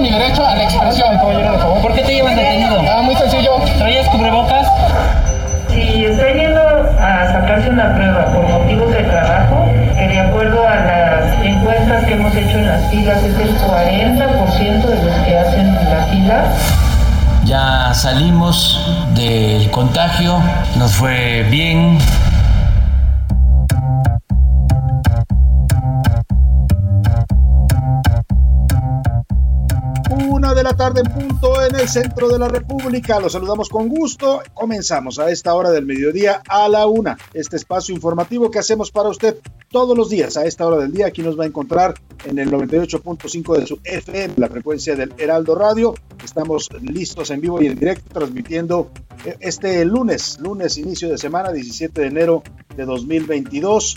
Mi 0.00 0.10
derecho 0.10 0.46
a 0.46 0.54
la 0.54 0.64
expresión. 0.64 1.18
¿Por 1.82 1.94
qué 1.94 2.02
te 2.02 2.14
llevan 2.14 2.34
detenido? 2.36 2.82
Ah, 2.88 3.02
muy 3.02 3.14
sencillo. 3.16 3.58
¿Traías 3.78 4.08
cubrebocas? 4.08 4.66
Si 5.68 6.04
está 6.04 6.32
yendo 6.32 6.60
a 6.60 7.32
sacarse 7.32 7.70
una 7.70 7.94
prueba 7.94 8.26
por 8.26 8.48
motivos 8.48 8.90
de 8.92 9.02
trabajo, 9.04 9.68
que 9.96 10.08
de 10.08 10.18
acuerdo 10.18 10.66
a 10.66 10.74
las 10.74 11.44
encuestas 11.44 12.04
que 12.04 12.14
hemos 12.14 12.34
hecho 12.34 12.58
en 12.58 12.66
las 12.66 12.90
filas 12.90 13.22
es 13.22 13.38
el 13.38 13.56
40% 13.58 14.86
de 14.86 15.02
los 15.04 15.14
que 15.26 15.38
hacen 15.38 15.74
la 15.74 16.06
fila. 16.06 16.44
Ya 17.44 17.94
salimos 17.94 19.06
del 19.14 19.70
contagio, 19.70 20.40
nos 20.76 20.92
fue 20.92 21.44
bien. 21.50 21.98
De 30.60 30.64
la 30.64 30.76
tarde 30.76 31.00
en 31.00 31.10
punto 31.10 31.64
en 31.64 31.74
el 31.74 31.88
centro 31.88 32.28
de 32.28 32.38
la 32.38 32.46
República. 32.46 33.18
Los 33.18 33.32
saludamos 33.32 33.70
con 33.70 33.88
gusto. 33.88 34.42
Comenzamos 34.52 35.18
a 35.18 35.30
esta 35.30 35.54
hora 35.54 35.70
del 35.70 35.86
mediodía 35.86 36.42
a 36.46 36.68
la 36.68 36.86
una. 36.86 37.16
Este 37.32 37.56
espacio 37.56 37.94
informativo 37.94 38.50
que 38.50 38.58
hacemos 38.58 38.90
para 38.90 39.08
usted 39.08 39.38
todos 39.70 39.96
los 39.96 40.10
días 40.10 40.36
a 40.36 40.44
esta 40.44 40.66
hora 40.66 40.78
del 40.78 40.92
día. 40.92 41.06
Aquí 41.06 41.22
nos 41.22 41.38
va 41.38 41.44
a 41.44 41.46
encontrar 41.46 41.94
en 42.24 42.38
el 42.38 42.50
98.5 42.50 43.58
de 43.58 43.66
su 43.66 43.78
FM, 43.84 44.34
la 44.36 44.48
frecuencia 44.48 44.96
del 44.96 45.14
Heraldo 45.16 45.54
Radio. 45.54 45.94
Estamos 46.24 46.68
listos 46.82 47.30
en 47.30 47.40
vivo 47.40 47.62
y 47.62 47.66
en 47.66 47.78
directo 47.78 48.12
transmitiendo 48.12 48.90
este 49.38 49.84
lunes, 49.84 50.40
lunes 50.40 50.76
inicio 50.76 51.08
de 51.08 51.18
semana, 51.18 51.52
17 51.52 52.00
de 52.00 52.06
enero 52.08 52.42
de 52.76 52.84
2022. 52.84 53.96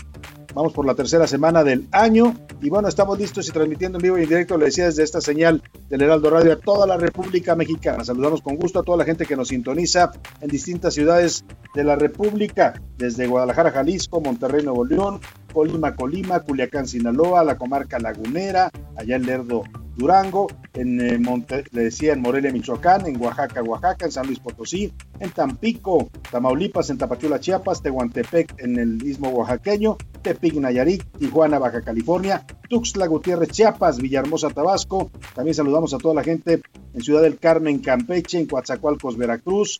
Vamos 0.54 0.72
por 0.72 0.86
la 0.86 0.94
tercera 0.94 1.26
semana 1.26 1.64
del 1.64 1.88
año 1.90 2.36
y 2.62 2.70
bueno, 2.70 2.86
estamos 2.86 3.18
listos 3.18 3.48
y 3.48 3.50
transmitiendo 3.50 3.98
en 3.98 4.02
vivo 4.02 4.18
y 4.18 4.22
en 4.22 4.28
directo, 4.28 4.56
le 4.56 4.66
decía 4.66 4.84
desde 4.84 5.02
esta 5.02 5.20
señal 5.20 5.60
del 5.88 6.02
Heraldo 6.02 6.30
Radio 6.30 6.52
a 6.52 6.56
toda 6.56 6.86
la 6.86 6.96
República 6.96 7.56
Mexicana. 7.56 8.04
Saludamos 8.04 8.40
con 8.42 8.54
gusto 8.54 8.78
a 8.78 8.84
toda 8.84 8.98
la 8.98 9.04
gente 9.04 9.26
que 9.26 9.34
nos 9.34 9.48
sintoniza 9.48 10.12
en 10.40 10.48
distintas 10.48 10.94
ciudades 10.94 11.44
de 11.74 11.82
la 11.82 11.96
República, 11.96 12.80
desde 12.96 13.26
Guadalajara, 13.26 13.72
Jalisco, 13.72 14.20
Monterrey, 14.20 14.62
Nuevo 14.62 14.84
León, 14.84 15.20
Colima, 15.54 15.94
Colima, 15.94 16.40
Culiacán, 16.40 16.86
Sinaloa, 16.86 17.44
la 17.44 17.56
comarca 17.56 17.98
lagunera, 17.98 18.70
allá 18.96 19.16
en 19.16 19.24
Lerdo, 19.24 19.62
Durango, 19.96 20.48
en 20.74 21.00
eh, 21.00 21.18
Monte, 21.18 21.64
le 21.70 21.84
decía 21.84 22.12
en 22.12 22.20
Morelia, 22.20 22.52
Michoacán, 22.52 23.06
en 23.06 23.20
Oaxaca, 23.22 23.62
Oaxaca, 23.62 24.06
en 24.06 24.12
San 24.12 24.26
Luis 24.26 24.40
Potosí, 24.40 24.92
en 25.20 25.30
Tampico, 25.30 26.10
Tamaulipas, 26.30 26.90
en 26.90 26.98
Tapachula, 26.98 27.38
Chiapas, 27.38 27.80
Tehuantepec, 27.80 28.54
en 28.58 28.78
el 28.78 29.02
Istmo 29.02 29.28
Oaxaqueño, 29.30 29.96
Tepic, 30.22 30.54
Nayarit, 30.54 31.04
Tijuana, 31.18 31.60
Baja 31.60 31.82
California, 31.82 32.44
Tuxtla 32.68 33.06
Gutiérrez, 33.06 33.50
Chiapas, 33.50 33.98
Villahermosa, 33.98 34.50
Tabasco. 34.50 35.12
También 35.34 35.54
saludamos 35.54 35.94
a 35.94 35.98
toda 35.98 36.14
la 36.14 36.24
gente 36.24 36.60
en 36.92 37.00
Ciudad 37.00 37.22
del 37.22 37.38
Carmen, 37.38 37.78
Campeche, 37.78 38.40
en 38.40 38.46
Coatzacoalcos, 38.46 39.16
Veracruz, 39.16 39.78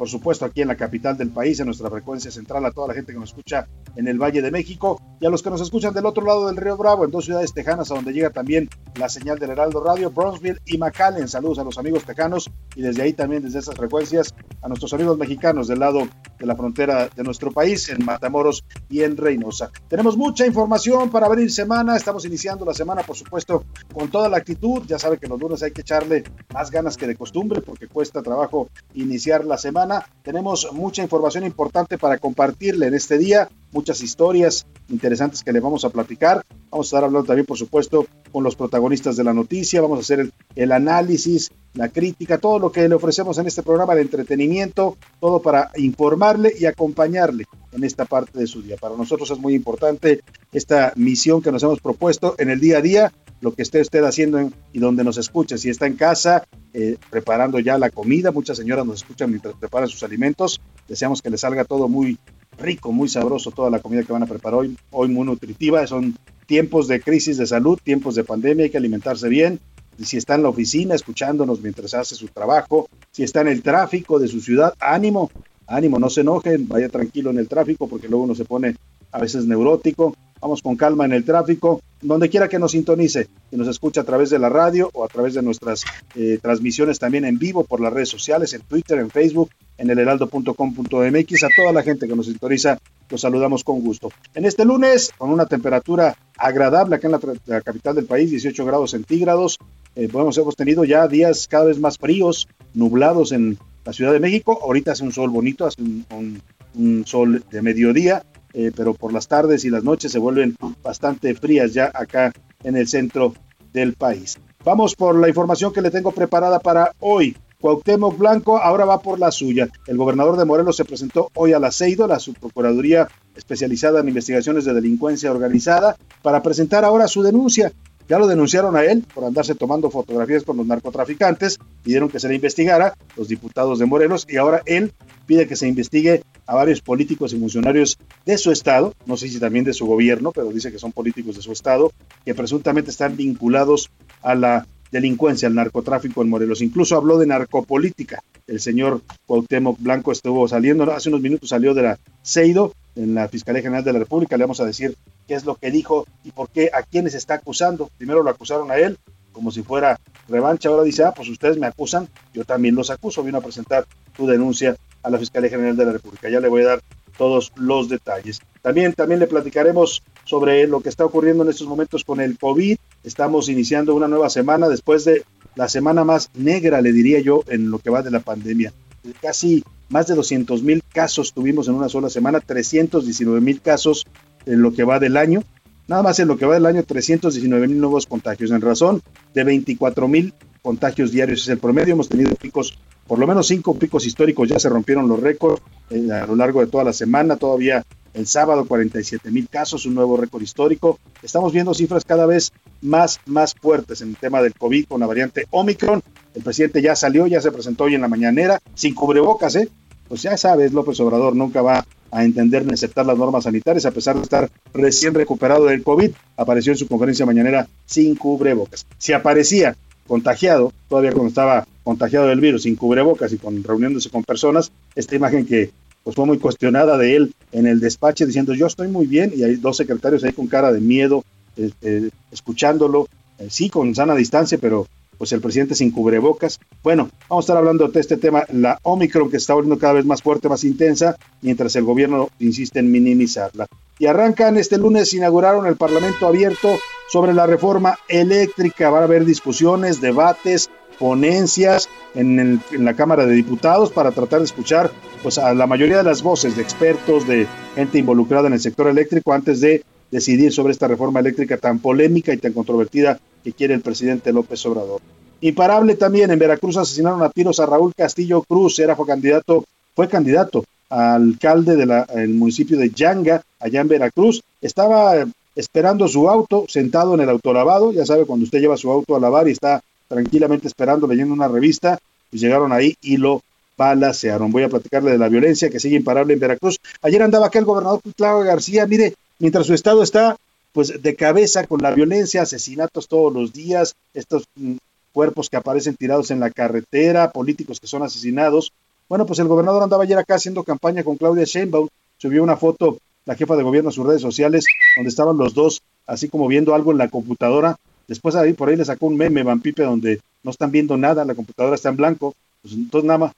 por 0.00 0.08
supuesto 0.08 0.46
aquí 0.46 0.62
en 0.62 0.68
la 0.68 0.78
capital 0.78 1.14
del 1.18 1.28
país, 1.28 1.60
en 1.60 1.66
nuestra 1.66 1.90
frecuencia 1.90 2.30
central, 2.30 2.64
a 2.64 2.70
toda 2.70 2.88
la 2.88 2.94
gente 2.94 3.12
que 3.12 3.18
nos 3.18 3.28
escucha 3.28 3.68
en 3.94 4.08
el 4.08 4.18
Valle 4.18 4.40
de 4.40 4.50
México 4.50 4.98
y 5.20 5.26
a 5.26 5.28
los 5.28 5.42
que 5.42 5.50
nos 5.50 5.60
escuchan 5.60 5.92
del 5.92 6.06
otro 6.06 6.24
lado 6.24 6.46
del 6.46 6.56
Río 6.56 6.78
Bravo, 6.78 7.04
en 7.04 7.10
dos 7.10 7.26
ciudades 7.26 7.52
tejanas, 7.52 7.90
a 7.90 7.96
donde 7.96 8.14
llega 8.14 8.30
también 8.30 8.70
la 8.94 9.10
señal 9.10 9.38
del 9.38 9.50
Heraldo 9.50 9.84
Radio, 9.84 10.10
Bronzeville 10.10 10.58
y 10.64 10.78
McAllen. 10.78 11.28
Saludos 11.28 11.58
a 11.58 11.64
los 11.64 11.76
amigos 11.76 12.04
tejanos 12.04 12.50
y 12.74 12.80
desde 12.80 13.02
ahí 13.02 13.12
también, 13.12 13.42
desde 13.42 13.58
esas 13.58 13.74
frecuencias, 13.74 14.34
a 14.62 14.68
nuestros 14.68 14.94
amigos 14.94 15.18
mexicanos 15.18 15.68
del 15.68 15.80
lado 15.80 16.08
de 16.38 16.46
la 16.46 16.56
frontera 16.56 17.10
de 17.14 17.22
nuestro 17.22 17.50
país, 17.50 17.90
en 17.90 18.02
Matamoros 18.02 18.64
y 18.88 19.02
en 19.02 19.18
Reynosa. 19.18 19.70
Tenemos 19.88 20.16
mucha 20.16 20.46
información 20.46 21.10
para 21.10 21.26
abrir 21.26 21.52
semana, 21.52 21.94
estamos 21.94 22.24
iniciando 22.24 22.64
la 22.64 22.72
semana, 22.72 23.02
por 23.02 23.16
supuesto, 23.16 23.64
con 23.92 24.10
toda 24.10 24.30
la 24.30 24.38
actitud. 24.38 24.82
Ya 24.86 24.98
sabe 24.98 25.18
que 25.18 25.28
los 25.28 25.38
lunes 25.38 25.62
hay 25.62 25.72
que 25.72 25.82
echarle 25.82 26.24
más 26.54 26.70
ganas 26.70 26.96
que 26.96 27.06
de 27.06 27.16
costumbre 27.16 27.60
porque 27.60 27.86
cuesta 27.86 28.22
trabajo 28.22 28.70
iniciar 28.94 29.44
la 29.44 29.58
semana. 29.58 29.89
Tenemos 30.22 30.68
mucha 30.72 31.02
información 31.02 31.44
importante 31.44 31.98
para 31.98 32.18
compartirle 32.18 32.86
en 32.86 32.94
este 32.94 33.18
día, 33.18 33.48
muchas 33.72 34.00
historias 34.02 34.66
interesantes 34.88 35.42
que 35.42 35.52
le 35.52 35.60
vamos 35.60 35.84
a 35.84 35.90
platicar. 35.90 36.44
Vamos 36.70 36.86
a 36.86 36.88
estar 36.88 37.04
hablando 37.04 37.26
también, 37.26 37.46
por 37.46 37.58
supuesto, 37.58 38.06
con 38.30 38.44
los 38.44 38.54
protagonistas 38.54 39.16
de 39.16 39.24
la 39.24 39.32
noticia. 39.32 39.80
Vamos 39.80 39.98
a 39.98 40.00
hacer 40.02 40.20
el, 40.20 40.32
el 40.54 40.72
análisis, 40.72 41.50
la 41.74 41.88
crítica, 41.88 42.38
todo 42.38 42.58
lo 42.58 42.70
que 42.70 42.88
le 42.88 42.94
ofrecemos 42.94 43.38
en 43.38 43.46
este 43.46 43.62
programa 43.62 43.94
de 43.94 44.02
entretenimiento, 44.02 44.96
todo 45.18 45.40
para 45.40 45.70
informarle 45.76 46.52
y 46.58 46.66
acompañarle 46.66 47.46
en 47.72 47.84
esta 47.84 48.04
parte 48.04 48.38
de 48.38 48.46
su 48.46 48.62
día. 48.62 48.76
Para 48.76 48.96
nosotros 48.96 49.30
es 49.30 49.38
muy 49.38 49.54
importante 49.54 50.20
esta 50.52 50.92
misión 50.96 51.42
que 51.42 51.52
nos 51.52 51.62
hemos 51.62 51.80
propuesto 51.80 52.34
en 52.38 52.50
el 52.50 52.60
día 52.60 52.78
a 52.78 52.82
día, 52.82 53.12
lo 53.40 53.52
que 53.52 53.62
esté 53.62 53.80
usted 53.80 54.04
haciendo 54.04 54.38
en, 54.38 54.54
y 54.72 54.78
donde 54.78 55.04
nos 55.04 55.16
escuche. 55.18 55.58
Si 55.58 55.70
está 55.70 55.86
en 55.86 55.96
casa 55.96 56.44
eh, 56.72 56.96
preparando 57.10 57.58
ya 57.58 57.78
la 57.78 57.90
comida, 57.90 58.30
muchas 58.30 58.58
señoras 58.58 58.86
nos 58.86 58.96
escuchan 58.96 59.30
mientras 59.30 59.54
preparan 59.54 59.88
sus 59.88 60.02
alimentos. 60.02 60.60
Deseamos 60.88 61.22
que 61.22 61.30
les 61.30 61.40
salga 61.40 61.64
todo 61.64 61.88
muy 61.88 62.18
rico, 62.58 62.92
muy 62.92 63.08
sabroso, 63.08 63.50
toda 63.50 63.70
la 63.70 63.80
comida 63.80 64.02
que 64.02 64.12
van 64.12 64.22
a 64.22 64.26
preparar 64.26 64.60
hoy, 64.60 64.76
hoy 64.90 65.08
muy 65.08 65.24
nutritiva. 65.24 65.86
Son 65.86 66.16
tiempos 66.46 66.88
de 66.88 67.00
crisis 67.00 67.38
de 67.38 67.46
salud, 67.46 67.78
tiempos 67.82 68.14
de 68.14 68.24
pandemia, 68.24 68.64
hay 68.64 68.70
que 68.70 68.78
alimentarse 68.78 69.28
bien. 69.28 69.60
Si 70.02 70.16
está 70.16 70.34
en 70.34 70.42
la 70.42 70.48
oficina 70.48 70.94
escuchándonos 70.94 71.60
mientras 71.60 71.94
hace 71.94 72.14
su 72.14 72.28
trabajo, 72.28 72.88
si 73.10 73.22
está 73.22 73.42
en 73.42 73.48
el 73.48 73.62
tráfico 73.62 74.18
de 74.18 74.28
su 74.28 74.40
ciudad, 74.40 74.74
ánimo, 74.80 75.30
ánimo, 75.66 75.98
no 75.98 76.08
se 76.08 76.22
enojen, 76.22 76.68
vaya 76.68 76.88
tranquilo 76.88 77.30
en 77.30 77.38
el 77.38 77.48
tráfico 77.48 77.86
porque 77.86 78.08
luego 78.08 78.24
uno 78.24 78.34
se 78.34 78.44
pone 78.44 78.76
a 79.12 79.20
veces 79.20 79.46
neurótico. 79.46 80.14
Vamos 80.40 80.62
con 80.62 80.76
calma 80.76 81.04
en 81.04 81.12
el 81.12 81.24
tráfico, 81.24 81.82
donde 82.00 82.30
quiera 82.30 82.48
que 82.48 82.58
nos 82.58 82.72
sintonice, 82.72 83.28
que 83.50 83.56
nos 83.58 83.68
escuche 83.68 84.00
a 84.00 84.04
través 84.04 84.30
de 84.30 84.38
la 84.38 84.48
radio 84.48 84.90
o 84.94 85.04
a 85.04 85.08
través 85.08 85.34
de 85.34 85.42
nuestras 85.42 85.84
eh, 86.14 86.38
transmisiones 86.40 86.98
también 86.98 87.26
en 87.26 87.38
vivo 87.38 87.64
por 87.64 87.80
las 87.80 87.92
redes 87.92 88.08
sociales, 88.08 88.54
en 88.54 88.62
Twitter, 88.62 88.98
en 88.98 89.10
Facebook, 89.10 89.50
en 89.76 89.90
el 89.90 89.98
heraldo.com.mx. 89.98 91.44
A 91.44 91.48
toda 91.54 91.72
la 91.72 91.82
gente 91.82 92.08
que 92.08 92.16
nos 92.16 92.26
sintoniza, 92.26 92.78
los 93.10 93.20
saludamos 93.20 93.64
con 93.64 93.80
gusto. 93.80 94.10
En 94.34 94.46
este 94.46 94.64
lunes, 94.64 95.12
con 95.18 95.30
una 95.30 95.44
temperatura 95.44 96.16
agradable 96.38 96.96
acá 96.96 97.08
en 97.08 97.40
la, 97.46 97.60
capital 97.60 97.96
del 97.96 98.06
país, 98.06 98.30
18 98.30 98.64
grados 98.64 98.92
centígrados, 98.92 99.58
eh, 99.94 100.08
hemos 100.10 100.56
tenido 100.56 100.84
ya 100.84 101.06
días 101.06 101.48
cada 101.48 101.64
vez 101.66 101.78
más 101.78 101.98
fríos, 101.98 102.48
nublados 102.72 103.32
en 103.32 103.58
la 103.84 103.92
Ciudad 103.92 104.12
de 104.12 104.20
México. 104.20 104.58
Ahorita 104.62 104.92
hace 104.92 105.04
un 105.04 105.12
sol 105.12 105.28
bonito, 105.28 105.66
hace 105.66 105.82
un 105.82 107.04
sol 107.04 107.44
de 107.50 107.60
mediodía, 107.62 108.24
eh, 108.52 108.72
pero 108.74 108.94
por 108.94 109.12
las 109.12 109.28
tardes 109.28 109.64
y 109.64 109.70
las 109.70 109.84
noches 109.84 110.12
se 110.12 110.18
vuelven 110.18 110.56
bastante 110.82 111.34
frías 111.34 111.72
ya 111.72 111.90
acá 111.94 112.32
en 112.62 112.76
el 112.76 112.88
centro 112.88 113.34
del 113.72 113.94
país. 113.94 114.38
Vamos 114.64 114.94
por 114.94 115.18
la 115.18 115.28
información 115.28 115.72
que 115.72 115.80
le 115.80 115.90
tengo 115.90 116.12
preparada 116.12 116.58
para 116.58 116.92
hoy. 117.00 117.36
Cuauhtémoc 117.60 118.16
Blanco 118.16 118.58
ahora 118.58 118.84
va 118.84 119.00
por 119.00 119.18
la 119.18 119.30
suya. 119.30 119.68
El 119.86 119.98
gobernador 119.98 120.36
de 120.38 120.44
Morelos 120.46 120.76
se 120.76 120.84
presentó 120.84 121.30
hoy 121.34 121.52
a 121.52 121.58
la 121.58 121.70
CEIDO, 121.70 122.06
la 122.06 122.18
subprocuraduría 122.18 123.08
especializada 123.34 124.00
en 124.00 124.08
investigaciones 124.08 124.64
de 124.64 124.74
delincuencia 124.74 125.30
organizada, 125.30 125.96
para 126.22 126.42
presentar 126.42 126.84
ahora 126.84 127.06
su 127.06 127.22
denuncia. 127.22 127.72
Ya 128.10 128.18
lo 128.18 128.26
denunciaron 128.26 128.74
a 128.74 128.82
él 128.82 129.04
por 129.14 129.24
andarse 129.24 129.54
tomando 129.54 129.88
fotografías 129.88 130.42
con 130.42 130.56
los 130.56 130.66
narcotraficantes 130.66 131.60
pidieron 131.84 132.08
que 132.08 132.18
se 132.18 132.26
le 132.26 132.34
investigara, 132.34 132.96
los 133.16 133.28
diputados 133.28 133.78
de 133.78 133.86
Morelos, 133.86 134.26
y 134.28 134.36
ahora 134.36 134.62
él 134.66 134.92
pide 135.26 135.46
que 135.46 135.54
se 135.54 135.68
investigue 135.68 136.24
a 136.44 136.56
varios 136.56 136.80
políticos 136.80 137.32
y 137.32 137.38
funcionarios 137.38 137.98
de 138.26 138.36
su 138.36 138.50
estado, 138.50 138.94
no 139.06 139.16
sé 139.16 139.28
si 139.28 139.38
también 139.38 139.64
de 139.64 139.72
su 139.72 139.86
gobierno, 139.86 140.32
pero 140.32 140.50
dice 140.50 140.72
que 140.72 140.80
son 140.80 140.90
políticos 140.90 141.36
de 141.36 141.42
su 141.42 141.52
estado, 141.52 141.92
que 142.24 142.34
presuntamente 142.34 142.90
están 142.90 143.16
vinculados 143.16 143.90
a 144.22 144.34
la 144.34 144.66
delincuencia, 144.90 145.46
al 145.46 145.54
narcotráfico 145.54 146.20
en 146.22 146.30
Morelos. 146.30 146.62
Incluso 146.62 146.96
habló 146.96 147.16
de 147.16 147.28
narcopolítica. 147.28 148.24
El 148.48 148.58
señor 148.58 149.02
Cuauhtémoc 149.24 149.78
Blanco 149.78 150.10
estuvo 150.10 150.48
saliendo, 150.48 150.82
hace 150.92 151.10
unos 151.10 151.20
minutos 151.20 151.50
salió 151.50 151.74
de 151.74 151.82
la 151.82 151.98
CEIDO, 152.24 152.74
en 152.96 153.14
la 153.14 153.28
Fiscalía 153.28 153.62
General 153.62 153.84
de 153.84 153.92
la 153.92 153.98
República. 153.98 154.36
Le 154.36 154.44
vamos 154.44 154.60
a 154.60 154.64
decir 154.64 154.96
qué 155.26 155.34
es 155.34 155.44
lo 155.44 155.54
que 155.54 155.70
dijo 155.70 156.06
y 156.24 156.32
por 156.32 156.50
qué, 156.50 156.70
a 156.72 156.82
quiénes 156.82 157.14
está 157.14 157.34
acusando. 157.34 157.90
Primero 157.98 158.22
lo 158.22 158.30
acusaron 158.30 158.70
a 158.70 158.76
él, 158.76 158.98
como 159.32 159.50
si 159.50 159.62
fuera 159.62 159.98
revancha. 160.28 160.68
Ahora 160.68 160.82
dice, 160.82 161.04
ah, 161.04 161.12
pues 161.14 161.28
ustedes 161.28 161.58
me 161.58 161.66
acusan, 161.66 162.08
yo 162.32 162.44
también 162.44 162.74
los 162.74 162.90
acuso. 162.90 163.22
Vino 163.22 163.38
a 163.38 163.42
presentar 163.42 163.86
tu 164.16 164.26
denuncia 164.26 164.76
a 165.02 165.10
la 165.10 165.18
Fiscalía 165.18 165.50
General 165.50 165.76
de 165.76 165.86
la 165.86 165.92
República. 165.92 166.28
Ya 166.28 166.40
le 166.40 166.48
voy 166.48 166.62
a 166.62 166.68
dar 166.68 166.82
todos 167.16 167.52
los 167.56 167.88
detalles. 167.88 168.40
También, 168.62 168.92
también 168.94 169.20
le 169.20 169.26
platicaremos 169.26 170.02
sobre 170.24 170.66
lo 170.66 170.80
que 170.80 170.88
está 170.88 171.04
ocurriendo 171.04 171.44
en 171.44 171.50
estos 171.50 171.66
momentos 171.66 172.04
con 172.04 172.20
el 172.20 172.38
COVID. 172.38 172.76
Estamos 173.04 173.48
iniciando 173.48 173.94
una 173.94 174.08
nueva 174.08 174.30
semana 174.30 174.68
después 174.68 175.04
de 175.04 175.24
la 175.54 175.68
semana 175.68 176.04
más 176.04 176.30
negra, 176.34 176.80
le 176.80 176.92
diría 176.92 177.20
yo, 177.20 177.42
en 177.48 177.70
lo 177.70 177.78
que 177.78 177.90
va 177.90 178.02
de 178.02 178.10
la 178.10 178.20
pandemia. 178.20 178.72
Casi 179.20 179.62
más 179.90 180.06
de 180.06 180.14
200 180.14 180.62
mil 180.62 180.82
casos 180.92 181.34
tuvimos 181.34 181.68
en 181.68 181.74
una 181.74 181.88
sola 181.88 182.08
semana, 182.08 182.40
319 182.40 183.40
mil 183.40 183.60
casos 183.60 184.06
en 184.46 184.62
lo 184.62 184.72
que 184.72 184.84
va 184.84 184.98
del 184.98 185.16
año. 185.16 185.42
Nada 185.88 186.02
más 186.02 186.20
en 186.20 186.28
lo 186.28 186.38
que 186.38 186.46
va 186.46 186.54
del 186.54 186.66
año, 186.66 186.84
319 186.84 187.66
mil 187.66 187.80
nuevos 187.80 188.06
contagios, 188.06 188.52
en 188.52 188.60
razón 188.60 189.02
de 189.34 189.44
24 189.44 190.08
mil 190.08 190.32
contagios 190.62 191.10
diarios 191.10 191.42
es 191.42 191.48
el 191.48 191.58
promedio. 191.58 191.94
Hemos 191.94 192.08
tenido 192.08 192.34
picos, 192.36 192.78
por 193.08 193.18
lo 193.18 193.26
menos 193.26 193.48
cinco 193.48 193.74
picos 193.74 194.06
históricos, 194.06 194.48
ya 194.48 194.60
se 194.60 194.68
rompieron 194.68 195.08
los 195.08 195.20
récords 195.20 195.60
eh, 195.90 196.08
a 196.12 196.26
lo 196.26 196.36
largo 196.36 196.60
de 196.60 196.68
toda 196.68 196.84
la 196.84 196.92
semana. 196.92 197.36
Todavía 197.36 197.84
el 198.14 198.26
sábado 198.26 198.64
47 198.64 199.30
mil 199.30 199.48
casos, 199.48 199.86
un 199.86 199.94
nuevo 199.94 200.16
récord 200.16 200.42
histórico. 200.42 200.98
Estamos 201.22 201.52
viendo 201.52 201.74
cifras 201.74 202.04
cada 202.04 202.26
vez 202.26 202.52
más, 202.82 203.20
más 203.26 203.54
fuertes 203.54 204.00
en 204.00 204.10
el 204.10 204.16
tema 204.16 204.42
del 204.42 204.54
COVID 204.54 204.86
con 204.86 205.00
la 205.00 205.06
variante 205.06 205.46
Omicron. 205.50 206.02
El 206.34 206.42
presidente 206.42 206.82
ya 206.82 206.96
salió, 206.96 207.26
ya 207.26 207.40
se 207.40 207.52
presentó 207.52 207.84
hoy 207.84 207.94
en 207.94 208.00
la 208.00 208.08
mañanera, 208.08 208.60
sin 208.74 208.94
cubrebocas, 208.94 209.56
¿eh? 209.56 209.68
Pues 210.08 210.22
ya 210.22 210.36
sabes, 210.36 210.72
López 210.72 210.98
Obrador 211.00 211.36
nunca 211.36 211.62
va 211.62 211.86
a 212.10 212.24
entender 212.24 212.66
ni 212.66 212.72
aceptar 212.72 213.06
las 213.06 213.16
normas 213.16 213.44
sanitarias, 213.44 213.86
a 213.86 213.92
pesar 213.92 214.16
de 214.16 214.22
estar 214.22 214.50
recién 214.74 215.14
recuperado 215.14 215.66
del 215.66 215.84
COVID, 215.84 216.10
apareció 216.36 216.72
en 216.72 216.78
su 216.78 216.88
conferencia 216.88 217.26
mañanera 217.26 217.68
sin 217.86 218.16
cubrebocas. 218.16 218.86
Si 218.98 219.12
aparecía 219.12 219.76
contagiado, 220.08 220.72
todavía 220.88 221.12
cuando 221.12 221.28
estaba 221.28 221.66
contagiado 221.84 222.26
del 222.26 222.40
virus, 222.40 222.64
sin 222.64 222.74
cubrebocas 222.74 223.32
y 223.32 223.38
con 223.38 223.62
reuniéndose 223.62 224.10
con 224.10 224.24
personas, 224.24 224.72
esta 224.96 225.14
imagen 225.14 225.46
que 225.46 225.70
pues 226.02 226.16
fue 226.16 226.26
muy 226.26 226.38
cuestionada 226.38 226.98
de 226.98 227.14
él 227.16 227.34
en 227.52 227.66
el 227.66 227.80
despacho 227.80 228.26
diciendo 228.26 228.54
yo 228.54 228.66
estoy 228.66 228.88
muy 228.88 229.06
bien 229.06 229.32
y 229.34 229.42
hay 229.42 229.56
dos 229.56 229.76
secretarios 229.76 230.24
ahí 230.24 230.32
con 230.32 230.46
cara 230.46 230.72
de 230.72 230.80
miedo 230.80 231.24
este, 231.56 232.10
escuchándolo, 232.30 233.08
eh, 233.38 233.48
sí 233.50 233.68
con 233.68 233.94
sana 233.94 234.14
distancia, 234.14 234.58
pero 234.58 234.86
pues 235.18 235.32
el 235.32 235.42
presidente 235.42 235.74
sin 235.74 235.90
cubrebocas. 235.90 236.58
Bueno, 236.82 237.10
vamos 237.28 237.42
a 237.42 237.44
estar 237.44 237.56
hablando 237.58 237.86
de 237.88 238.00
este 238.00 238.16
tema, 238.16 238.46
la 238.54 238.78
Omicron 238.82 239.30
que 239.30 239.36
está 239.36 239.52
volviendo 239.52 239.78
cada 239.78 239.92
vez 239.92 240.06
más 240.06 240.22
fuerte, 240.22 240.48
más 240.48 240.64
intensa, 240.64 241.16
mientras 241.42 241.76
el 241.76 241.84
gobierno 241.84 242.30
insiste 242.38 242.78
en 242.78 242.90
minimizarla. 242.90 243.66
Y 243.98 244.06
arrancan 244.06 244.56
este 244.56 244.78
lunes, 244.78 245.12
inauguraron 245.12 245.66
el 245.66 245.76
Parlamento 245.76 246.26
abierto 246.26 246.78
sobre 247.10 247.34
la 247.34 247.46
reforma 247.46 247.98
eléctrica. 248.08 248.88
Van 248.88 249.02
a 249.02 249.04
haber 249.04 249.26
discusiones, 249.26 250.00
debates, 250.00 250.70
ponencias 251.00 251.88
en, 252.14 252.38
en, 252.38 252.84
la 252.84 252.94
Cámara 252.94 253.24
de 253.24 253.34
Diputados 253.34 253.90
para 253.90 254.12
tratar 254.12 254.40
de 254.40 254.44
escuchar 254.44 254.92
pues, 255.22 255.38
a 255.38 255.54
la 255.54 255.66
mayoría 255.66 255.96
de 255.96 256.04
las 256.04 256.22
voces 256.22 256.54
de 256.54 256.62
expertos, 256.62 257.26
de 257.26 257.46
gente 257.74 257.98
involucrada 257.98 258.48
en 258.48 258.52
el 258.52 258.60
sector 258.60 258.86
eléctrico 258.86 259.32
antes 259.32 259.62
de 259.62 259.82
decidir 260.10 260.52
sobre 260.52 260.72
esta 260.72 260.88
reforma 260.88 261.20
eléctrica 261.20 261.56
tan 261.56 261.78
polémica 261.78 262.34
y 262.34 262.36
tan 262.36 262.52
controvertida 262.52 263.18
que 263.42 263.52
quiere 263.52 263.74
el 263.74 263.80
presidente 263.80 264.32
López 264.32 264.64
Obrador. 264.66 265.00
Imparable 265.40 265.94
también, 265.94 266.30
en 266.30 266.38
Veracruz 266.38 266.76
asesinaron 266.76 267.22
a 267.22 267.30
tiros 267.30 267.58
a 267.60 267.66
Raúl 267.66 267.94
Castillo 267.96 268.42
Cruz, 268.42 268.78
era 268.78 268.94
fue 268.94 269.06
candidato, 269.06 269.64
fue 269.94 270.06
candidato 270.06 270.64
a 270.90 271.14
alcalde 271.14 271.76
del 271.76 272.28
municipio 272.34 272.76
de 272.76 272.90
Yanga, 272.90 273.42
allá 273.58 273.80
en 273.80 273.88
Veracruz. 273.88 274.42
Estaba 274.60 275.24
esperando 275.56 276.08
su 276.08 276.28
auto, 276.28 276.66
sentado 276.68 277.14
en 277.14 277.20
el 277.20 277.30
autolavado, 277.30 277.92
ya 277.92 278.04
sabe, 278.04 278.26
cuando 278.26 278.44
usted 278.44 278.60
lleva 278.60 278.76
su 278.76 278.90
auto 278.90 279.16
a 279.16 279.20
lavar 279.20 279.48
y 279.48 279.52
está 279.52 279.80
tranquilamente 280.10 280.66
esperando, 280.66 281.06
leyendo 281.06 281.32
una 281.32 281.46
revista, 281.46 281.98
pues 282.28 282.42
llegaron 282.42 282.72
ahí 282.72 282.96
y 283.00 283.16
lo 283.16 283.42
balacearon. 283.76 284.50
Voy 284.50 284.64
a 284.64 284.68
platicarle 284.68 285.12
de 285.12 285.18
la 285.18 285.28
violencia 285.28 285.70
que 285.70 285.78
sigue 285.78 285.96
imparable 285.96 286.34
en 286.34 286.40
Veracruz. 286.40 286.78
Ayer 287.00 287.22
andaba 287.22 287.46
acá 287.46 287.60
el 287.60 287.64
gobernador 287.64 288.00
Claudio 288.16 288.44
García, 288.44 288.86
mire, 288.86 289.14
mientras 289.38 289.66
su 289.66 289.72
estado 289.72 290.02
está 290.02 290.36
pues 290.72 291.00
de 291.00 291.14
cabeza 291.14 291.66
con 291.66 291.80
la 291.80 291.92
violencia, 291.92 292.42
asesinatos 292.42 293.06
todos 293.06 293.32
los 293.32 293.52
días, 293.52 293.94
estos 294.12 294.44
mm, 294.56 294.74
cuerpos 295.12 295.48
que 295.48 295.56
aparecen 295.56 295.94
tirados 295.94 296.30
en 296.32 296.40
la 296.40 296.50
carretera, 296.50 297.30
políticos 297.30 297.78
que 297.78 297.86
son 297.86 298.02
asesinados. 298.02 298.72
Bueno, 299.08 299.26
pues 299.26 299.38
el 299.38 299.48
gobernador 299.48 299.82
andaba 299.82 300.02
ayer 300.02 300.18
acá 300.18 300.34
haciendo 300.34 300.64
campaña 300.64 301.04
con 301.04 301.16
Claudia 301.16 301.44
Sheinbaum, 301.44 301.88
subió 302.18 302.42
una 302.42 302.56
foto 302.56 302.98
la 303.26 303.36
jefa 303.36 303.54
de 303.54 303.62
gobierno 303.62 303.90
a 303.90 303.92
sus 303.92 304.06
redes 304.06 304.22
sociales 304.22 304.64
donde 304.96 305.10
estaban 305.10 305.36
los 305.36 305.54
dos 305.54 305.82
así 306.06 306.28
como 306.28 306.48
viendo 306.48 306.74
algo 306.74 306.90
en 306.90 306.98
la 306.98 307.08
computadora. 307.08 307.76
Después 308.10 308.34
ahí 308.34 308.54
por 308.54 308.68
ahí 308.68 308.74
le 308.74 308.84
sacó 308.84 309.06
un 309.06 309.16
meme 309.16 309.44
Van 309.44 309.60
Pipe 309.60 309.84
donde 309.84 310.20
no 310.42 310.50
están 310.50 310.72
viendo 310.72 310.96
nada, 310.96 311.24
la 311.24 311.36
computadora 311.36 311.76
está 311.76 311.90
en 311.90 311.96
blanco. 311.96 312.34
Pues 312.60 312.74
entonces 312.74 313.06
nada 313.06 313.18
más, 313.18 313.32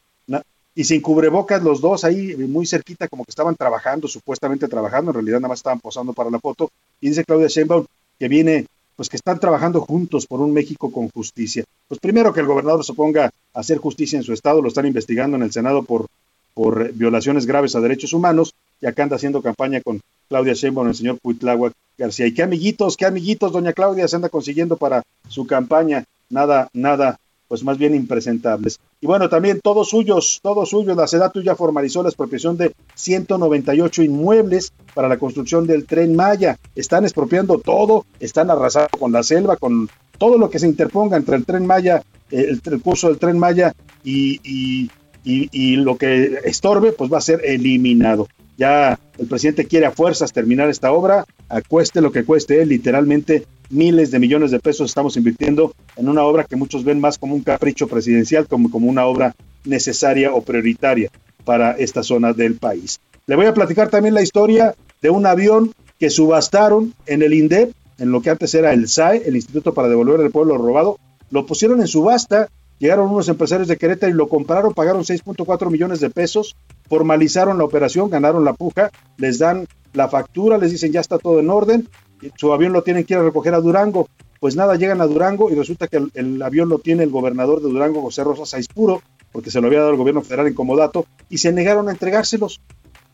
y 0.75 0.85
sin 0.85 1.03
cubrebocas 1.03 1.63
los 1.63 1.83
dos 1.83 2.05
ahí 2.05 2.35
muy 2.49 2.65
cerquita 2.67 3.07
como 3.07 3.27
que 3.27 3.33
estaban 3.33 3.55
trabajando, 3.55 4.09
supuestamente 4.09 4.69
trabajando, 4.69 5.11
en 5.11 5.17
realidad 5.17 5.41
nada 5.41 5.49
más 5.49 5.59
estaban 5.59 5.79
posando 5.79 6.15
para 6.15 6.31
la 6.31 6.39
foto. 6.39 6.71
Y 7.03 7.11
dice 7.11 7.23
Claudia 7.23 7.49
Sheinbaum 7.49 7.85
que 8.19 8.29
viene, 8.29 8.65
pues 8.97 9.11
que 9.11 9.19
están 9.19 9.39
trabajando 9.39 9.83
juntos 9.83 10.27
por 10.27 10.41
un 10.41 10.55
México 10.55 10.91
con 10.91 11.11
justicia. 11.11 11.65
Pues 11.87 12.01
primero 12.01 12.33
que 12.33 12.41
el 12.41 12.47
gobernador 12.47 12.83
se 12.83 12.95
ponga 12.95 13.27
a 13.27 13.61
hacer 13.61 13.77
justicia 13.77 14.17
en 14.17 14.23
su 14.23 14.33
estado, 14.33 14.63
lo 14.63 14.69
están 14.69 14.87
investigando 14.87 15.37
en 15.37 15.43
el 15.43 15.53
Senado 15.53 15.83
por, 15.83 16.07
por 16.55 16.95
violaciones 16.95 17.45
graves 17.45 17.77
a 17.77 17.81
derechos 17.81 18.15
humanos, 18.15 18.55
y 18.83 18.87
acá 18.87 19.05
anda 19.05 19.17
haciendo 19.17 19.41
campaña 19.41 19.81
con 19.81 20.01
Claudia 20.29 20.55
Sheinbaum, 20.55 20.89
el 20.89 20.95
señor 20.95 21.19
Cuitláhuac 21.23 21.73
García. 21.97 22.27
Y 22.27 22.35
qué 22.35 22.43
amiguitos, 22.43 22.97
qué 22.97 23.07
amiguitos, 23.07 23.53
doña 23.53 23.73
Claudia 23.73 24.09
se 24.09 24.17
anda 24.17 24.29
consiguiendo 24.29 24.77
para 24.77 25.03
su 25.29 25.47
campaña. 25.47 26.05
Nada, 26.29 26.69
nada 26.73 27.19
pues 27.53 27.65
más 27.65 27.77
bien 27.77 27.95
impresentables. 27.95 28.81
Y 29.03 29.07
bueno, 29.07 29.29
también 29.29 29.61
todos 29.63 29.91
suyos, 29.91 30.41
todos 30.43 30.71
suyos, 30.71 30.97
la 30.97 31.07
SEDATU 31.07 31.43
ya 31.43 31.55
formalizó 31.55 32.03
la 32.03 32.09
expropiación 32.09 32.57
de 32.57 32.73
198 32.95 34.03
inmuebles 34.03 34.73
para 34.95 35.07
la 35.07 35.19
construcción 35.19 35.67
del 35.67 35.85
tren 35.85 36.17
Maya. 36.17 36.59
Están 36.75 37.05
expropiando 37.05 37.59
todo, 37.59 38.07
están 38.21 38.51
arrasando 38.51 38.97
con 38.99 39.13
la 39.13 39.23
selva, 39.23 39.59
con 39.59 39.91
todo 40.17 40.39
lo 40.39 40.49
que 40.49 40.59
se 40.59 40.67
interponga 40.67 41.19
entre 41.19 41.37
el 41.37 41.45
tren 41.45 41.67
Maya, 41.67 42.03
el, 42.31 42.63
el 42.65 42.81
curso 42.81 43.09
del 43.09 43.19
tren 43.19 43.39
Maya 43.39 43.75
y, 44.03 44.41
y, 44.43 44.91
y 45.23 45.77
lo 45.77 45.99
que 45.99 46.39
estorbe, 46.45 46.93
pues 46.93 47.13
va 47.13 47.19
a 47.19 47.21
ser 47.21 47.43
eliminado. 47.45 48.29
Ya 48.57 48.99
el 49.19 49.27
presidente 49.27 49.67
quiere 49.67 49.87
a 49.87 49.91
fuerzas 49.91 50.33
terminar 50.33 50.69
esta 50.69 50.93
obra, 50.93 51.25
a 51.49 51.61
cueste 51.63 52.01
lo 52.01 52.13
que 52.13 52.25
cueste 52.25 52.65
literalmente 52.67 53.47
miles 53.71 54.11
de 54.11 54.19
millones 54.19 54.51
de 54.51 54.61
pesos 54.61 54.91
estamos 54.91 55.17
invirtiendo 55.17 55.75
en 55.97 56.09
una 56.09 56.23
obra 56.23 56.45
que 56.45 56.57
muchos 56.57 56.85
ven 56.85 57.01
más 57.01 57.19
como 57.19 57.35
un 57.35 57.43
capricho 57.43 57.89
presidencial, 57.89 58.47
como, 58.47 58.71
como 58.71 58.89
una 58.89 59.07
obra 59.07 59.35
necesaria 59.65 60.33
o 60.33 60.43
prioritaria 60.43 61.11
para 61.45 61.73
esta 61.73 62.03
zona 62.03 62.33
del 62.33 62.57
país. 62.57 63.01
Le 63.27 63.37
voy 63.37 63.47
a 63.47 63.55
platicar 63.55 63.89
también 63.89 64.15
la 64.15 64.23
historia 64.23 64.75
de 65.01 65.11
un 65.11 65.27
avión 65.27 65.73
que 65.99 66.11
subastaron 66.11 66.95
en 67.07 67.23
el 67.23 67.33
INDEP, 67.33 67.73
en 67.99 68.11
lo 68.11 68.21
que 68.21 68.31
antes 68.31 68.55
era 68.55 68.73
el 68.73 68.89
SAE, 68.89 69.23
el 69.27 69.37
Instituto 69.37 69.73
para 69.73 69.89
Devolver 69.89 70.21
al 70.21 70.31
Pueblo 70.31 70.59
Robado, 70.59 70.99
lo 71.31 71.47
pusieron 71.47 71.81
en 71.81 71.87
subasta, 71.87 72.49
llegaron 72.83 73.11
unos 73.11 73.29
empresarios 73.29 73.69
de 73.69 73.79
Querétaro 73.79 74.13
y 74.13 74.17
lo 74.17 74.29
compraron, 74.29 74.75
pagaron 74.75 75.03
6.4 75.03 75.71
millones 75.71 76.01
de 76.01 76.11
pesos, 76.11 76.57
formalizaron 76.89 77.57
la 77.57 77.65
operación, 77.65 78.11
ganaron 78.11 78.45
la 78.45 78.53
puja, 78.53 78.91
les 79.17 79.39
dan 79.39 79.67
la 79.95 80.09
factura, 80.09 80.59
les 80.59 80.73
dicen 80.73 80.93
ya 80.93 81.01
está 81.01 81.17
todo 81.19 81.41
en 81.41 81.49
orden 81.49 81.89
su 82.37 82.53
avión 82.53 82.73
lo 82.73 82.83
tienen 82.83 83.05
que 83.05 83.15
ir 83.15 83.21
a 83.21 83.23
recoger 83.23 83.55
a 83.55 83.61
Durango. 83.61 84.09
Pues 84.41 84.57
nada, 84.57 84.75
llegan 84.77 85.01
a 85.01 85.07
Durango 85.07 85.51
y 85.51 85.55
resulta 85.55 85.87
que 85.87 86.03
el, 86.15 86.43
avión 86.43 86.69
lo 86.69 86.79
tiene 86.79 87.05
el 87.05 87.11
gobernador 87.11 87.63
de 87.63 87.69
Durango, 87.69 88.03
José 88.03 88.25
Rosa 88.25 88.45
Saispuro, 88.45 89.03
porque 89.31 89.51
se 89.51 89.61
lo 89.61 89.69
había 89.69 89.81
dado 89.81 89.93
el 89.93 89.97
gobierno 89.97 90.23
federal 90.23 90.49
en 90.49 90.55
comodato, 90.55 91.07
y 91.29 91.39
se 91.39 91.53
negaron 91.53 91.89
a 91.89 91.93
entregárselos. 91.93 92.61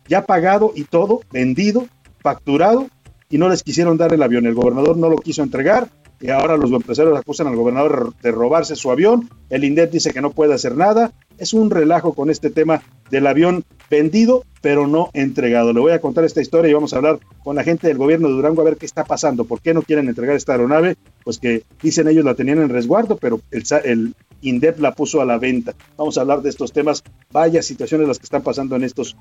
Ya 0.08 0.25
pagado 0.25 0.72
y 0.75 0.84
todo, 0.84 1.20
vendido, 1.30 1.87
facturado, 2.20 2.87
y 3.28 3.37
no 3.37 3.50
les 3.50 3.62
quisieron 3.62 3.98
dar 3.98 4.14
el 4.14 4.22
avión. 4.22 4.46
El 4.46 4.54
gobernador 4.54 4.96
no 4.96 5.10
lo 5.10 5.18
quiso 5.18 5.42
entregar, 5.42 5.88
y 6.20 6.30
ahora 6.30 6.56
los 6.56 6.72
empresarios 6.72 7.18
acusan 7.18 7.46
al 7.46 7.56
gobernador 7.56 8.12
de 8.22 8.32
robarse 8.32 8.76
su 8.76 8.90
avión. 8.90 9.28
El 9.50 9.64
INDEP 9.64 9.90
dice 9.92 10.12
que 10.12 10.20
no 10.20 10.30
puede 10.30 10.54
hacer 10.54 10.76
nada. 10.76 11.12
Es 11.38 11.52
un 11.52 11.70
relajo 11.70 12.14
con 12.14 12.30
este 12.30 12.50
tema 12.50 12.82
del 13.10 13.26
avión 13.26 13.64
vendido, 13.90 14.44
pero 14.60 14.86
no 14.86 15.10
entregado. 15.12 15.72
Le 15.72 15.80
voy 15.80 15.92
a 15.92 16.00
contar 16.00 16.24
esta 16.24 16.40
historia 16.40 16.70
y 16.70 16.74
vamos 16.74 16.92
a 16.92 16.96
hablar 16.96 17.18
con 17.42 17.56
la 17.56 17.64
gente 17.64 17.88
del 17.88 17.98
gobierno 17.98 18.28
de 18.28 18.34
Durango 18.34 18.62
a 18.62 18.64
ver 18.64 18.76
qué 18.76 18.86
está 18.86 19.04
pasando, 19.04 19.44
por 19.44 19.60
qué 19.60 19.74
no 19.74 19.82
quieren 19.82 20.08
entregar 20.08 20.36
esta 20.36 20.52
aeronave, 20.52 20.96
pues 21.24 21.38
que 21.38 21.62
dicen 21.82 22.08
ellos 22.08 22.24
la 22.24 22.34
tenían 22.34 22.60
en 22.60 22.68
resguardo, 22.68 23.16
pero 23.16 23.40
el, 23.50 24.14
INDEP 24.40 24.78
la 24.78 24.94
puso 24.94 25.20
a 25.20 25.24
la 25.24 25.38
venta. 25.38 25.74
Vamos 25.96 26.16
a 26.16 26.20
hablar 26.20 26.42
de 26.42 26.50
estos 26.50 26.72
temas, 26.72 27.02
vaya 27.32 27.62
situaciones 27.62 28.06
las 28.06 28.18
que 28.18 28.24
están 28.24 28.42
pasando 28.42 28.76
en 28.76 28.84
estos 28.84 29.16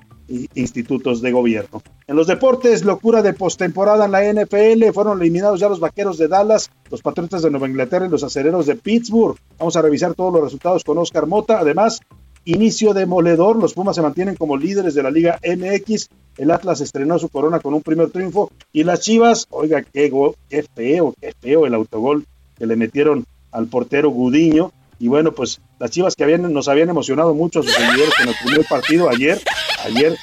institutos 0.54 1.20
de 1.22 1.32
gobierno. 1.32 1.82
En 2.06 2.16
los 2.16 2.26
deportes, 2.26 2.84
locura 2.84 3.22
de 3.22 3.32
postemporada 3.32 4.04
en 4.04 4.12
la 4.12 4.22
NFL, 4.22 4.92
fueron 4.92 5.20
eliminados 5.20 5.60
ya 5.60 5.68
los 5.68 5.80
vaqueros 5.80 6.18
de 6.18 6.28
Dallas, 6.28 6.70
los 6.90 7.02
patriotas 7.02 7.42
de 7.42 7.50
Nueva 7.50 7.68
Inglaterra 7.68 8.06
y 8.06 8.10
los 8.10 8.22
acereros 8.22 8.66
de 8.66 8.76
Pittsburgh. 8.76 9.36
Vamos 9.58 9.76
a 9.76 9.82
revisar 9.82 10.14
todos 10.14 10.32
los 10.32 10.42
resultados 10.42 10.84
con 10.84 10.98
Oscar 10.98 11.26
Mota. 11.26 11.58
Además, 11.58 12.00
inicio 12.48 12.94
demoledor, 12.94 13.56
los 13.56 13.74
Pumas 13.74 13.96
se 13.96 14.02
mantienen 14.02 14.34
como 14.34 14.56
líderes 14.56 14.94
de 14.94 15.02
la 15.02 15.10
Liga 15.10 15.38
MX. 15.44 16.08
El 16.38 16.50
Atlas 16.50 16.80
estrenó 16.80 17.18
su 17.18 17.28
corona 17.28 17.60
con 17.60 17.74
un 17.74 17.82
primer 17.82 18.10
triunfo 18.10 18.50
y 18.72 18.84
las 18.84 19.00
Chivas, 19.00 19.46
oiga, 19.50 19.82
qué, 19.82 20.10
qué 20.48 20.62
feo, 20.62 21.14
qué 21.20 21.32
feo 21.38 21.66
el 21.66 21.74
autogol 21.74 22.24
que 22.56 22.66
le 22.66 22.76
metieron 22.76 23.26
al 23.52 23.66
portero 23.66 24.10
Gudiño. 24.10 24.72
Y 24.98 25.08
bueno, 25.08 25.32
pues 25.32 25.60
las 25.78 25.90
Chivas 25.90 26.16
que 26.16 26.24
habían, 26.24 26.52
nos 26.52 26.68
habían 26.68 26.88
emocionado 26.88 27.34
mucho 27.34 27.60
a 27.60 27.62
sus 27.62 27.72
seguidores 27.72 28.14
en 28.20 28.28
el 28.28 28.34
primer 28.44 28.66
partido 28.66 29.08
ayer, 29.08 29.40
ayer, 29.84 30.16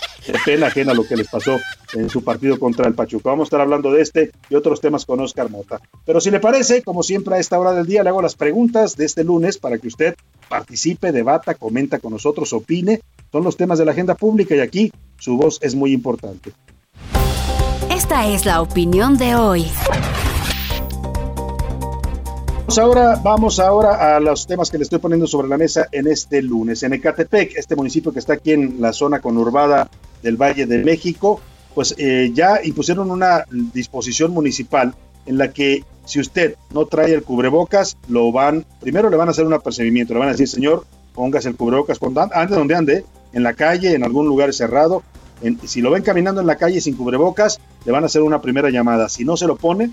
pena 0.44 0.68
ajena 0.68 0.94
lo 0.94 1.06
que 1.06 1.16
les 1.16 1.28
pasó 1.28 1.60
en 1.94 2.10
su 2.10 2.24
partido 2.24 2.60
contra 2.60 2.88
el 2.88 2.94
Pachuca. 2.94 3.30
Vamos 3.30 3.46
a 3.46 3.48
estar 3.48 3.62
hablando 3.62 3.92
de 3.92 4.02
este 4.02 4.32
y 4.50 4.56
otros 4.56 4.82
temas 4.82 5.06
con 5.06 5.20
Oscar 5.20 5.50
Mota. 5.50 5.80
Pero 6.06 6.20
si 6.20 6.32
le 6.32 6.40
parece, 6.40 6.82
como 6.82 7.04
siempre 7.04 7.36
a 7.36 7.40
esta 7.40 7.60
hora 7.60 7.74
del 7.74 7.86
día, 7.86 8.04
le 8.04 8.10
hago 8.10 8.22
las 8.22 8.36
preguntas 8.36 8.96
de 8.98 9.06
este 9.06 9.24
lunes 9.24 9.58
para 9.58 9.78
que 9.78 9.88
usted 9.88 10.16
participe, 10.50 11.12
debata, 11.12 11.56
comenta 11.56 12.00
con 12.00 12.14
nosotros, 12.14 12.54
opine. 12.54 13.02
Son 13.32 13.44
los 13.44 13.58
temas 13.58 13.80
de 13.80 13.86
la 13.86 13.92
agenda 13.92 14.16
pública 14.16 14.56
y 14.56 14.60
aquí 14.60 14.92
su 15.18 15.38
voz 15.38 15.60
es 15.62 15.76
muy 15.76 15.94
importante. 15.94 16.52
Esta 17.90 18.28
es 18.28 18.46
la 18.46 18.62
opinión 18.62 19.18
de 19.18 19.36
hoy. 19.36 19.66
Ahora, 22.78 23.22
vamos 23.24 23.60
ahora 23.60 24.16
a 24.16 24.20
los 24.20 24.48
temas 24.48 24.70
que 24.70 24.78
le 24.78 24.84
estoy 24.84 25.00
poniendo 25.00 25.28
sobre 25.28 25.48
la 25.48 25.58
mesa 25.58 25.88
en 25.92 26.08
este 26.08 26.42
lunes. 26.42 26.84
En 26.84 26.94
Ecatepec, 26.94 27.56
este 27.56 27.76
municipio 27.76 28.12
que 28.12 28.20
está 28.20 28.34
aquí 28.34 28.52
en 28.52 28.82
la 28.82 28.92
zona 28.92 29.22
conurbada 29.22 29.90
del 30.22 30.36
Valle 30.36 30.66
de 30.66 30.84
México, 30.84 31.40
pues 31.74 31.96
eh, 31.98 32.32
ya 32.34 32.60
impusieron 32.64 33.12
una 33.12 33.46
disposición 33.50 34.32
municipal 34.32 34.94
en 35.26 35.38
la 35.38 35.54
que 35.54 35.84
si 36.06 36.20
usted 36.20 36.56
no 36.74 36.86
trae 36.86 37.14
el 37.14 37.24
cubrebocas, 37.24 37.98
lo 38.10 38.32
van, 38.32 38.66
primero 38.82 39.10
le 39.10 39.18
van 39.18 39.30
a 39.30 39.32
hacer 39.32 39.46
un 39.46 39.54
apercibimiento, 39.54 40.14
le 40.14 40.20
van 40.20 40.30
a 40.30 40.32
decir, 40.34 40.48
señor, 40.48 40.86
póngase 41.14 41.50
el 41.50 41.56
cubrebocas, 41.56 42.00
ande 42.34 42.56
donde 42.56 42.76
ande, 42.76 43.06
en 43.32 43.44
la 43.44 43.54
calle, 43.54 43.94
en 43.94 44.04
algún 44.04 44.26
lugar 44.26 44.54
cerrado. 44.54 45.04
si 45.66 45.82
lo 45.82 45.92
ven 45.92 46.04
caminando 46.04 46.42
en 46.42 46.48
la 46.48 46.58
calle 46.58 46.82
sin 46.82 46.96
cubrebocas, 46.96 47.60
le 47.86 47.92
van 47.92 48.04
a 48.04 48.08
hacer 48.08 48.22
una 48.22 48.42
primera 48.42 48.70
llamada. 48.70 49.08
Si 49.08 49.24
no 49.24 49.38
se 49.38 49.48
lo 49.48 49.56
pone, 49.56 49.92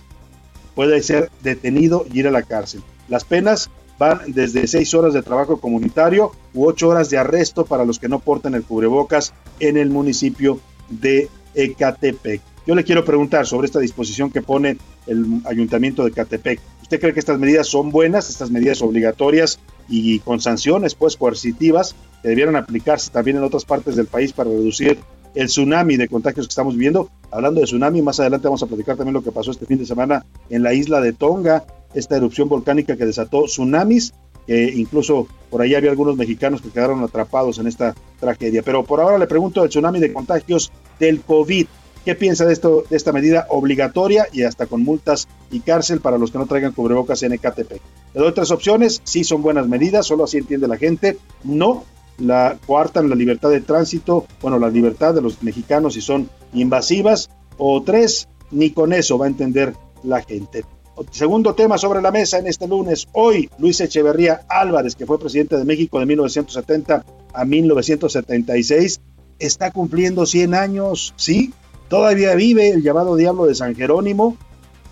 puede 0.74 1.02
ser 1.02 1.30
detenido 1.42 2.06
y 2.12 2.20
ir 2.20 2.28
a 2.28 2.30
la 2.30 2.42
cárcel. 2.42 2.82
Las 3.08 3.24
penas 3.24 3.70
van 3.98 4.20
desde 4.28 4.66
seis 4.66 4.94
horas 4.94 5.14
de 5.14 5.22
trabajo 5.22 5.60
comunitario 5.60 6.32
u 6.54 6.66
ocho 6.66 6.88
horas 6.88 7.10
de 7.10 7.18
arresto 7.18 7.64
para 7.64 7.84
los 7.84 7.98
que 7.98 8.08
no 8.08 8.18
porten 8.18 8.54
el 8.54 8.64
cubrebocas 8.64 9.32
en 9.60 9.76
el 9.76 9.90
municipio 9.90 10.60
de 10.88 11.28
Ecatepec. 11.54 12.40
Yo 12.66 12.74
le 12.74 12.84
quiero 12.84 13.04
preguntar 13.04 13.46
sobre 13.46 13.66
esta 13.66 13.80
disposición 13.80 14.30
que 14.30 14.40
pone 14.40 14.78
el 15.06 15.40
ayuntamiento 15.44 16.04
de 16.04 16.10
Ecatepec. 16.10 16.60
¿Usted 16.80 17.00
cree 17.00 17.12
que 17.12 17.20
estas 17.20 17.38
medidas 17.38 17.66
son 17.66 17.90
buenas, 17.90 18.28
estas 18.28 18.50
medidas 18.50 18.82
obligatorias 18.82 19.58
y 19.88 20.20
con 20.20 20.40
sanciones 20.40 20.94
pues 20.94 21.16
coercitivas 21.16 21.94
que 22.22 22.28
debieran 22.28 22.56
aplicarse 22.56 23.10
también 23.10 23.36
en 23.36 23.44
otras 23.44 23.64
partes 23.64 23.96
del 23.96 24.06
país 24.06 24.32
para 24.32 24.50
reducir 24.50 24.98
el 25.34 25.46
tsunami 25.46 25.96
de 25.96 26.08
contagios 26.08 26.46
que 26.46 26.50
estamos 26.50 26.74
viviendo. 26.74 27.10
Hablando 27.30 27.60
de 27.60 27.66
tsunami, 27.66 28.02
más 28.02 28.20
adelante 28.20 28.48
vamos 28.48 28.62
a 28.62 28.66
platicar 28.66 28.96
también 28.96 29.14
lo 29.14 29.22
que 29.22 29.32
pasó 29.32 29.50
este 29.50 29.66
fin 29.66 29.78
de 29.78 29.86
semana 29.86 30.24
en 30.50 30.62
la 30.62 30.74
isla 30.74 31.00
de 31.00 31.12
Tonga, 31.12 31.64
esta 31.94 32.16
erupción 32.16 32.48
volcánica 32.48 32.96
que 32.96 33.06
desató 33.06 33.44
tsunamis, 33.44 34.12
que 34.46 34.72
incluso 34.74 35.28
por 35.50 35.62
ahí 35.62 35.74
había 35.74 35.90
algunos 35.90 36.16
mexicanos 36.16 36.60
que 36.60 36.70
quedaron 36.70 37.02
atrapados 37.02 37.58
en 37.58 37.66
esta 37.66 37.94
tragedia. 38.20 38.62
Pero 38.62 38.84
por 38.84 39.00
ahora 39.00 39.18
le 39.18 39.26
pregunto 39.26 39.60
del 39.60 39.70
tsunami 39.70 40.00
de 40.00 40.12
contagios 40.12 40.72
del 40.98 41.20
COVID. 41.20 41.66
¿Qué 42.04 42.16
piensa 42.16 42.44
de, 42.44 42.52
esto, 42.52 42.82
de 42.90 42.96
esta 42.96 43.12
medida 43.12 43.46
obligatoria 43.48 44.26
y 44.32 44.42
hasta 44.42 44.66
con 44.66 44.82
multas 44.82 45.28
y 45.52 45.60
cárcel 45.60 46.00
para 46.00 46.18
los 46.18 46.32
que 46.32 46.38
no 46.38 46.46
traigan 46.46 46.72
cubrebocas 46.72 47.22
en 47.22 47.32
Ecatepec? 47.32 47.80
Le 48.14 48.20
doy 48.20 48.32
tres 48.32 48.50
opciones. 48.50 49.00
Sí 49.04 49.22
son 49.22 49.40
buenas 49.40 49.68
medidas, 49.68 50.06
solo 50.06 50.24
así 50.24 50.38
entiende 50.38 50.66
la 50.66 50.78
gente. 50.78 51.18
No, 51.44 51.84
la 52.22 52.56
coartan 52.66 53.08
la 53.08 53.16
libertad 53.16 53.50
de 53.50 53.60
tránsito, 53.60 54.26
bueno, 54.40 54.58
la 54.58 54.68
libertad 54.68 55.12
de 55.12 55.20
los 55.20 55.42
mexicanos 55.42 55.94
si 55.94 56.00
son 56.00 56.28
invasivas, 56.54 57.30
o 57.58 57.82
tres, 57.82 58.28
ni 58.50 58.70
con 58.70 58.92
eso 58.92 59.18
va 59.18 59.26
a 59.26 59.28
entender 59.28 59.74
la 60.02 60.22
gente. 60.22 60.64
Segundo 61.10 61.54
tema 61.54 61.78
sobre 61.78 62.02
la 62.02 62.10
mesa 62.10 62.38
en 62.38 62.46
este 62.46 62.68
lunes. 62.68 63.08
Hoy, 63.12 63.48
Luis 63.58 63.80
Echeverría 63.80 64.42
Álvarez, 64.48 64.94
que 64.94 65.06
fue 65.06 65.18
presidente 65.18 65.56
de 65.56 65.64
México 65.64 65.98
de 65.98 66.06
1970 66.06 67.04
a 67.32 67.44
1976, 67.44 69.00
está 69.38 69.70
cumpliendo 69.70 70.26
100 70.26 70.54
años, 70.54 71.14
¿sí? 71.16 71.52
Todavía 71.88 72.34
vive 72.34 72.70
el 72.70 72.82
llamado 72.82 73.16
Diablo 73.16 73.46
de 73.46 73.54
San 73.54 73.74
Jerónimo, 73.74 74.36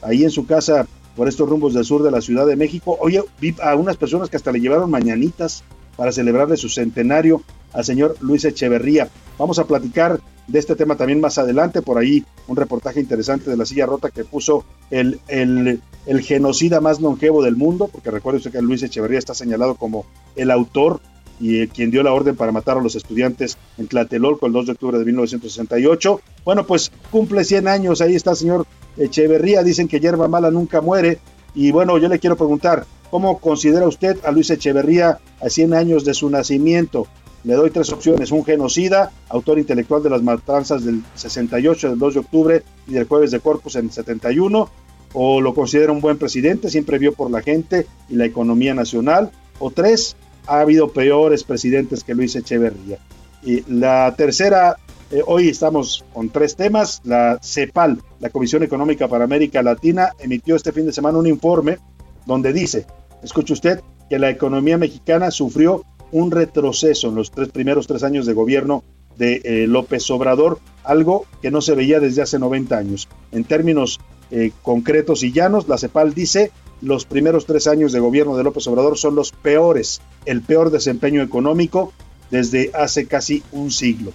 ahí 0.03 0.25
en 0.25 0.31
su 0.31 0.47
casa 0.47 0.87
por 1.17 1.29
estos 1.29 1.49
rumbos 1.49 1.75
del 1.75 1.85
sur 1.85 2.03
de 2.03 2.11
la 2.11 2.21
Ciudad 2.21 2.47
de 2.47 2.57
México. 2.57 2.97
Oye, 3.01 3.23
vi 3.41 3.55
a 3.63 3.77
unas 3.77 3.97
personas 3.97 4.31
que 4.31 4.37
hasta 4.37 4.53
le 4.53 4.61
llevaron 4.61 4.91
mañanitas 4.91 5.65
para 6.01 6.13
celebrarle 6.13 6.57
su 6.57 6.71
centenario 6.71 7.43
al 7.75 7.85
señor 7.85 8.17
Luis 8.21 8.47
Echeverría. 8.47 9.11
Vamos 9.37 9.59
a 9.59 9.67
platicar 9.67 10.19
de 10.47 10.59
este 10.59 10.75
tema 10.75 10.97
también 10.97 11.21
más 11.21 11.37
adelante, 11.37 11.83
por 11.83 11.99
ahí 11.99 12.25
un 12.49 12.57
reportaje 12.57 13.01
interesante 13.01 13.51
de 13.51 13.57
la 13.59 13.67
silla 13.67 13.85
rota 13.85 14.09
que 14.09 14.25
puso 14.25 14.65
el, 14.91 15.21
el, 15.29 15.83
genocida 16.23 16.81
más 16.81 17.03
longevo 17.03 17.43
del 17.43 17.55
mundo, 17.55 17.91
porque 17.93 18.11
recuerde 18.11 18.39
usted 18.39 18.51
que 18.51 18.63
Luis 18.63 18.83
Echeverría 18.83 19.19
está 19.19 19.35
señalado 19.35 19.75
como 19.75 20.07
el 20.37 20.51
autor 20.51 21.03
y 21.39 21.67
quien 21.67 21.91
dio 21.91 22.03
la 22.03 22.15
orden 22.15 22.35
para 22.35 22.51
matar 22.51 22.79
a 22.79 22.81
los 22.81 22.97
estudiantes 22.97 23.59
en 23.77 23.87
Tlatelolco 23.87 24.47
el 24.47 24.55
2 24.55 24.65
de 24.65 24.73
octubre 24.73 24.99
de 24.99 25.05
1968. 25.05 26.19
Bueno, 26.47 26.67
pues 26.67 26.91
cumple 27.11 27.45
100 27.45 27.69
años, 27.69 28.01
ahí 28.01 28.15
está 28.15 28.31
el 28.31 28.37
señor 28.39 28.67
Echeverría, 28.97 29.63
dicen 29.63 29.87
que 29.87 30.01
hierba 30.01 30.29
mala 30.29 30.51
nunca 30.51 30.81
muere, 30.81 31.19
y 31.55 31.73
bueno, 31.73 31.99
yo 31.99 32.09
le 32.09 32.19
quiero 32.19 32.39
preguntar, 32.39 32.87
¿Cómo 33.11 33.39
considera 33.39 33.89
usted 33.89 34.19
a 34.25 34.31
Luis 34.31 34.51
Echeverría 34.51 35.19
a 35.41 35.51
100 35.51 35.75
años 35.75 36.05
de 36.05 36.15
su 36.15 36.31
nacimiento? 36.31 37.09
Le 37.43 37.55
doy 37.55 37.71
tres 37.71 37.91
opciones. 37.91 38.31
Un 38.31 38.45
genocida, 38.45 39.11
autor 39.29 39.59
intelectual 39.59 40.03
de 40.03 40.11
las 40.11 40.23
matanzas 40.23 40.85
del 40.85 41.03
68, 41.17 41.91
del 41.91 41.99
2 41.99 42.15
de 42.15 42.21
octubre 42.21 42.63
y 42.87 42.93
del 42.93 43.09
jueves 43.09 43.33
de 43.33 43.41
Corpus 43.41 43.75
en 43.77 43.87
el 43.87 43.93
71. 43.93 44.71
O 45.13 45.41
lo 45.41 45.55
considera 45.55 45.91
un 45.91 46.01
buen 46.01 46.19
presidente, 46.19 46.71
siempre 46.71 46.99
vio 46.99 47.13
por 47.13 47.33
la 47.33 47.43
gente 47.43 47.87
y 48.09 48.15
la 48.15 48.27
economía 48.27 48.75
nacional. 48.75 49.33
O 49.59 49.73
tres, 49.73 50.17
ha 50.47 50.61
habido 50.61 50.93
peores 50.93 51.43
presidentes 51.43 52.05
que 52.05 52.15
Luis 52.15 52.37
Echeverría. 52.37 52.99
Y 53.43 53.63
la 53.73 54.15
tercera, 54.17 54.77
eh, 55.11 55.23
hoy 55.27 55.49
estamos 55.49 56.05
con 56.13 56.29
tres 56.29 56.55
temas. 56.55 57.01
La 57.03 57.41
CEPAL, 57.43 58.01
la 58.21 58.31
Comisión 58.31 58.63
Económica 58.63 59.09
para 59.09 59.25
América 59.25 59.63
Latina, 59.63 60.11
emitió 60.21 60.55
este 60.55 60.71
fin 60.71 60.87
de 60.87 60.93
semana 60.93 61.19
un 61.19 61.27
informe 61.27 61.79
donde 62.27 62.53
dice 62.53 62.87
Escuche 63.23 63.53
usted 63.53 63.81
que 64.09 64.19
la 64.19 64.31
economía 64.31 64.79
mexicana 64.79 65.31
sufrió 65.31 65.85
un 66.13 66.31
retroceso 66.31 67.09
en 67.09 67.15
los 67.15 67.31
tres 67.31 67.49
primeros 67.49 67.87
tres 67.87 68.03
años 68.03 68.27
de 68.27 68.33
gobierno 68.33 68.83
de 69.17 69.41
eh, 69.45 69.67
López 69.67 70.11
Obrador, 70.11 70.59
algo 70.83 71.27
que 71.43 71.51
no 71.51 71.61
se 71.61 71.75
veía 71.75 72.01
desde 72.01 72.23
hace 72.23 72.39
90 72.39 72.77
años. 72.77 73.09
En 73.33 73.45
términos 73.45 74.01
eh, 74.31 74.53
concretos 74.63 75.23
y 75.23 75.33
llanos, 75.33 75.69
la 75.69 75.79
CEPAL 75.79 76.15
dice 76.15 76.51
los 76.81 77.05
primeros 77.05 77.45
tres 77.45 77.67
años 77.67 77.93
de 77.93 78.01
gobierno 78.01 78.37
de 78.37 78.45
López 78.45 78.67
Obrador 78.67 78.97
son 78.97 79.15
los 79.15 79.33
peores, 79.33 80.01
el 80.25 80.41
peor 80.41 80.71
desempeño 80.71 81.23
económico 81.23 81.93
desde 82.31 82.71
hace 82.75 83.07
casi 83.07 83.43
un 83.53 83.71
siglo. 83.71 84.13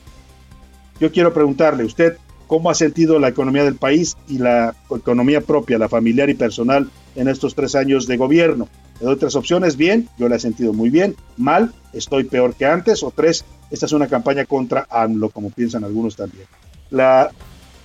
Yo 1.00 1.12
quiero 1.12 1.34
preguntarle, 1.34 1.84
¿usted 1.84 2.18
cómo 2.48 2.70
ha 2.70 2.76
sentido 2.76 3.20
la 3.20 3.28
economía 3.28 3.64
del 3.64 3.76
país 3.76 4.18
y 4.28 4.40
la 4.40 4.76
economía 4.90 5.42
propia, 5.42 5.78
la 5.78 5.90
familiar 5.90 6.30
y 6.30 6.34
personal 6.34 6.90
en 7.16 7.28
estos 7.28 7.54
tres 7.54 7.76
años 7.76 8.08
de 8.08 8.18
gobierno? 8.18 8.68
Le 9.00 9.06
doy 9.06 9.16
tres 9.18 9.36
opciones, 9.36 9.76
bien, 9.76 10.10
yo 10.18 10.30
la 10.30 10.38
he 10.38 10.40
sentido 10.40 10.74
muy 10.74 10.90
bien, 10.90 11.16
mal, 11.38 11.74
estoy 11.94 12.24
peor 12.24 12.54
que 12.56 12.66
antes, 12.66 13.04
o 13.04 13.12
tres, 13.12 13.44
esta 13.70 13.86
es 13.86 13.92
una 13.92 14.08
campaña 14.08 14.46
contra 14.46 14.88
AMLO, 14.90 15.30
como 15.30 15.50
piensan 15.50 15.84
algunos 15.84 16.16
también. 16.16 16.46
La, 16.92 17.32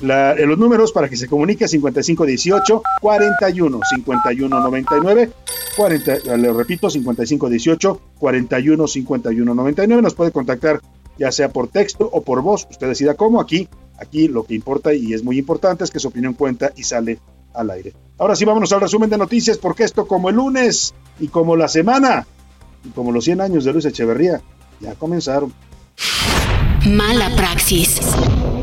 los 0.00 0.58
números 0.58 0.92
para 0.92 1.08
que 1.08 1.16
se 1.16 1.28
comunique 1.28 1.68
5518 1.68 2.82
41 3.00 3.80
51 3.90 4.60
99 4.60 5.30
40, 5.76 6.36
le 6.36 6.52
repito 6.52 6.88
5518 6.88 8.00
41 8.18 8.86
51 8.86 9.54
99 9.54 10.02
nos 10.02 10.14
puede 10.14 10.32
contactar 10.32 10.80
ya 11.18 11.30
sea 11.30 11.50
por 11.50 11.68
texto 11.68 12.08
o 12.10 12.22
por 12.22 12.40
voz 12.40 12.66
usted 12.70 12.88
decida 12.88 13.14
cómo. 13.14 13.40
Aquí 13.40 13.68
aquí 13.98 14.28
lo 14.28 14.44
que 14.44 14.54
importa 14.54 14.94
y 14.94 15.12
es 15.12 15.22
muy 15.22 15.38
importante 15.38 15.84
es 15.84 15.90
que 15.90 16.00
su 16.00 16.08
opinión 16.08 16.34
cuenta 16.34 16.72
y 16.76 16.82
sale 16.82 17.18
al 17.54 17.70
aire. 17.70 17.94
Ahora 18.18 18.36
sí, 18.36 18.44
vámonos 18.44 18.72
al 18.72 18.80
resumen 18.80 19.08
de 19.10 19.18
noticias, 19.18 19.58
porque 19.58 19.84
esto 19.84 20.06
como 20.06 20.28
el 20.28 20.36
lunes 20.36 20.94
y 21.18 21.28
como 21.28 21.56
la 21.56 21.68
semana 21.68 22.26
y 22.84 22.90
como 22.90 23.12
los 23.12 23.24
100 23.24 23.40
años 23.40 23.64
de 23.64 23.72
Luis 23.72 23.84
Echeverría 23.84 24.40
ya 24.80 24.94
comenzaron. 24.94 25.52
Mala 26.86 27.34
praxis. 27.36 28.00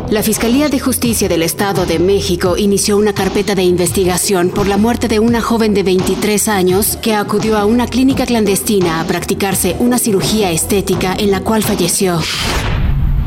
La 0.10 0.24
Fiscalía 0.24 0.70
de 0.70 0.80
Justicia 0.80 1.28
del 1.28 1.44
Estado 1.44 1.86
de 1.86 2.00
México 2.00 2.56
inició 2.56 2.98
una 2.98 3.14
carpeta 3.14 3.56
de 3.56 3.64
investigación 3.64 4.50
por 4.50 4.66
la 4.66 4.78
muerte 4.78 5.08
de 5.08 5.20
una 5.20 5.42
joven 5.42 5.74
de 5.74 5.84
23 5.84 6.48
años 6.48 6.98
que 6.98 7.14
acudió 7.14 7.58
a 7.58 7.66
una 7.66 7.88
clínica 7.88 8.26
clandestina 8.26 9.02
a 9.02 9.06
practicarse 9.06 9.76
una 9.80 10.00
cirugía 10.00 10.50
estética 10.50 11.14
en 11.14 11.30
la 11.32 11.42
cual 11.42 11.62
falleció. 11.62 12.20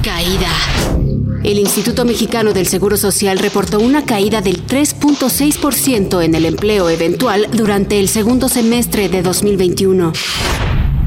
Caída. 0.03 1.10
El 1.51 1.59
Instituto 1.59 2.05
Mexicano 2.05 2.53
del 2.53 2.69
Seguro 2.69 2.97
Social 2.97 3.37
reportó 3.37 3.81
una 3.81 4.05
caída 4.05 4.41
del 4.41 4.65
3.6% 4.65 6.23
en 6.23 6.37
el 6.37 6.45
empleo 6.45 6.89
eventual 6.89 7.49
durante 7.51 7.99
el 7.99 8.09
segundo 8.09 8.49
semestre 8.49 9.09
de 9.09 9.21
2021. 9.21 10.13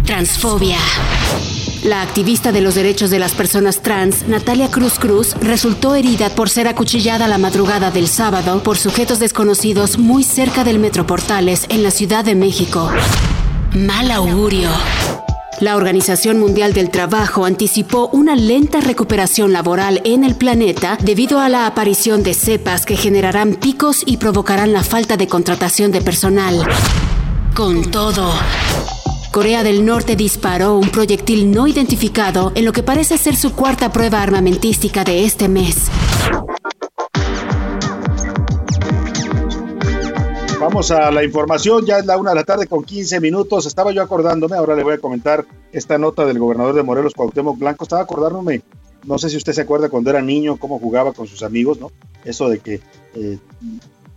Transfobia. 0.06 0.76
La 1.86 2.02
activista 2.02 2.52
de 2.52 2.60
los 2.60 2.76
derechos 2.76 3.10
de 3.10 3.20
las 3.20 3.32
personas 3.32 3.82
trans, 3.82 4.28
Natalia 4.28 4.70
Cruz 4.70 5.00
Cruz, 5.00 5.34
resultó 5.40 5.96
herida 5.96 6.30
por 6.36 6.50
ser 6.50 6.68
acuchillada 6.68 7.30
la 7.30 7.38
madrugada 7.38 7.90
del 7.90 8.10
sábado 8.10 8.62
por 8.64 8.78
sujetos 8.78 9.20
desconocidos 9.20 9.98
muy 9.98 10.26
cerca 10.26 10.66
del 10.66 10.78
Metro 10.78 11.08
Portales 11.08 11.68
en 11.70 11.84
la 11.84 11.92
Ciudad 11.92 12.26
de 12.26 12.36
México. 12.36 12.92
Mal 13.72 14.12
augurio. 14.12 14.72
La 15.60 15.76
Organización 15.76 16.40
Mundial 16.40 16.74
del 16.74 16.90
Trabajo 16.90 17.46
anticipó 17.46 18.10
una 18.12 18.36
lenta 18.36 18.82
recuperación 18.82 19.54
laboral 19.54 20.02
en 20.04 20.24
el 20.24 20.36
planeta 20.36 20.98
debido 21.02 21.40
a 21.40 21.50
la 21.50 21.68
aparición 21.68 22.24
de 22.24 22.34
cepas 22.34 22.86
que 22.86 22.98
generarán 22.98 23.56
picos 23.56 24.04
y 24.06 24.18
provocarán 24.18 24.74
la 24.74 24.84
falta 24.84 25.16
de 25.16 25.28
contratación 25.28 25.92
de 25.92 26.02
personal. 26.02 26.66
Con 27.54 27.92
todo. 27.92 28.34
Corea 29.32 29.64
del 29.64 29.86
Norte 29.86 30.16
disparó 30.16 30.76
un 30.78 30.90
proyectil 30.90 31.52
no 31.52 31.68
identificado 31.68 32.52
en 32.56 32.66
lo 32.66 32.74
que 32.74 32.84
parece 32.84 33.18
ser 33.18 33.36
su 33.36 33.54
cuarta 33.54 33.92
prueba 33.92 34.22
armamentística 34.22 35.04
de 35.04 35.24
este 35.24 35.48
mes. 35.48 35.90
Vamos 40.74 40.90
a 40.90 41.12
la 41.12 41.24
información, 41.24 41.86
ya 41.86 42.00
es 42.00 42.08
la 42.08 42.18
una 42.18 42.32
de 42.32 42.38
la 42.38 42.44
tarde 42.46 42.66
con 42.66 42.84
15 42.84 43.20
minutos. 43.20 43.68
Estaba 43.68 43.92
yo 43.92 44.02
acordándome, 44.02 44.58
ahora 44.58 44.76
le 44.76 44.82
voy 44.82 44.96
a 44.96 44.98
comentar 44.98 45.46
esta 45.72 46.00
nota 46.00 46.26
del 46.26 46.40
gobernador 46.40 46.74
de 46.74 46.82
Morelos, 46.82 47.14
Cuauhtémoc 47.14 47.60
Blanco. 47.60 47.84
Estaba 47.84 48.02
acordándome, 48.02 48.64
no 49.06 49.20
sé 49.20 49.30
si 49.30 49.38
usted 49.38 49.54
se 49.54 49.62
acuerda 49.62 49.90
cuando 49.90 50.10
era 50.10 50.20
niño, 50.20 50.58
cómo 50.58 50.80
jugaba 50.80 51.14
con 51.14 51.28
sus 51.28 51.44
amigos, 51.44 51.80
¿no? 51.80 51.92
Eso 52.26 52.50
de 52.50 52.58
que 52.58 52.82
eh, 53.14 53.38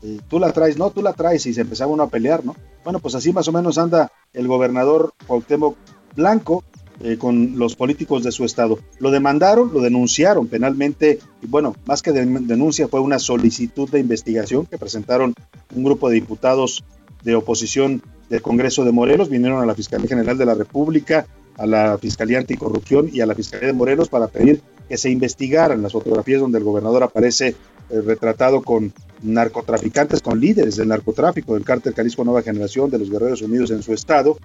eh, 0.02 0.20
tú 0.28 0.38
la 0.38 0.50
traes, 0.54 0.78
no, 0.78 0.88
tú 0.88 1.02
la 1.02 1.12
traes 1.12 1.44
y 1.44 1.52
se 1.52 1.60
empezaba 1.60 1.92
uno 1.92 2.04
a 2.04 2.08
pelear, 2.08 2.42
¿no? 2.42 2.56
Bueno, 2.84 3.00
pues 3.00 3.14
así 3.14 3.34
más 3.34 3.46
o 3.48 3.52
menos 3.52 3.76
anda 3.76 4.10
el 4.32 4.48
gobernador 4.48 5.12
Cuauhtémoc 5.26 5.76
Blanco 6.14 6.64
eh, 7.00 7.16
con 7.18 7.58
los 7.58 7.76
políticos 7.76 8.22
de 8.22 8.32
su 8.32 8.44
estado. 8.44 8.78
Lo 8.98 9.10
demandaron, 9.10 9.70
lo 9.72 9.80
denunciaron 9.80 10.46
penalmente 10.46 11.18
y 11.42 11.46
bueno, 11.46 11.74
más 11.86 12.02
que 12.02 12.12
denuncia 12.12 12.88
fue 12.88 13.00
una 13.00 13.18
solicitud 13.18 13.88
de 13.90 14.00
investigación 14.00 14.66
que 14.66 14.78
presentaron 14.78 15.34
un 15.74 15.84
grupo 15.84 16.08
de 16.08 16.14
diputados 16.16 16.84
de 17.22 17.34
oposición 17.34 18.02
del 18.30 18.42
Congreso 18.42 18.84
de 18.84 18.92
Morelos, 18.92 19.28
vinieron 19.28 19.62
a 19.62 19.66
la 19.66 19.74
Fiscalía 19.74 20.08
General 20.08 20.36
de 20.36 20.46
la 20.46 20.54
República, 20.54 21.26
a 21.56 21.66
la 21.66 21.98
Fiscalía 21.98 22.38
Anticorrupción 22.38 23.10
y 23.12 23.20
a 23.20 23.26
la 23.26 23.34
Fiscalía 23.34 23.68
de 23.68 23.72
Morelos 23.72 24.08
para 24.08 24.28
pedir 24.28 24.60
que 24.88 24.96
se 24.96 25.10
investigaran 25.10 25.82
las 25.82 25.92
fotografías 25.92 26.40
donde 26.40 26.58
el 26.58 26.64
gobernador 26.64 27.02
aparece 27.02 27.48
eh, 27.88 28.00
retratado 28.00 28.62
con 28.62 28.92
narcotraficantes, 29.22 30.20
con 30.20 30.40
líderes 30.40 30.76
del 30.76 30.88
narcotráfico 30.88 31.54
del 31.54 31.64
cártel 31.64 31.94
Jalisco 31.94 32.24
Nueva 32.24 32.42
Generación 32.42 32.90
de 32.90 32.98
los 32.98 33.10
Guerreros 33.10 33.42
Unidos 33.42 33.70
en 33.70 33.82
su 33.82 33.92
estado. 33.92 34.36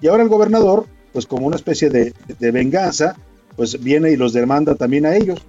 Y 0.00 0.08
ahora 0.08 0.22
el 0.22 0.28
gobernador, 0.28 0.86
pues 1.12 1.26
como 1.26 1.46
una 1.46 1.56
especie 1.56 1.90
de, 1.90 2.12
venganza, 2.38 3.16
pues 3.56 3.82
viene 3.82 4.10
y 4.10 4.16
los 4.16 4.32
demanda 4.32 4.74
también 4.74 5.06
a 5.06 5.16
ellos. 5.16 5.40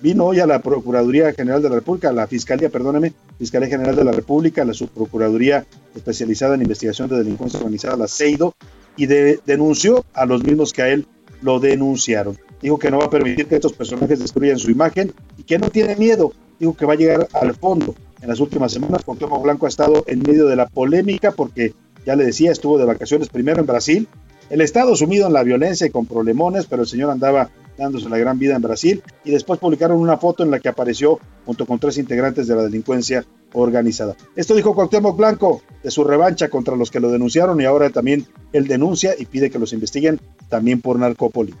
Vino 0.00 0.24
hoy 0.24 0.40
a 0.40 0.46
la 0.46 0.60
Procuraduría 0.60 1.32
General 1.32 1.62
de 1.62 1.68
la 1.68 1.76
República, 1.76 2.08
a 2.08 2.12
la 2.12 2.26
Fiscalía, 2.26 2.70
perdóneme, 2.70 3.12
Fiscalía 3.38 3.68
General 3.68 3.94
de 3.94 4.04
la 4.04 4.12
República, 4.12 4.62
a 4.62 4.64
la 4.64 4.74
Subprocuraduría 4.74 5.64
especializada 5.94 6.56
en 6.56 6.62
investigación 6.62 7.08
de 7.08 7.18
delincuencia 7.18 7.58
organizada, 7.58 7.96
la 7.96 8.08
CEIDO, 8.08 8.54
y 8.96 9.06
denunció 9.06 10.04
a 10.12 10.26
los 10.26 10.42
mismos 10.42 10.72
que 10.72 10.82
a 10.82 10.88
él 10.88 11.06
lo 11.40 11.60
denunciaron. 11.60 12.36
Dijo 12.60 12.78
que 12.78 12.90
no 12.90 12.98
va 12.98 13.06
a 13.06 13.10
permitir 13.10 13.46
que 13.46 13.54
estos 13.54 13.72
personajes 13.72 14.18
destruyan 14.18 14.58
su 14.58 14.70
imagen 14.70 15.12
y 15.38 15.44
que 15.44 15.58
no 15.58 15.70
tiene 15.70 15.96
miedo 15.96 16.32
digo 16.62 16.76
que 16.76 16.86
va 16.86 16.92
a 16.92 16.96
llegar 16.96 17.28
al 17.32 17.54
fondo. 17.56 17.94
En 18.20 18.28
las 18.28 18.38
últimas 18.38 18.70
semanas, 18.70 19.02
Cuauhtémoc 19.04 19.42
Blanco 19.42 19.66
ha 19.66 19.68
estado 19.68 20.04
en 20.06 20.20
medio 20.20 20.46
de 20.46 20.54
la 20.54 20.68
polémica 20.68 21.32
porque, 21.32 21.74
ya 22.06 22.14
le 22.14 22.24
decía, 22.24 22.52
estuvo 22.52 22.78
de 22.78 22.84
vacaciones 22.84 23.28
primero 23.28 23.58
en 23.58 23.66
Brasil, 23.66 24.08
el 24.52 24.60
Estado 24.60 24.94
sumido 24.94 25.26
en 25.26 25.32
la 25.32 25.42
violencia 25.42 25.86
y 25.86 25.90
con 25.90 26.04
problemones, 26.04 26.66
pero 26.66 26.82
el 26.82 26.88
señor 26.88 27.10
andaba 27.10 27.48
dándose 27.78 28.10
la 28.10 28.18
gran 28.18 28.38
vida 28.38 28.54
en 28.54 28.60
Brasil 28.60 29.02
y 29.24 29.30
después 29.30 29.58
publicaron 29.58 29.98
una 29.98 30.18
foto 30.18 30.42
en 30.42 30.50
la 30.50 30.60
que 30.60 30.68
apareció 30.68 31.18
junto 31.46 31.64
con 31.64 31.78
tres 31.78 31.96
integrantes 31.96 32.46
de 32.46 32.54
la 32.54 32.62
delincuencia 32.62 33.24
organizada. 33.54 34.14
Esto 34.36 34.54
dijo 34.54 34.74
Cuauhtémoc 34.74 35.16
Blanco 35.16 35.62
de 35.82 35.90
su 35.90 36.04
revancha 36.04 36.50
contra 36.50 36.76
los 36.76 36.90
que 36.90 37.00
lo 37.00 37.10
denunciaron 37.10 37.58
y 37.62 37.64
ahora 37.64 37.88
también 37.88 38.26
él 38.52 38.68
denuncia 38.68 39.14
y 39.18 39.24
pide 39.24 39.48
que 39.48 39.58
los 39.58 39.72
investiguen 39.72 40.20
también 40.50 40.82
por 40.82 40.98
narcópoli. 40.98 41.54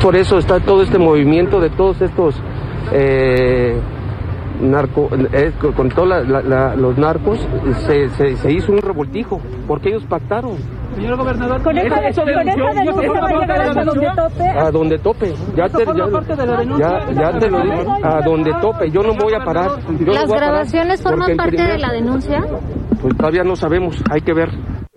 Por 0.00 0.14
eso 0.14 0.38
está 0.38 0.64
todo 0.64 0.84
este 0.84 0.98
movimiento 0.98 1.58
de 1.60 1.70
todos 1.70 2.00
estos 2.02 2.36
eh, 2.92 3.80
narco, 4.60 5.08
con 5.76 5.88
todos 5.90 6.26
los 6.26 6.98
narcos, 6.98 7.46
se, 7.86 8.08
se, 8.10 8.36
se, 8.36 8.52
hizo 8.52 8.72
un 8.72 8.78
revoltijo, 8.78 9.40
porque 9.66 9.90
ellos 9.90 10.04
pactaron. 10.08 10.56
Señor 10.94 11.16
gobernador, 11.18 11.62
con 11.62 11.76
esa, 11.76 12.08
eso, 12.08 12.24
denuncia 12.24 12.64
a 12.64 13.84
donde 13.84 14.08
tope. 14.14 14.48
A 14.48 14.70
donde 14.70 14.98
tope, 14.98 15.34
ya 15.54 15.68
te, 15.68 15.84
ya, 15.84 17.12
ya, 17.12 17.38
te 17.38 17.50
lo 17.50 17.60
digo, 17.60 17.96
a 18.02 18.22
donde 18.22 18.52
tope, 18.60 18.90
yo 18.90 19.02
no 19.02 19.14
voy 19.14 19.34
a 19.34 19.44
parar. 19.44 19.70
¿Las 20.00 20.30
grabaciones 20.30 21.02
forman 21.02 21.36
parte 21.36 21.62
de 21.62 21.78
la 21.78 21.92
denuncia? 21.92 22.40
Pues 23.00 23.16
todavía 23.16 23.42
no 23.44 23.56
sabemos, 23.56 24.02
hay 24.10 24.22
que 24.22 24.32
ver 24.32 24.48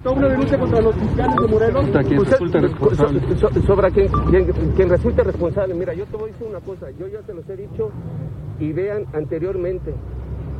una 0.05 0.29
denuncia 0.29 0.57
contra 0.57 0.81
los 0.81 0.95
fiscales 0.95 1.35
de 1.35 1.47
Morelos. 1.47 1.85
Quien 2.07 2.25
resulta 2.25 2.59
responsable. 2.59 3.21
sobre 3.67 3.91
quien, 3.91 4.07
quien, 4.29 4.71
quien, 4.75 4.89
resulte 4.89 5.23
responsable. 5.23 5.73
Mira, 5.73 5.93
yo 5.93 6.05
te 6.05 6.15
voy 6.15 6.29
a 6.29 6.33
decir 6.33 6.47
una 6.47 6.61
cosa. 6.61 6.89
Yo 6.97 7.07
ya 7.07 7.19
te 7.21 7.33
los 7.33 7.47
he 7.49 7.57
dicho 7.57 7.91
y 8.59 8.71
vean 8.71 9.05
anteriormente. 9.13 9.93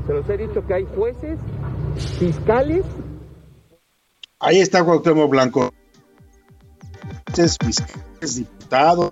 Se 0.07 0.13
los 0.13 0.29
he 0.29 0.37
dicho 0.37 0.65
que 0.65 0.73
hay 0.73 0.85
jueces, 0.95 1.39
fiscales. 1.95 2.85
Ahí 4.39 4.59
está 4.59 4.83
Cuauhtémoc 4.83 5.29
Blanco. 5.29 5.73
Fiscales, 7.33 8.35
diputados, 8.35 9.11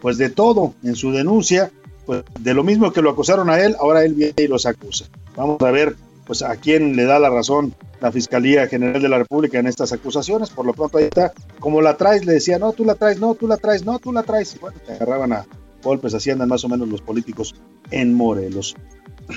pues 0.00 0.18
de 0.18 0.30
todo 0.30 0.74
en 0.82 0.96
su 0.96 1.12
denuncia. 1.12 1.70
Pues 2.04 2.24
de 2.40 2.52
lo 2.52 2.64
mismo 2.64 2.92
que 2.92 3.00
lo 3.00 3.10
acusaron 3.10 3.48
a 3.48 3.60
él, 3.60 3.76
ahora 3.78 4.04
él 4.04 4.14
viene 4.14 4.34
y 4.36 4.48
los 4.48 4.66
acusa. 4.66 5.06
Vamos 5.36 5.62
a 5.62 5.70
ver 5.70 5.94
pues 6.26 6.42
a 6.42 6.56
quién 6.56 6.96
le 6.96 7.04
da 7.04 7.18
la 7.18 7.30
razón 7.30 7.74
la 8.00 8.12
Fiscalía 8.12 8.66
General 8.66 9.00
de 9.00 9.08
la 9.08 9.18
República 9.18 9.58
en 9.58 9.66
estas 9.66 9.92
acusaciones. 9.92 10.50
Por 10.50 10.66
lo 10.66 10.72
pronto 10.72 10.98
ahí 10.98 11.04
está, 11.04 11.32
como 11.60 11.80
la 11.80 11.96
traes, 11.96 12.24
le 12.24 12.34
decía, 12.34 12.58
no, 12.58 12.72
tú 12.72 12.84
la 12.84 12.96
traes, 12.96 13.20
no, 13.20 13.34
tú 13.34 13.46
la 13.46 13.56
traes, 13.56 13.84
no, 13.84 13.98
tú 13.98 14.12
la 14.12 14.22
traes. 14.22 14.56
Y 14.56 14.58
bueno, 14.58 14.78
te 14.84 14.92
agarraban 14.92 15.32
a 15.32 15.46
golpes, 15.82 16.14
así 16.14 16.30
andan 16.30 16.48
más 16.48 16.64
o 16.64 16.68
menos 16.68 16.88
los 16.88 17.00
políticos 17.00 17.54
en 17.90 18.14
Morelos. 18.14 18.74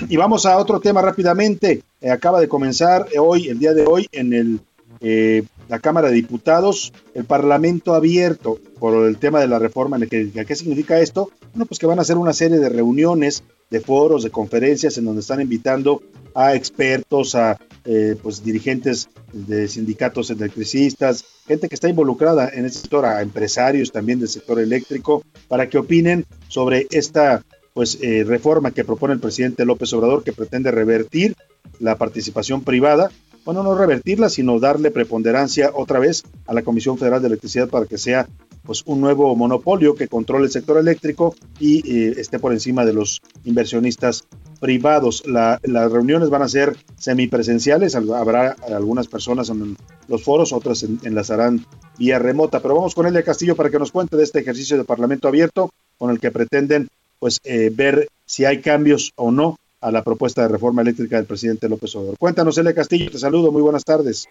Y 0.08 0.16
vamos 0.16 0.46
a 0.46 0.58
otro 0.58 0.80
tema 0.80 1.00
rápidamente. 1.00 1.82
Eh, 2.00 2.10
acaba 2.10 2.40
de 2.40 2.48
comenzar 2.48 3.06
hoy, 3.18 3.48
el 3.48 3.58
día 3.58 3.72
de 3.72 3.86
hoy, 3.86 4.08
en 4.12 4.32
el, 4.32 4.60
eh, 5.00 5.44
la 5.68 5.78
Cámara 5.78 6.08
de 6.08 6.14
Diputados, 6.14 6.92
el 7.14 7.24
Parlamento 7.24 7.94
abierto 7.94 8.58
por 8.78 9.06
el 9.06 9.18
tema 9.18 9.40
de 9.40 9.48
la 9.48 9.58
reforma 9.58 9.96
energética. 9.96 10.44
¿Qué 10.44 10.54
significa 10.54 11.00
esto? 11.00 11.30
Bueno, 11.52 11.66
pues 11.66 11.78
que 11.78 11.86
van 11.86 11.98
a 11.98 12.02
hacer 12.02 12.16
una 12.16 12.32
serie 12.32 12.58
de 12.58 12.68
reuniones, 12.68 13.42
de 13.70 13.80
foros, 13.80 14.22
de 14.22 14.30
conferencias 14.30 14.96
en 14.98 15.04
donde 15.04 15.20
están 15.20 15.40
invitando 15.40 16.02
a 16.34 16.54
expertos, 16.54 17.34
a 17.34 17.58
eh, 17.84 18.16
pues 18.22 18.44
dirigentes 18.44 19.08
de 19.32 19.68
sindicatos 19.68 20.30
electricistas, 20.30 21.24
gente 21.46 21.68
que 21.68 21.74
está 21.74 21.88
involucrada 21.88 22.48
en 22.48 22.64
este 22.64 22.80
sector, 22.80 23.06
a 23.06 23.22
empresarios 23.22 23.92
también 23.92 24.18
del 24.18 24.28
sector 24.28 24.60
eléctrico, 24.60 25.22
para 25.48 25.68
que 25.68 25.78
opinen 25.78 26.26
sobre 26.48 26.86
esta 26.90 27.42
pues 27.74 27.98
eh, 28.00 28.24
reforma 28.24 28.70
que 28.70 28.84
propone 28.84 29.14
el 29.14 29.20
presidente 29.20 29.64
López 29.64 29.92
Obrador 29.92 30.24
que 30.24 30.32
pretende 30.32 30.70
revertir 30.70 31.36
la 31.78 31.96
participación 31.96 32.62
privada, 32.64 33.10
bueno, 33.44 33.62
no 33.62 33.76
revertirla, 33.76 34.28
sino 34.28 34.58
darle 34.58 34.90
preponderancia 34.90 35.70
otra 35.72 36.00
vez 36.00 36.24
a 36.46 36.54
la 36.54 36.62
Comisión 36.62 36.98
Federal 36.98 37.20
de 37.20 37.28
Electricidad 37.28 37.68
para 37.68 37.86
que 37.86 37.98
sea 37.98 38.26
pues 38.66 38.82
un 38.86 39.00
nuevo 39.00 39.34
monopolio 39.36 39.94
que 39.94 40.08
controle 40.08 40.46
el 40.46 40.50
sector 40.50 40.78
eléctrico 40.78 41.34
y 41.58 41.78
eh, 41.90 42.14
esté 42.18 42.38
por 42.38 42.52
encima 42.52 42.84
de 42.84 42.92
los 42.92 43.22
inversionistas 43.44 44.24
privados. 44.60 45.22
las 45.26 45.92
reuniones 45.92 46.30
van 46.30 46.42
a 46.42 46.48
ser 46.48 46.76
semipresenciales, 46.98 47.94
habrá 47.94 48.56
algunas 48.68 49.06
personas 49.06 49.48
en 49.50 49.76
los 50.08 50.22
foros, 50.22 50.52
otras 50.52 50.82
enlazarán 50.82 51.64
vía 51.98 52.18
remota. 52.18 52.60
Pero 52.60 52.74
vamos 52.74 52.94
con 52.94 53.06
Elia 53.06 53.22
Castillo 53.22 53.56
para 53.56 53.70
que 53.70 53.78
nos 53.78 53.92
cuente 53.92 54.16
de 54.16 54.24
este 54.24 54.40
ejercicio 54.40 54.76
de 54.76 54.84
Parlamento 54.84 55.28
abierto 55.28 55.70
con 55.98 56.10
el 56.10 56.20
que 56.20 56.30
pretenden 56.30 56.88
pues 57.18 57.40
eh, 57.44 57.70
ver 57.74 58.08
si 58.26 58.44
hay 58.44 58.60
cambios 58.60 59.12
o 59.16 59.30
no 59.30 59.58
a 59.80 59.90
la 59.90 60.02
propuesta 60.02 60.42
de 60.42 60.48
reforma 60.48 60.82
eléctrica 60.82 61.16
del 61.16 61.26
presidente 61.26 61.68
López 61.68 61.94
Obrador. 61.94 62.18
Cuéntanos, 62.18 62.58
Elia 62.58 62.74
Castillo, 62.74 63.10
te 63.10 63.18
saludo, 63.18 63.52
muy 63.52 63.62
buenas 63.62 63.84
tardes. 63.84 64.26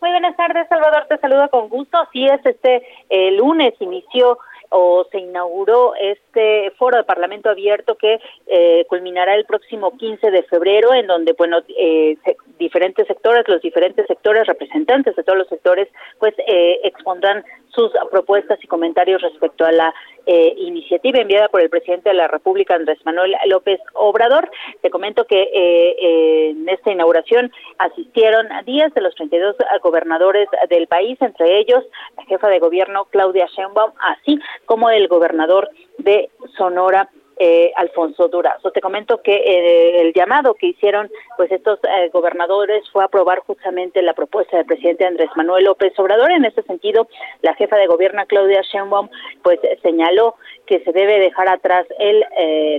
Muy 0.00 0.10
buenas 0.10 0.36
tardes, 0.36 0.68
Salvador, 0.68 1.06
te 1.08 1.18
saludo 1.18 1.48
con 1.50 1.68
gusto. 1.68 1.98
Sí 2.12 2.26
es, 2.26 2.44
este 2.46 2.82
lunes 3.32 3.74
inició 3.80 4.38
o 4.70 5.06
se 5.10 5.18
inauguró 5.18 5.94
este 5.96 6.70
foro 6.72 6.98
de 6.98 7.04
Parlamento 7.04 7.48
abierto 7.48 7.96
que 7.96 8.20
eh, 8.46 8.84
culminará 8.88 9.34
el 9.34 9.44
próximo 9.44 9.96
15 9.96 10.30
de 10.30 10.42
febrero, 10.44 10.92
en 10.92 11.06
donde, 11.06 11.32
bueno, 11.32 11.58
eh, 11.76 12.16
diferentes 12.58 13.06
sectores, 13.06 13.48
los 13.48 13.62
diferentes 13.62 14.06
sectores, 14.06 14.46
representantes 14.46 15.16
de 15.16 15.22
todos 15.22 15.38
los 15.38 15.48
sectores, 15.48 15.88
pues 16.18 16.34
eh, 16.46 16.80
expondrán 16.84 17.44
sus 17.68 17.90
propuestas 18.10 18.58
y 18.62 18.66
comentarios 18.66 19.22
respecto 19.22 19.64
a 19.64 19.72
la 19.72 19.94
eh, 20.30 20.54
iniciativa 20.58 21.20
enviada 21.20 21.48
por 21.48 21.62
el 21.62 21.70
presidente 21.70 22.10
de 22.10 22.14
la 22.14 22.28
República, 22.28 22.74
Andrés 22.74 22.98
Manuel 23.06 23.34
López 23.46 23.80
Obrador. 23.94 24.50
Te 24.82 24.90
comento 24.90 25.24
que 25.24 25.40
eh, 25.40 26.50
en 26.50 26.68
esta 26.68 26.92
inauguración 26.92 27.50
asistieron 27.78 28.52
a 28.52 28.62
10 28.62 28.92
de 28.92 29.00
los 29.00 29.14
32 29.14 29.56
gobernadores 29.82 30.46
del 30.68 30.86
país, 30.86 31.16
entre 31.22 31.58
ellos 31.58 31.82
la 32.18 32.24
jefa 32.26 32.48
de 32.48 32.58
gobierno 32.58 33.06
Claudia 33.06 33.46
Sheinbaum, 33.46 33.92
así 34.00 34.38
como 34.66 34.90
el 34.90 35.08
gobernador 35.08 35.70
de 35.96 36.28
Sonora, 36.58 37.08
eh, 37.38 37.72
Alfonso 37.76 38.28
Durazo. 38.28 38.70
Te 38.70 38.80
comento 38.80 39.22
que 39.22 39.34
eh, 39.34 40.00
el 40.00 40.12
llamado 40.12 40.54
que 40.54 40.68
hicieron 40.68 41.10
pues 41.36 41.50
estos 41.52 41.78
eh, 41.84 42.08
gobernadores 42.12 42.88
fue 42.90 43.04
aprobar 43.04 43.40
justamente 43.40 44.02
la 44.02 44.14
propuesta 44.14 44.56
del 44.56 44.66
presidente 44.66 45.06
Andrés 45.06 45.30
Manuel 45.36 45.64
López 45.64 45.92
Obrador. 45.98 46.30
En 46.30 46.44
ese 46.44 46.62
sentido, 46.62 47.08
la 47.42 47.54
jefa 47.54 47.76
de 47.76 47.86
gobierno 47.86 48.24
Claudia 48.26 48.62
Sheinbaum 48.62 49.08
pues 49.42 49.60
señaló 49.82 50.36
que 50.66 50.80
se 50.80 50.92
debe 50.92 51.18
dejar 51.18 51.48
atrás 51.48 51.86
el 51.98 52.24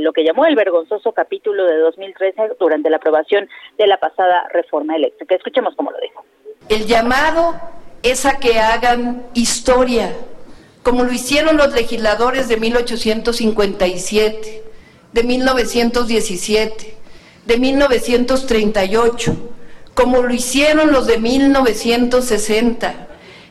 lo 0.03 0.13
que 0.13 0.23
llamó 0.23 0.45
el 0.45 0.55
vergonzoso 0.55 1.11
capítulo 1.11 1.65
de 1.65 1.77
2013 1.77 2.55
durante 2.59 2.89
la 2.89 2.97
aprobación 2.97 3.49
de 3.77 3.87
la 3.87 3.97
pasada 3.97 4.47
reforma 4.53 4.95
eléctrica. 4.95 5.35
Escuchemos 5.35 5.75
cómo 5.75 5.91
lo 5.91 5.99
dijo. 5.99 6.23
El 6.69 6.85
llamado 6.85 7.55
es 8.03 8.25
a 8.25 8.39
que 8.39 8.59
hagan 8.59 9.25
historia 9.33 10.13
como 10.89 11.03
lo 11.03 11.13
hicieron 11.13 11.55
los 11.55 11.71
legisladores 11.71 12.47
de 12.47 12.57
1857, 12.57 14.63
de 15.13 15.23
1917, 15.23 16.97
de 17.45 17.57
1938, 17.59 19.35
como 19.93 20.23
lo 20.23 20.33
hicieron 20.33 20.91
los 20.91 21.05
de 21.05 21.19
1960. 21.19 23.07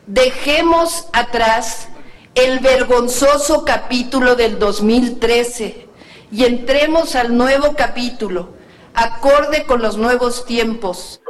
Dejemos 0.09 1.07
atrás 1.13 1.87
el 2.35 2.59
vergonzoso 2.59 3.65
capítulo 3.65 4.35
del 4.35 4.59
2013 4.59 5.87
y 6.33 6.45
entremos 6.45 7.15
al 7.15 7.37
nuevo 7.37 7.77
capítulo, 7.77 8.55
acorde 8.95 9.63
con 9.63 9.81
los 9.81 9.97
nuevos 9.97 10.45
tiempos. 10.45 11.21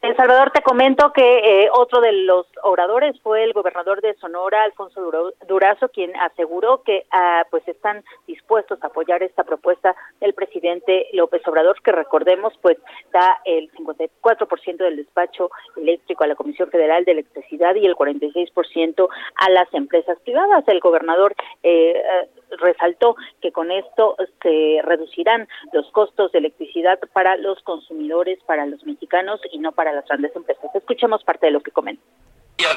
El 0.00 0.14
Salvador, 0.14 0.52
te 0.52 0.62
comento 0.62 1.12
que 1.12 1.38
eh, 1.38 1.68
otro 1.72 2.00
de 2.00 2.12
los 2.12 2.46
oradores 2.62 3.20
fue 3.20 3.42
el 3.42 3.52
gobernador 3.52 4.00
de 4.00 4.14
Sonora, 4.14 4.62
Alfonso 4.62 5.00
Durazo, 5.48 5.88
quien 5.88 6.14
aseguró 6.16 6.84
que 6.84 7.04
ah, 7.10 7.44
pues 7.50 7.66
están 7.66 8.04
dispuestos 8.28 8.78
a 8.82 8.86
apoyar 8.86 9.24
esta 9.24 9.42
propuesta 9.42 9.96
del 10.20 10.34
presidente 10.34 11.08
López 11.14 11.42
Obrador, 11.48 11.82
que 11.82 11.90
recordemos 11.90 12.52
pues 12.62 12.78
da 13.12 13.40
el 13.44 13.72
54% 13.72 14.76
del 14.76 14.98
despacho 14.98 15.50
eléctrico 15.76 16.22
a 16.22 16.28
la 16.28 16.36
Comisión 16.36 16.70
Federal 16.70 17.04
de 17.04 17.12
Electricidad 17.12 17.74
y 17.74 17.84
el 17.84 17.96
46% 17.96 19.08
a 19.34 19.50
las 19.50 19.74
empresas 19.74 20.16
privadas. 20.20 20.62
El 20.68 20.78
gobernador 20.78 21.34
eh, 21.64 22.00
resaltó 22.58 23.16
que 23.40 23.52
con 23.52 23.70
esto 23.70 24.16
se 24.42 24.80
reducirán 24.84 25.48
los 25.72 25.90
costos 25.92 26.32
de 26.32 26.38
electricidad 26.38 26.98
para 27.12 27.36
los 27.36 27.62
consumidores, 27.62 28.38
para 28.44 28.66
los 28.66 28.84
mexicanos 28.84 29.40
y 29.52 29.58
no 29.58 29.72
para 29.72 29.92
las 29.92 30.06
grandes 30.06 30.34
empresas. 30.34 30.74
Escuchemos 30.74 31.22
parte 31.24 31.46
de 31.46 31.52
lo 31.52 31.60
que 31.60 31.70
comenta 31.70 32.02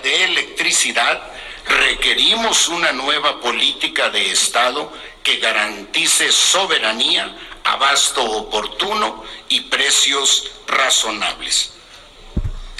de 0.03 0.23
electricidad 0.25 1.21
requerimos 1.65 2.69
una 2.69 2.91
nueva 2.91 3.39
política 3.39 4.09
de 4.09 4.31
Estado 4.31 4.91
que 5.23 5.37
garantice 5.37 6.31
soberanía, 6.31 7.35
abasto 7.63 8.23
oportuno 8.23 9.23
y 9.49 9.61
precios 9.61 10.51
razonables. 10.67 11.73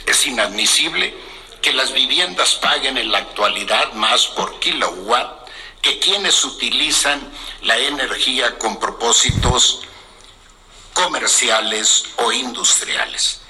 Es 0.05 0.27
inadmisible 0.27 1.13
que 1.61 1.73
las 1.73 1.91
viviendas 1.91 2.55
paguen 2.55 2.97
en 2.97 3.11
la 3.11 3.19
actualidad 3.19 3.93
más 3.93 4.27
por 4.27 4.59
kilowatt 4.59 5.40
que 5.81 5.99
quienes 5.99 6.43
utilizan 6.43 7.31
la 7.61 7.77
energía 7.77 8.57
con 8.57 8.79
propósitos 8.79 9.81
comerciales 10.93 12.05
o 12.17 12.31
industriales. 12.31 13.41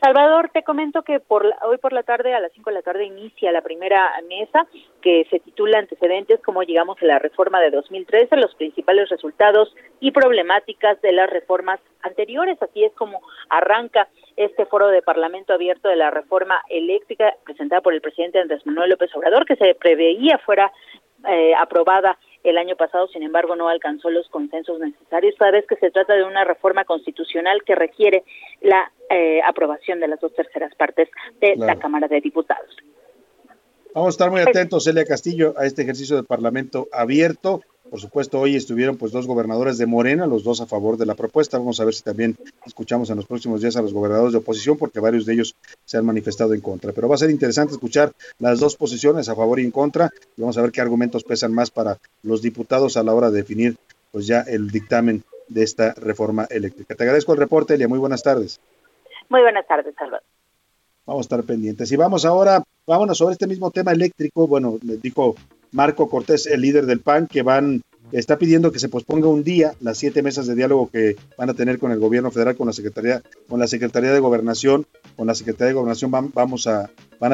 Salvador, 0.00 0.48
te 0.50 0.62
comento 0.62 1.02
que 1.02 1.20
por 1.20 1.44
hoy 1.62 1.76
por 1.76 1.92
la 1.92 2.02
tarde, 2.02 2.32
a 2.32 2.40
las 2.40 2.52
5 2.52 2.70
de 2.70 2.74
la 2.74 2.82
tarde, 2.82 3.04
inicia 3.04 3.52
la 3.52 3.60
primera 3.60 4.00
mesa 4.28 4.66
que 5.02 5.26
se 5.28 5.40
titula 5.40 5.78
Antecedentes, 5.78 6.40
cómo 6.42 6.62
llegamos 6.62 6.96
a 7.02 7.04
la 7.04 7.18
reforma 7.18 7.60
de 7.60 7.70
2013, 7.70 8.36
los 8.36 8.54
principales 8.54 9.10
resultados 9.10 9.74
y 10.00 10.10
problemáticas 10.12 11.00
de 11.02 11.12
las 11.12 11.28
reformas 11.28 11.80
anteriores. 12.00 12.56
Así 12.62 12.82
es 12.82 12.92
como 12.94 13.20
arranca 13.50 14.08
este 14.36 14.64
foro 14.64 14.88
de 14.88 15.02
Parlamento 15.02 15.52
abierto 15.52 15.90
de 15.90 15.96
la 15.96 16.10
reforma 16.10 16.62
eléctrica 16.70 17.34
presentada 17.44 17.82
por 17.82 17.92
el 17.92 18.00
presidente 18.00 18.40
Andrés 18.40 18.64
Manuel 18.64 18.90
López 18.90 19.14
Obrador, 19.14 19.44
que 19.44 19.56
se 19.56 19.74
preveía 19.74 20.38
fuera 20.38 20.72
eh, 21.28 21.52
aprobada 21.54 22.16
el 22.44 22.58
año 22.58 22.76
pasado, 22.76 23.06
sin 23.08 23.22
embargo, 23.22 23.56
no 23.56 23.68
alcanzó 23.68 24.10
los 24.10 24.28
consensos 24.28 24.78
necesarios, 24.80 25.34
toda 25.36 25.50
vez 25.50 25.66
que 25.66 25.76
se 25.76 25.90
trata 25.90 26.14
de 26.14 26.24
una 26.24 26.44
reforma 26.44 26.84
constitucional 26.84 27.62
que 27.64 27.74
requiere 27.74 28.24
la 28.60 28.90
eh, 29.10 29.40
aprobación 29.46 30.00
de 30.00 30.08
las 30.08 30.20
dos 30.20 30.34
terceras 30.34 30.74
partes 30.74 31.08
de 31.40 31.56
la 31.56 31.76
Cámara 31.76 32.08
de 32.08 32.20
Diputados. 32.20 32.76
Vamos 33.94 34.08
a 34.08 34.10
estar 34.10 34.30
muy 34.30 34.40
atentos, 34.40 34.84
Celia 34.84 35.04
Castillo, 35.04 35.54
a 35.56 35.66
este 35.66 35.82
ejercicio 35.82 36.16
de 36.16 36.22
Parlamento 36.22 36.86
abierto. 36.92 37.62
Por 37.90 38.00
supuesto, 38.00 38.38
hoy 38.38 38.54
estuvieron 38.54 38.96
pues 38.96 39.10
dos 39.10 39.26
gobernadores 39.26 39.76
de 39.76 39.84
Morena, 39.84 40.24
los 40.24 40.44
dos 40.44 40.60
a 40.60 40.66
favor 40.66 40.96
de 40.96 41.06
la 41.06 41.16
propuesta. 41.16 41.58
Vamos 41.58 41.80
a 41.80 41.84
ver 41.84 41.92
si 41.92 42.04
también 42.04 42.36
escuchamos 42.64 43.10
en 43.10 43.16
los 43.16 43.26
próximos 43.26 43.60
días 43.62 43.74
a 43.74 43.82
los 43.82 43.92
gobernadores 43.92 44.32
de 44.32 44.38
oposición, 44.38 44.78
porque 44.78 45.00
varios 45.00 45.26
de 45.26 45.32
ellos 45.32 45.56
se 45.84 45.98
han 45.98 46.06
manifestado 46.06 46.54
en 46.54 46.60
contra. 46.60 46.92
Pero 46.92 47.08
va 47.08 47.16
a 47.16 47.18
ser 47.18 47.30
interesante 47.30 47.72
escuchar 47.72 48.12
las 48.38 48.60
dos 48.60 48.76
posiciones 48.76 49.28
a 49.28 49.34
favor 49.34 49.58
y 49.58 49.64
en 49.64 49.72
contra, 49.72 50.08
y 50.36 50.40
vamos 50.40 50.56
a 50.56 50.62
ver 50.62 50.70
qué 50.70 50.80
argumentos 50.80 51.24
pesan 51.24 51.52
más 51.52 51.72
para 51.72 51.98
los 52.22 52.42
diputados 52.42 52.96
a 52.96 53.02
la 53.02 53.12
hora 53.12 53.32
de 53.32 53.38
definir 53.38 53.76
pues 54.12 54.28
ya 54.28 54.42
el 54.42 54.70
dictamen 54.70 55.24
de 55.48 55.64
esta 55.64 55.92
reforma 55.94 56.46
eléctrica. 56.48 56.94
Te 56.94 57.02
agradezco 57.02 57.32
el 57.32 57.38
reporte, 57.38 57.74
Elia. 57.74 57.88
Muy 57.88 57.98
buenas 57.98 58.22
tardes. 58.22 58.60
Muy 59.28 59.40
buenas 59.40 59.66
tardes, 59.66 59.92
Salvador. 59.96 60.22
Vamos 61.06 61.22
a 61.22 61.26
estar 61.26 61.42
pendientes. 61.42 61.90
Y 61.90 61.96
vamos 61.96 62.24
ahora, 62.24 62.62
vámonos 62.86 63.18
sobre 63.18 63.32
este 63.32 63.48
mismo 63.48 63.72
tema 63.72 63.90
eléctrico. 63.90 64.46
Bueno, 64.46 64.78
dijo 64.80 65.34
Marco 65.72 66.08
Cortés, 66.08 66.46
el 66.46 66.60
líder 66.60 66.86
del 66.86 67.00
PAN, 67.00 67.26
que 67.26 67.42
van, 67.42 67.82
está 68.12 68.38
pidiendo 68.38 68.72
que 68.72 68.78
se 68.78 68.88
posponga 68.88 69.28
un 69.28 69.44
día 69.44 69.74
las 69.80 69.98
siete 69.98 70.22
mesas 70.22 70.46
de 70.46 70.54
diálogo 70.54 70.90
que 70.90 71.16
van 71.38 71.50
a 71.50 71.54
tener 71.54 71.78
con 71.78 71.92
el 71.92 71.98
gobierno 71.98 72.30
federal, 72.30 72.56
con 72.56 72.66
la 72.66 72.72
Secretaría, 72.72 73.22
con 73.48 73.60
la 73.60 73.68
Secretaría 73.68 74.12
de 74.12 74.20
Gobernación, 74.20 74.86
con 75.16 75.26
la 75.26 75.34
Secretaría 75.34 75.68
de 75.68 75.74
Gobernación 75.74 76.10
van, 76.10 76.32
vamos 76.32 76.66
a, 76.66 76.90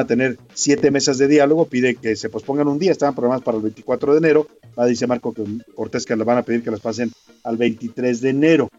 tener 0.07 0.37
siete 0.53 0.91
mesas 0.91 1.17
de 1.17 1.27
diálogo, 1.27 1.65
pide 1.65 1.95
que 1.95 2.15
se 2.15 2.29
pospongan 2.29 2.67
un 2.67 2.79
día, 2.79 2.91
estaban 2.91 3.15
programadas 3.15 3.43
para 3.43 3.57
el 3.57 3.63
24 3.63 4.13
de 4.13 4.17
enero, 4.17 4.47
va, 4.77 4.85
dice 4.85 5.07
Marco 5.07 5.33
Cortés 5.75 6.05
que 6.05 6.15
le 6.15 6.23
van 6.23 6.37
a 6.37 6.43
pedir 6.43 6.63
que 6.63 6.71
las 6.71 6.81
pasen 6.81 7.11
al 7.43 7.57
23 7.57 8.21
de 8.21 8.29
enero. 8.29 8.69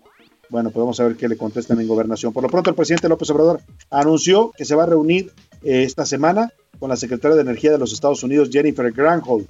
Bueno, 0.51 0.71
pues 0.71 0.81
vamos 0.81 0.99
a 1.01 1.05
ver 1.05 1.16
qué 1.16 1.29
le 1.29 1.37
contestan 1.37 1.79
en 1.81 1.88
gobernación. 1.88 2.33
Por 2.33 2.42
lo 2.42 2.49
pronto, 2.49 2.71
el 2.71 2.77
presidente 2.77 3.09
López 3.09 3.29
Obrador 3.31 3.61
anunció 3.90 4.53
que 4.57 4.64
se 4.64 4.75
va 4.75 4.85
a 4.85 4.87
reunir 4.87 5.31
eh, 5.62 5.83
esta 5.83 6.07
semana 6.07 6.53
con 6.79 6.88
la 6.88 6.97
secretaria 6.97 7.37
de 7.37 7.43
Energía 7.43 7.73
de 7.73 7.79
los 7.79 7.93
Estados 7.93 8.23
Unidos, 8.23 8.51
Jennifer 8.53 8.91
Granholm. 8.93 9.45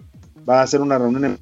Va 0.49 0.61
a 0.61 0.63
hacer 0.63 0.81
una 0.81 0.99
reunión 0.99 1.25
en, 1.25 1.39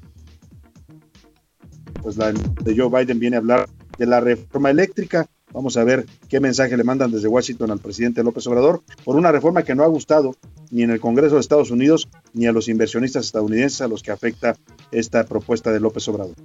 pues 2.01 2.17
la 2.17 2.31
de 2.31 2.75
Joe 2.77 2.89
Biden 2.89 3.19
viene 3.19 3.37
a 3.37 3.39
hablar 3.39 3.69
de 3.97 4.05
la 4.05 4.19
reforma 4.19 4.69
eléctrica. 4.69 5.27
Vamos 5.53 5.77
a 5.77 5.83
ver 5.83 6.05
qué 6.27 6.39
mensaje 6.39 6.75
le 6.75 6.83
mandan 6.83 7.11
desde 7.11 7.27
Washington 7.27 7.71
al 7.71 7.79
presidente 7.79 8.23
López 8.23 8.45
Obrador 8.47 8.83
por 9.05 9.15
una 9.15 9.31
reforma 9.31 9.63
que 9.63 9.75
no 9.75 9.83
ha 9.83 9.87
gustado 9.87 10.35
ni 10.71 10.83
en 10.83 10.91
el 10.91 10.99
Congreso 10.99 11.35
de 11.35 11.41
Estados 11.41 11.71
Unidos 11.71 12.09
ni 12.33 12.47
a 12.47 12.51
los 12.51 12.67
inversionistas 12.67 13.25
estadounidenses 13.25 13.81
a 13.81 13.87
los 13.87 14.03
que 14.03 14.11
afecta 14.11 14.57
esta 14.91 15.25
propuesta 15.25 15.71
de 15.71 15.79
López 15.79 16.07
Obrador. 16.09 16.35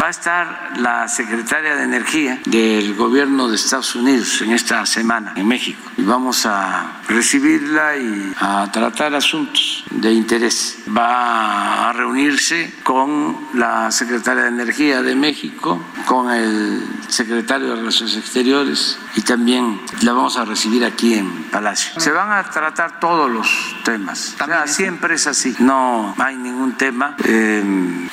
Va 0.00 0.08
a 0.08 0.10
estar 0.10 0.72
la 0.78 1.06
secretaria 1.06 1.76
de 1.76 1.84
Energía 1.84 2.40
del 2.46 2.94
gobierno 2.94 3.48
de 3.48 3.56
Estados 3.56 3.94
Unidos 3.94 4.40
en 4.42 4.52
esta 4.52 4.84
semana 4.86 5.34
en 5.36 5.46
México. 5.46 5.80
Y 5.96 6.02
vamos 6.02 6.46
a 6.46 7.00
recibirla 7.08 7.96
y 7.96 8.32
a 8.40 8.70
tratar 8.72 9.14
asuntos 9.14 9.84
de 9.90 10.12
interés. 10.12 10.78
Va 10.88 11.90
a 11.90 11.92
reunirse 11.92 12.74
con 12.82 13.36
la 13.54 13.92
secretaria 13.92 14.44
de 14.44 14.48
Energía 14.48 15.02
de 15.02 15.14
México, 15.14 15.80
con 16.06 16.30
el 16.30 16.82
secretario 17.08 17.68
de 17.68 17.76
Relaciones 17.76 18.16
Exteriores 18.16 18.98
y 19.14 19.22
también 19.22 19.80
la 20.00 20.12
vamos 20.12 20.36
a 20.36 20.44
recibir 20.44 20.84
aquí 20.84 21.14
en 21.14 21.44
Palacio. 21.44 22.00
Se 22.00 22.10
van 22.10 22.32
a 22.32 22.42
tratar 22.50 22.98
todos 22.98 23.30
los 23.30 23.76
temas. 23.84 24.34
siempre 24.66 25.14
es 25.14 25.26
así. 25.26 25.54
No 25.60 26.14
hay 26.18 26.36
ningún 26.36 26.72
tema 26.72 27.16
eh, 27.24 27.62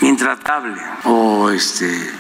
intratable 0.01 0.79
o 1.05 1.49
este, 1.49 1.70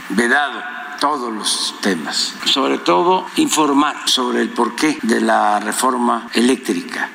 vedado 0.09 0.61
todos 0.99 1.33
los 1.33 1.73
temas, 1.81 2.35
sobre 2.45 2.77
todo 2.77 3.25
informar 3.37 4.07
sobre 4.07 4.41
el 4.41 4.49
porqué 4.49 4.97
de 5.01 5.19
la 5.19 5.59
reforma 5.59 6.29
eléctrica. 6.35 7.09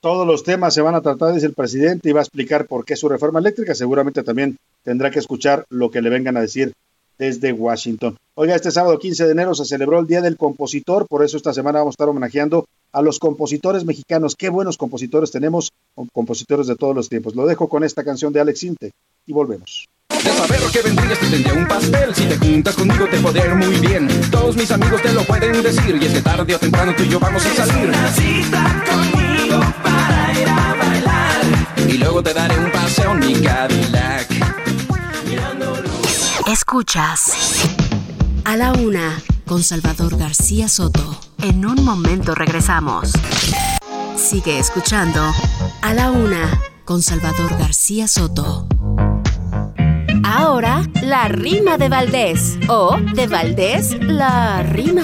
Todos 0.00 0.26
los 0.26 0.42
temas 0.42 0.72
se 0.72 0.80
van 0.80 0.94
a 0.94 1.02
tratar, 1.02 1.34
dice 1.34 1.46
el 1.46 1.52
presidente, 1.52 2.08
y 2.08 2.12
va 2.12 2.20
a 2.20 2.22
explicar 2.22 2.66
por 2.66 2.86
qué 2.86 2.96
su 2.96 3.08
reforma 3.08 3.38
eléctrica. 3.38 3.74
Seguramente 3.74 4.22
también 4.22 4.56
tendrá 4.82 5.10
que 5.10 5.18
escuchar 5.18 5.66
lo 5.68 5.90
que 5.90 6.00
le 6.00 6.08
vengan 6.08 6.38
a 6.38 6.40
decir 6.40 6.72
desde 7.20 7.52
Washington. 7.52 8.16
Oiga, 8.34 8.56
este 8.56 8.70
sábado 8.70 8.98
15 8.98 9.26
de 9.26 9.32
enero 9.32 9.54
se 9.54 9.66
celebró 9.66 10.00
el 10.00 10.06
Día 10.06 10.22
del 10.22 10.38
Compositor, 10.38 11.06
por 11.06 11.22
eso 11.22 11.36
esta 11.36 11.52
semana 11.52 11.80
vamos 11.80 11.92
a 11.92 11.96
estar 11.96 12.08
homenajeando 12.08 12.64
a 12.92 13.02
los 13.02 13.18
compositores 13.18 13.84
mexicanos. 13.84 14.34
Qué 14.34 14.48
buenos 14.48 14.78
compositores 14.78 15.30
tenemos, 15.30 15.70
compositores 16.14 16.66
de 16.66 16.76
todos 16.76 16.96
los 16.96 17.10
tiempos. 17.10 17.36
Lo 17.36 17.46
dejo 17.46 17.68
con 17.68 17.84
esta 17.84 18.02
canción 18.02 18.32
de 18.32 18.40
Alex 18.40 18.60
Sinte 18.60 18.92
y 19.26 19.32
volvemos. 19.34 19.86
De 20.08 20.30
saber 20.30 20.60
que 20.72 20.80
vendrías 20.80 21.18
te 21.18 21.26
tendría 21.28 21.54
un 21.54 21.66
pastel 21.66 22.14
Si 22.14 22.26
te 22.26 22.36
juntas 22.36 22.74
conmigo 22.74 23.06
te 23.10 23.18
podré 23.20 23.46
ir 23.46 23.54
muy 23.54 23.76
bien 23.78 24.06
Todos 24.30 24.54
mis 24.54 24.70
amigos 24.70 25.00
te 25.00 25.12
lo 25.14 25.22
pueden 25.24 25.62
decir 25.62 25.98
Y 25.98 26.04
es 26.04 26.12
que 26.12 26.20
tarde 26.20 26.54
o 26.54 26.58
temprano 26.58 26.92
tú 26.94 27.04
y 27.04 27.08
yo 27.08 27.18
vamos 27.18 27.46
a 27.46 27.66
salir 27.66 27.90
Escuchas 36.70 37.32
A 38.44 38.56
la 38.56 38.72
una 38.72 39.20
con 39.44 39.60
Salvador 39.60 40.16
García 40.16 40.68
Soto 40.68 41.18
En 41.42 41.66
un 41.66 41.84
momento 41.84 42.32
regresamos 42.36 43.12
Sigue 44.14 44.56
escuchando 44.60 45.20
A 45.82 45.94
la 45.94 46.12
una 46.12 46.60
con 46.84 47.02
Salvador 47.02 47.58
García 47.58 48.06
Soto 48.06 48.68
Ahora, 50.22 50.82
la 51.02 51.26
rima 51.26 51.76
de 51.76 51.88
Valdés. 51.88 52.56
O, 52.68 52.96
de 53.16 53.26
Valdés, 53.26 54.00
la 54.04 54.62
rima. 54.62 55.02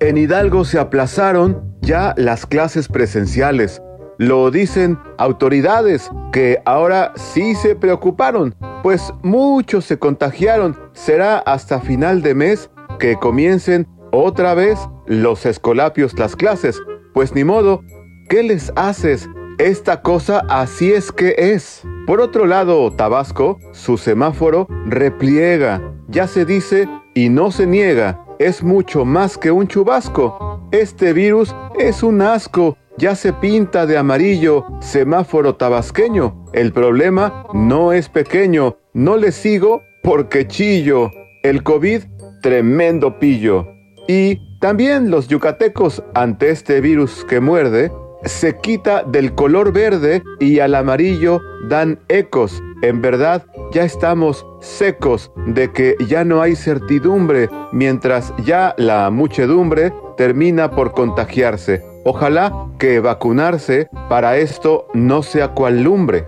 En 0.00 0.18
Hidalgo 0.18 0.64
se 0.64 0.80
aplazaron 0.80 1.78
ya 1.82 2.14
las 2.16 2.46
clases 2.46 2.88
presenciales. 2.88 3.80
Lo 4.18 4.50
dicen 4.50 4.98
autoridades 5.18 6.10
que 6.32 6.60
ahora 6.64 7.12
sí 7.14 7.54
se 7.54 7.76
preocuparon, 7.76 8.56
pues 8.82 9.12
muchos 9.22 9.84
se 9.84 9.98
contagiaron. 9.98 10.76
Será 10.92 11.38
hasta 11.38 11.80
final 11.80 12.22
de 12.22 12.34
mes 12.34 12.70
que 12.98 13.16
comiencen 13.16 13.86
otra 14.10 14.54
vez 14.54 14.78
los 15.06 15.46
escolapios 15.46 16.18
las 16.18 16.36
clases. 16.36 16.80
Pues 17.14 17.34
ni 17.34 17.44
modo, 17.44 17.82
¿qué 18.28 18.42
les 18.42 18.72
haces? 18.76 19.28
Esta 19.58 20.02
cosa 20.02 20.44
así 20.48 20.92
es 20.92 21.12
que 21.12 21.34
es. 21.36 21.82
Por 22.06 22.20
otro 22.20 22.46
lado, 22.46 22.90
Tabasco, 22.92 23.58
su 23.72 23.96
semáforo 23.96 24.66
repliega. 24.86 25.80
Ya 26.08 26.26
se 26.26 26.44
dice 26.44 26.88
y 27.14 27.28
no 27.28 27.50
se 27.50 27.66
niega. 27.66 28.24
Es 28.38 28.62
mucho 28.62 29.04
más 29.04 29.38
que 29.38 29.52
un 29.52 29.68
chubasco. 29.68 30.60
Este 30.72 31.12
virus 31.12 31.54
es 31.78 32.02
un 32.02 32.22
asco. 32.22 32.76
Ya 32.98 33.14
se 33.14 33.32
pinta 33.32 33.86
de 33.86 33.96
amarillo 33.96 34.66
semáforo 34.80 35.56
tabasqueño. 35.56 36.44
El 36.52 36.72
problema 36.72 37.46
no 37.54 37.92
es 37.92 38.08
pequeño. 38.08 38.76
No 38.92 39.16
le 39.16 39.32
sigo 39.32 39.82
porque 40.02 40.46
chillo. 40.46 41.10
El 41.42 41.62
COVID, 41.62 42.02
tremendo 42.42 43.18
pillo. 43.18 43.66
Y 44.06 44.58
también 44.60 45.10
los 45.10 45.28
yucatecos 45.28 46.02
ante 46.14 46.50
este 46.50 46.80
virus 46.80 47.24
que 47.24 47.40
muerde, 47.40 47.90
se 48.24 48.56
quita 48.58 49.02
del 49.02 49.34
color 49.34 49.72
verde 49.72 50.22
y 50.38 50.60
al 50.60 50.74
amarillo 50.74 51.40
dan 51.68 51.98
ecos. 52.08 52.62
En 52.82 53.00
verdad, 53.00 53.44
ya 53.72 53.84
estamos 53.84 54.44
secos 54.60 55.32
de 55.46 55.72
que 55.72 55.96
ya 56.06 56.24
no 56.24 56.42
hay 56.42 56.56
certidumbre, 56.56 57.48
mientras 57.72 58.32
ya 58.44 58.74
la 58.76 59.10
muchedumbre 59.10 59.92
termina 60.16 60.70
por 60.70 60.92
contagiarse. 60.92 61.91
Ojalá 62.04 62.68
que 62.78 63.00
vacunarse 63.00 63.88
para 64.08 64.36
esto 64.36 64.86
no 64.94 65.22
sea 65.22 65.48
cual 65.48 65.82
lumbre. 65.82 66.26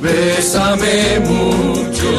bésame 0.00 1.20
mucho, 1.20 2.10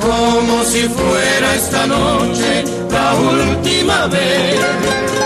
como 0.00 0.64
si 0.64 0.88
fuera 0.88 1.54
esta 1.54 1.86
noche 1.86 2.64
la 2.90 3.14
última 3.14 4.06
vez. 4.06 5.21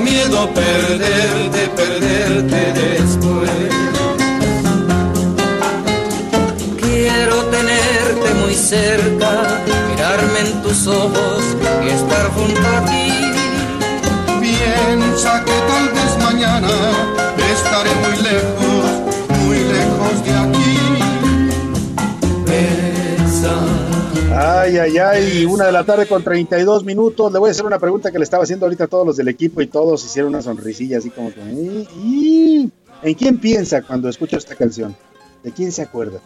Miedo 0.00 0.48
perderte, 0.54 1.68
perderte 1.76 2.72
después. 2.72 3.88
cerca, 8.68 9.32
mirarme 9.88 10.40
en 10.40 10.62
tus 10.62 10.86
ojos 10.86 11.42
y 11.84 11.88
estar 11.88 12.26
junto 12.34 12.60
a 12.60 12.84
ti. 12.84 13.08
Piensa 14.40 15.42
que 15.44 15.56
tal 15.70 15.88
vez 15.96 16.12
mañana 16.22 16.68
estaré 17.54 17.90
muy 18.04 18.16
lejos, 18.28 18.67
Ay, 24.40 24.78
ay, 24.78 24.98
ay, 24.98 25.44
una 25.46 25.66
de 25.66 25.72
la 25.72 25.82
tarde 25.82 26.06
con 26.06 26.22
32 26.22 26.84
minutos. 26.84 27.32
Le 27.32 27.40
voy 27.40 27.48
a 27.48 27.50
hacer 27.50 27.66
una 27.66 27.80
pregunta 27.80 28.12
que 28.12 28.18
le 28.18 28.24
estaba 28.24 28.44
haciendo 28.44 28.66
ahorita 28.66 28.84
a 28.84 28.86
todos 28.86 29.04
los 29.04 29.16
del 29.16 29.26
equipo 29.26 29.60
y 29.60 29.66
todos 29.66 30.04
hicieron 30.04 30.32
una 30.32 30.42
sonrisilla 30.42 30.98
así 30.98 31.10
como 31.10 31.34
que... 31.34 31.40
¿En 33.02 33.14
quién 33.14 33.38
piensa 33.38 33.82
cuando 33.82 34.08
escucha 34.08 34.36
esta 34.36 34.54
canción? 34.54 34.94
¿De 35.42 35.50
quién 35.50 35.72
se 35.72 35.82
acuerda? 35.82 36.20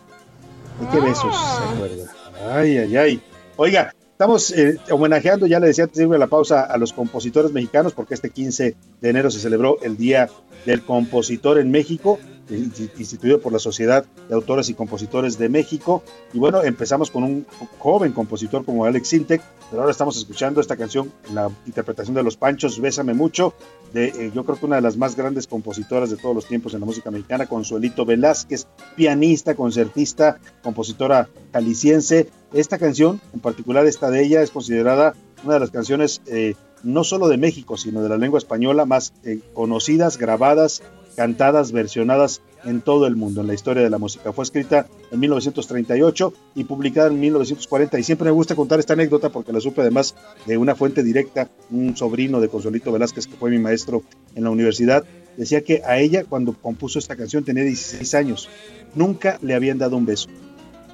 ¿De 0.78 0.88
qué 0.92 1.00
besos 1.00 1.34
se 1.34 1.74
acuerda? 1.74 2.12
Ay, 2.50 2.76
ay, 2.76 2.96
ay. 2.98 3.22
Oiga, 3.56 3.94
estamos 4.10 4.50
eh, 4.50 4.76
homenajeando, 4.90 5.46
ya 5.46 5.58
le 5.58 5.68
decía 5.68 5.84
antes 5.84 6.06
de 6.06 6.18
la 6.18 6.26
pausa, 6.26 6.64
a 6.64 6.76
los 6.76 6.92
compositores 6.92 7.50
mexicanos, 7.50 7.94
porque 7.94 8.12
este 8.12 8.28
15 8.28 8.76
de 9.00 9.08
enero 9.08 9.30
se 9.30 9.40
celebró 9.40 9.78
el 9.80 9.96
Día 9.96 10.28
del 10.66 10.82
Compositor 10.82 11.58
en 11.58 11.70
México, 11.70 12.18
instituido 12.56 13.40
por 13.40 13.52
la 13.52 13.58
Sociedad 13.58 14.04
de 14.28 14.34
Autores 14.34 14.68
y 14.68 14.74
Compositores 14.74 15.38
de 15.38 15.48
México. 15.48 16.02
Y 16.32 16.38
bueno, 16.38 16.62
empezamos 16.62 17.10
con 17.10 17.24
un 17.24 17.46
joven 17.78 18.12
compositor 18.12 18.64
como 18.64 18.84
Alex 18.84 19.08
Sintek, 19.08 19.42
pero 19.70 19.82
ahora 19.82 19.92
estamos 19.92 20.16
escuchando 20.16 20.60
esta 20.60 20.76
canción, 20.76 21.12
la 21.32 21.50
interpretación 21.66 22.14
de 22.14 22.22
Los 22.22 22.36
Panchos, 22.36 22.80
Bésame 22.80 23.14
Mucho, 23.14 23.54
de 23.92 24.06
eh, 24.06 24.32
yo 24.34 24.44
creo 24.44 24.58
que 24.58 24.66
una 24.66 24.76
de 24.76 24.82
las 24.82 24.96
más 24.96 25.16
grandes 25.16 25.46
compositoras 25.46 26.10
de 26.10 26.16
todos 26.16 26.34
los 26.34 26.46
tiempos 26.46 26.74
en 26.74 26.80
la 26.80 26.86
música 26.86 27.10
mexicana, 27.10 27.46
Consuelito 27.46 28.04
Velázquez, 28.04 28.66
pianista, 28.96 29.54
concertista, 29.54 30.38
compositora 30.62 31.28
jalisciense. 31.52 32.28
Esta 32.52 32.78
canción, 32.78 33.20
en 33.32 33.40
particular 33.40 33.86
esta 33.86 34.10
de 34.10 34.24
ella, 34.24 34.42
es 34.42 34.50
considerada 34.50 35.14
una 35.44 35.54
de 35.54 35.60
las 35.60 35.70
canciones 35.70 36.22
eh, 36.26 36.54
no 36.82 37.04
solo 37.04 37.28
de 37.28 37.36
México, 37.36 37.76
sino 37.76 38.02
de 38.02 38.08
la 38.08 38.18
lengua 38.18 38.38
española 38.38 38.84
más 38.86 39.12
eh, 39.24 39.40
conocidas, 39.54 40.18
grabadas, 40.18 40.82
cantadas, 41.16 41.72
versionadas 41.72 42.42
en 42.64 42.80
todo 42.80 43.06
el 43.06 43.16
mundo, 43.16 43.40
en 43.40 43.46
la 43.46 43.54
historia 43.54 43.82
de 43.82 43.90
la 43.90 43.98
música. 43.98 44.32
Fue 44.32 44.44
escrita 44.44 44.86
en 45.10 45.20
1938 45.20 46.32
y 46.54 46.64
publicada 46.64 47.08
en 47.08 47.20
1940. 47.20 47.98
Y 47.98 48.02
siempre 48.02 48.26
me 48.26 48.30
gusta 48.30 48.54
contar 48.54 48.78
esta 48.78 48.92
anécdota 48.92 49.30
porque 49.30 49.52
la 49.52 49.60
supe 49.60 49.80
además 49.80 50.14
de 50.46 50.56
una 50.56 50.74
fuente 50.74 51.02
directa, 51.02 51.50
un 51.70 51.96
sobrino 51.96 52.40
de 52.40 52.48
Consuelito 52.48 52.92
Velázquez, 52.92 53.26
que 53.26 53.36
fue 53.36 53.50
mi 53.50 53.58
maestro 53.58 54.02
en 54.34 54.44
la 54.44 54.50
universidad. 54.50 55.04
Decía 55.36 55.62
que 55.62 55.82
a 55.84 55.98
ella, 55.98 56.24
cuando 56.24 56.52
compuso 56.52 56.98
esta 56.98 57.16
canción, 57.16 57.44
tenía 57.44 57.64
16 57.64 58.14
años. 58.14 58.48
Nunca 58.94 59.38
le 59.42 59.54
habían 59.54 59.78
dado 59.78 59.96
un 59.96 60.06
beso. 60.06 60.28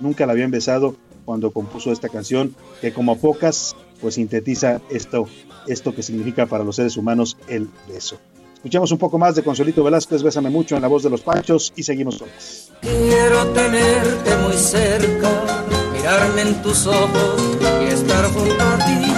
Nunca 0.00 0.26
la 0.26 0.32
habían 0.32 0.50
besado 0.50 0.96
cuando 1.24 1.50
compuso 1.50 1.92
esta 1.92 2.08
canción, 2.08 2.54
que 2.80 2.92
como 2.92 3.18
pocas, 3.18 3.76
pues 4.00 4.14
sintetiza 4.14 4.80
esto, 4.90 5.28
esto 5.66 5.94
que 5.94 6.02
significa 6.02 6.46
para 6.46 6.64
los 6.64 6.76
seres 6.76 6.96
humanos 6.96 7.36
el 7.48 7.68
beso. 7.86 8.18
Escuchemos 8.58 8.90
un 8.90 8.98
poco 8.98 9.18
más 9.18 9.36
de 9.36 9.44
Consuelito 9.44 9.84
Velázquez, 9.84 10.20
Bésame 10.20 10.50
mucho 10.50 10.74
en 10.74 10.82
la 10.82 10.88
voz 10.88 11.04
de 11.04 11.10
los 11.10 11.20
Panchos 11.20 11.72
y 11.76 11.84
seguimos 11.84 12.18
todos. 12.18 12.72
Quiero 12.80 13.46
tenerte 13.52 14.36
muy 14.38 14.54
cerca, 14.54 15.30
mirarme 15.92 16.42
en 16.42 16.60
tus 16.60 16.88
ojos 16.88 17.40
y 17.80 17.92
estar 17.92 18.24
junto 18.32 18.60
a 18.60 18.78
ti. 18.78 19.12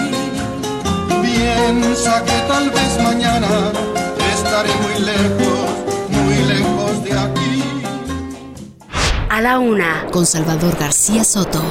Piensa 1.22 2.22
que 2.22 2.38
tal 2.48 2.68
vez 2.68 3.03
mañana 3.03 3.72
estaré 4.35 4.68
muy 4.74 5.07
lejos, 5.07 5.70
muy 6.11 6.44
lejos 6.44 7.05
de 7.05 7.12
aquí. 7.18 7.62
A 9.31 9.40
la 9.40 9.59
una, 9.59 10.07
con 10.12 10.26
Salvador 10.26 10.76
García 10.79 11.24
Soto. 11.24 11.62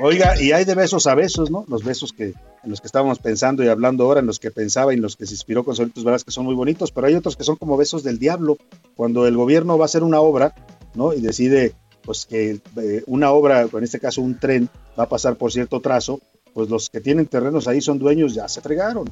Oiga, 0.00 0.40
y 0.40 0.52
hay 0.52 0.64
de 0.64 0.76
besos 0.76 1.08
a 1.08 1.16
besos, 1.16 1.50
¿no? 1.50 1.64
Los 1.68 1.82
besos 1.82 2.12
que 2.12 2.26
en 2.26 2.70
los 2.70 2.80
que 2.80 2.86
estábamos 2.86 3.18
pensando 3.18 3.64
y 3.64 3.68
hablando 3.68 4.04
ahora, 4.04 4.20
en 4.20 4.26
los 4.26 4.38
que 4.38 4.52
pensaba 4.52 4.92
y 4.92 4.96
en 4.96 5.02
los 5.02 5.16
que 5.16 5.26
se 5.26 5.34
inspiró 5.34 5.64
con 5.64 5.74
Solitos 5.74 6.04
Veras, 6.04 6.22
que 6.22 6.30
son 6.30 6.44
muy 6.44 6.54
bonitos, 6.54 6.92
pero 6.92 7.08
hay 7.08 7.14
otros 7.14 7.36
que 7.36 7.42
son 7.42 7.56
como 7.56 7.76
besos 7.76 8.04
del 8.04 8.18
diablo. 8.18 8.58
Cuando 8.94 9.26
el 9.26 9.36
gobierno 9.36 9.76
va 9.76 9.84
a 9.84 9.86
hacer 9.86 10.04
una 10.04 10.20
obra, 10.20 10.54
¿no? 10.94 11.12
Y 11.12 11.20
decide, 11.20 11.72
pues, 12.02 12.26
que 12.26 12.60
eh, 12.76 13.02
una 13.06 13.32
obra, 13.32 13.62
en 13.62 13.84
este 13.84 13.98
caso 13.98 14.22
un 14.22 14.38
tren, 14.38 14.68
va 14.98 15.04
a 15.04 15.08
pasar 15.08 15.36
por 15.36 15.50
cierto 15.52 15.80
trazo, 15.80 16.20
pues 16.54 16.68
los 16.68 16.90
que 16.90 17.00
tienen 17.00 17.26
terrenos 17.26 17.66
ahí 17.66 17.80
son 17.80 17.98
dueños, 17.98 18.34
ya 18.34 18.48
se 18.48 18.60
fregaron. 18.60 19.10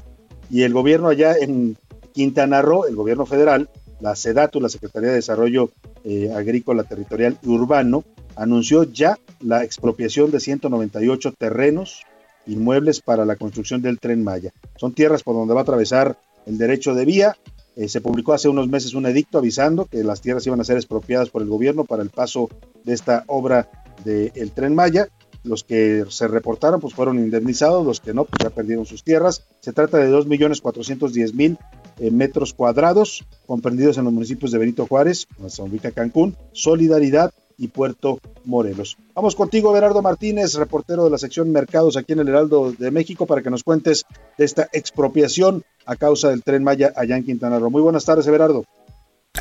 Y 0.49 0.63
el 0.63 0.73
gobierno 0.73 1.09
allá 1.09 1.35
en 1.37 1.77
Quintana 2.13 2.61
Roo, 2.61 2.85
el 2.85 2.95
gobierno 2.95 3.25
federal, 3.25 3.69
la 3.99 4.15
SEDATU, 4.15 4.61
la 4.61 4.69
Secretaría 4.69 5.09
de 5.09 5.15
Desarrollo 5.15 5.71
eh, 6.03 6.31
Agrícola 6.33 6.83
Territorial 6.83 7.37
y 7.41 7.49
Urbano, 7.49 8.03
anunció 8.37 8.83
ya 8.83 9.17
la 9.41 9.63
expropiación 9.63 10.31
de 10.31 10.39
198 10.39 11.33
terrenos 11.37 12.03
inmuebles 12.45 13.01
para 13.01 13.25
la 13.25 13.35
construcción 13.35 13.81
del 13.81 13.99
tren 13.99 14.23
Maya. 14.23 14.53
Son 14.77 14.93
tierras 14.93 15.23
por 15.23 15.35
donde 15.35 15.53
va 15.53 15.61
a 15.61 15.63
atravesar 15.63 16.17
el 16.45 16.57
derecho 16.57 16.95
de 16.95 17.05
vía. 17.05 17.37
Eh, 17.75 17.89
se 17.89 18.01
publicó 18.01 18.33
hace 18.33 18.47
unos 18.47 18.67
meses 18.67 18.93
un 18.93 19.05
edicto 19.05 19.37
avisando 19.37 19.85
que 19.85 20.03
las 20.03 20.21
tierras 20.21 20.47
iban 20.47 20.61
a 20.61 20.63
ser 20.63 20.77
expropiadas 20.77 21.29
por 21.29 21.41
el 21.41 21.49
gobierno 21.49 21.83
para 21.83 22.03
el 22.03 22.09
paso 22.09 22.49
de 22.83 22.93
esta 22.93 23.23
obra 23.27 23.69
del 24.05 24.51
tren 24.51 24.73
Maya. 24.73 25.09
Los 25.43 25.63
que 25.63 26.05
se 26.09 26.27
reportaron 26.27 26.79
pues 26.79 26.93
fueron 26.93 27.19
indemnizados, 27.19 27.85
los 27.85 27.99
que 27.99 28.13
no 28.13 28.25
pues 28.25 28.43
ya 28.43 28.49
perdieron 28.49 28.85
sus 28.85 29.03
tierras. 29.03 29.43
Se 29.59 29.73
trata 29.73 29.97
de 29.97 30.11
2.410.000 30.11 31.57
eh, 31.99 32.11
metros 32.11 32.53
cuadrados 32.53 33.25
comprendidos 33.45 33.97
en 33.97 34.05
los 34.05 34.13
municipios 34.13 34.51
de 34.51 34.57
Benito 34.57 34.85
Juárez, 34.87 35.27
donde 35.37 35.79
se 35.79 35.91
Cancún, 35.91 36.35
Solidaridad 36.51 37.31
y 37.57 37.69
Puerto 37.69 38.19
Morelos. 38.45 38.97
Vamos 39.15 39.35
contigo, 39.35 39.71
Berardo 39.71 40.01
Martínez, 40.01 40.53
reportero 40.55 41.03
de 41.03 41.09
la 41.09 41.17
sección 41.17 41.51
Mercados 41.51 41.97
aquí 41.97 42.13
en 42.13 42.19
el 42.19 42.29
Heraldo 42.29 42.71
de 42.71 42.91
México, 42.91 43.25
para 43.25 43.41
que 43.41 43.49
nos 43.49 43.63
cuentes 43.63 44.05
de 44.37 44.45
esta 44.45 44.69
expropiación 44.73 45.63
a 45.85 45.95
causa 45.95 46.29
del 46.29 46.43
tren 46.43 46.63
Maya 46.63 46.93
allá 46.95 47.17
en 47.17 47.25
Quintana 47.25 47.59
Roo. 47.59 47.69
Muy 47.69 47.81
buenas 47.81 48.05
tardes, 48.05 48.27
Berardo. 48.27 48.65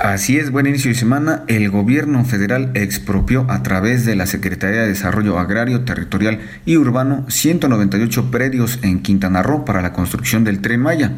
Así 0.00 0.36
es, 0.36 0.50
buen 0.50 0.66
inicio 0.66 0.90
de 0.90 0.94
semana. 0.94 1.44
El 1.46 1.70
gobierno 1.70 2.22
federal 2.24 2.70
expropió 2.74 3.46
a 3.48 3.62
través 3.62 4.04
de 4.04 4.14
la 4.14 4.26
Secretaría 4.26 4.82
de 4.82 4.88
Desarrollo 4.88 5.38
Agrario, 5.38 5.84
Territorial 5.84 6.40
y 6.66 6.76
Urbano 6.76 7.24
198 7.28 8.30
predios 8.30 8.78
en 8.82 9.00
Quintana 9.00 9.42
Roo 9.42 9.64
para 9.64 9.80
la 9.80 9.94
construcción 9.94 10.44
del 10.44 10.60
tren 10.60 10.80
Maya. 10.80 11.12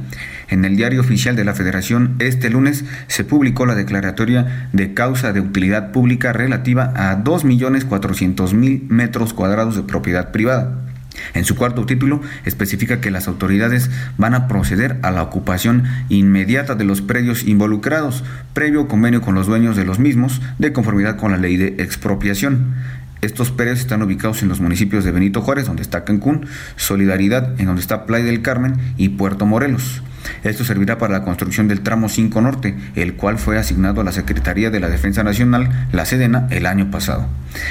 En 0.49 0.65
el 0.65 0.77
diario 0.77 1.01
oficial 1.01 1.35
de 1.35 1.45
la 1.45 1.55
Federación 1.55 2.15
este 2.21 2.51
lunes 2.51 2.85
se 3.09 3.25
publicó 3.25 3.67
la 3.67 3.75
declaratoria 3.75 4.69
de 4.73 4.95
causa 4.95 5.33
de 5.33 5.41
utilidad 5.41 5.91
pública 5.91 6.33
relativa 6.33 6.93
a 6.95 7.23
2.400.000 7.25 8.89
metros 8.89 9.35
cuadrados 9.35 9.75
de 9.75 9.83
propiedad 9.83 10.31
privada. 10.31 10.88
En 11.35 11.45
su 11.45 11.57
cuarto 11.57 11.87
título 11.87 12.21
especifica 12.45 13.01
que 13.01 13.11
las 13.11 13.29
autoridades 13.29 13.91
van 14.17 14.35
a 14.35 14.49
proceder 14.49 14.99
a 15.03 15.11
la 15.11 15.23
ocupación 15.23 15.85
inmediata 16.09 16.75
de 16.75 16.85
los 16.85 17.03
predios 17.03 17.45
involucrados, 17.45 18.25
previo 18.53 18.89
convenio 18.89 19.21
con 19.21 19.35
los 19.35 19.47
dueños 19.47 19.77
de 19.77 19.85
los 19.85 19.99
mismos, 19.99 20.41
de 20.59 20.73
conformidad 20.73 21.17
con 21.17 21.33
la 21.33 21.39
ley 21.39 21.57
de 21.57 21.83
expropiación. 21.83 22.75
Estos 23.21 23.51
predios 23.51 23.81
están 23.81 24.03
ubicados 24.03 24.43
en 24.43 24.49
los 24.49 24.61
municipios 24.61 25.05
de 25.05 25.11
Benito 25.11 25.41
Juárez, 25.41 25.67
donde 25.67 25.83
está 25.83 26.05
Cancún, 26.05 26.47
Solidaridad, 26.77 27.61
en 27.61 27.67
donde 27.67 27.83
está 27.83 28.07
Playa 28.07 28.27
del 28.27 28.43
Carmen 28.43 28.77
y 28.97 29.09
Puerto 29.11 29.45
Morelos. 29.45 30.03
Esto 30.45 30.65
servirá 30.65 30.99
para 30.99 31.13
la 31.13 31.25
construcción 31.25 31.69
del 31.69 31.81
tramo 31.81 32.09
5 32.09 32.41
Norte, 32.41 32.75
el 32.95 33.15
cual 33.15 33.39
fue 33.39 33.59
asignado 33.59 34.01
a 34.01 34.05
la 34.05 34.13
Secretaría 34.13 34.71
de 34.71 34.81
la 34.81 34.89
Defensa 34.89 35.23
Nacional, 35.23 35.89
la 35.93 36.05
Sedena, 36.05 36.47
el 36.51 36.67
año 36.67 36.91
pasado. 36.91 37.29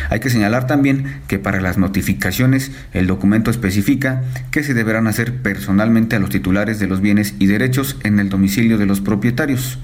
Hay 0.10 0.20
que 0.20 0.30
señalar 0.30 0.68
también 0.68 1.22
que 1.28 1.40
para 1.40 1.62
las 1.62 1.78
notificaciones 1.78 2.72
el 2.94 3.08
documento 3.08 3.52
especifica 3.52 4.22
que 4.52 4.64
se 4.64 4.74
deberán 4.74 5.08
hacer 5.08 5.42
personalmente 5.42 6.16
a 6.16 6.20
los 6.20 6.30
titulares 6.30 6.80
de 6.80 6.88
los 6.88 7.02
bienes 7.02 7.36
y 7.40 7.48
derechos 7.48 7.98
en 8.04 8.20
el 8.20 8.30
domicilio 8.30 8.78
de 8.78 8.86
los 8.86 9.02
propietarios 9.02 9.80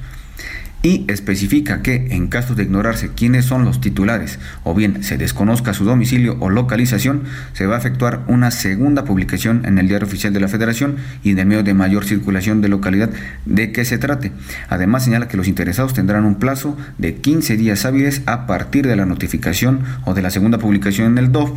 y 0.84 1.06
especifica 1.08 1.82
que 1.82 2.08
en 2.12 2.28
caso 2.28 2.56
de 2.56 2.64
ignorarse 2.64 3.10
quiénes 3.16 3.46
son 3.46 3.64
los 3.64 3.80
titulares 3.80 4.38
o 4.64 4.76
bien 4.76 5.02
se 5.02 5.18
desconozca 5.18 5.74
su 5.74 5.86
domicilio 5.86 6.36
o 6.42 6.50
localización, 6.50 7.24
se 7.54 7.66
va 7.66 7.76
a 7.76 7.80
efectuar 7.80 8.26
una 8.28 8.52
segunda 8.52 9.06
publicación 9.06 9.66
en 9.66 9.80
el 9.80 9.88
diario 9.88 10.06
oficial 10.06 10.34
de 10.34 10.42
la 10.42 10.50
Federación 10.50 10.98
y 11.24 11.32
en 11.32 11.40
el 11.40 11.46
medio 11.46 11.64
de 11.64 11.74
mayor 11.74 12.04
circulación 12.04 12.62
de 12.62 12.68
localidad 12.68 13.10
de 13.46 13.72
que 13.72 13.86
se 13.86 13.98
trate. 13.98 14.34
Además 14.68 15.06
señala 15.06 15.30
que 15.30 15.38
los 15.38 15.48
interesados 15.48 15.94
tendrán 15.94 16.26
un 16.26 16.36
plazo 16.36 16.78
de 16.98 17.16
15 17.16 17.56
días 17.56 17.86
hábiles 17.86 18.22
a 18.26 18.46
partir 18.46 18.86
de 18.86 18.98
la 18.98 19.06
notificación 19.06 19.84
o 20.04 20.14
de 20.14 20.22
la 20.22 20.32
segunda 20.32 20.58
publicación 20.58 21.14
en 21.14 21.18
el 21.18 21.32
DOF 21.32 21.52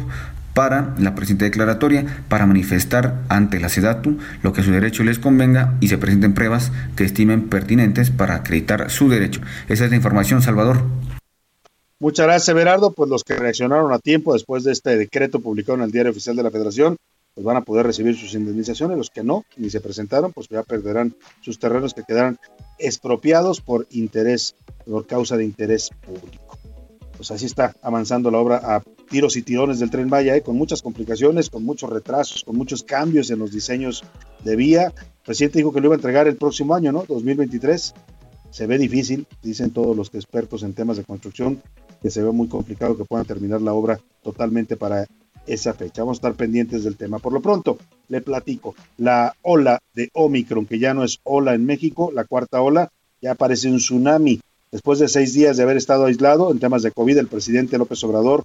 para 0.56 0.94
la 0.98 1.14
presente 1.14 1.44
declaratoria 1.44 2.24
para 2.30 2.46
manifestar 2.46 3.22
ante 3.28 3.60
la 3.60 3.68
SEDATU 3.68 4.16
lo 4.42 4.54
que 4.54 4.62
su 4.62 4.70
derecho 4.70 5.04
les 5.04 5.18
convenga 5.18 5.76
y 5.82 5.88
se 5.88 5.98
presenten 5.98 6.32
pruebas 6.32 6.72
que 6.96 7.04
estimen 7.04 7.50
pertinentes 7.50 8.10
para 8.10 8.36
acreditar 8.36 8.90
su 8.90 9.10
derecho. 9.10 9.42
Esa 9.68 9.84
es 9.84 9.90
la 9.90 9.96
información, 9.96 10.40
Salvador. 10.40 10.82
Muchas 11.98 12.24
gracias, 12.24 12.56
Berardo. 12.56 12.90
Pues 12.90 13.10
los 13.10 13.22
que 13.22 13.34
reaccionaron 13.34 13.92
a 13.92 13.98
tiempo 13.98 14.32
después 14.32 14.64
de 14.64 14.72
este 14.72 14.96
decreto 14.96 15.40
publicado 15.40 15.76
en 15.76 15.84
el 15.84 15.92
Diario 15.92 16.12
Oficial 16.12 16.36
de 16.36 16.44
la 16.44 16.50
Federación, 16.50 16.96
pues 17.34 17.44
van 17.44 17.58
a 17.58 17.60
poder 17.60 17.84
recibir 17.84 18.16
sus 18.16 18.32
indemnizaciones. 18.32 18.96
Los 18.96 19.10
que 19.10 19.22
no, 19.22 19.44
ni 19.58 19.68
se 19.68 19.82
presentaron, 19.82 20.32
pues 20.32 20.48
ya 20.48 20.62
perderán 20.62 21.14
sus 21.42 21.58
terrenos 21.58 21.92
que 21.92 22.02
quedarán 22.02 22.38
expropiados 22.78 23.60
por 23.60 23.86
interés, 23.90 24.54
por 24.86 25.06
causa 25.06 25.36
de 25.36 25.44
interés 25.44 25.90
público. 26.00 26.56
Pues 27.14 27.30
así 27.30 27.44
está 27.44 27.74
avanzando 27.82 28.30
la 28.30 28.38
obra 28.38 28.56
a 28.56 28.82
tiros 29.06 29.36
y 29.36 29.42
tirones 29.42 29.78
del 29.78 29.90
tren 29.90 30.08
Maya, 30.08 30.36
¿eh? 30.36 30.42
con 30.42 30.56
muchas 30.56 30.82
complicaciones, 30.82 31.50
con 31.50 31.64
muchos 31.64 31.90
retrasos, 31.90 32.44
con 32.44 32.56
muchos 32.56 32.82
cambios 32.82 33.30
en 33.30 33.38
los 33.38 33.52
diseños 33.52 34.04
de 34.44 34.56
vía. 34.56 34.86
El 34.86 35.24
presidente 35.24 35.58
dijo 35.58 35.72
que 35.72 35.80
lo 35.80 35.86
iba 35.86 35.94
a 35.94 35.96
entregar 35.96 36.26
el 36.28 36.36
próximo 36.36 36.74
año, 36.74 36.92
¿no? 36.92 37.04
2023. 37.06 37.94
Se 38.50 38.66
ve 38.66 38.78
difícil, 38.78 39.26
dicen 39.42 39.70
todos 39.70 39.96
los 39.96 40.14
expertos 40.14 40.62
en 40.62 40.72
temas 40.72 40.96
de 40.96 41.04
construcción, 41.04 41.62
que 42.02 42.10
se 42.10 42.22
ve 42.22 42.30
muy 42.30 42.48
complicado 42.48 42.96
que 42.96 43.04
puedan 43.04 43.26
terminar 43.26 43.60
la 43.60 43.72
obra 43.72 43.98
totalmente 44.22 44.76
para 44.76 45.06
esa 45.46 45.74
fecha. 45.74 46.02
Vamos 46.02 46.16
a 46.16 46.20
estar 46.20 46.34
pendientes 46.34 46.84
del 46.84 46.96
tema. 46.96 47.18
Por 47.18 47.32
lo 47.32 47.40
pronto, 47.40 47.78
le 48.08 48.20
platico, 48.20 48.74
la 48.98 49.34
ola 49.42 49.80
de 49.94 50.10
Omicron, 50.12 50.66
que 50.66 50.78
ya 50.78 50.94
no 50.94 51.04
es 51.04 51.20
ola 51.24 51.54
en 51.54 51.64
México, 51.64 52.10
la 52.12 52.24
cuarta 52.24 52.60
ola, 52.60 52.90
ya 53.20 53.34
parece 53.34 53.70
un 53.70 53.78
tsunami. 53.78 54.40
Después 54.72 54.98
de 54.98 55.08
seis 55.08 55.32
días 55.32 55.56
de 55.56 55.62
haber 55.62 55.76
estado 55.76 56.06
aislado 56.06 56.50
en 56.50 56.58
temas 56.58 56.82
de 56.82 56.90
COVID, 56.90 57.18
el 57.18 57.28
presidente 57.28 57.78
López 57.78 58.02
Obrador 58.04 58.44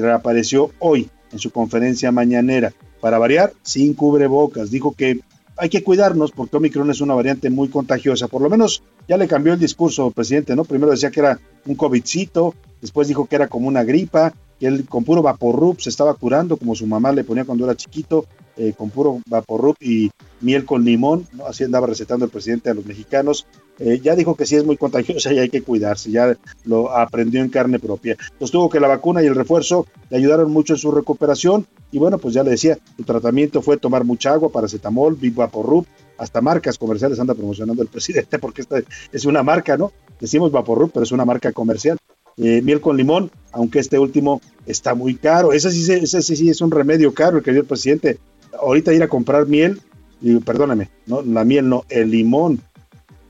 reapareció 0.00 0.70
hoy 0.78 1.10
en 1.32 1.38
su 1.38 1.50
conferencia 1.50 2.12
mañanera. 2.12 2.72
Para 3.00 3.18
variar, 3.18 3.52
sin 3.62 3.94
cubrebocas. 3.94 4.70
Dijo 4.70 4.94
que 4.94 5.20
hay 5.56 5.68
que 5.68 5.82
cuidarnos 5.82 6.30
porque 6.30 6.56
Omicron 6.56 6.90
es 6.90 7.00
una 7.00 7.14
variante 7.14 7.50
muy 7.50 7.68
contagiosa. 7.68 8.28
Por 8.28 8.42
lo 8.42 8.48
menos 8.48 8.82
ya 9.08 9.16
le 9.16 9.28
cambió 9.28 9.52
el 9.52 9.58
discurso 9.58 10.10
presidente, 10.10 10.56
¿no? 10.56 10.64
Primero 10.64 10.92
decía 10.92 11.10
que 11.10 11.20
era 11.20 11.40
un 11.66 11.74
COVIDcito, 11.74 12.54
después 12.80 13.08
dijo 13.08 13.26
que 13.26 13.36
era 13.36 13.48
como 13.48 13.68
una 13.68 13.82
gripa, 13.82 14.32
que 14.58 14.66
él 14.66 14.84
con 14.88 15.04
puro 15.04 15.22
vaporrup 15.22 15.80
se 15.80 15.90
estaba 15.90 16.14
curando, 16.14 16.56
como 16.56 16.74
su 16.74 16.86
mamá 16.86 17.12
le 17.12 17.24
ponía 17.24 17.44
cuando 17.44 17.64
era 17.64 17.76
chiquito, 17.76 18.26
eh, 18.56 18.74
con 18.76 18.90
puro 18.90 19.20
vaporrup 19.26 19.76
y 19.80 20.10
miel 20.40 20.64
con 20.64 20.84
limón, 20.84 21.26
así 21.48 21.64
andaba 21.64 21.86
recetando 21.86 22.24
el 22.24 22.30
presidente 22.30 22.70
a 22.70 22.74
los 22.74 22.84
mexicanos. 22.84 23.46
Eh, 23.78 24.00
ya 24.02 24.14
dijo 24.14 24.36
que 24.36 24.46
sí 24.46 24.56
es 24.56 24.64
muy 24.64 24.76
contagiosa 24.76 25.32
y 25.32 25.38
hay 25.38 25.48
que 25.48 25.62
cuidarse, 25.62 26.10
ya 26.10 26.36
lo 26.64 26.94
aprendió 26.94 27.40
en 27.40 27.48
carne 27.48 27.78
propia. 27.78 28.16
Sostuvo 28.38 28.68
que 28.68 28.80
la 28.80 28.88
vacuna 28.88 29.22
y 29.22 29.26
el 29.26 29.34
refuerzo 29.34 29.86
le 30.10 30.18
ayudaron 30.18 30.52
mucho 30.52 30.74
en 30.74 30.78
su 30.78 30.90
recuperación 30.90 31.66
y 31.90 31.98
bueno, 31.98 32.18
pues 32.18 32.34
ya 32.34 32.42
le 32.42 32.50
decía, 32.50 32.78
su 32.96 33.04
tratamiento 33.04 33.62
fue 33.62 33.76
tomar 33.76 34.04
mucha 34.04 34.32
agua, 34.32 34.50
paracetamol, 34.50 35.16
Big 35.16 35.34
Vaporrup, 35.34 35.86
hasta 36.18 36.40
marcas 36.40 36.78
comerciales 36.78 37.18
anda 37.18 37.34
promocionando 37.34 37.82
el 37.82 37.88
presidente 37.88 38.38
porque 38.38 38.62
esta 38.62 38.82
es 39.12 39.24
una 39.24 39.42
marca, 39.42 39.76
¿no? 39.76 39.92
Decimos 40.20 40.52
Vaporrup, 40.52 40.92
pero 40.92 41.04
es 41.04 41.12
una 41.12 41.24
marca 41.24 41.52
comercial. 41.52 41.98
Eh, 42.36 42.62
miel 42.62 42.80
con 42.80 42.96
limón, 42.96 43.30
aunque 43.52 43.78
este 43.78 43.98
último 43.98 44.40
está 44.66 44.94
muy 44.94 45.16
caro. 45.16 45.52
Ese 45.52 45.70
sí, 45.70 45.92
ese 45.92 46.22
sí 46.22 46.48
es 46.48 46.60
un 46.60 46.70
remedio 46.70 47.12
caro 47.12 47.38
el 47.38 47.44
que 47.44 47.52
dio 47.52 47.60
el 47.60 47.66
presidente. 47.66 48.18
Ahorita 48.60 48.92
ir 48.92 49.02
a 49.02 49.08
comprar 49.08 49.46
miel, 49.46 49.80
y, 50.20 50.36
perdóname, 50.38 50.88
no, 51.06 51.22
la 51.22 51.44
miel 51.44 51.68
no, 51.68 51.84
el 51.88 52.10
limón 52.10 52.60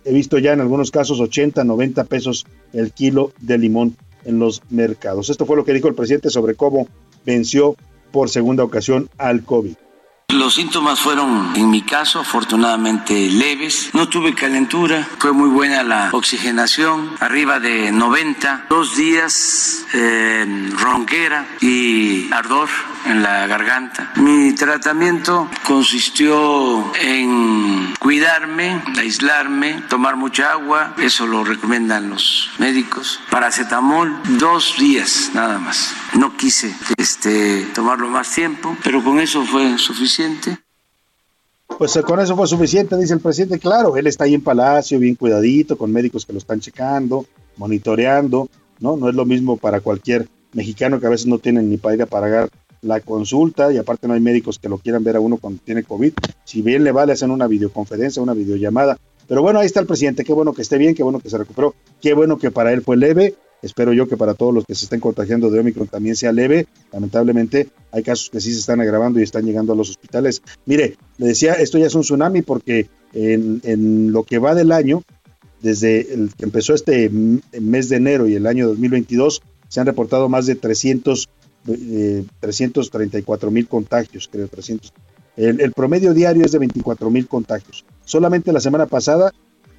He 0.05 0.13
visto 0.13 0.39
ya 0.39 0.53
en 0.53 0.61
algunos 0.61 0.91
casos 0.91 1.21
80, 1.21 1.63
90 1.63 2.05
pesos 2.05 2.47
el 2.73 2.93
kilo 2.93 3.33
de 3.41 3.59
limón 3.59 3.97
en 4.25 4.39
los 4.39 4.63
mercados. 4.71 5.31
Esto 5.31 5.47
fue 5.47 5.57
lo 5.57 5.65
que 5.65 5.73
dijo 5.73 5.89
el 5.89 5.95
presidente 5.95 6.31
sobre 6.31 6.55
cómo 6.55 6.89
venció 7.25 7.77
por 8.11 8.29
segunda 8.29 8.65
ocasión 8.65 9.09
al 9.17 9.45
COVID. 9.45 9.75
Los 10.33 10.55
síntomas 10.55 10.99
fueron, 10.99 11.53
en 11.57 11.69
mi 11.69 11.83
caso, 11.83 12.21
afortunadamente 12.21 13.29
leves. 13.29 13.91
No 13.93 14.09
tuve 14.09 14.35
calentura, 14.35 15.07
fue 15.19 15.33
muy 15.33 15.51
buena 15.51 15.83
la 15.83 16.09
oxigenación, 16.11 17.11
arriba 17.21 17.61
de 17.61 17.93
90. 17.93 18.65
Dos 18.71 18.97
días 18.97 19.85
eh, 19.93 20.71
ronquera 20.79 21.47
y 21.61 22.33
ardor 22.33 22.71
en 23.05 23.23
la 23.23 23.47
garganta. 23.47 24.13
Mi 24.17 24.55
tratamiento 24.55 25.51
consistió 25.65 26.93
en 26.95 27.95
cuidarme, 27.99 28.83
aislarme, 28.97 29.83
tomar 29.91 30.17
mucha 30.17 30.53
agua, 30.53 30.95
eso 30.97 31.27
lo 31.27 31.45
recomiendan 31.45 32.09
los 32.09 32.51
médicos, 32.59 33.21
paracetamol, 33.29 34.19
dos 34.39 34.77
días 34.79 35.31
nada 35.35 35.59
más. 35.59 35.95
No 36.19 36.37
quise 36.37 36.75
este, 36.99 37.67
tomarlo 37.75 38.09
más 38.09 38.35
tiempo, 38.35 38.77
pero 38.85 39.03
con 39.03 39.19
eso 39.19 39.45
fue 39.45 39.79
suficiente. 39.79 40.59
Pues 41.79 41.97
eh, 41.97 42.03
con 42.03 42.21
eso 42.21 42.37
fue 42.37 42.47
suficiente, 42.47 42.97
dice 42.97 43.15
el 43.15 43.21
presidente. 43.21 43.59
Claro, 43.59 43.97
él 43.97 44.07
está 44.07 44.25
ahí 44.25 44.35
en 44.35 44.43
Palacio, 44.43 44.99
bien 44.99 45.15
cuidadito, 45.15 45.77
con 45.79 45.91
médicos 45.91 46.27
que 46.27 46.33
lo 46.33 46.39
están 46.39 46.61
checando, 46.61 47.27
monitoreando, 47.57 48.49
¿no? 48.81 48.97
No 48.97 49.09
es 49.09 49.15
lo 49.15 49.25
mismo 49.25 49.57
para 49.57 49.81
cualquier 49.81 50.29
mexicano 50.53 51.01
que 51.01 51.07
a 51.07 51.11
veces 51.11 51.27
no 51.27 51.39
tienen 51.39 51.71
ni 51.71 51.79
para 51.79 51.95
ir 51.95 52.03
a 52.03 52.07
pagar 52.07 52.51
la 52.83 53.01
consulta 53.01 53.73
y 53.73 53.79
aparte 53.79 54.09
no 54.09 54.15
hay 54.15 54.21
médicos 54.21 54.59
que 54.59 54.69
lo 54.69 54.77
quieran 54.77 55.05
ver 55.05 55.17
a 55.17 55.21
uno 55.21 55.39
cuando 55.39 55.63
tiene 55.65 55.85
COVID. 55.85 56.13
Si 56.45 56.63
bien 56.63 56.85
le 56.85 56.93
vale, 56.93 57.13
hacen 57.13 57.31
una 57.31 57.47
videoconferencia, 57.47 58.23
una 58.23 58.35
videollamada. 58.35 58.99
Pero 59.29 59.41
bueno, 59.41 59.61
ahí 59.61 59.67
está 59.67 59.81
el 59.81 59.87
presidente. 59.87 60.25
Qué 60.25 60.33
bueno 60.33 60.53
que 60.53 60.63
esté 60.63 60.79
bien, 60.79 60.95
qué 60.95 61.03
bueno 61.03 61.21
que 61.21 61.31
se 61.31 61.39
recuperó, 61.39 61.75
qué 62.03 62.13
bueno 62.13 62.39
que 62.39 62.51
para 62.51 62.73
él 62.73 62.83
fue 62.83 62.97
leve. 62.97 63.35
Espero 63.63 63.93
yo 63.93 64.09
que 64.09 64.17
para 64.17 64.35
todos 64.35 64.53
los 64.53 64.65
que 64.67 64.75
se 64.75 64.87
estén 64.87 64.99
contagiando 64.99 65.49
de 65.49 65.61
Omicron 65.61 65.87
también 65.87 66.17
sea 66.17 66.33
leve. 66.33 66.67
Lamentablemente 66.93 67.69
hay 67.93 68.03
casos 68.03 68.29
que 68.29 68.41
sí 68.41 68.53
se 68.53 68.59
están 68.59 68.81
agravando 68.81 69.21
y 69.21 69.23
están 69.23 69.47
llegando 69.47 69.73
a 69.73 69.77
los 69.77 69.89
hospitales. 69.89 70.43
Mire, 70.67 70.97
le 71.19 71.29
decía, 71.29 71.55
esto 71.55 71.79
ya 71.79 71.87
es 71.87 71.95
un 71.95 72.03
tsunami 72.03 72.43
porque 72.43 72.89
en, 73.13 74.11
lo 74.13 74.25
que 74.25 74.39
va 74.39 74.57
del 74.57 74.73
año, 74.73 75.05
desde 75.61 76.13
el 76.13 76.35
que 76.35 76.45
empezó 76.45 76.75
este 76.75 77.09
mes 77.09 77.89
de 77.89 77.97
enero 77.97 78.27
y 78.27 78.35
el 78.35 78.49
año 78.49 78.67
2022, 78.67 79.43
se 79.69 79.81
han 79.81 79.87
reportado 79.87 80.29
más 80.29 80.47
de 80.47 80.57
300, 80.57 81.29
eh, 81.69 82.25
334 82.41 83.51
mil 83.53 83.69
contagios, 83.69 84.29
creo, 84.31 84.49
300. 84.49 84.93
El, 85.37 85.61
el, 85.61 85.73
promedio 85.73 86.13
diario 86.15 86.45
es 86.45 86.51
de 86.51 86.59
24 86.59 87.09
mil 87.11 87.29
contagios. 87.29 87.85
Solamente 88.05 88.53
la 88.53 88.61
semana 88.61 88.87
pasada 88.87 89.33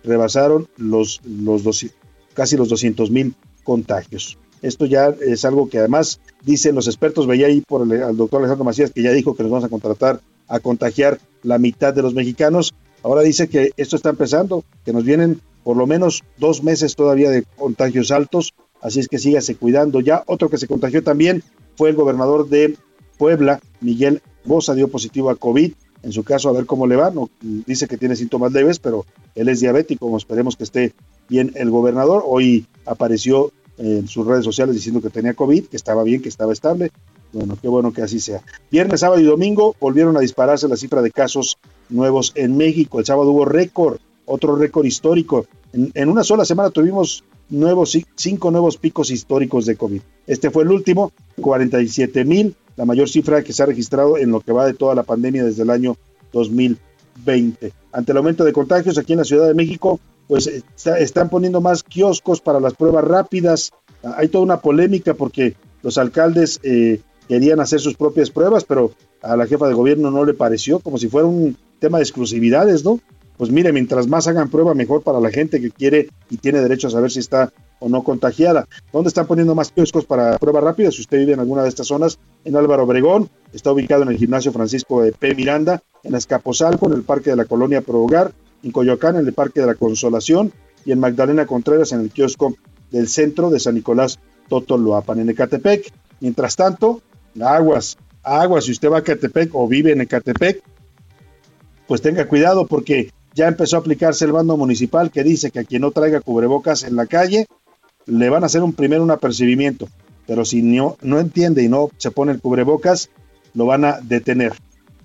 rebasaron 0.05 0.67
los, 0.77 1.21
los 1.25 1.63
dos, 1.63 1.85
casi 2.33 2.55
los 2.55 2.69
200 2.69 3.11
mil 3.11 3.35
contagios. 3.63 4.37
Esto 4.61 4.85
ya 4.85 5.13
es 5.19 5.43
algo 5.43 5.69
que 5.69 5.79
además 5.79 6.21
dicen 6.41 6.75
los 6.75 6.87
expertos, 6.87 7.27
veía 7.27 7.47
ahí 7.47 7.61
por 7.61 7.81
el, 7.81 8.01
al 8.01 8.15
doctor 8.15 8.39
Alejandro 8.39 8.63
Macías 8.63 8.91
que 8.91 9.03
ya 9.03 9.11
dijo 9.11 9.35
que 9.35 9.43
nos 9.43 9.51
vamos 9.51 9.65
a 9.65 9.69
contratar 9.69 10.21
a 10.47 10.59
contagiar 10.59 11.19
la 11.41 11.57
mitad 11.57 11.93
de 11.93 12.01
los 12.01 12.13
mexicanos. 12.13 12.73
Ahora 13.03 13.21
dice 13.21 13.49
que 13.49 13.71
esto 13.75 13.95
está 13.97 14.09
empezando, 14.09 14.63
que 14.85 14.93
nos 14.93 15.03
vienen 15.03 15.41
por 15.63 15.77
lo 15.77 15.87
menos 15.87 16.23
dos 16.37 16.63
meses 16.63 16.95
todavía 16.95 17.29
de 17.29 17.43
contagios 17.57 18.11
altos, 18.11 18.53
así 18.81 18.99
es 18.99 19.07
que 19.07 19.19
sígase 19.19 19.55
cuidando. 19.55 19.99
Ya 19.99 20.23
otro 20.27 20.49
que 20.49 20.57
se 20.57 20.67
contagió 20.67 21.03
también 21.03 21.43
fue 21.75 21.89
el 21.89 21.95
gobernador 21.95 22.47
de 22.47 22.77
Puebla, 23.17 23.59
Miguel 23.81 24.21
Bosa, 24.45 24.73
dio 24.73 24.87
positivo 24.87 25.29
a 25.29 25.35
COVID. 25.35 25.73
En 26.03 26.11
su 26.11 26.23
caso, 26.23 26.49
a 26.49 26.53
ver 26.53 26.65
cómo 26.65 26.85
le 26.85 26.97
va. 26.97 27.13
Dice 27.41 27.87
que 27.87 27.97
tiene 27.97 28.17
síntomas 28.17 28.51
leves, 28.51 28.79
pero 28.79 29.05
él 29.35 29.47
es 29.47 29.61
diabético. 29.61 30.15
Esperemos 30.17 30.57
que 30.57 30.65
esté 30.65 30.93
bien 31.29 31.51
el 31.55 31.69
gobernador. 31.69 32.23
Hoy 32.25 32.65
apareció 32.85 33.51
en 33.77 34.07
sus 34.07 34.25
redes 34.25 34.45
sociales 34.45 34.75
diciendo 34.75 35.01
que 35.01 35.09
tenía 35.09 35.33
COVID, 35.33 35.65
que 35.65 35.77
estaba 35.77 36.03
bien, 36.03 36.21
que 36.21 36.29
estaba 36.29 36.53
estable. 36.53 36.91
Bueno, 37.31 37.57
qué 37.59 37.67
bueno 37.67 37.91
que 37.91 38.03
así 38.03 38.19
sea. 38.19 38.41
Viernes, 38.71 38.99
sábado 38.99 39.19
y 39.19 39.25
domingo 39.25 39.75
volvieron 39.79 40.15
a 40.15 40.19
dispararse 40.19 40.67
la 40.67 40.77
cifra 40.77 41.01
de 41.01 41.11
casos 41.11 41.57
nuevos 41.89 42.31
en 42.35 42.55
México. 42.55 42.99
El 42.99 43.05
sábado 43.05 43.31
hubo 43.31 43.45
récord, 43.45 43.97
otro 44.25 44.55
récord 44.55 44.85
histórico. 44.85 45.47
En, 45.73 46.09
una 46.09 46.23
sola 46.23 46.45
semana 46.45 46.69
tuvimos 46.69 47.23
nuevos, 47.49 47.97
cinco 48.15 48.51
nuevos 48.51 48.77
picos 48.77 49.09
históricos 49.09 49.65
de 49.65 49.75
COVID. 49.75 50.01
Este 50.27 50.51
fue 50.51 50.63
el 50.63 50.69
último, 50.69 51.11
47 51.41 52.23
mil, 52.23 52.55
la 52.75 52.85
mayor 52.85 53.09
cifra 53.09 53.43
que 53.43 53.51
se 53.51 53.63
ha 53.63 53.65
registrado 53.65 54.19
en 54.19 54.29
lo 54.29 54.41
que 54.41 54.51
va 54.51 54.67
de 54.67 54.75
toda 54.75 54.93
la 54.93 55.03
pandemia 55.03 55.43
desde 55.43 55.63
el 55.63 55.71
año 55.71 55.97
2020. 56.33 57.73
Ante 57.91 58.11
el 58.11 58.17
aumento 58.17 58.43
de 58.43 58.53
contagios 58.53 58.99
aquí 58.99 59.13
en 59.13 59.19
la 59.19 59.25
Ciudad 59.25 59.47
de 59.47 59.55
México, 59.55 59.99
pues 60.27 60.47
está, 60.47 60.97
están 60.99 61.29
poniendo 61.29 61.61
más 61.61 61.83
kioscos 61.83 62.41
para 62.41 62.59
las 62.59 62.73
pruebas 62.73 63.03
rápidas. 63.03 63.71
Hay 64.17 64.27
toda 64.27 64.43
una 64.43 64.57
polémica 64.57 65.13
porque 65.13 65.55
los 65.81 65.97
alcaldes 65.97 66.59
eh, 66.63 67.01
querían 67.27 67.59
hacer 67.59 67.79
sus 67.79 67.95
propias 67.95 68.29
pruebas, 68.29 68.63
pero 68.63 68.91
a 69.21 69.35
la 69.35 69.47
jefa 69.47 69.67
de 69.67 69.73
gobierno 69.73 70.11
no 70.11 70.25
le 70.25 70.33
pareció, 70.33 70.79
como 70.79 70.97
si 70.97 71.07
fuera 71.07 71.27
un 71.27 71.57
tema 71.79 71.97
de 71.97 72.03
exclusividades, 72.03 72.83
¿no? 72.83 72.99
Pues 73.37 73.51
mire, 73.51 73.73
mientras 73.73 74.07
más 74.07 74.27
hagan 74.27 74.49
prueba, 74.49 74.73
mejor 74.73 75.01
para 75.01 75.19
la 75.19 75.31
gente 75.31 75.59
que 75.59 75.71
quiere 75.71 76.09
y 76.29 76.37
tiene 76.37 76.61
derecho 76.61 76.87
a 76.87 76.91
saber 76.91 77.11
si 77.11 77.19
está 77.19 77.51
o 77.79 77.89
no 77.89 78.03
contagiada. 78.03 78.67
¿Dónde 78.93 79.09
están 79.09 79.27
poniendo 79.27 79.55
más 79.55 79.71
kioscos 79.71 80.05
para 80.05 80.37
pruebas 80.37 80.63
rápidas? 80.63 80.95
Si 80.95 81.01
usted 81.01 81.17
vive 81.17 81.33
en 81.33 81.39
alguna 81.39 81.63
de 81.63 81.69
estas 81.69 81.87
zonas, 81.87 82.19
en 82.45 82.55
Álvaro 82.55 82.83
Obregón, 82.83 83.29
está 83.51 83.71
ubicado 83.71 84.03
en 84.03 84.09
el 84.09 84.17
gimnasio 84.17 84.53
Francisco 84.53 85.01
de 85.01 85.11
P. 85.11 85.35
Miranda, 85.35 85.81
en 86.03 86.15
Escaposalco, 86.15 86.85
en 86.87 86.93
el 86.93 87.03
Parque 87.03 87.31
de 87.31 87.35
la 87.35 87.45
Colonia 87.45 87.81
Pro 87.81 88.01
Hogar, 88.03 88.33
en 88.63 88.71
Coyoacán, 88.71 89.17
en 89.17 89.27
el 89.27 89.33
Parque 89.33 89.61
de 89.61 89.67
la 89.67 89.75
Consolación, 89.75 90.51
y 90.85 90.91
en 90.91 90.99
Magdalena 90.99 91.45
Contreras, 91.45 91.91
en 91.91 92.01
el 92.01 92.11
kiosco 92.11 92.55
del 92.91 93.07
centro 93.07 93.49
de 93.49 93.59
San 93.59 93.75
Nicolás 93.75 94.19
Totoloapan, 94.49 95.19
en 95.19 95.29
Ecatepec. 95.29 95.91
Mientras 96.19 96.55
tanto, 96.55 97.01
aguas, 97.41 97.97
aguas, 98.23 98.65
si 98.65 98.71
usted 98.71 98.89
va 98.89 98.97
a 98.97 98.99
Ecatepec 98.99 99.53
o 99.53 99.67
vive 99.67 99.91
en 99.91 100.01
Ecatepec, 100.01 100.61
pues 101.87 102.01
tenga 102.01 102.27
cuidado 102.27 102.67
porque 102.67 103.11
ya 103.33 103.47
empezó 103.47 103.77
a 103.77 103.79
aplicarse 103.79 104.25
el 104.25 104.31
bando 104.31 104.57
municipal 104.57 105.11
que 105.11 105.23
dice 105.23 105.51
que 105.51 105.59
a 105.59 105.63
quien 105.63 105.81
no 105.81 105.91
traiga 105.91 106.21
cubrebocas 106.21 106.83
en 106.83 106.95
la 106.95 107.07
calle 107.07 107.47
le 108.05 108.29
van 108.29 108.43
a 108.43 108.45
hacer 108.45 108.63
un 108.63 108.73
primero 108.73 109.03
un 109.03 109.11
apercibimiento, 109.11 109.87
pero 110.27 110.45
si 110.45 110.61
no, 110.61 110.97
no 111.01 111.19
entiende 111.19 111.63
y 111.63 111.69
no 111.69 111.89
se 111.97 112.11
pone 112.11 112.31
el 112.31 112.41
cubrebocas, 112.41 113.09
lo 113.53 113.65
van 113.65 113.85
a 113.85 113.99
detener. 114.01 114.53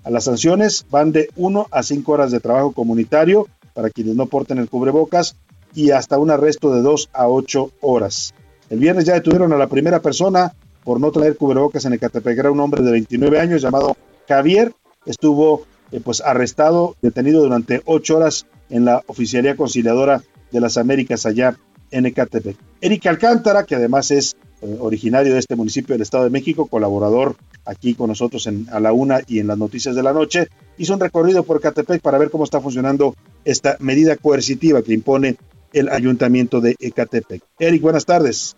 Las 0.09 0.23
sanciones 0.23 0.85
van 0.89 1.11
de 1.11 1.29
1 1.35 1.67
a 1.69 1.83
5 1.83 2.11
horas 2.11 2.31
de 2.31 2.39
trabajo 2.39 2.71
comunitario 2.71 3.47
para 3.73 3.89
quienes 3.89 4.15
no 4.15 4.25
porten 4.25 4.57
el 4.57 4.69
cubrebocas 4.69 5.35
y 5.75 5.91
hasta 5.91 6.17
un 6.17 6.31
arresto 6.31 6.73
de 6.73 6.81
2 6.81 7.09
a 7.13 7.27
8 7.27 7.71
horas. 7.81 8.33
El 8.69 8.79
viernes 8.79 9.05
ya 9.05 9.13
detuvieron 9.13 9.53
a 9.53 9.57
la 9.57 9.67
primera 9.67 10.01
persona 10.01 10.53
por 10.83 10.99
no 10.99 11.11
traer 11.11 11.37
cubrebocas 11.37 11.85
en 11.85 11.93
Ecatepec. 11.93 12.37
Era 12.37 12.51
un 12.51 12.59
hombre 12.59 12.81
de 12.81 12.91
29 12.91 13.39
años 13.39 13.61
llamado 13.61 13.95
Javier. 14.27 14.73
Estuvo 15.05 15.65
eh, 15.91 16.01
pues 16.03 16.21
arrestado, 16.21 16.95
detenido 17.01 17.43
durante 17.43 17.81
8 17.85 18.17
horas 18.17 18.47
en 18.69 18.85
la 18.85 19.03
Oficialía 19.07 19.55
Conciliadora 19.55 20.23
de 20.51 20.59
las 20.59 20.77
Américas 20.77 21.25
allá 21.25 21.55
en 21.91 22.07
Ecatepec. 22.07 22.57
Erika 22.81 23.09
Alcántara, 23.09 23.63
que 23.63 23.75
además 23.75 24.09
es 24.11 24.35
eh, 24.61 24.77
originario 24.79 25.33
de 25.33 25.39
este 25.39 25.55
municipio 25.55 25.93
del 25.93 26.01
Estado 26.01 26.23
de 26.23 26.29
México, 26.29 26.67
colaborador 26.67 27.35
aquí 27.65 27.93
con 27.93 28.09
nosotros 28.09 28.47
en, 28.47 28.67
a 28.71 28.79
la 28.79 28.93
una 28.93 29.21
y 29.27 29.39
en 29.39 29.47
las 29.47 29.57
noticias 29.57 29.95
de 29.95 30.03
la 30.03 30.13
noche, 30.13 30.47
hizo 30.77 30.93
un 30.93 30.99
recorrido 30.99 31.43
por 31.43 31.57
Ecatepec 31.57 32.01
para 32.01 32.17
ver 32.17 32.29
cómo 32.29 32.43
está 32.43 32.61
funcionando 32.61 33.15
esta 33.45 33.77
medida 33.79 34.15
coercitiva 34.15 34.81
que 34.81 34.93
impone 34.93 35.37
el 35.73 35.89
ayuntamiento 35.89 36.61
de 36.61 36.75
Ecatepec. 36.79 37.43
Eric, 37.59 37.81
buenas 37.81 38.05
tardes. 38.05 38.55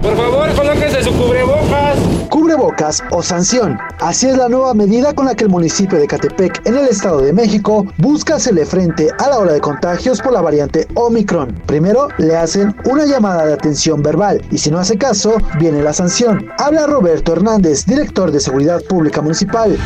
Por 0.00 0.16
favor, 0.16 0.54
colóquese 0.54 1.02
su 1.02 1.12
cubrebocas. 1.12 1.83
Cubrebocas 2.64 3.02
o 3.10 3.22
sanción. 3.22 3.78
Así 4.00 4.26
es 4.26 4.36
la 4.36 4.48
nueva 4.48 4.74
medida 4.74 5.14
con 5.14 5.26
la 5.26 5.34
que 5.34 5.44
el 5.44 5.50
municipio 5.50 5.98
de 5.98 6.06
Catepec, 6.06 6.66
en 6.66 6.76
el 6.76 6.86
Estado 6.86 7.20
de 7.20 7.32
México, 7.32 7.86
busca 7.98 8.36
hacerle 8.36 8.64
frente 8.64 9.10
a 9.18 9.28
la 9.28 9.38
ola 9.38 9.52
de 9.52 9.60
contagios 9.60 10.20
por 10.20 10.32
la 10.32 10.40
variante 10.40 10.88
Omicron. 10.94 11.54
Primero, 11.66 12.08
le 12.18 12.36
hacen 12.36 12.74
una 12.86 13.04
llamada 13.04 13.46
de 13.46 13.52
atención 13.52 14.02
verbal 14.02 14.42
y 14.50 14.58
si 14.58 14.70
no 14.70 14.78
hace 14.78 14.96
caso, 14.96 15.36
viene 15.58 15.82
la 15.82 15.92
sanción. 15.92 16.46
Habla 16.58 16.86
Roberto 16.86 17.32
Hernández, 17.32 17.84
director 17.84 18.30
de 18.30 18.40
Seguridad 18.40 18.82
Pública 18.84 19.20
Municipal. 19.20 19.76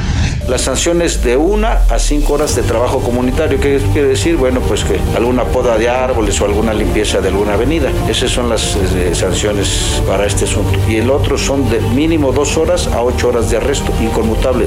Las 0.49 0.62
sanciones 0.62 1.22
de 1.22 1.37
una 1.37 1.81
a 1.91 1.99
cinco 1.99 2.35
horas 2.35 2.55
de 2.57 2.62
trabajo 2.62 3.01
comunitario. 3.01 3.61
¿Qué 3.61 3.81
quiere 3.93 4.09
decir? 4.09 4.37
Bueno, 4.37 4.61
pues 4.61 4.85
que 4.85 4.99
alguna 5.16 5.45
poda 5.45 5.76
de 5.76 5.89
árboles 5.89 6.41
o 6.41 6.47
alguna 6.47 6.72
limpieza 6.72 7.20
de 7.20 7.29
alguna 7.29 7.55
avenida. 7.55 7.91
Esas 8.09 8.31
son 8.31 8.49
las 8.49 8.76
eh, 8.76 9.14
sanciones 9.14 10.03
para 10.07 10.26
este 10.26 10.45
asunto. 10.45 10.79
Y 10.89 10.97
el 10.97 11.11
otro 11.11 11.37
son 11.37 11.68
de 11.68 11.81
mínimo 11.81 12.33
dos 12.33 12.57
horas 12.57 12.68
a 12.69 13.01
ocho 13.01 13.29
horas 13.29 13.51
de 13.51 13.57
arresto 13.57 13.91
inconmutable. 13.99 14.66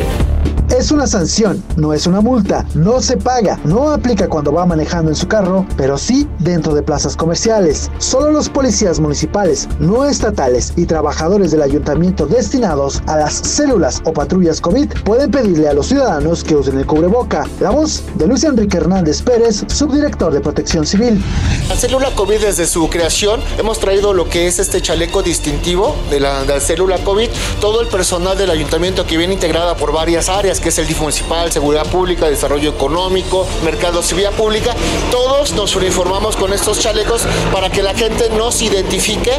Es 0.72 0.90
una 0.90 1.06
sanción, 1.06 1.62
no 1.76 1.94
es 1.94 2.08
una 2.08 2.22
multa, 2.22 2.66
no 2.76 3.02
se 3.02 3.18
paga, 3.18 3.60
no 3.66 3.92
aplica 3.92 4.30
cuando 4.30 4.54
va 4.54 4.66
manejando 4.66 5.12
en 5.12 5.18
su 5.18 5.28
carro, 5.28 5.66
pero 5.76 5.98
sí 5.98 6.30
dentro 6.40 6.74
de 6.74 6.82
plazas 6.82 7.18
comerciales. 7.18 7.92
Solo 7.98 8.32
los 8.32 8.48
policías 8.48 9.02
municipales, 9.02 9.68
no 9.80 10.06
estatales 10.06 10.72
y 10.78 10.86
trabajadores 10.86 11.52
del 11.52 11.62
ayuntamiento 11.62 12.26
destinados 12.26 13.04
a 13.08 13.18
las 13.18 13.34
células 13.34 14.02
o 14.06 14.14
patrullas 14.14 14.62
COVID 14.62 14.88
pueden 15.04 15.30
pedirle 15.30 15.68
a 15.68 15.74
los 15.74 15.88
ciudadanos 15.88 16.42
que 16.42 16.56
usen 16.56 16.78
el 16.78 16.86
cubreboca. 16.86 17.46
La 17.60 17.72
voz 17.72 18.02
de 18.16 18.28
Luis 18.28 18.46
Enrique 18.46 18.78
Hernández 18.78 19.22
Pérez, 19.22 19.66
subdirector 19.68 20.32
de 20.32 20.40
Protección 20.40 20.88
Civil. 20.88 21.22
La 21.68 21.76
célula 21.76 22.16
COVID 22.16 22.40
desde 22.40 22.66
su 22.66 22.90
creación 22.90 23.42
hemos 23.58 23.80
traído 23.80 24.14
lo 24.14 24.30
que 24.30 24.48
es 24.48 24.58
este 24.58 24.82
chaleco 24.82 25.22
distintivo 25.22 25.98
de 26.10 26.22
la, 26.22 26.46
célula 26.62 26.98
COVID, 27.00 27.30
todo 27.60 27.82
el 27.82 27.88
personal 27.88 28.38
del 28.38 28.52
ayuntamiento 28.52 29.06
que 29.06 29.18
viene 29.18 29.34
integrada 29.34 29.76
por 29.76 29.92
varias 29.92 30.30
áreas 30.30 30.61
que 30.62 30.70
es 30.70 30.78
el 30.78 30.88
DIF 30.88 31.02
municipal, 31.02 31.52
seguridad 31.52 31.86
pública, 31.88 32.30
desarrollo 32.30 32.70
económico, 32.70 33.48
mercado 33.64 34.02
civil 34.02 34.22
pública, 34.38 34.76
todos 35.10 35.54
nos 35.54 35.76
uniformamos 35.76 36.36
con 36.36 36.54
estos 36.54 36.80
chalecos 36.80 37.24
para 37.52 37.70
que 37.70 37.82
la 37.82 37.94
gente 37.94 38.30
nos 38.30 38.62
identifique. 38.62 39.32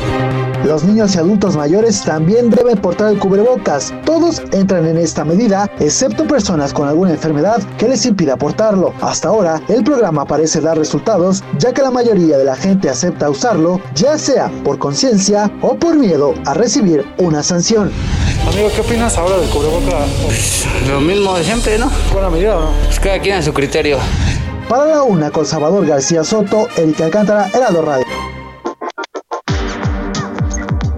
Los 0.65 0.85
niños 0.85 1.17
y 1.17 1.19
adultos 1.19 1.57
mayores 1.57 2.03
también 2.03 2.49
deben 2.49 2.79
portar 2.79 3.13
el 3.13 3.19
cubrebocas. 3.19 3.93
Todos 4.05 4.41
entran 4.53 4.87
en 4.87 4.97
esta 4.97 5.25
medida, 5.25 5.69
excepto 5.81 6.25
personas 6.25 6.73
con 6.73 6.87
alguna 6.87 7.11
enfermedad 7.11 7.61
que 7.79 7.89
les 7.89 8.07
impida 8.07 8.37
portarlo. 8.37 8.95
Hasta 9.01 9.29
ahora, 9.29 9.61
el 9.69 9.83
programa 9.83 10.25
parece 10.25 10.61
dar 10.61 10.79
resultados, 10.79 11.43
ya 11.59 11.73
que 11.73 11.83
la 11.83 11.91
mayoría 11.91 12.39
de 12.39 12.45
la 12.45 12.55
gente 12.55 12.89
acepta 12.89 13.29
usarlo, 13.29 13.81
ya 13.97 14.17
sea 14.17 14.53
por 14.63 14.79
conciencia 14.79 15.51
o 15.63 15.75
por 15.75 15.97
miedo 15.97 16.33
a 16.47 16.55
recibir 16.55 17.05
una 17.19 17.43
sanción. 17.43 17.91
Amigo, 18.49 18.69
¿qué 18.73 18.83
opinas 18.83 19.19
ahora 19.19 19.39
del 19.39 19.51
cubrebocas? 19.51 20.67
Lo 20.89 21.01
mismo 21.01 21.37
de 21.37 21.43
siempre, 21.43 21.77
¿no? 21.77 21.91
Buena 22.13 22.31
medida, 22.31 22.55
¿no? 22.55 22.71
Pues 22.85 23.01
cada 23.01 23.19
quien 23.19 23.37
a 23.37 23.43
su 23.43 23.53
criterio. 23.53 23.99
Para 24.69 24.87
la 24.87 25.03
una 25.03 25.33
con 25.33 25.45
Salvador 25.45 25.85
García 25.87 26.23
Soto, 26.23 26.69
Erika 26.77 27.07
Alcántara, 27.07 27.51
Heraldo 27.53 27.83
Radio. 27.83 28.07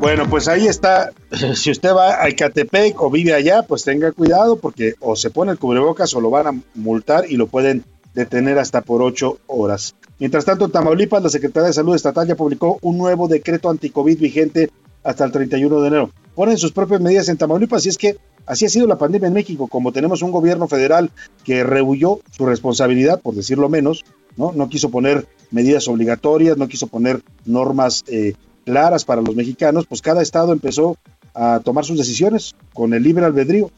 Bueno, 0.05 0.29
pues 0.29 0.49
ahí 0.49 0.67
está. 0.67 1.13
Si 1.55 1.71
usted 1.71 1.95
va 1.95 2.23
a 2.23 2.29
Ecatepec 2.29 3.01
o 3.01 3.11
vive 3.11 3.33
allá, 3.33 3.63
pues 3.63 3.85
tenga 3.85 4.13
cuidado 4.13 4.57
porque 4.57 4.95
o 5.01 5.17
se 5.17 5.31
pone 5.31 5.51
el 5.51 5.59
cubrebocas 5.59 6.15
o 6.15 6.21
lo 6.21 6.29
van 6.29 6.47
a 6.47 6.63
multar 6.75 7.25
y 7.27 7.39
lo 7.39 7.47
pueden 7.47 7.85
detener 8.13 8.59
hasta 8.59 8.83
por 8.83 9.01
ocho 9.01 9.39
horas. 9.47 9.97
Mientras 10.19 10.45
tanto, 10.45 10.67
en 10.67 10.73
Tamaulipas, 10.73 11.23
la 11.23 11.31
Secretaría 11.31 11.69
de 11.69 11.73
Salud 11.73 11.95
Estatal 11.95 12.29
ya 12.29 12.37
publicó 12.37 12.79
un 12.83 12.99
nuevo 12.99 13.29
decreto 13.29 13.71
anticovid 13.71 14.19
vigente 14.19 14.71
hasta 15.03 15.25
el 15.25 15.33
31 15.33 15.81
de 15.81 15.89
enero. 15.89 16.11
Ponen 16.35 16.59
sus 16.59 16.73
propias 16.73 17.01
medidas 17.01 17.31
en 17.31 17.39
Tamaulipas 17.39 17.87
y 17.87 17.89
es 17.89 17.97
que 17.97 18.19
así 18.45 18.67
ha 18.67 18.69
sido 18.69 18.87
la 18.87 18.99
pandemia 18.99 19.29
en 19.29 19.35
México, 19.35 19.69
como 19.69 19.91
tenemos 19.91 20.21
un 20.21 20.33
gobierno 20.33 20.69
federal 20.69 21.13
que 21.45 21.65
rehuyó 21.65 22.21
su 22.31 22.45
responsabilidad, 22.45 23.23
por 23.23 23.35
decirlo 23.35 23.71
menos, 23.71 24.05
¿no? 24.37 24.53
No 24.53 24.69
quiso 24.69 24.91
poner 24.91 25.27
medidas 25.51 25.89
obligatorias, 25.89 26.59
no 26.59 26.69
quiso 26.69 26.89
poner 26.89 27.23
normas 27.47 28.05
eh, 28.07 28.35
claras 28.65 29.05
para 29.05 29.23
los 29.23 29.37
mexicanos, 29.37 29.87
pues 29.87 30.03
cada 30.03 30.23
estado 30.23 30.53
empezó 30.53 30.97
a 31.35 31.61
tomar 31.61 31.85
sus 31.85 31.99
decisiones 31.99 32.55
con 32.73 32.95
el 32.95 33.03
libre 33.03 33.25
albedrío. 33.25 33.71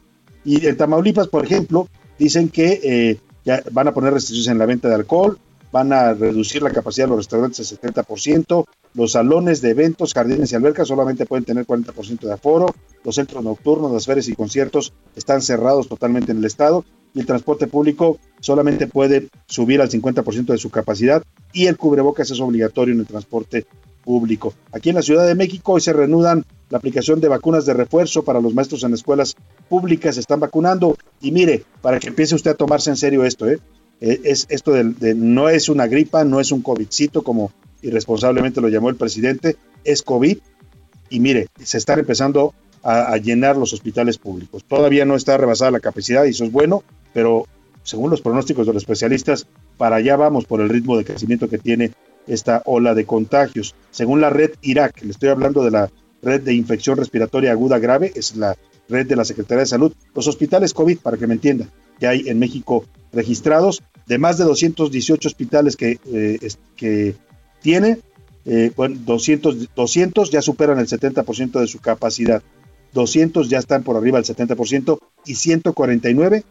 Y 0.45 0.67
en 0.67 0.77
Tamaulipas, 0.77 1.29
por 1.29 1.45
ejemplo, 1.45 1.89
dicen 2.19 2.49
que 2.49 2.81
eh, 2.83 3.21
ya 3.45 3.63
van 3.73 3.89
a 3.89 3.95
poner 3.95 4.13
restricciones 4.13 4.49
en 4.49 4.59
la 4.59 4.67
venta 4.67 4.89
de 4.89 4.95
alcohol, 4.95 5.39
van 5.73 5.93
a 5.93 6.15
reducir 6.15 6.63
la 6.63 6.71
capacidad 6.71 7.07
de 7.07 7.11
los 7.11 7.19
restaurantes 7.19 7.73
al 7.73 7.79
70%, 7.79 8.65
los 8.95 9.13
salones 9.13 9.61
de 9.61 9.71
eventos, 9.71 10.15
jardines 10.15 10.53
y 10.53 10.55
albercas 10.55 10.89
solamente 10.89 11.27
pueden 11.27 11.45
tener 11.45 11.67
40% 11.67 12.21
de 12.21 12.33
aforo, 12.33 12.75
los 13.05 13.15
centros 13.15 13.45
nocturnos, 13.45 13.93
las 13.93 14.07
ferias 14.07 14.29
y 14.29 14.35
conciertos 14.35 14.93
están 15.15 15.43
cerrados 15.43 15.89
totalmente 15.89 16.33
en 16.33 16.39
el 16.39 16.45
estado 16.45 16.85
y 17.15 17.21
el 17.21 17.27
transporte 17.27 17.67
público 17.67 18.19
solamente 18.41 18.87
puede 18.87 19.29
subir 19.47 19.81
al 19.81 19.91
50% 19.91 20.47
de 20.47 20.59
su 20.59 20.71
capacidad 20.71 21.23
y 21.53 21.67
el 21.67 21.77
cubrebocas 21.77 22.31
es 22.31 22.41
obligatorio 22.41 22.95
en 22.95 23.01
el 23.01 23.07
transporte 23.07 23.67
público. 24.07 24.55
Aquí 24.71 24.91
en 24.91 24.95
la 24.95 25.03
Ciudad 25.03 25.27
de 25.27 25.35
México 25.35 25.73
hoy 25.73 25.81
se 25.81 25.93
reanudan 25.93 26.45
la 26.71 26.79
aplicación 26.79 27.21
de 27.21 27.27
vacunas 27.27 27.67
de 27.67 27.75
refuerzo 27.75 28.23
para 28.23 28.41
los 28.41 28.55
maestros 28.55 28.85
en 28.85 28.95
escuelas 28.95 29.35
públicas, 29.69 30.15
se 30.15 30.21
están 30.21 30.39
vacunando 30.39 30.97
y 31.21 31.33
mire, 31.33 31.65
para 31.83 31.99
que 31.99 32.09
empiece 32.09 32.37
usted 32.37 32.53
a 32.53 32.55
tomarse 32.55 32.89
en 32.89 32.97
serio 32.97 33.25
esto, 33.25 33.49
¿eh? 33.49 33.59
eh 34.01 34.21
es 34.23 34.47
esto 34.49 34.73
de, 34.73 35.15
no 35.15 35.49
es 35.49 35.69
una 35.69 35.89
gripa, 35.89 36.25
no 36.25 36.39
es 36.39 36.53
un 36.53 36.63
COVIDcito 36.63 37.23
como 37.23 37.51
irresponsablemente 37.83 38.61
lo 38.61 38.69
llamó 38.69 38.91
el 38.91 38.97
presidente, 38.97 39.57
es 39.85 40.03
COVID 40.03 40.39
y 41.11 41.21
mire, 41.21 41.49
se 41.63 41.79
están 41.79 41.99
empezando 41.99 42.55
a, 42.83 43.17
llenar 43.17 43.57
los 43.57 43.73
hospitales 43.73 44.17
públicos. 44.17 44.63
Todavía 44.63 45.05
no 45.05 45.17
está 45.17 45.37
rebasada 45.37 45.73
la 45.73 45.81
capacidad 45.81 46.25
y 46.25 46.31
eso 46.31 46.45
es 46.45 46.53
bueno, 46.53 46.85
pero 47.13 47.47
según 47.83 48.11
los 48.11 48.21
pronósticos 48.21 48.65
de 48.67 48.73
los 48.73 48.83
especialistas, 48.85 49.49
para 49.77 49.97
allá 49.97 50.17
vamos 50.17 50.45
por 50.45 50.61
el 50.61 50.69
ritmo 50.69 50.97
de 50.97 51.05
crecimiento 51.05 51.49
que 51.49 51.59
tiene 51.59 51.91
esta 52.27 52.63
ola 52.65 52.95
de 52.95 53.05
contagios. 53.05 53.75
Según 53.91 54.21
la 54.21 54.31
red 54.31 54.53
Irak, 54.63 55.03
le 55.03 55.11
estoy 55.11 55.29
hablando 55.29 55.65
de 55.65 55.71
la 55.71 55.91
red 56.23 56.43
de 56.43 56.55
infección 56.55 56.97
respiratoria 56.97 57.53
aguda 57.53 57.79
grave, 57.79 58.13
es 58.15 58.37
la 58.37 58.57
red 58.89 59.07
de 59.07 59.17
la 59.17 59.25
Secretaría 59.25 59.61
de 59.61 59.67
Salud, 59.67 59.93
los 60.15 60.27
hospitales 60.27 60.75
COVID, 60.75 60.99
para 60.99 61.17
que 61.17 61.27
me 61.27 61.35
entiendan, 61.35 61.71
que 61.99 62.07
hay 62.07 62.29
en 62.29 62.39
México 62.39 62.85
registrados, 63.13 63.83
de 64.07 64.19
más 64.19 64.39
de 64.39 64.45
218 64.45 65.29
hospitales 65.29 65.77
que, 65.77 65.99
eh, 66.13 66.39
que 66.77 67.15
tiene, 67.61 67.99
eh, 68.45 68.71
bueno, 68.77 68.97
200, 69.05 69.75
200 69.75 70.31
ya 70.31 70.43
superan 70.43 70.79
el 70.79 70.87
70% 70.87 71.61
de 71.61 71.67
su 71.67 71.81
capacidad, 71.81 72.43
200 72.93 73.49
ya 73.49 73.59
están 73.59 73.83
por 73.83 73.97
arriba 73.97 74.19
del 74.19 74.25
70% 74.25 74.99
y 75.25 75.35
149 75.35 76.45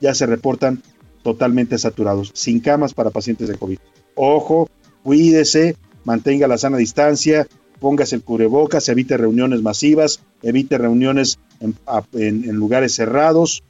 ya 0.00 0.14
se 0.14 0.26
reportan 0.26 0.82
totalmente 1.22 1.78
saturados, 1.78 2.32
sin 2.34 2.60
camas 2.60 2.94
para 2.94 3.10
pacientes 3.10 3.48
de 3.48 3.56
COVID. 3.56 3.78
Ojo, 4.14 4.68
cuídese, 5.06 5.76
mantenga 6.02 6.48
la 6.48 6.58
sana 6.58 6.78
distancia, 6.78 7.46
póngase 7.78 8.16
el 8.16 8.22
cubrebocas, 8.22 8.88
evite 8.88 9.16
reuniones 9.16 9.62
masivas, 9.62 10.18
evite 10.42 10.78
reuniones 10.78 11.38
en, 11.60 12.56
lugares 12.56 12.96
cerrados, 12.96 13.62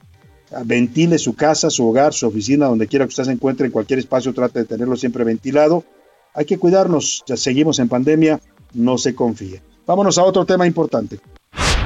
ventile 0.65 1.19
su 1.19 1.35
casa, 1.35 1.69
su 1.69 1.87
hogar, 1.87 2.15
su 2.15 2.27
oficina, 2.27 2.69
donde 2.69 2.87
quiera 2.87 3.05
que 3.05 3.11
usted 3.11 3.25
se 3.25 3.33
encuentre, 3.33 3.67
en 3.67 3.73
cualquier 3.73 3.99
espacio, 3.99 4.33
trate 4.33 4.61
de 4.61 4.65
tenerlo 4.65 4.97
siempre 4.97 5.25
ventilado. 5.25 5.85
Hay 6.33 6.47
que 6.47 6.57
cuidarnos, 6.57 7.23
ya 7.27 7.37
seguimos 7.37 7.81
en 7.81 7.91
pandemia, 7.91 8.41
no 8.73 8.97
se 8.97 9.15
confíe. 9.15 9.61
Vámonos 9.87 10.17
a 10.17 10.25
otro 10.25 10.47
tema 10.47 10.67
importante. 10.67 11.21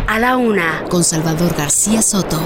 A 0.06 0.20
la 0.20 0.36
una, 0.36 0.84
con 0.88 1.02
Salvador 1.02 1.56
García 1.56 2.02
Soto. 2.02 2.38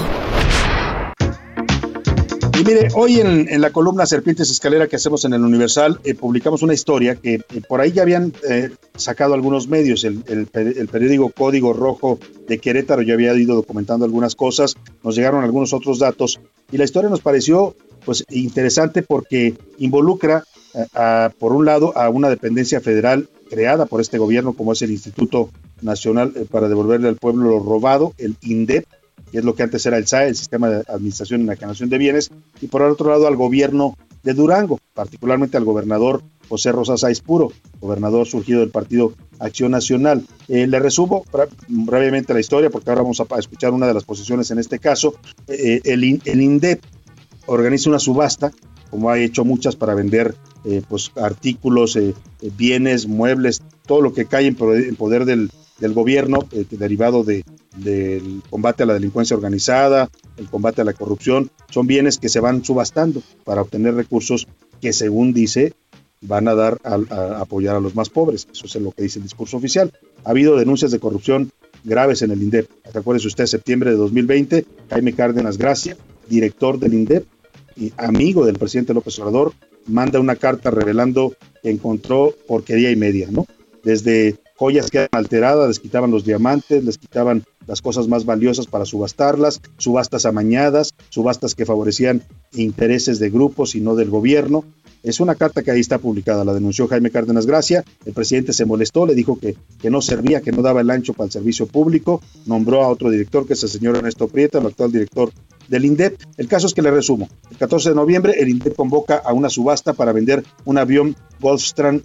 Y 2.57 2.63
mire, 2.63 2.87
hoy 2.95 3.19
en, 3.19 3.59
la 3.59 3.71
columna 3.71 4.05
Serpientes 4.05 4.49
Escalera 4.49 4.87
que 4.87 4.95
hacemos 4.95 5.25
en 5.25 5.33
el 5.33 5.43
Universal, 5.43 5.99
eh, 6.05 6.15
publicamos 6.15 6.61
una 6.61 6.73
historia 6.73 7.15
que 7.15 7.33
eh, 7.33 7.61
por 7.67 7.81
ahí 7.81 7.91
ya 7.91 8.03
habían 8.03 8.31
eh, 8.49 8.69
sacado 8.95 9.33
algunos 9.33 9.67
medios. 9.67 10.05
El, 10.05 10.47
periódico 10.47 11.31
Código 11.31 11.73
Rojo 11.73 12.17
de 12.47 12.57
Querétaro 12.59 13.01
ya 13.01 13.13
había 13.13 13.33
ido 13.33 13.55
documentando 13.55 14.05
algunas 14.05 14.35
cosas, 14.35 14.75
nos 15.03 15.17
llegaron 15.17 15.43
algunos 15.43 15.73
otros 15.73 15.99
datos 15.99 16.39
y 16.71 16.77
la 16.77 16.85
historia 16.85 17.09
nos 17.09 17.19
pareció 17.19 17.75
pues 18.05 18.23
interesante 18.29 19.01
porque 19.01 19.55
involucra, 19.77 20.45
por 21.39 21.53
un 21.53 21.65
lado, 21.65 21.97
a 21.97 22.09
una 22.09 22.29
dependencia 22.29 22.79
federal 22.79 23.27
creada 23.49 23.85
por 23.85 23.99
este 23.99 24.17
gobierno 24.17 24.53
como 24.53 24.73
es 24.73 24.81
el 24.81 24.91
Instituto 24.91 25.49
Nacional 25.81 26.31
para 26.51 26.69
devolverle 26.69 27.09
al 27.09 27.15
pueblo 27.15 27.49
lo 27.49 27.59
robado, 27.59 28.13
el 28.17 28.35
INDEP, 28.41 28.85
que 29.31 29.39
es 29.39 29.43
lo 29.43 29.55
que 29.55 29.63
antes 29.63 29.85
era 29.85 29.97
el 29.97 30.07
SAE, 30.07 30.29
el 30.29 30.35
Sistema 30.35 30.69
de 30.69 30.83
Administración 30.87 31.41
y 31.41 31.43
Enajenación 31.43 31.89
de 31.89 31.97
Bienes, 31.97 32.31
y 32.61 32.67
por 32.67 32.81
otro 32.81 33.09
lado 33.09 33.27
al 33.27 33.35
gobierno 33.35 33.97
de 34.23 34.33
Durango, 34.33 34.79
particularmente 34.93 35.55
al 35.55 35.65
gobernador 35.65 36.23
José 36.49 36.71
Rosas 36.71 37.01
Saiz 37.01 37.21
Puro, 37.21 37.51
gobernador 37.79 38.25
surgido 38.25 38.59
del 38.59 38.69
Partido 38.69 39.13
Acción 39.39 39.71
Nacional. 39.71 40.25
Eh, 40.47 40.67
le 40.67 40.79
resumo 40.79 41.23
brevemente 41.67 42.33
la 42.33 42.39
historia, 42.39 42.69
porque 42.69 42.89
ahora 42.89 43.03
vamos 43.03 43.21
a 43.21 43.39
escuchar 43.39 43.71
una 43.71 43.87
de 43.87 43.93
las 43.93 44.03
posiciones 44.03 44.49
en 44.51 44.59
este 44.59 44.79
caso. 44.79 45.15
Eh, 45.47 45.81
el, 45.83 46.21
el, 46.25 46.41
INDEP 46.41 46.81
organiza 47.45 47.89
una 47.89 47.99
subasta, 47.99 48.51
como 48.89 49.09
ha 49.09 49.19
hecho 49.19 49.45
muchas, 49.45 49.75
para 49.75 49.93
vender 49.93 50.35
eh, 50.63 50.81
pues, 50.87 51.11
artículos, 51.15 51.97
bienes, 52.57 53.07
muebles, 53.07 53.61
todo 53.85 54.01
lo 54.01 54.13
que 54.13 54.25
cae 54.25 54.47
en 54.47 54.55
poder 54.95 55.25
del, 55.25 55.51
del 55.79 55.93
gobierno 55.93 56.39
eh, 56.51 56.65
derivado 56.69 57.23
de, 57.23 57.43
del 57.77 58.41
combate 58.49 58.83
a 58.83 58.85
la 58.85 58.93
delincuencia 58.93 59.35
organizada, 59.35 60.09
el 60.37 60.47
combate 60.47 60.81
a 60.81 60.85
la 60.85 60.93
corrupción, 60.93 61.49
son 61.69 61.87
bienes 61.87 62.17
que 62.17 62.29
se 62.29 62.39
van 62.39 62.63
subastando 62.63 63.21
para 63.43 63.61
obtener 63.61 63.95
recursos 63.95 64.47
que 64.81 64.93
según 64.93 65.33
dice 65.33 65.73
van 66.21 66.47
a 66.47 66.55
dar 66.55 66.79
a, 66.83 67.39
apoyar 67.39 67.75
a 67.75 67.79
los 67.79 67.95
más 67.95 68.09
pobres. 68.09 68.47
Eso 68.51 68.65
es 68.65 68.75
lo 68.75 68.91
que 68.91 69.03
dice 69.03 69.19
el 69.19 69.23
discurso 69.23 69.57
oficial. 69.57 69.91
Ha 70.23 70.31
habido 70.31 70.57
denuncias 70.57 70.91
de 70.91 70.99
corrupción 70.99 71.51
graves 71.83 72.21
en 72.21 72.31
el 72.31 72.41
INDEP. 72.41 72.69
Acuérdese 72.93 73.27
usted, 73.27 73.45
septiembre 73.45 73.91
de 73.91 73.97
2020, 73.97 74.65
Jaime 74.89 75.13
Cárdenas 75.13 75.57
Gracia, 75.57 75.97
director 76.27 76.79
del 76.79 76.93
INDEP 76.93 77.25
y 77.75 77.93
amigo 77.97 78.45
del 78.45 78.57
presidente 78.57 78.93
López 78.93 79.19
Obrador, 79.19 79.53
manda 79.85 80.19
una 80.19 80.35
carta 80.35 80.71
revelando 80.71 81.35
que 81.61 81.69
encontró 81.69 82.33
porquería 82.47 82.89
y 82.89 82.95
media, 82.95 83.27
¿no? 83.29 83.45
Desde 83.83 84.37
joyas 84.57 84.89
que 84.89 84.99
eran 84.99 85.09
alteradas, 85.11 85.67
les 85.67 85.79
quitaban 85.79 86.11
los 86.11 86.25
diamantes, 86.25 86.83
les 86.83 86.97
quitaban 86.97 87.43
las 87.67 87.81
cosas 87.81 88.07
más 88.07 88.25
valiosas 88.25 88.67
para 88.67 88.85
subastarlas, 88.85 89.61
subastas 89.77 90.25
amañadas, 90.25 90.93
subastas 91.09 91.55
que 91.55 91.65
favorecían 91.65 92.23
intereses 92.53 93.19
de 93.19 93.29
grupos 93.29 93.75
y 93.75 93.81
no 93.81 93.95
del 93.95 94.09
gobierno. 94.09 94.63
Es 95.03 95.19
una 95.19 95.35
carta 95.35 95.61
que 95.61 95.69
ahí 95.69 95.79
está 95.79 95.99
publicada, 95.99 96.43
la 96.43 96.53
denunció 96.53 96.87
Jaime 96.87 97.11
Cárdenas 97.11 97.45
Gracia, 97.45 97.83
el 98.05 98.13
presidente 98.13 98.53
se 98.53 98.65
molestó, 98.65 99.05
le 99.05 99.13
dijo 99.13 99.37
que, 99.37 99.55
que 99.79 99.91
no 99.91 100.01
servía, 100.01 100.41
que 100.41 100.51
no 100.51 100.63
daba 100.63 100.81
el 100.81 100.89
ancho 100.89 101.13
para 101.13 101.25
el 101.25 101.31
servicio 101.31 101.67
público, 101.67 102.21
nombró 102.47 102.83
a 102.83 102.87
otro 102.87 103.11
director, 103.11 103.45
que 103.45 103.53
es 103.53 103.61
el 103.63 103.69
señor 103.69 103.97
Ernesto 103.97 104.27
Prieta, 104.27 104.57
el 104.57 104.65
actual 104.65 104.91
director 104.91 105.31
del 105.67 105.85
INDEP. 105.85 106.21
El 106.37 106.47
caso 106.47 106.67
es 106.67 106.73
que 106.73 106.81
le 106.81 106.91
resumo. 106.91 107.29
El 107.49 107.57
14 107.57 107.89
de 107.89 107.95
noviembre 107.95 108.33
el 108.37 108.49
INDEP 108.49 108.75
convoca 108.75 109.17
a 109.17 109.33
una 109.33 109.49
subasta 109.49 109.93
para 109.93 110.11
vender 110.11 110.43
un 110.65 110.77
avión 110.77 111.15
Gulfstream, 111.39 112.01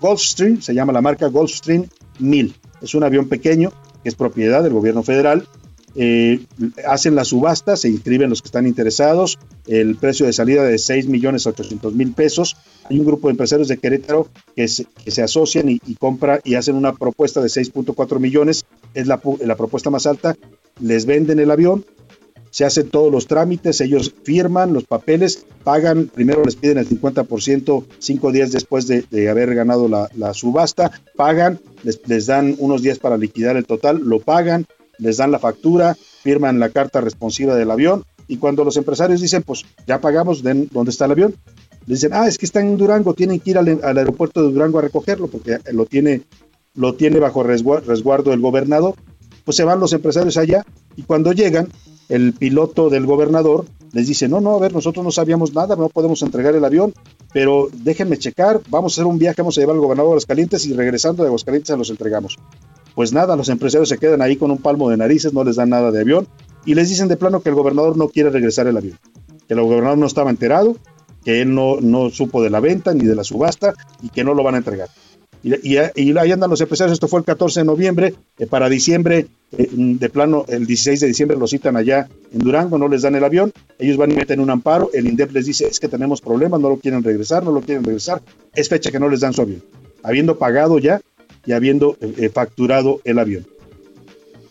Gulfstream 0.00 0.60
se 0.60 0.74
llama 0.74 0.92
la 0.92 1.02
marca 1.02 1.28
Gulfstream 1.28 1.86
1000. 2.18 2.54
Es 2.82 2.94
un 2.94 3.04
avión 3.04 3.28
pequeño 3.28 3.72
que 4.02 4.08
es 4.08 4.14
propiedad 4.14 4.62
del 4.62 4.72
gobierno 4.72 5.02
federal. 5.02 5.46
Eh, 5.98 6.44
hacen 6.86 7.14
la 7.14 7.24
subasta, 7.24 7.74
se 7.74 7.88
inscriben 7.88 8.28
los 8.28 8.42
que 8.42 8.48
están 8.48 8.66
interesados. 8.66 9.38
El 9.66 9.96
precio 9.96 10.26
de 10.26 10.34
salida 10.34 10.62
de 10.62 10.76
6 10.76 11.08
millones 11.08 11.46
800 11.46 11.94
mil 11.94 12.12
pesos 12.12 12.56
hay 12.88 12.98
un 12.98 13.06
grupo 13.06 13.28
de 13.28 13.32
empresarios 13.32 13.68
de 13.68 13.78
Querétaro 13.78 14.28
que 14.54 14.68
se, 14.68 15.22
asocian 15.22 15.70
y, 15.70 15.80
y 15.86 15.94
compra 15.94 16.40
y 16.44 16.54
hacen 16.54 16.76
una 16.76 16.92
propuesta 16.92 17.40
de 17.40 17.48
6.4 17.48 18.20
millones, 18.20 18.66
es 18.94 19.06
la 19.06 19.16
propuesta 19.56 19.90
más 19.90 20.06
alta, 20.06 20.36
les 20.80 21.06
venden 21.06 21.38
el 21.38 21.50
avión, 21.50 21.84
se 22.56 22.64
hacen 22.64 22.88
todos 22.88 23.12
los 23.12 23.26
trámites, 23.26 23.82
ellos 23.82 24.14
firman 24.22 24.72
los 24.72 24.84
papeles, 24.84 25.44
pagan, 25.62 26.06
primero 26.06 26.42
les 26.42 26.56
piden 26.56 26.78
el 26.78 26.88
50% 26.88 27.84
cinco 27.98 28.32
días 28.32 28.50
después 28.50 28.86
de, 28.86 29.28
haber 29.28 29.54
ganado 29.54 29.88
la, 29.88 30.32
subasta, 30.32 30.90
pagan, 31.16 31.60
les, 31.82 32.24
dan 32.24 32.56
unos 32.58 32.80
días 32.80 32.98
para 32.98 33.18
liquidar 33.18 33.58
el 33.58 33.66
total, 33.66 34.00
lo 34.02 34.20
pagan, 34.20 34.64
les 34.96 35.18
dan 35.18 35.32
la 35.32 35.38
factura, 35.38 35.98
firman 36.22 36.58
la 36.58 36.70
carta 36.70 37.02
responsiva 37.02 37.54
del 37.54 37.70
avión 37.70 38.06
y 38.26 38.38
cuando 38.38 38.64
los 38.64 38.78
empresarios 38.78 39.20
dicen, 39.20 39.42
pues 39.42 39.66
ya 39.86 40.00
pagamos, 40.00 40.42
den, 40.42 40.70
¿dónde 40.72 40.92
está 40.92 41.04
el 41.04 41.10
avión? 41.10 41.34
Les 41.86 42.00
dicen, 42.00 42.14
ah, 42.14 42.26
es 42.26 42.38
que 42.38 42.46
está 42.46 42.62
en 42.62 42.78
Durango, 42.78 43.12
tienen 43.12 43.38
que 43.38 43.50
ir 43.50 43.58
al, 43.58 43.68
aeropuerto 43.98 44.42
de 44.42 44.50
Durango 44.50 44.78
a 44.78 44.82
recogerlo 44.82 45.26
porque 45.26 45.58
lo 45.72 45.84
tiene, 45.84 46.22
lo 46.74 46.94
tiene 46.94 47.18
bajo 47.18 47.42
resguar- 47.42 47.84
resguardo 47.84 48.32
el 48.32 48.40
gobernador. 48.40 48.94
Pues 49.44 49.58
se 49.58 49.64
van 49.64 49.78
los 49.78 49.92
empresarios 49.92 50.38
allá 50.38 50.64
y 50.96 51.02
cuando 51.02 51.32
llegan, 51.32 51.68
el 52.08 52.32
piloto 52.32 52.90
del 52.90 53.06
gobernador 53.06 53.64
les 53.92 54.06
dice, 54.06 54.28
no, 54.28 54.40
no, 54.40 54.54
a 54.54 54.58
ver, 54.58 54.72
nosotros 54.72 55.04
no 55.04 55.10
sabíamos 55.10 55.54
nada, 55.54 55.76
no 55.76 55.88
podemos 55.88 56.20
entregar 56.22 56.54
el 56.54 56.64
avión, 56.64 56.92
pero 57.32 57.68
déjenme 57.72 58.18
checar, 58.18 58.60
vamos 58.68 58.92
a 58.92 58.94
hacer 58.94 59.06
un 59.06 59.18
viaje, 59.18 59.40
vamos 59.42 59.56
a 59.56 59.60
llevar 59.60 59.74
al 59.74 59.80
gobernador 59.80 60.10
de 60.10 60.14
Aguascalientes 60.14 60.66
y 60.66 60.74
regresando 60.74 61.22
de 61.22 61.28
Aguascalientes 61.28 61.68
se 61.68 61.76
los 61.76 61.90
entregamos. 61.90 62.38
Pues 62.94 63.12
nada, 63.12 63.36
los 63.36 63.48
empresarios 63.48 63.88
se 63.88 63.98
quedan 63.98 64.22
ahí 64.22 64.36
con 64.36 64.50
un 64.50 64.58
palmo 64.58 64.90
de 64.90 64.96
narices, 64.96 65.32
no 65.32 65.44
les 65.44 65.56
dan 65.56 65.70
nada 65.70 65.90
de 65.90 66.00
avión 66.00 66.26
y 66.64 66.74
les 66.74 66.88
dicen 66.88 67.08
de 67.08 67.16
plano 67.16 67.40
que 67.40 67.48
el 67.48 67.54
gobernador 67.54 67.96
no 67.96 68.08
quiere 68.08 68.30
regresar 68.30 68.66
el 68.66 68.76
avión, 68.76 68.98
que 69.48 69.54
el 69.54 69.60
gobernador 69.60 69.98
no 69.98 70.06
estaba 70.06 70.30
enterado, 70.30 70.76
que 71.24 71.42
él 71.42 71.54
no, 71.54 71.80
no 71.80 72.10
supo 72.10 72.42
de 72.42 72.50
la 72.50 72.60
venta 72.60 72.94
ni 72.94 73.04
de 73.04 73.14
la 73.14 73.24
subasta 73.24 73.74
y 74.02 74.10
que 74.10 74.24
no 74.24 74.34
lo 74.34 74.42
van 74.42 74.54
a 74.54 74.58
entregar. 74.58 74.88
Y, 75.42 75.74
y- 75.74 76.16
ahí 76.18 76.32
andan 76.32 76.50
los 76.50 76.60
empresarios, 76.60 76.94
esto 76.94 77.08
fue 77.08 77.20
el 77.20 77.24
14 77.24 77.60
de 77.60 77.66
noviembre, 77.66 78.14
eh, 78.38 78.46
para 78.46 78.68
diciembre, 78.68 79.26
eh, 79.56 79.68
de 79.70 80.08
plano, 80.08 80.44
el 80.48 80.66
16 80.66 81.00
de 81.00 81.06
diciembre 81.06 81.36
lo 81.38 81.46
citan 81.46 81.76
allá 81.76 82.08
en 82.32 82.38
Durango, 82.40 82.78
no 82.78 82.88
les 82.88 83.02
dan 83.02 83.14
el 83.14 83.22
avión, 83.24 83.52
ellos 83.78 83.96
van 83.96 84.10
y 84.10 84.14
meten 84.16 84.40
un 84.40 84.50
amparo, 84.50 84.90
el 84.92 85.06
INDEP 85.06 85.32
les 85.32 85.46
dice, 85.46 85.66
es 85.68 85.78
que 85.78 85.88
tenemos 85.88 86.20
problemas, 86.20 86.60
no 86.60 86.68
lo 86.68 86.78
quieren 86.78 87.02
regresar, 87.04 87.44
no 87.44 87.52
lo 87.52 87.60
quieren 87.60 87.84
regresar, 87.84 88.22
es 88.54 88.68
fecha 88.68 88.90
que 88.90 88.98
no 88.98 89.08
les 89.08 89.20
dan 89.20 89.32
su 89.34 89.42
avión, 89.42 89.62
habiendo 90.02 90.36
pagado 90.38 90.78
ya 90.78 91.00
y 91.44 91.52
habiendo 91.52 91.96
eh, 92.00 92.12
eh, 92.18 92.28
facturado 92.28 93.00
el 93.04 93.18
avión. 93.20 93.46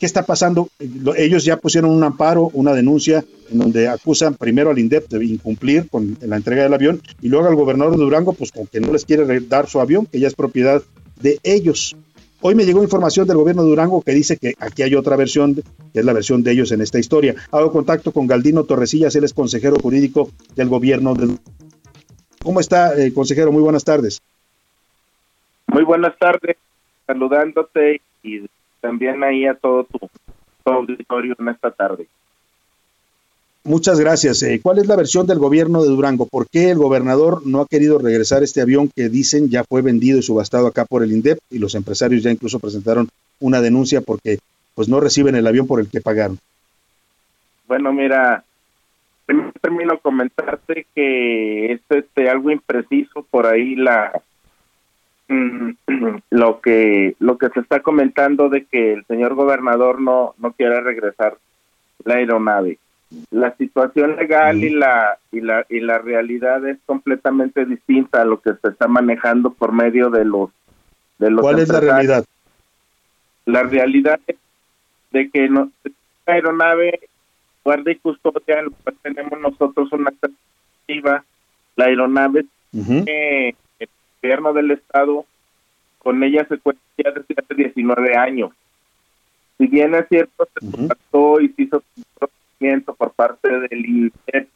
¿Qué 0.05 0.07
está 0.07 0.23
pasando? 0.23 0.69
Lo- 1.01 1.15
Ellos 1.15 1.45
ya 1.45 1.57
pusieron 1.57 1.89
un 1.89 2.03
amparo, 2.03 2.51
una 2.53 2.73
denuncia 2.75 3.25
en 3.49 3.57
donde 3.57 3.87
acusan 3.87 4.35
primero 4.35 4.69
al 4.69 4.77
INDEP 4.77 5.07
de 5.09 5.25
incumplir 5.25 5.89
con 5.89 6.15
la 6.21 6.35
entrega 6.35 6.61
del 6.61 6.75
avión 6.75 7.01
y 7.23 7.27
luego 7.29 7.47
al 7.47 7.55
gobernador 7.55 7.93
de 7.97 8.03
Durango, 8.03 8.33
pues 8.33 8.51
con 8.51 8.67
que 8.67 8.79
no 8.79 8.91
les 8.93 9.03
quiere 9.03 9.23
re- 9.23 9.39
dar 9.39 9.67
su 9.67 9.79
avión, 9.79 10.05
que 10.05 10.19
ya 10.19 10.27
es 10.27 10.35
propiedad 10.35 10.83
de 11.19 11.39
ellos. 11.41 11.95
Hoy 12.41 12.53
me 12.53 12.65
llegó 12.65 12.83
información 12.83 13.27
del 13.27 13.37
gobierno 13.37 13.63
de 13.63 13.69
Durango 13.69 14.03
que 14.03 14.11
dice 14.11 14.37
que 14.37 14.53
aquí 14.59 14.83
hay 14.83 14.93
otra 14.93 15.15
versión, 15.15 15.55
que 15.55 15.99
es 16.01 16.05
la 16.05 16.13
versión 16.13 16.43
de 16.43 16.51
ellos 16.51 16.71
en 16.71 16.81
esta 16.81 16.99
historia. 16.99 17.33
Hago 17.49 17.71
contacto 17.71 18.11
con 18.11 18.27
Galdino 18.27 18.63
Torrecillas, 18.65 19.15
él 19.15 19.23
es 19.23 19.33
consejero 19.33 19.77
jurídico 19.81 20.29
del 20.55 20.69
gobierno 20.69 21.15
de 21.15 21.35
¿Cómo 22.43 22.59
está, 22.59 22.95
eh, 22.95 23.11
consejero? 23.11 23.51
Muy 23.51 23.63
buenas 23.63 23.83
tardes. 23.83 24.21
Muy 25.65 25.83
buenas 25.83 26.15
tardes, 26.19 26.57
saludándote 27.07 28.01
y 28.21 28.41
también 28.85 29.23
ahí 29.23 29.45
a 29.45 29.55
todo 29.55 29.83
tu, 29.85 29.97
tu 30.63 30.71
auditorio 30.71 31.35
en 31.39 31.49
esta 31.49 31.71
tarde. 31.71 32.07
Muchas 33.63 33.99
gracias. 33.99 34.43
Eh, 34.43 34.59
¿Cuál 34.61 34.77
es 34.77 34.85
la 34.85 34.95
versión 34.95 35.25
del 35.25 35.39
gobierno 35.39 35.81
de 35.81 35.89
Durango? 35.89 36.27
¿Por 36.27 36.47
qué 36.47 36.69
el 36.69 36.77
gobernador 36.77 37.41
no 37.47 37.61
ha 37.61 37.67
querido 37.67 37.97
regresar 37.97 38.43
este 38.43 38.61
avión 38.61 38.91
que 38.95 39.09
dicen 39.09 39.49
ya 39.49 39.63
fue 39.63 39.81
vendido 39.81 40.19
y 40.19 40.21
subastado 40.21 40.67
acá 40.67 40.85
por 40.85 41.01
el 41.01 41.11
INDEP 41.11 41.39
y 41.49 41.57
los 41.57 41.73
empresarios 41.73 42.21
ya 42.21 42.29
incluso 42.29 42.59
presentaron 42.59 43.09
una 43.39 43.61
denuncia 43.61 44.01
porque 44.01 44.37
pues 44.75 44.87
no 44.87 44.99
reciben 44.99 45.35
el 45.35 45.47
avión 45.47 45.65
por 45.65 45.79
el 45.79 45.89
que 45.89 45.99
pagaron? 45.99 46.37
Bueno, 47.67 47.91
mira, 47.91 48.43
primero 49.25 49.51
termino 49.59 49.97
comentarte 49.97 50.85
que 50.93 51.73
es 51.73 51.81
este 51.89 52.29
algo 52.29 52.51
impreciso 52.51 53.25
por 53.31 53.47
ahí 53.47 53.75
la 53.75 54.11
lo 56.29 56.61
que 56.61 57.15
lo 57.19 57.37
que 57.37 57.49
se 57.49 57.59
está 57.59 57.81
comentando 57.81 58.49
de 58.49 58.65
que 58.65 58.93
el 58.93 59.05
señor 59.05 59.33
gobernador 59.35 59.99
no 59.99 60.35
no 60.37 60.53
quiere 60.53 60.81
regresar 60.81 61.37
la 62.03 62.15
aeronave. 62.15 62.77
La 63.31 63.55
situación 63.55 64.15
legal 64.15 64.63
y 64.63 64.69
la 64.69 65.17
y 65.31 65.41
la 65.41 65.65
y 65.69 65.79
la 65.79 65.99
realidad 65.99 66.67
es 66.67 66.77
completamente 66.85 67.65
distinta 67.65 68.21
a 68.21 68.25
lo 68.25 68.39
que 68.41 68.51
se 68.61 68.67
está 68.69 68.87
manejando 68.87 69.51
por 69.51 69.71
medio 69.71 70.09
de 70.09 70.25
los 70.25 70.49
de 71.17 71.31
los 71.31 71.41
¿Cuál 71.41 71.59
es 71.59 71.69
la 71.69 71.79
realidad? 71.79 72.25
La 73.45 73.63
realidad 73.63 74.19
es 74.27 74.37
de 75.11 75.29
que 75.29 75.47
no, 75.49 75.71
la 76.25 76.33
aeronave 76.33 76.99
guarda 77.63 77.91
y 77.91 77.95
custodia, 77.95 78.59
en 78.59 78.65
lo 78.65 78.71
cual 78.71 78.95
tenemos 79.01 79.39
nosotros 79.39 79.91
una 79.91 80.09
alternativa. 80.09 81.23
La 81.75 81.85
aeronave 81.85 82.45
gobierno 84.25 84.53
del 84.53 84.71
estado, 84.71 85.25
con 85.99 86.23
ella 86.23 86.45
se 86.49 86.57
cuenta 86.57 86.81
ya 86.97 87.11
desde 87.11 87.35
hace 87.37 87.53
19 87.53 88.17
años. 88.17 88.51
Si 89.57 89.67
bien 89.67 89.93
es 89.93 90.07
cierto, 90.09 90.47
se 90.59 90.71
contactó 90.71 91.39
y 91.39 91.49
se 91.49 91.63
hizo 91.63 91.83
un 91.95 92.03
procedimiento 92.17 92.95
por 92.95 93.11
parte 93.11 93.47
del 93.47 93.85
INPEP, 93.85 94.49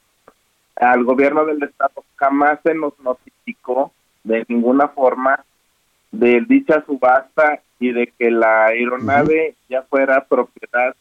al 0.75 1.03
gobierno 1.03 1.45
del 1.45 1.61
estado 1.61 2.03
jamás 2.15 2.59
se 2.63 2.73
nos 2.73 2.97
notificó 2.99 3.91
de 4.23 4.43
ninguna 4.47 4.87
forma 4.87 5.43
de 6.11 6.41
dicha 6.47 6.83
subasta 6.85 7.61
y 7.79 7.91
de 7.91 8.11
que 8.17 8.31
la 8.31 8.65
aeronave 8.67 9.55
ya 9.69 9.83
fuera 9.83 10.25
propiedad 10.25 10.95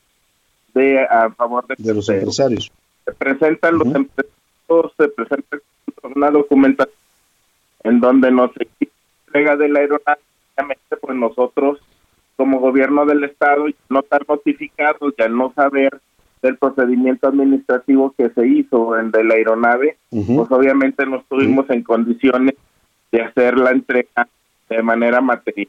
de 0.74 1.00
a 1.04 1.30
favor 1.30 1.66
de, 1.66 1.74
De 1.78 1.94
los 1.94 2.08
empresarios. 2.08 2.70
se 3.04 3.12
presentan 3.12 3.78
los 3.78 3.86
empresarios, 3.86 4.92
se 4.96 5.08
presenta 5.08 5.58
una 6.02 6.30
documentación 6.30 6.98
en 7.84 8.00
donde 8.00 8.30
nos 8.30 8.50
entrega 9.26 9.56
de 9.56 9.68
la 9.68 9.80
aeronave, 9.80 10.20
obviamente, 10.56 10.96
pues 11.00 11.16
nosotros 11.16 11.78
como 12.36 12.60
gobierno 12.60 13.04
del 13.04 13.24
estado 13.24 13.66
no 13.88 14.00
estar 14.00 14.24
notificados 14.28 15.14
y 15.16 15.22
al 15.22 15.36
no 15.36 15.52
saber 15.54 16.00
del 16.42 16.56
procedimiento 16.56 17.26
administrativo 17.28 18.14
que 18.16 18.30
se 18.30 18.46
hizo 18.46 18.96
en 18.96 19.10
de 19.10 19.24
la 19.24 19.34
aeronave, 19.34 19.96
pues 20.36 20.50
obviamente 20.52 21.04
no 21.04 21.16
estuvimos 21.16 21.68
en 21.70 21.82
condiciones 21.82 22.54
de 23.10 23.22
hacer 23.22 23.58
la 23.58 23.70
entrega 23.70 24.28
de 24.68 24.82
manera 24.82 25.20
material. 25.20 25.68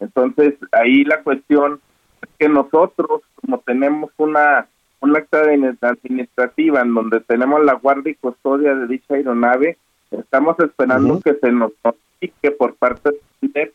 Entonces, 0.00 0.54
ahí 0.72 1.04
la 1.04 1.22
cuestión 1.22 1.80
es 2.22 2.28
que 2.38 2.48
nosotros, 2.48 3.22
como 3.40 3.58
tenemos 3.58 4.10
una, 4.18 4.66
una 5.00 5.18
acta 5.18 5.42
de- 5.46 5.76
administrativa 5.80 6.80
en 6.82 6.94
donde 6.94 7.20
tenemos 7.20 7.64
la 7.64 7.74
guardia 7.74 8.12
y 8.12 8.16
custodia 8.16 8.74
de 8.74 8.86
dicha 8.86 9.14
aeronave, 9.14 9.78
estamos 10.10 10.56
esperando 10.58 11.20
que 11.20 11.34
se 11.34 11.52
nos 11.52 11.72
notifique 11.84 12.50
por 12.50 12.74
parte 12.74 13.10
del 13.10 13.20
INDEP 13.42 13.72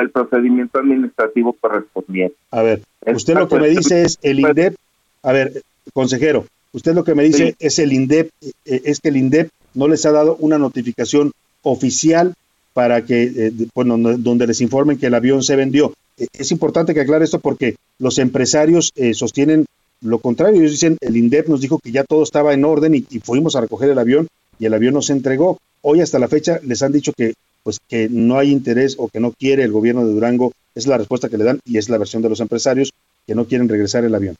el 0.00 0.10
procedimiento 0.10 0.78
administrativo 0.78 1.54
correspondiente. 1.54 2.36
A 2.50 2.62
ver, 2.62 2.82
usted 3.06 3.34
lo 3.34 3.48
que 3.48 3.58
me 3.58 3.68
dice 3.68 4.02
es 4.02 4.18
el 4.22 4.40
INDEP, 4.40 4.74
a 5.22 5.32
ver, 5.32 5.62
consejero, 5.94 6.44
usted 6.72 6.94
lo 6.94 7.04
que 7.04 7.14
me 7.14 7.24
dice 7.24 7.56
es 7.58 7.78
el 7.78 7.92
INDEP, 7.92 8.30
eh, 8.42 8.82
es 8.84 9.00
que 9.00 9.08
el 9.08 9.16
INDEP 9.16 9.48
no 9.74 9.88
les 9.88 10.04
ha 10.04 10.12
dado 10.12 10.36
una 10.40 10.58
notificación 10.58 11.32
oficial 11.62 12.34
para 12.78 13.04
que, 13.04 13.22
eh, 13.24 13.52
bueno, 13.74 13.98
donde, 13.98 14.46
les 14.46 14.60
informen 14.60 14.98
que 14.98 15.06
el 15.06 15.14
avión 15.14 15.42
se 15.42 15.56
vendió. 15.56 15.94
Eh, 16.16 16.28
es 16.32 16.52
importante 16.52 16.94
que 16.94 17.00
aclare 17.00 17.24
esto 17.24 17.40
porque 17.40 17.76
los 17.98 18.18
empresarios 18.18 18.92
eh, 18.94 19.14
sostienen 19.14 19.66
lo 20.00 20.20
contrario. 20.20 20.60
Ellos 20.60 20.72
dicen, 20.72 20.96
el 21.00 21.16
INDEP 21.16 21.48
nos 21.48 21.60
dijo 21.60 21.80
que 21.80 21.90
ya 21.90 22.04
todo 22.04 22.22
estaba 22.22 22.54
en 22.54 22.64
orden 22.64 22.94
y, 22.94 23.04
y 23.10 23.18
fuimos 23.18 23.56
a 23.56 23.62
recoger 23.62 23.90
el 23.90 23.98
avión 23.98 24.28
y 24.60 24.66
el 24.66 24.74
avión 24.74 24.94
no 24.94 25.02
se 25.02 25.12
entregó. 25.12 25.58
Hoy 25.82 26.00
hasta 26.00 26.18
la 26.18 26.28
fecha 26.28 26.58
les 26.62 26.82
han 26.82 26.92
dicho 26.92 27.12
que 27.12 27.34
pues 27.62 27.80
que 27.86 28.08
no 28.10 28.38
hay 28.38 28.50
interés 28.50 28.96
o 28.98 29.08
que 29.08 29.20
no 29.20 29.32
quiere 29.32 29.62
el 29.62 29.72
gobierno 29.72 30.06
de 30.06 30.12
Durango, 30.12 30.52
es 30.74 30.86
la 30.86 30.96
respuesta 30.96 31.28
que 31.28 31.36
le 31.36 31.44
dan 31.44 31.60
y 31.66 31.76
es 31.76 31.90
la 31.90 31.98
versión 31.98 32.22
de 32.22 32.30
los 32.30 32.40
empresarios 32.40 32.92
que 33.26 33.34
no 33.34 33.44
quieren 33.44 33.68
regresar 33.68 34.04
el 34.04 34.14
avión. 34.14 34.36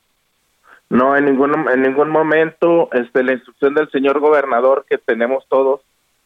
No, 0.89 1.15
en 1.17 1.27
ningún, 1.27 1.69
en 1.69 1.83
ningún 1.83 2.09
momento 2.09 2.89
este, 2.93 3.23
la 3.23 3.35
instrucción 3.35 3.75
del 3.75 3.91
señor 3.91 4.21
gobernador 4.21 4.87
que 4.89 4.97
tenemos 4.97 5.45
todos 5.49 5.83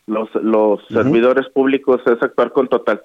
los, 0.06 0.32
los 0.36 0.86
servidores 0.88 1.48
públicos 1.48 2.00
es 2.06 2.22
actuar 2.22 2.52
con 2.52 2.68
total 2.68 3.02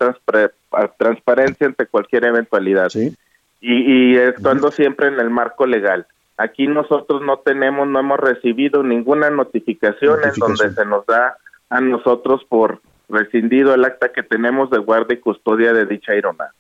transparencia 0.98 1.68
ante 1.68 1.88
cualquier 1.88 2.26
eventualidad. 2.26 2.92
Y, 2.96 3.14
y 3.62 4.18
actuando 4.20 4.72
siempre 4.72 5.08
en 5.08 5.20
el 5.20 5.32
marco 5.32 5.66
legal. 5.66 6.06
Aquí 6.38 6.68
nosotros 6.68 7.24
no 7.24 7.38
tenemos, 7.38 7.88
no 7.88 8.00
hemos 8.00 8.20
recibido 8.20 8.84
ninguna 8.84 9.32
notificación, 9.32 10.20
en 10.24 10.34
donde 10.38 10.72
se 10.72 10.86
nos 10.86 11.04
da 11.08 11.36
a 11.70 11.82
nosotros 11.82 12.42
por 12.48 12.82
rescindido 13.10 13.74
el 13.74 13.86
acta 13.86 14.12
que 14.12 14.24
tenemos 14.24 14.70
de 14.70 14.80
guardia 14.80 15.16
y 15.18 15.20
custodia 15.22 15.74
de 15.74 15.86
dicha 15.86 16.12
aeronave. 16.14 16.52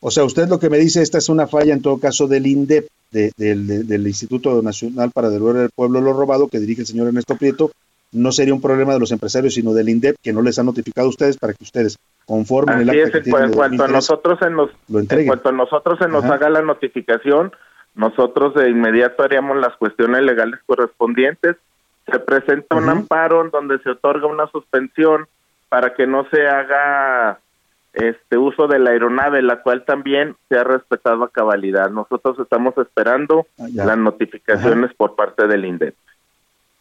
O 0.00 0.10
sea, 0.10 0.24
usted 0.24 0.48
lo 0.48 0.58
que 0.58 0.70
me 0.70 0.78
dice, 0.78 1.02
esta 1.02 1.18
es 1.18 1.28
una 1.28 1.46
falla 1.46 1.72
en 1.72 1.82
todo 1.82 1.98
caso 1.98 2.26
del 2.28 2.46
INDEP, 2.46 2.86
de- 3.10 3.32
del, 3.36 3.66
de- 3.66 3.84
del 3.84 4.06
Instituto 4.06 4.60
Nacional 4.62 5.10
para 5.12 5.30
Devolver 5.30 5.62
al 5.64 5.70
Pueblo 5.74 6.00
lo 6.00 6.12
Robado, 6.12 6.48
que 6.48 6.58
dirige 6.58 6.82
el 6.82 6.86
señor 6.86 7.08
Ernesto 7.08 7.36
Prieto, 7.36 7.70
no 8.12 8.30
sería 8.32 8.54
un 8.54 8.60
problema 8.62 8.92
de 8.94 9.00
los 9.00 9.10
empresarios, 9.12 9.54
sino 9.54 9.72
del 9.74 9.88
INDEP 9.88 10.16
que 10.22 10.32
no 10.32 10.42
les 10.42 10.58
ha 10.58 10.62
notificado 10.62 11.06
a 11.06 11.10
ustedes 11.10 11.36
para 11.38 11.54
que 11.54 11.64
ustedes 11.64 11.98
conformen 12.24 12.80
el 12.80 12.90
acta 12.90 13.02
es, 13.02 13.10
que 13.10 13.18
en, 13.18 13.24
tienen 13.24 13.52
cuanto 13.52 13.62
a 13.62 13.68
2003, 13.68 13.90
nosotros 13.92 14.38
se 14.38 14.50
nos, 14.50 14.70
lo 14.88 15.00
en 15.00 15.26
cuanto 15.26 15.48
a 15.48 15.52
nosotros 15.52 15.98
se 15.98 16.08
nos 16.08 16.24
Ajá. 16.24 16.34
haga 16.34 16.50
la 16.50 16.62
notificación, 16.62 17.52
nosotros 17.94 18.54
de 18.54 18.70
inmediato 18.70 19.22
haríamos 19.22 19.56
las 19.58 19.76
cuestiones 19.76 20.22
legales 20.22 20.60
correspondientes. 20.66 21.56
Se 22.10 22.18
presenta 22.20 22.76
un 22.76 22.88
amparo 22.88 23.44
en 23.44 23.50
donde 23.50 23.78
se 23.80 23.90
otorga 23.90 24.26
una 24.26 24.46
suspensión 24.48 25.26
para 25.68 25.94
que 25.94 26.06
no 26.06 26.26
se 26.30 26.46
haga 26.46 27.40
este 27.92 28.36
uso 28.36 28.68
de 28.68 28.78
la 28.78 28.90
aeronave, 28.90 29.42
la 29.42 29.62
cual 29.62 29.84
también 29.84 30.36
se 30.48 30.56
ha 30.56 30.64
respetado 30.64 31.24
a 31.24 31.30
cabalidad. 31.30 31.90
Nosotros 31.90 32.38
estamos 32.38 32.76
esperando 32.78 33.46
Ah, 33.58 33.66
las 33.72 33.98
notificaciones 33.98 34.92
por 34.94 35.16
parte 35.16 35.46
del 35.46 35.64
INDEP. 35.64 35.94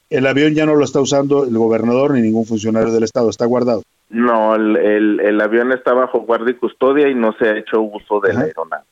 El 0.10 0.28
avión 0.28 0.54
ya 0.54 0.66
no 0.66 0.76
lo 0.76 0.84
está 0.84 1.00
usando 1.02 1.46
el 1.46 1.58
gobernador 1.58 2.12
ni 2.12 2.22
ningún 2.22 2.46
funcionario 2.46 2.92
del 2.92 3.04
Estado, 3.04 3.30
está 3.30 3.46
guardado. 3.46 3.82
No, 4.10 4.54
el, 4.56 4.76
el, 4.78 5.20
el 5.20 5.42
avión 5.42 5.72
está 5.72 5.94
bajo 5.94 6.20
guardia 6.20 6.52
y 6.52 6.56
custodia 6.56 7.08
y 7.10 7.16
no 7.16 7.34
se 7.34 7.50
ha 7.50 7.58
hecho 7.58 7.82
uso 7.82 8.20
de 8.20 8.34
la 8.34 8.42
aeronave. 8.42 8.84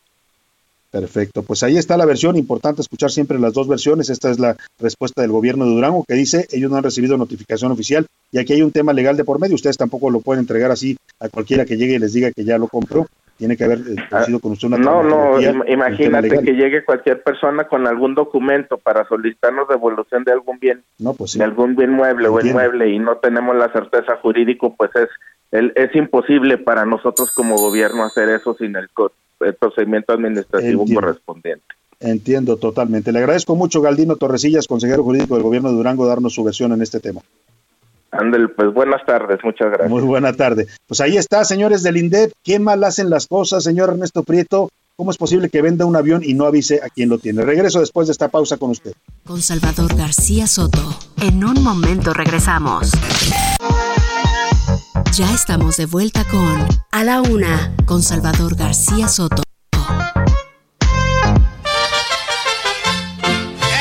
Perfecto, 0.94 1.42
pues 1.42 1.64
ahí 1.64 1.76
está 1.78 1.98
la 1.98 2.06
versión, 2.06 2.36
importante 2.36 2.82
escuchar 2.84 3.10
siempre 3.10 3.40
las 3.40 3.54
dos 3.54 3.68
versiones, 3.68 4.12
esta 4.12 4.30
es 4.30 4.38
la 4.38 4.56
respuesta 4.80 5.24
del 5.24 5.32
gobierno 5.32 5.66
de 5.66 5.72
Durango 5.72 6.06
que 6.08 6.14
dice 6.14 6.46
ellos 6.52 6.70
no 6.70 6.78
han 6.78 6.84
recibido 6.84 7.18
notificación 7.18 7.72
oficial. 7.72 8.06
Y 8.32 8.38
aquí 8.38 8.54
hay 8.54 8.62
un 8.62 8.72
tema 8.72 8.94
legal 8.94 9.18
de 9.18 9.24
por 9.24 9.40
medio, 9.40 9.56
ustedes 9.56 9.76
tampoco 9.78 10.12
lo 10.12 10.20
pueden 10.22 10.42
entregar 10.42 10.70
así 10.70 10.96
a 11.20 11.30
cualquiera 11.30 11.66
que 11.66 11.78
llegue 11.78 11.96
y 11.96 12.00
les 12.00 12.14
diga 12.14 12.32
que 12.32 12.44
ya 12.46 12.60
lo 12.60 12.68
compró, 12.68 13.08
tiene 13.38 13.58
que 13.58 13.64
haber 13.64 13.80
eh, 13.80 13.96
sido 14.28 14.40
con 14.40 14.52
usted 14.52 14.68
una 14.68 14.78
Ah, 14.78 14.80
No, 14.82 15.04
no, 15.04 15.40
imagínate 15.68 16.30
que 16.44 16.52
llegue 16.54 16.86
cualquier 16.86 17.24
persona 17.24 17.68
con 17.68 17.88
algún 17.88 18.14
documento 18.14 18.78
para 18.78 19.08
solicitarnos 19.08 19.68
devolución 19.68 20.24
de 20.24 20.32
algún 20.32 20.60
bien, 20.60 20.84
No, 21.00 21.16
pues 21.16 21.32
sí. 21.32 21.40
de 21.40 21.46
algún 21.46 21.76
bien 21.76 21.90
mueble 21.92 22.28
o 22.28 22.40
inmueble 22.40 22.90
y 22.92 23.00
no 23.00 23.18
tenemos 23.18 23.56
la 23.56 23.72
certeza 23.74 24.18
jurídico, 24.22 24.76
pues 24.78 24.92
es 24.96 25.10
el- 25.52 25.74
es 25.76 25.96
imposible 25.96 26.60
para 26.60 26.86
nosotros 26.86 27.32
como 27.36 27.56
gobierno 27.58 28.04
hacer 28.06 28.30
eso 28.30 28.56
sin 28.56 28.76
el, 28.76 28.90
co- 28.90 29.12
el 29.46 29.56
procedimiento 29.56 30.14
administrativo 30.14 30.82
Entiendo. 30.82 31.02
correspondiente. 31.02 31.66
Entiendo 32.00 32.58
totalmente. 32.58 33.12
Le 33.12 33.20
agradezco 33.20 33.56
mucho 33.56 33.82
Galdino 33.82 34.18
Torrecillas, 34.18 34.68
consejero 34.68 35.04
jurídico 35.04 35.36
del 35.36 35.44
gobierno 35.44 35.70
de 35.70 35.76
Durango, 35.76 36.06
darnos 36.06 36.34
su 36.34 36.44
versión 36.44 36.74
en 36.74 36.82
este 36.82 37.00
tema. 37.00 37.22
Ándale, 38.12 38.50
pues 38.50 38.72
buenas 38.74 39.04
tardes, 39.06 39.40
muchas 39.44 39.70
gracias. 39.70 39.90
Muy 39.90 40.04
buena 40.04 40.34
tarde. 40.34 40.68
Pues 40.88 41.02
ahí 41.02 41.18
está, 41.18 41.44
señores 41.46 41.82
del 41.82 41.98
INDEP. 41.98 42.32
¿Qué 42.44 42.60
mal 42.60 42.84
hacen 42.84 43.10
las 43.10 43.28
cosas, 43.28 43.64
señor 43.64 43.90
Ernesto 43.90 44.24
Prieto? 44.24 44.70
¿Cómo 44.96 45.10
es 45.10 45.18
posible 45.18 45.50
que 45.50 45.64
venda 45.64 45.86
un 45.86 45.96
avión 45.96 46.22
y 46.24 46.36
no 46.36 46.46
avise 46.46 46.80
a 46.84 46.90
quien 46.90 47.10
lo 47.10 47.18
tiene? 47.18 47.42
Regreso 47.42 47.80
después 47.80 48.08
de 48.08 48.12
esta 48.12 48.28
pausa 48.28 48.58
con 48.58 48.70
usted. 48.70 48.94
Con 49.26 49.42
Salvador 49.42 49.96
García 49.96 50.46
Soto. 50.46 50.96
En 51.20 51.44
un 51.44 51.64
momento 51.64 52.14
regresamos. 52.14 52.92
Ya 55.16 55.32
estamos 55.32 55.78
de 55.78 55.86
vuelta 55.86 56.24
con 56.24 56.68
A 56.92 57.04
la 57.04 57.22
Una, 57.22 57.72
con 57.86 58.02
Salvador 58.02 58.56
García 58.56 59.08
Soto. 59.08 59.44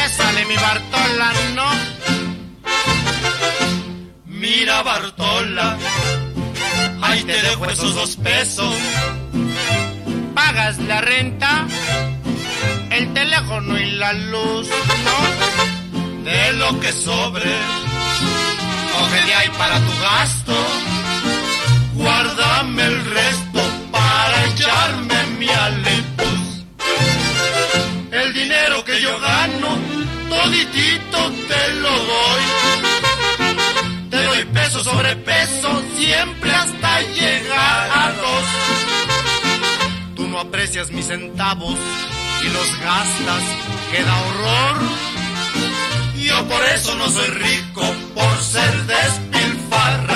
Ésale 0.04 0.44
mi 0.44 0.56
Bartola, 0.56 1.32
no. 1.54 1.70
Mira 4.26 4.82
Bartola, 4.82 5.78
ahí 7.00 7.22
te 7.22 7.40
dejo 7.40 7.64
esos 7.64 7.94
dos 7.94 8.16
pesos. 8.16 8.74
Pagas 10.34 10.76
la 10.80 11.00
renta, 11.00 11.66
el 12.90 13.14
teléfono 13.14 13.78
y 13.78 13.90
la 13.92 14.12
luz, 14.12 14.68
no. 14.68 16.24
De 16.24 16.52
lo 16.52 16.78
que 16.78 16.92
sobre, 16.92 17.50
coge 18.92 19.24
de 19.24 19.34
ahí 19.34 19.48
para 19.56 19.78
tu 19.78 20.00
gasto. 20.02 20.52
Guárdame 22.02 22.84
el 22.84 23.04
resto 23.04 23.60
para 23.92 24.46
echarme 24.46 25.26
mi 25.38 25.48
alepus. 25.48 26.64
El 28.10 28.32
dinero 28.34 28.84
que 28.84 29.00
yo 29.00 29.20
gano, 29.20 29.78
toditito 30.28 31.18
te 31.48 31.74
lo 31.74 31.90
doy. 31.90 32.42
Te 34.10 34.24
doy 34.24 34.44
peso 34.46 34.82
sobre 34.82 35.14
peso, 35.14 35.82
siempre 35.96 36.50
hasta 36.52 37.00
llegar 37.02 37.90
a 37.94 38.12
dos. 38.24 38.44
Tú 40.16 40.26
no 40.26 40.40
aprecias 40.40 40.90
mis 40.90 41.06
centavos 41.06 41.78
y 42.44 42.48
los 42.48 42.80
gastas, 42.80 43.42
queda 43.92 44.14
horror. 44.22 44.76
Yo 46.16 46.48
por 46.48 46.64
eso 46.74 46.96
no 46.96 47.08
soy 47.08 47.28
rico, 47.28 47.82
por 48.16 48.42
ser 48.42 48.86
despilfarrador. 48.86 50.11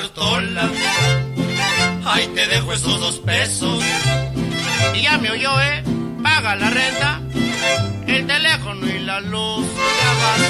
Bartola, 0.00 0.70
ahí 2.06 2.26
te 2.28 2.46
dejo 2.46 2.72
esos 2.72 3.00
dos 3.00 3.18
pesos. 3.18 3.84
Y 4.94 5.02
ya 5.02 5.18
me 5.18 5.30
oyó, 5.30 5.50
¿eh? 5.60 5.84
Paga 6.22 6.56
la 6.56 6.70
renta, 6.70 7.20
el 8.06 8.26
teléfono 8.26 8.86
y 8.86 9.00
la 9.00 9.20
luz. 9.20 9.66
Ya 10.00 10.12
vas, 10.20 10.40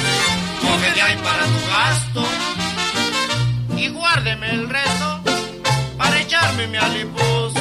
coge 0.61 0.95
de 0.95 1.03
ahí 1.03 1.17
para 1.17 1.45
tu 1.47 1.67
gasto. 1.69 2.23
Y 3.77 3.89
guárdeme 3.89 4.51
el 4.51 4.69
resto 4.69 5.21
para 5.99 6.21
echarme 6.21 6.69
mi 6.69 6.77
alipuz. 6.77 7.53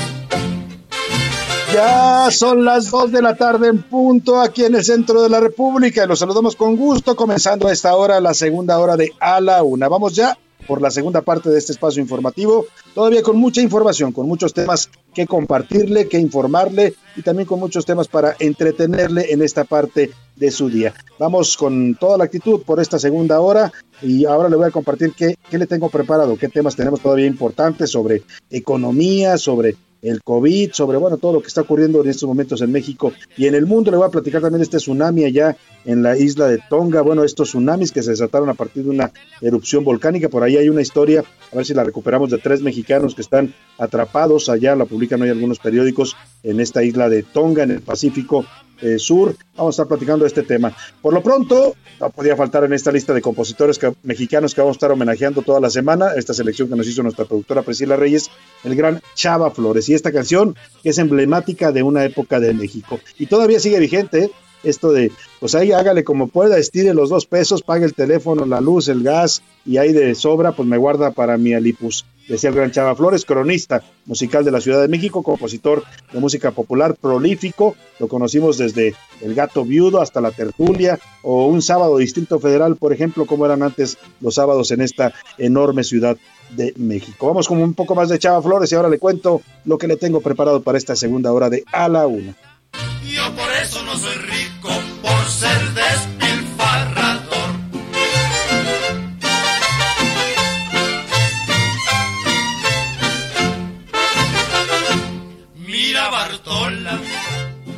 Ya 1.73 2.29
son 2.29 2.65
las 2.65 2.91
2 2.91 3.11
de 3.11 3.21
la 3.23 3.35
tarde 3.35 3.67
en 3.67 3.81
punto 3.81 4.39
aquí 4.39 4.63
en 4.63 4.75
el 4.75 4.83
centro 4.83 5.23
de 5.23 5.29
la 5.29 5.39
República 5.39 6.03
y 6.03 6.07
los 6.07 6.19
saludamos 6.19 6.55
con 6.55 6.75
gusto, 6.75 7.15
comenzando 7.15 7.67
a 7.67 7.71
esta 7.71 7.95
hora 7.95 8.19
la 8.19 8.35
segunda 8.35 8.77
hora 8.77 8.95
de 8.95 9.11
A 9.19 9.41
la 9.41 9.63
Una. 9.63 9.87
Vamos 9.87 10.13
ya 10.13 10.37
por 10.69 10.83
la 10.83 10.91
segunda 10.91 11.23
parte 11.23 11.49
de 11.49 11.57
este 11.57 11.71
espacio 11.71 11.99
informativo, 11.99 12.67
todavía 12.93 13.23
con 13.23 13.37
mucha 13.37 13.59
información, 13.59 14.11
con 14.11 14.27
muchos 14.27 14.53
temas 14.53 14.91
que 15.15 15.25
compartirle, 15.25 16.07
que 16.07 16.19
informarle 16.19 16.93
y 17.15 17.23
también 17.23 17.47
con 17.47 17.59
muchos 17.59 17.87
temas 17.87 18.07
para 18.07 18.35
entretenerle 18.39 19.33
en 19.33 19.41
esta 19.41 19.63
parte 19.63 20.11
de 20.35 20.51
su 20.51 20.69
día. 20.69 20.93
Vamos 21.17 21.57
con 21.57 21.95
toda 21.95 22.19
la 22.19 22.25
actitud 22.25 22.61
por 22.61 22.79
esta 22.79 22.99
segunda 22.99 23.39
hora 23.39 23.73
y 24.03 24.25
ahora 24.25 24.47
le 24.47 24.57
voy 24.57 24.67
a 24.67 24.71
compartir 24.71 25.13
qué, 25.17 25.35
qué 25.49 25.57
le 25.57 25.65
tengo 25.65 25.89
preparado, 25.89 26.37
qué 26.37 26.49
temas 26.49 26.75
tenemos 26.75 27.01
todavía 27.01 27.25
importantes 27.25 27.89
sobre 27.89 28.21
economía, 28.51 29.39
sobre 29.39 29.75
el 30.01 30.21
COVID, 30.23 30.71
sobre 30.71 30.97
bueno, 30.97 31.17
todo 31.17 31.33
lo 31.33 31.41
que 31.41 31.47
está 31.47 31.61
ocurriendo 31.61 32.01
en 32.01 32.09
estos 32.09 32.27
momentos 32.27 32.61
en 32.61 32.71
México 32.71 33.11
y 33.37 33.47
en 33.47 33.55
el 33.55 33.65
mundo. 33.65 33.91
Le 33.91 33.97
voy 33.97 34.07
a 34.07 34.11
platicar 34.11 34.41
también 34.41 34.61
este 34.61 34.77
tsunami 34.77 35.25
allá 35.25 35.57
en 35.85 36.03
la 36.03 36.17
isla 36.17 36.47
de 36.47 36.59
Tonga. 36.69 37.01
Bueno, 37.01 37.23
estos 37.23 37.49
tsunamis 37.49 37.91
que 37.91 38.03
se 38.03 38.11
desataron 38.11 38.49
a 38.49 38.53
partir 38.53 38.83
de 38.83 38.89
una 38.89 39.11
erupción 39.41 39.83
volcánica. 39.83 40.29
Por 40.29 40.43
ahí 40.43 40.57
hay 40.57 40.69
una 40.69 40.81
historia, 40.81 41.23
a 41.51 41.55
ver 41.55 41.65
si 41.65 41.73
la 41.73 41.83
recuperamos, 41.83 42.29
de 42.29 42.37
tres 42.37 42.61
mexicanos 42.61 43.15
que 43.15 43.21
están 43.21 43.53
atrapados 43.77 44.49
allá, 44.49 44.75
la 44.75 44.85
publican 44.85 45.21
hoy 45.21 45.29
algunos 45.29 45.59
periódicos 45.59 46.15
en 46.43 46.59
esta 46.59 46.83
isla 46.83 47.09
de 47.09 47.23
Tonga, 47.23 47.63
en 47.63 47.71
el 47.71 47.81
Pacífico 47.81 48.45
eh, 48.81 48.99
Sur. 48.99 49.35
Vamos 49.55 49.73
a 49.73 49.81
estar 49.81 49.87
platicando 49.87 50.23
de 50.23 50.27
este 50.27 50.43
tema. 50.43 50.75
Por 51.01 51.13
lo 51.13 51.21
pronto, 51.21 51.75
no 51.99 52.09
podía 52.09 52.35
faltar 52.35 52.63
en 52.63 52.73
esta 52.73 52.91
lista 52.91 53.13
de 53.13 53.21
compositores 53.21 53.79
mexicanos 54.03 54.53
que 54.53 54.61
vamos 54.61 54.75
a 54.75 54.77
estar 54.77 54.91
homenajeando 54.91 55.41
toda 55.41 55.59
la 55.59 55.69
semana, 55.69 56.13
esta 56.15 56.33
selección 56.33 56.69
que 56.69 56.75
nos 56.75 56.87
hizo 56.87 57.03
nuestra 57.03 57.25
productora 57.25 57.61
Priscila 57.61 57.95
Reyes, 57.95 58.29
el 58.63 58.75
gran 58.75 59.01
Chava 59.15 59.51
Flores. 59.51 59.89
Y 59.89 59.93
esta 59.93 60.11
canción 60.11 60.55
es 60.83 60.97
emblemática 60.97 61.71
de 61.71 61.83
una 61.83 62.03
época 62.05 62.39
de 62.39 62.53
México. 62.53 62.99
Y 63.17 63.25
todavía 63.25 63.59
sigue 63.59 63.79
vigente. 63.79 64.31
Esto 64.63 64.91
de, 64.91 65.11
pues 65.39 65.55
ahí 65.55 65.71
hágale 65.71 66.03
como 66.03 66.27
pueda, 66.27 66.57
estire 66.57 66.93
los 66.93 67.09
dos 67.09 67.25
pesos, 67.25 67.61
pague 67.61 67.85
el 67.85 67.93
teléfono, 67.93 68.45
la 68.45 68.61
luz, 68.61 68.87
el 68.87 69.03
gas 69.03 69.41
y 69.65 69.77
ahí 69.77 69.93
de 69.93 70.15
sobra, 70.15 70.51
pues 70.51 70.67
me 70.67 70.77
guarda 70.77 71.11
para 71.11 71.37
mi 71.37 71.53
alipus. 71.53 72.05
Decía 72.29 72.51
el 72.51 72.55
gran 72.55 72.69
Chava 72.69 72.95
Flores, 72.95 73.25
cronista 73.25 73.81
musical 74.05 74.45
de 74.45 74.51
la 74.51 74.61
Ciudad 74.61 74.79
de 74.81 74.87
México, 74.87 75.23
compositor 75.23 75.83
de 76.13 76.19
música 76.19 76.51
popular 76.51 76.95
prolífico. 76.95 77.75
Lo 77.99 78.07
conocimos 78.07 78.59
desde 78.59 78.93
El 79.19 79.33
Gato 79.33 79.65
Viudo 79.65 79.99
hasta 79.99 80.21
La 80.21 80.29
Tertulia 80.29 80.99
o 81.23 81.47
un 81.47 81.63
sábado 81.63 81.97
Distrito 81.97 82.39
Federal, 82.39 82.75
por 82.75 82.93
ejemplo, 82.93 83.25
como 83.25 83.47
eran 83.47 83.63
antes 83.63 83.97
los 84.21 84.35
sábados 84.35 84.69
en 84.69 84.81
esta 84.81 85.11
enorme 85.39 85.83
ciudad 85.83 86.17
de 86.51 86.73
México. 86.77 87.25
Vamos 87.25 87.47
con 87.47 87.63
un 87.63 87.73
poco 87.73 87.95
más 87.95 88.09
de 88.09 88.19
Chava 88.19 88.43
Flores 88.43 88.71
y 88.71 88.75
ahora 88.75 88.89
le 88.89 88.99
cuento 88.99 89.41
lo 89.65 89.79
que 89.79 89.87
le 89.87 89.97
tengo 89.97 90.21
preparado 90.21 90.61
para 90.61 90.77
esta 90.77 90.95
segunda 90.95 91.33
hora 91.33 91.49
de 91.49 91.63
A 91.71 91.89
la 91.89 92.05
Una. 92.05 92.35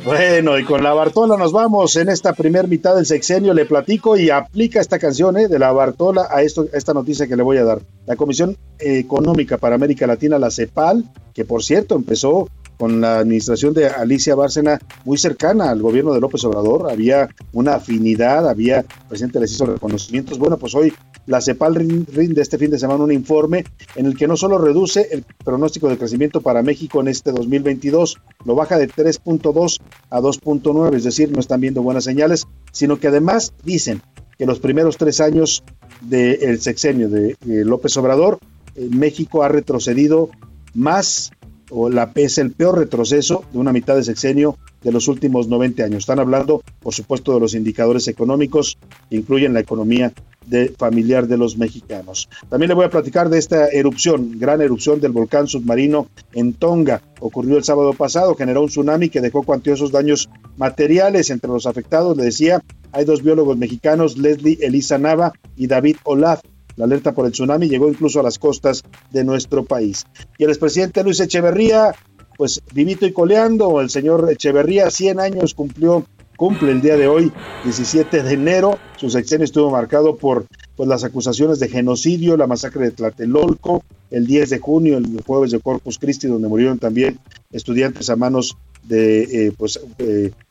Bueno, 0.04 0.58
y 0.58 0.64
con 0.64 0.82
la 0.82 0.94
Bartola 0.94 1.36
nos 1.36 1.52
vamos 1.52 1.94
en 1.94 2.08
esta 2.08 2.32
primer 2.32 2.66
mitad 2.66 2.96
del 2.96 3.06
sexenio. 3.06 3.54
Le 3.54 3.66
platico 3.66 4.16
y 4.16 4.30
aplica 4.30 4.80
esta 4.80 4.98
canción 4.98 5.36
¿eh? 5.36 5.46
de 5.46 5.60
la 5.60 5.70
Bartola 5.70 6.26
a, 6.28 6.42
esto, 6.42 6.66
a 6.72 6.76
esta 6.76 6.92
noticia 6.92 7.28
que 7.28 7.36
le 7.36 7.44
voy 7.44 7.58
a 7.58 7.64
dar. 7.64 7.82
La 8.06 8.16
Comisión 8.16 8.56
Económica 8.80 9.58
para 9.58 9.76
América 9.76 10.08
Latina, 10.08 10.40
la 10.40 10.50
CEPAL, 10.50 11.04
que 11.32 11.44
por 11.44 11.62
cierto 11.62 11.94
empezó 11.94 12.48
con 12.82 13.00
la 13.00 13.20
administración 13.20 13.74
de 13.74 13.86
Alicia 13.86 14.34
Bárcena 14.34 14.80
muy 15.04 15.16
cercana 15.16 15.70
al 15.70 15.80
gobierno 15.80 16.12
de 16.12 16.20
López 16.20 16.42
Obrador, 16.42 16.90
había 16.90 17.28
una 17.52 17.76
afinidad, 17.76 18.48
había, 18.48 18.78
el 18.78 18.86
presidente 19.08 19.38
les 19.38 19.52
hizo 19.52 19.66
reconocimientos. 19.66 20.36
Bueno, 20.36 20.56
pues 20.56 20.74
hoy 20.74 20.92
la 21.26 21.40
CEPAL 21.40 21.76
rinde 21.76 22.42
este 22.42 22.58
fin 22.58 22.72
de 22.72 22.80
semana 22.80 23.04
un 23.04 23.12
informe 23.12 23.62
en 23.94 24.06
el 24.06 24.16
que 24.16 24.26
no 24.26 24.36
solo 24.36 24.58
reduce 24.58 25.06
el 25.12 25.24
pronóstico 25.44 25.88
de 25.88 25.96
crecimiento 25.96 26.40
para 26.40 26.64
México 26.64 27.00
en 27.00 27.06
este 27.06 27.30
2022, 27.30 28.18
lo 28.44 28.56
baja 28.56 28.76
de 28.78 28.88
3.2 28.88 29.78
a 30.10 30.20
2.9, 30.20 30.96
es 30.96 31.04
decir, 31.04 31.30
no 31.30 31.38
están 31.38 31.60
viendo 31.60 31.82
buenas 31.82 32.02
señales, 32.02 32.48
sino 32.72 32.98
que 32.98 33.06
además 33.06 33.54
dicen 33.62 34.02
que 34.36 34.44
los 34.44 34.58
primeros 34.58 34.96
tres 34.96 35.20
años 35.20 35.62
del 36.00 36.60
sexenio 36.60 37.08
de, 37.08 37.36
López 37.44 37.96
Obrador, 37.96 38.40
eh, 38.74 38.88
México 38.90 39.44
ha 39.44 39.48
retrocedido 39.48 40.30
más 40.74 41.30
o 41.72 41.88
la 41.88 42.10
es 42.14 42.38
el 42.38 42.52
peor 42.52 42.78
retroceso 42.78 43.44
de 43.52 43.58
una 43.58 43.72
mitad 43.72 43.96
de 43.96 44.04
sexenio 44.04 44.58
de 44.82 44.92
los 44.92 45.08
últimos 45.08 45.48
90 45.48 45.84
años. 45.84 45.98
Están 46.00 46.20
hablando, 46.20 46.62
por 46.80 46.92
supuesto, 46.92 47.32
de 47.34 47.40
los 47.40 47.54
indicadores 47.54 48.06
económicos, 48.08 48.78
incluyen 49.10 49.54
la 49.54 49.60
economía 49.60 50.12
familiar 50.76 51.26
de 51.26 51.38
los 51.38 51.56
mexicanos. 51.56 52.28
También 52.48 52.68
le 52.68 52.74
voy 52.74 52.84
a 52.84 52.90
platicar 52.90 53.28
de 53.28 53.38
esta 53.38 53.68
erupción, 53.68 54.38
gran 54.38 54.60
erupción 54.60 55.00
del 55.00 55.12
volcán 55.12 55.46
submarino 55.46 56.08
en 56.32 56.52
Tonga. 56.52 57.00
Ocurrió 57.20 57.56
el 57.56 57.64
sábado 57.64 57.92
pasado, 57.94 58.34
generó 58.34 58.62
un 58.62 58.68
tsunami 58.68 59.08
que 59.08 59.20
dejó 59.20 59.42
cuantiosos 59.42 59.92
daños 59.92 60.28
materiales 60.56 61.30
entre 61.30 61.50
los 61.50 61.66
afectados. 61.66 62.16
Le 62.16 62.24
decía, 62.24 62.62
hay 62.90 63.04
dos 63.04 63.22
biólogos 63.22 63.56
mexicanos, 63.56 64.18
Leslie 64.18 64.58
Elisa 64.60 64.98
Nava 64.98 65.32
y 65.56 65.66
David 65.68 65.96
Olaf. 66.04 66.42
La 66.76 66.84
alerta 66.84 67.12
por 67.12 67.26
el 67.26 67.32
tsunami 67.32 67.68
llegó 67.68 67.88
incluso 67.88 68.20
a 68.20 68.22
las 68.22 68.38
costas 68.38 68.82
de 69.10 69.24
nuestro 69.24 69.64
país. 69.64 70.04
Y 70.38 70.44
el 70.44 70.50
expresidente 70.50 71.02
Luis 71.02 71.20
Echeverría, 71.20 71.94
pues 72.36 72.62
vivito 72.72 73.06
y 73.06 73.12
coleando, 73.12 73.80
el 73.80 73.90
señor 73.90 74.28
Echeverría, 74.30 74.90
100 74.90 75.20
años 75.20 75.54
cumplió, 75.54 76.06
cumple 76.36 76.72
el 76.72 76.80
día 76.80 76.96
de 76.96 77.08
hoy, 77.08 77.32
17 77.64 78.22
de 78.22 78.32
enero. 78.32 78.78
Su 78.96 79.10
sexenio 79.10 79.44
estuvo 79.44 79.70
marcado 79.70 80.16
por 80.16 80.46
pues, 80.76 80.88
las 80.88 81.04
acusaciones 81.04 81.60
de 81.60 81.68
genocidio, 81.68 82.36
la 82.36 82.46
masacre 82.46 82.86
de 82.86 82.90
Tlatelolco, 82.92 83.84
el 84.10 84.26
10 84.26 84.50
de 84.50 84.58
junio, 84.58 84.98
el 84.98 85.22
jueves 85.26 85.50
de 85.50 85.60
Corpus 85.60 85.98
Christi, 85.98 86.26
donde 86.26 86.48
murieron 86.48 86.78
también 86.78 87.18
estudiantes 87.50 88.10
a 88.10 88.16
manos 88.16 88.56
de 88.82 89.46
eh, 89.46 89.52
pues, 89.56 89.78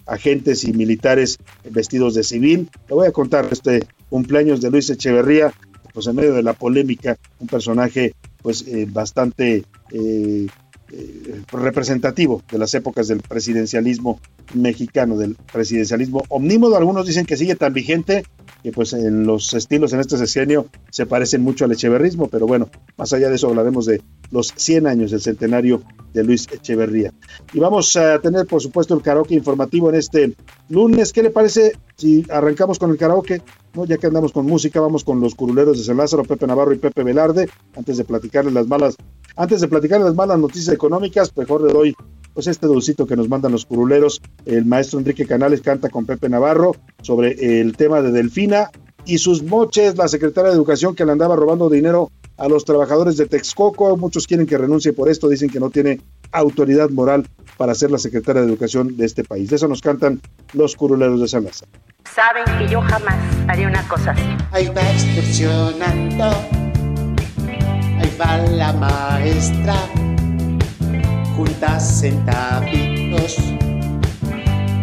agentes 0.06 0.64
y 0.64 0.74
militares 0.74 1.38
vestidos 1.70 2.14
de 2.16 2.24
civil. 2.24 2.70
Le 2.88 2.96
voy 2.96 3.08
a 3.08 3.12
contar 3.12 3.48
este 3.52 3.86
cumpleaños 4.10 4.62
de 4.62 4.72
Luis 4.72 4.90
Echeverría, 4.90 5.54
pues 5.94 6.08
en 6.08 6.16
medio 6.16 6.34
de 6.34 6.44
la 6.44 6.54
polémica, 6.54 7.18
un 7.39 7.48
personaje 7.48 8.14
pues 8.42 8.66
eh, 8.68 8.88
bastante 8.89 9.66
eh, 9.92 10.48
eh, 10.92 11.42
representativo 11.52 12.44
de 12.52 12.58
las 12.58 12.74
épocas 12.74 13.08
del 13.08 13.22
presidencialismo 13.22 14.20
mexicano, 14.54 15.18
del 15.18 15.36
presidencialismo 15.52 16.24
omnímodo. 16.30 16.76
Algunos 16.76 17.08
dicen 17.08 17.26
que 17.26 17.38
sigue 17.38 17.56
tan 17.56 17.74
vigente 17.74 18.24
que 18.64 18.72
pues 18.72 18.93
en 18.93 19.26
los 19.26 19.54
estilos 19.54 19.93
en 19.93 19.99
este 19.99 20.18
sexenio 20.18 20.68
se 20.91 21.06
parecen 21.06 21.41
mucho 21.41 21.66
al 21.66 21.72
echeverrismo, 21.72 22.28
pero 22.28 22.45
bueno, 22.45 22.70
más 22.97 23.12
allá 23.14 23.30
de 23.30 23.36
eso 23.36 23.47
hablaremos 23.47 23.86
de 23.86 24.02
los 24.30 24.54
100 24.56 24.88
años 24.88 25.12
del 25.12 25.22
centenario 25.22 25.82
de 26.14 26.24
Luis 26.24 26.47
Echeverría. 26.52 27.12
Y 27.54 27.60
vamos 27.60 27.95
a 27.95 28.20
tener, 28.20 28.45
por 28.45 28.62
supuesto, 28.62 28.93
el 28.93 29.02
karaoke 29.02 29.34
informativo 29.34 29.89
en 29.89 29.95
este 29.95 30.36
lunes. 30.70 31.12
¿Qué 31.12 31.24
le 31.24 31.32
parece 31.32 31.74
si 31.97 32.26
arrancamos 32.30 32.78
con 32.78 32.91
el 32.91 32.97
karaoke? 32.97 33.41
¿No? 33.74 33.86
Ya 33.86 33.97
que 33.97 34.08
andamos 34.08 34.32
con 34.32 34.45
música, 34.45 34.80
vamos 34.80 35.04
con 35.04 35.20
los 35.20 35.36
curuleros 35.36 35.78
de 35.78 35.84
San 35.84 35.97
Lázaro, 35.97 36.24
Pepe 36.24 36.45
Navarro 36.45 36.74
y 36.74 36.78
Pepe 36.78 37.04
Velarde, 37.04 37.49
antes 37.76 37.97
de 37.97 38.04
platicarles 38.04 38.54
las 38.54 38.68
malas 38.68 38.95
antes 39.36 39.62
de 39.62 39.68
platicar 39.68 40.02
las 40.02 40.16
malas 40.16 40.39
noticias 40.39 40.74
económicas, 40.74 41.36
mejor 41.36 41.62
le 41.62 41.74
doy 41.74 41.95
pues 42.34 42.48
este 42.48 42.68
dulcito 42.68 43.06
que 43.06 43.16
nos 43.16 43.30
mandan 43.30 43.52
los 43.52 43.66
curuleros. 43.66 44.22
El 44.46 44.66
maestro 44.66 45.00
Enrique 45.00 45.26
Canales 45.26 45.62
canta 45.62 45.90
con 45.90 46.06
Pepe 46.06 46.30
Navarro 46.30 46.76
sobre 47.02 47.62
el 47.62 47.76
tema 47.76 48.02
de 48.02 48.12
Delfina 48.12 48.70
y 49.06 49.18
sus 49.18 49.44
moches, 49.44 49.98
la 49.98 50.08
secretaria 50.08 50.50
de 50.50 50.56
Educación 50.56 50.96
que 50.96 51.06
le 51.06 51.12
andaba 51.12 51.36
robando 51.36 51.70
dinero 51.70 52.12
a 52.38 52.48
los 52.48 52.66
trabajadores 52.66 53.18
de 53.18 53.26
Texcoco. 53.26 53.98
Muchos 53.98 54.28
quieren 54.28 54.46
que 54.46 54.58
renuncie 54.58 54.94
por 54.94 55.10
esto, 55.10 55.28
dicen 55.28 55.50
que 55.50 55.60
no 55.60 55.70
tiene 55.70 56.00
autoridad 56.32 56.90
moral 56.90 57.28
para 57.58 57.76
ser 57.76 57.92
la 57.92 57.98
secretaria 57.98 58.42
de 58.42 58.48
Educación 58.48 58.98
de 58.98 59.06
este 59.06 59.24
país. 59.24 59.50
De 59.50 59.56
eso 59.56 59.68
nos 59.68 59.82
cantan 59.82 60.22
los 60.54 60.76
curuleros 60.76 61.20
de 61.20 61.28
San 61.28 61.44
Lázaro. 61.44 61.72
Saben 62.14 62.44
que 62.60 62.72
yo 62.72 62.82
jamás 62.82 63.18
haría 63.48 63.68
una 63.68 63.88
cosa 63.88 64.12
así. 64.12 64.22
Ahí 64.52 64.68
va 64.68 64.82
extorsionando 64.92 66.62
ahí 68.02 68.18
va 68.20 68.38
la 68.38 68.74
maestra, 68.74 69.76
juntas 71.42 72.02
centavitos 72.02 73.38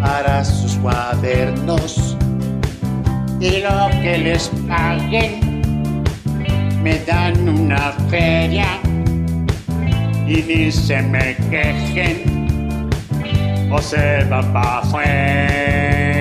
para 0.02 0.44
sus 0.44 0.72
cuadernos 0.78 2.16
y 3.38 3.60
lo 3.60 3.88
que 4.02 4.18
les 4.18 4.50
paguen 4.66 6.02
me 6.82 6.98
dan 7.04 7.48
una 7.48 7.92
feria 8.10 8.66
y 10.26 10.42
ni 10.42 10.72
se 10.72 11.00
me 11.00 11.36
quejen 11.48 12.90
o 13.70 13.78
se 13.80 14.24
va 14.24 14.42
para 14.52 14.78
afuera. 14.78 16.18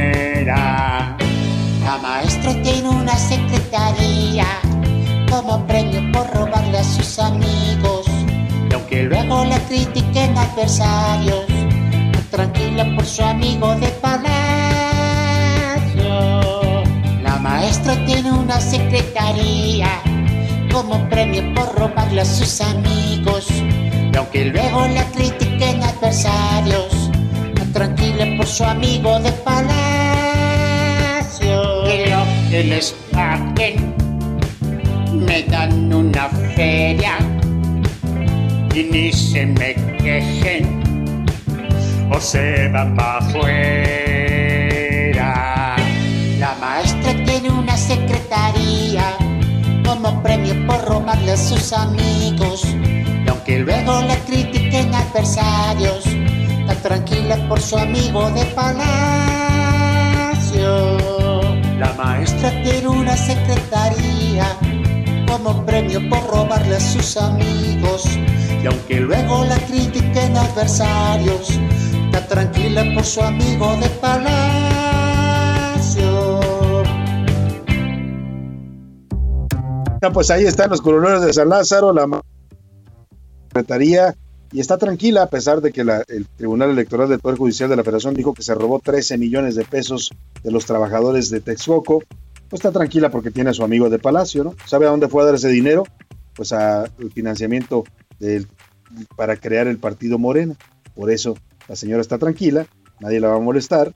La 1.83 1.97
maestra 1.97 2.53
tiene 2.61 2.89
una 2.89 3.15
secretaría 3.15 4.45
como 5.31 5.65
premio 5.65 6.11
por 6.11 6.29
robarle 6.31 6.77
a 6.77 6.83
sus 6.83 7.17
amigos. 7.17 7.96
Y 8.69 8.73
aunque 8.73 9.03
luego 9.03 9.45
la 9.45 9.59
critiquen 9.67 10.37
adversarios, 10.37 11.45
tranquila 12.31 12.85
por 12.95 13.05
su 13.05 13.23
amigo 13.23 13.75
de 13.75 13.87
palacio. 14.01 14.23
La 17.23 17.37
maestra 17.37 17.95
tiene 18.05 18.31
una 18.31 18.59
secretaría 18.59 19.87
como 20.71 21.07
premio 21.09 21.43
por 21.53 21.73
robarle 21.75 22.21
a 22.21 22.25
sus 22.25 22.61
amigos. 22.61 23.47
Y 23.49 24.15
aunque 24.17 24.45
luego 24.45 24.87
la 24.87 25.03
critiquen 25.11 25.81
adversarios, 25.83 27.09
tranquila 27.73 28.25
por 28.37 28.47
su 28.47 28.63
amigo 28.63 29.19
de 29.19 29.31
palacio. 29.31 29.67
Lo 31.83 32.25
que 32.49 32.63
les 32.63 32.95
paguen 33.11 33.93
me 35.13 35.43
dan 35.43 35.93
una 35.93 36.27
feria 36.55 37.36
y 38.77 38.83
ni 38.83 39.11
se 39.11 39.45
me 39.47 39.73
quejen 39.97 41.25
o 42.11 42.19
se 42.19 42.69
van 42.69 42.95
para 42.95 43.17
afuera. 43.17 44.55
La 46.37 46.53
maestra 46.61 47.15
tiene 47.25 47.49
una 47.49 47.75
secretaría 47.75 49.17
como 49.83 50.21
premio 50.21 50.53
por 50.67 50.79
robarle 50.85 51.31
a 51.31 51.37
sus 51.37 51.73
amigos 51.73 52.63
y 52.65 53.27
aunque 53.27 53.57
luego 53.59 53.99
la 54.01 54.15
critiquen 54.27 54.93
adversarios, 54.93 56.05
está 56.05 56.75
tranquila 56.75 57.35
por 57.49 57.59
su 57.59 57.79
amigo 57.79 58.29
de 58.29 58.45
palacio. 58.45 59.07
La 61.79 61.91
maestra 61.97 62.51
tiene 62.61 62.87
una 62.87 63.17
secretaría 63.17 64.55
como 65.27 65.65
premio 65.65 65.99
por 66.09 66.25
robarle 66.27 66.75
a 66.75 66.79
sus 66.79 67.17
amigos. 67.17 68.05
Y 68.63 68.65
aunque 68.65 68.99
luego 68.99 69.45
la 69.45 69.57
critiquen 69.67 70.35
adversarios, 70.35 71.59
está 72.05 72.27
tranquila 72.27 72.83
por 72.95 73.03
su 73.03 73.21
amigo 73.21 73.75
de 73.77 73.89
palacio. 74.01 74.87
pues 80.13 80.31
ahí 80.31 80.45
están 80.45 80.69
los 80.69 80.81
coroneros 80.81 81.25
de 81.25 81.33
San 81.33 81.49
Lázaro, 81.49 81.91
la 81.91 82.07
secretaría, 83.47 84.15
y 84.51 84.61
está 84.61 84.77
tranquila 84.77 85.23
a 85.23 85.29
pesar 85.29 85.59
de 85.61 85.71
que 85.73 85.81
el 85.81 86.27
Tribunal 86.37 86.69
Electoral 86.69 87.09
del 87.09 87.19
Poder 87.19 87.37
Judicial 87.37 87.69
de 87.69 87.75
la 87.75 87.83
Federación 87.83 88.13
dijo 88.13 88.33
que 88.33 88.43
se 88.43 88.55
robó 88.55 88.79
13 88.79 89.17
millones 89.17 89.55
de 89.55 89.65
pesos 89.65 90.13
de 90.43 90.51
los 90.51 90.65
trabajadores 90.65 91.29
de 91.29 91.41
Texcoco 91.41 92.03
pues 92.49 92.59
está 92.59 92.71
tranquila 92.71 93.09
porque 93.09 93.31
tiene 93.31 93.49
a 93.49 93.53
su 93.53 93.63
amigo 93.63 93.89
de 93.89 93.99
Palacio, 93.99 94.43
¿no? 94.43 94.55
¿Sabe 94.65 94.85
a 94.85 94.89
dónde 94.89 95.07
fue 95.07 95.23
a 95.23 95.25
dar 95.25 95.35
ese 95.35 95.49
dinero? 95.49 95.83
Pues 96.33 96.53
al 96.53 96.91
financiamiento 97.13 97.83
para 99.15 99.37
crear 99.37 99.67
el 99.67 99.77
partido 99.77 100.17
Morena. 100.17 100.55
Por 100.95 101.11
eso 101.11 101.37
la 101.67 101.75
señora 101.75 102.01
está 102.01 102.17
tranquila, 102.17 102.67
nadie 102.99 103.19
la 103.19 103.29
va 103.29 103.35
a 103.35 103.39
molestar. 103.39 103.93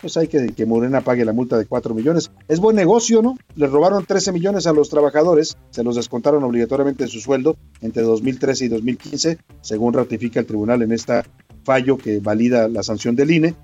Pues 0.00 0.16
hay 0.18 0.28
que 0.28 0.48
que 0.48 0.66
Morena 0.66 1.00
pague 1.00 1.24
la 1.24 1.32
multa 1.32 1.56
de 1.56 1.64
4 1.64 1.94
millones. 1.94 2.30
Es 2.48 2.60
buen 2.60 2.76
negocio, 2.76 3.22
¿no? 3.22 3.38
Le 3.54 3.66
robaron 3.66 4.04
13 4.04 4.32
millones 4.32 4.66
a 4.66 4.72
los 4.72 4.90
trabajadores, 4.90 5.56
se 5.70 5.82
los 5.82 5.96
descontaron 5.96 6.44
obligatoriamente 6.44 7.04
de 7.04 7.08
su 7.08 7.20
sueldo 7.20 7.56
entre 7.80 8.02
2013 8.02 8.66
y 8.66 8.68
2015, 8.68 9.38
según 9.62 9.94
ratifica 9.94 10.40
el 10.40 10.46
tribunal 10.46 10.82
en 10.82 10.92
este 10.92 11.22
fallo 11.64 11.96
que 11.96 12.20
valida 12.20 12.68
la 12.68 12.82
sanción 12.82 13.16
del 13.16 13.30
INE, 13.30 13.54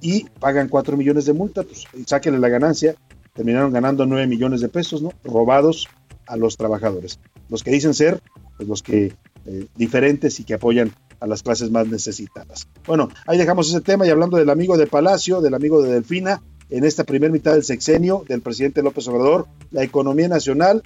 y 0.00 0.24
pagan 0.40 0.68
4 0.68 0.96
millones 0.96 1.24
de 1.26 1.32
multa, 1.32 1.62
pues 1.62 1.84
sáquenle 2.06 2.38
la 2.38 2.48
ganancia, 2.48 2.94
terminaron 3.34 3.72
ganando 3.72 4.06
9 4.06 4.26
millones 4.26 4.60
de 4.60 4.68
pesos, 4.68 5.02
¿no? 5.02 5.12
Robados 5.24 5.88
a 6.26 6.36
los 6.36 6.56
trabajadores. 6.56 7.18
Los 7.48 7.62
que 7.62 7.70
dicen 7.70 7.94
ser, 7.94 8.20
pues 8.56 8.68
los 8.68 8.82
que 8.82 9.12
eh, 9.46 9.66
diferentes 9.74 10.38
y 10.40 10.44
que 10.44 10.54
apoyan 10.54 10.92
a 11.20 11.26
las 11.26 11.42
clases 11.42 11.70
más 11.70 11.86
necesitadas. 11.86 12.68
Bueno, 12.86 13.08
ahí 13.26 13.38
dejamos 13.38 13.68
ese 13.68 13.80
tema 13.80 14.06
y 14.06 14.10
hablando 14.10 14.36
del 14.36 14.50
amigo 14.50 14.76
de 14.76 14.86
Palacio, 14.86 15.40
del 15.40 15.54
amigo 15.54 15.82
de 15.82 15.92
Delfina, 15.92 16.42
en 16.70 16.84
esta 16.84 17.04
primera 17.04 17.32
mitad 17.32 17.52
del 17.52 17.64
sexenio 17.64 18.24
del 18.26 18.40
presidente 18.40 18.82
López 18.82 19.06
Obrador, 19.08 19.46
la 19.70 19.82
economía 19.82 20.28
nacional 20.28 20.82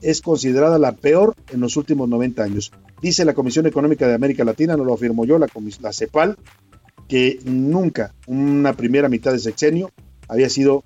es 0.00 0.20
considerada 0.20 0.78
la 0.78 0.92
peor 0.92 1.34
en 1.52 1.60
los 1.60 1.76
últimos 1.76 2.08
90 2.08 2.42
años. 2.42 2.72
Dice 3.02 3.24
la 3.24 3.34
Comisión 3.34 3.66
Económica 3.66 4.06
de 4.06 4.14
América 4.14 4.44
Latina, 4.44 4.76
no 4.76 4.84
lo 4.84 4.94
afirmo 4.94 5.24
yo, 5.24 5.38
la, 5.38 5.48
la 5.80 5.92
CEPAL, 5.92 6.36
que 7.08 7.38
nunca 7.44 8.14
una 8.26 8.74
primera 8.74 9.08
mitad 9.08 9.32
de 9.32 9.38
sexenio 9.38 9.90
había 10.28 10.48
sido 10.48 10.84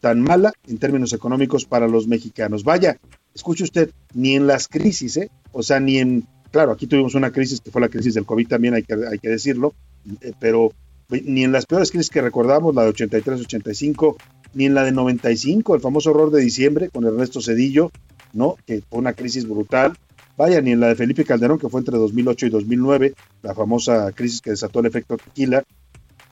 tan 0.00 0.20
mala 0.20 0.52
en 0.66 0.78
términos 0.78 1.12
económicos 1.12 1.64
para 1.64 1.86
los 1.86 2.08
mexicanos. 2.08 2.64
Vaya, 2.64 2.98
escuche 3.34 3.64
usted, 3.64 3.90
ni 4.14 4.34
en 4.34 4.46
las 4.46 4.66
crisis, 4.66 5.16
¿eh? 5.16 5.30
o 5.52 5.62
sea, 5.62 5.78
ni 5.80 5.98
en, 5.98 6.26
claro, 6.50 6.72
aquí 6.72 6.86
tuvimos 6.86 7.14
una 7.14 7.30
crisis 7.30 7.60
que 7.60 7.70
fue 7.70 7.80
la 7.80 7.88
crisis 7.88 8.14
del 8.14 8.26
COVID 8.26 8.48
también, 8.48 8.74
hay 8.74 8.82
que, 8.82 8.94
hay 8.94 9.18
que 9.18 9.28
decirlo, 9.28 9.74
eh, 10.22 10.32
pero 10.40 10.72
ni 11.10 11.44
en 11.44 11.52
las 11.52 11.66
peores 11.66 11.90
crisis 11.90 12.10
que 12.10 12.22
recordamos, 12.22 12.74
la 12.74 12.84
de 12.84 12.90
83-85, 12.90 14.16
ni 14.54 14.66
en 14.66 14.74
la 14.74 14.84
de 14.84 14.92
95, 14.92 15.74
el 15.74 15.80
famoso 15.80 16.10
horror 16.10 16.30
de 16.30 16.40
diciembre 16.40 16.88
con 16.88 17.04
Ernesto 17.04 17.40
Cedillo, 17.40 17.90
¿no? 18.32 18.56
Que 18.66 18.82
fue 18.88 18.98
una 18.98 19.12
crisis 19.12 19.48
brutal. 19.48 19.96
Vaya, 20.36 20.60
ni 20.60 20.72
en 20.72 20.80
la 20.80 20.88
de 20.88 20.94
Felipe 20.94 21.24
Calderón, 21.24 21.58
que 21.58 21.68
fue 21.68 21.80
entre 21.80 21.98
2008 21.98 22.46
y 22.46 22.50
2009, 22.50 23.14
la 23.42 23.54
famosa 23.54 24.10
crisis 24.12 24.40
que 24.40 24.50
desató 24.50 24.80
el 24.80 24.86
efecto 24.86 25.16
tequila, 25.18 25.64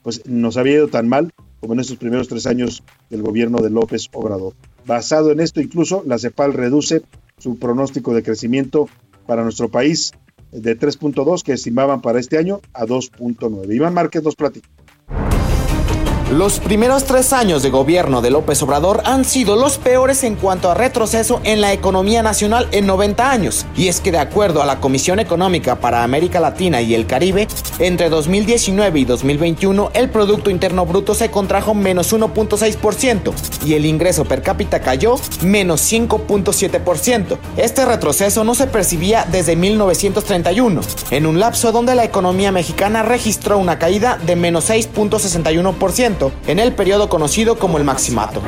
pues 0.01 0.25
nos 0.25 0.57
había 0.57 0.75
ido 0.75 0.87
tan 0.87 1.07
mal 1.07 1.31
como 1.59 1.73
en 1.73 1.79
estos 1.79 1.97
primeros 1.97 2.27
tres 2.27 2.45
años 2.45 2.83
del 3.09 3.21
gobierno 3.21 3.59
de 3.59 3.69
López 3.69 4.07
Obrador. 4.13 4.53
Basado 4.85 5.31
en 5.31 5.39
esto, 5.39 5.61
incluso 5.61 6.03
la 6.05 6.17
CEPAL 6.17 6.53
reduce 6.53 7.01
su 7.37 7.57
pronóstico 7.57 8.13
de 8.13 8.23
crecimiento 8.23 8.87
para 9.25 9.43
nuestro 9.43 9.69
país 9.69 10.13
de 10.51 10.77
3.2 10.77 11.43
que 11.43 11.53
estimaban 11.53 12.01
para 12.01 12.19
este 12.19 12.37
año 12.37 12.61
a 12.73 12.85
2.9. 12.85 13.73
Iván 13.73 13.93
Márquez 13.93 14.23
nos 14.23 14.35
platica. 14.35 14.67
Los 16.31 16.59
primeros 16.59 17.05
tres 17.05 17.33
años 17.33 17.63
de 17.63 17.71
gobierno 17.71 18.21
de 18.21 18.29
López 18.29 18.61
Obrador 18.61 19.01
han 19.03 19.25
sido 19.25 19.55
los 19.55 19.79
peores 19.79 20.23
en 20.23 20.35
cuanto 20.35 20.69
a 20.69 20.75
retroceso 20.75 21.41
en 21.43 21.59
la 21.59 21.73
economía 21.73 22.21
nacional 22.21 22.67
en 22.71 22.85
90 22.85 23.31
años. 23.31 23.65
Y 23.75 23.87
es 23.87 23.99
que 23.99 24.11
de 24.11 24.19
acuerdo 24.19 24.61
a 24.61 24.67
la 24.67 24.79
Comisión 24.79 25.19
Económica 25.19 25.79
para 25.79 26.03
América 26.03 26.39
Latina 26.39 26.83
y 26.83 26.93
el 26.93 27.07
Caribe, 27.07 27.47
entre 27.79 28.09
2019 28.09 28.99
y 28.99 29.05
2021 29.05 29.89
el 29.95 30.11
Producto 30.11 30.51
Interno 30.51 30.85
Bruto 30.85 31.15
se 31.15 31.31
contrajo 31.31 31.73
menos 31.73 32.13
1.6% 32.13 33.33
y 33.65 33.73
el 33.73 33.87
ingreso 33.87 34.23
per 34.23 34.43
cápita 34.43 34.81
cayó 34.81 35.15
menos 35.41 35.81
5.7%. 35.91 37.39
Este 37.57 37.85
retroceso 37.85 38.43
no 38.43 38.53
se 38.53 38.67
percibía 38.67 39.25
desde 39.31 39.55
1931, 39.55 40.81
en 41.09 41.25
un 41.25 41.39
lapso 41.39 41.71
donde 41.71 41.95
la 41.95 42.03
economía 42.03 42.51
mexicana 42.51 43.01
registró 43.01 43.57
una 43.57 43.79
caída 43.79 44.19
de 44.23 44.35
menos 44.35 44.69
6.61% 44.69 46.18
en 46.47 46.59
el 46.59 46.73
periodo 46.73 47.09
conocido 47.09 47.57
como 47.57 47.77
el 47.77 47.83
Maximato. 47.83 48.41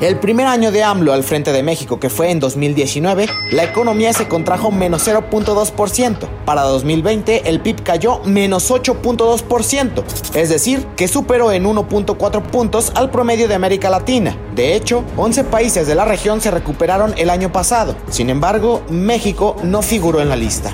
El 0.00 0.18
primer 0.18 0.46
año 0.46 0.72
de 0.72 0.82
AMLO 0.82 1.12
al 1.12 1.22
frente 1.22 1.52
de 1.52 1.62
México, 1.62 2.00
que 2.00 2.10
fue 2.10 2.30
en 2.30 2.40
2019, 2.40 3.26
la 3.52 3.64
economía 3.64 4.12
se 4.12 4.26
contrajo 4.26 4.72
menos 4.72 5.06
0.2%. 5.06 6.28
Para 6.44 6.62
2020 6.62 7.48
el 7.48 7.60
PIB 7.60 7.82
cayó 7.84 8.20
menos 8.24 8.70
8.2%, 8.70 10.02
es 10.34 10.48
decir, 10.48 10.84
que 10.96 11.06
superó 11.06 11.52
en 11.52 11.64
1.4 11.64 12.42
puntos 12.42 12.92
al 12.96 13.10
promedio 13.10 13.46
de 13.46 13.54
América 13.54 13.88
Latina. 13.88 14.36
De 14.54 14.74
hecho, 14.74 15.04
11 15.16 15.44
países 15.44 15.86
de 15.86 15.94
la 15.94 16.04
región 16.04 16.40
se 16.40 16.50
recuperaron 16.50 17.14
el 17.16 17.30
año 17.30 17.52
pasado. 17.52 17.94
Sin 18.10 18.30
embargo, 18.30 18.82
México 18.90 19.56
no 19.62 19.80
figuró 19.80 20.20
en 20.20 20.28
la 20.28 20.36
lista. 20.36 20.72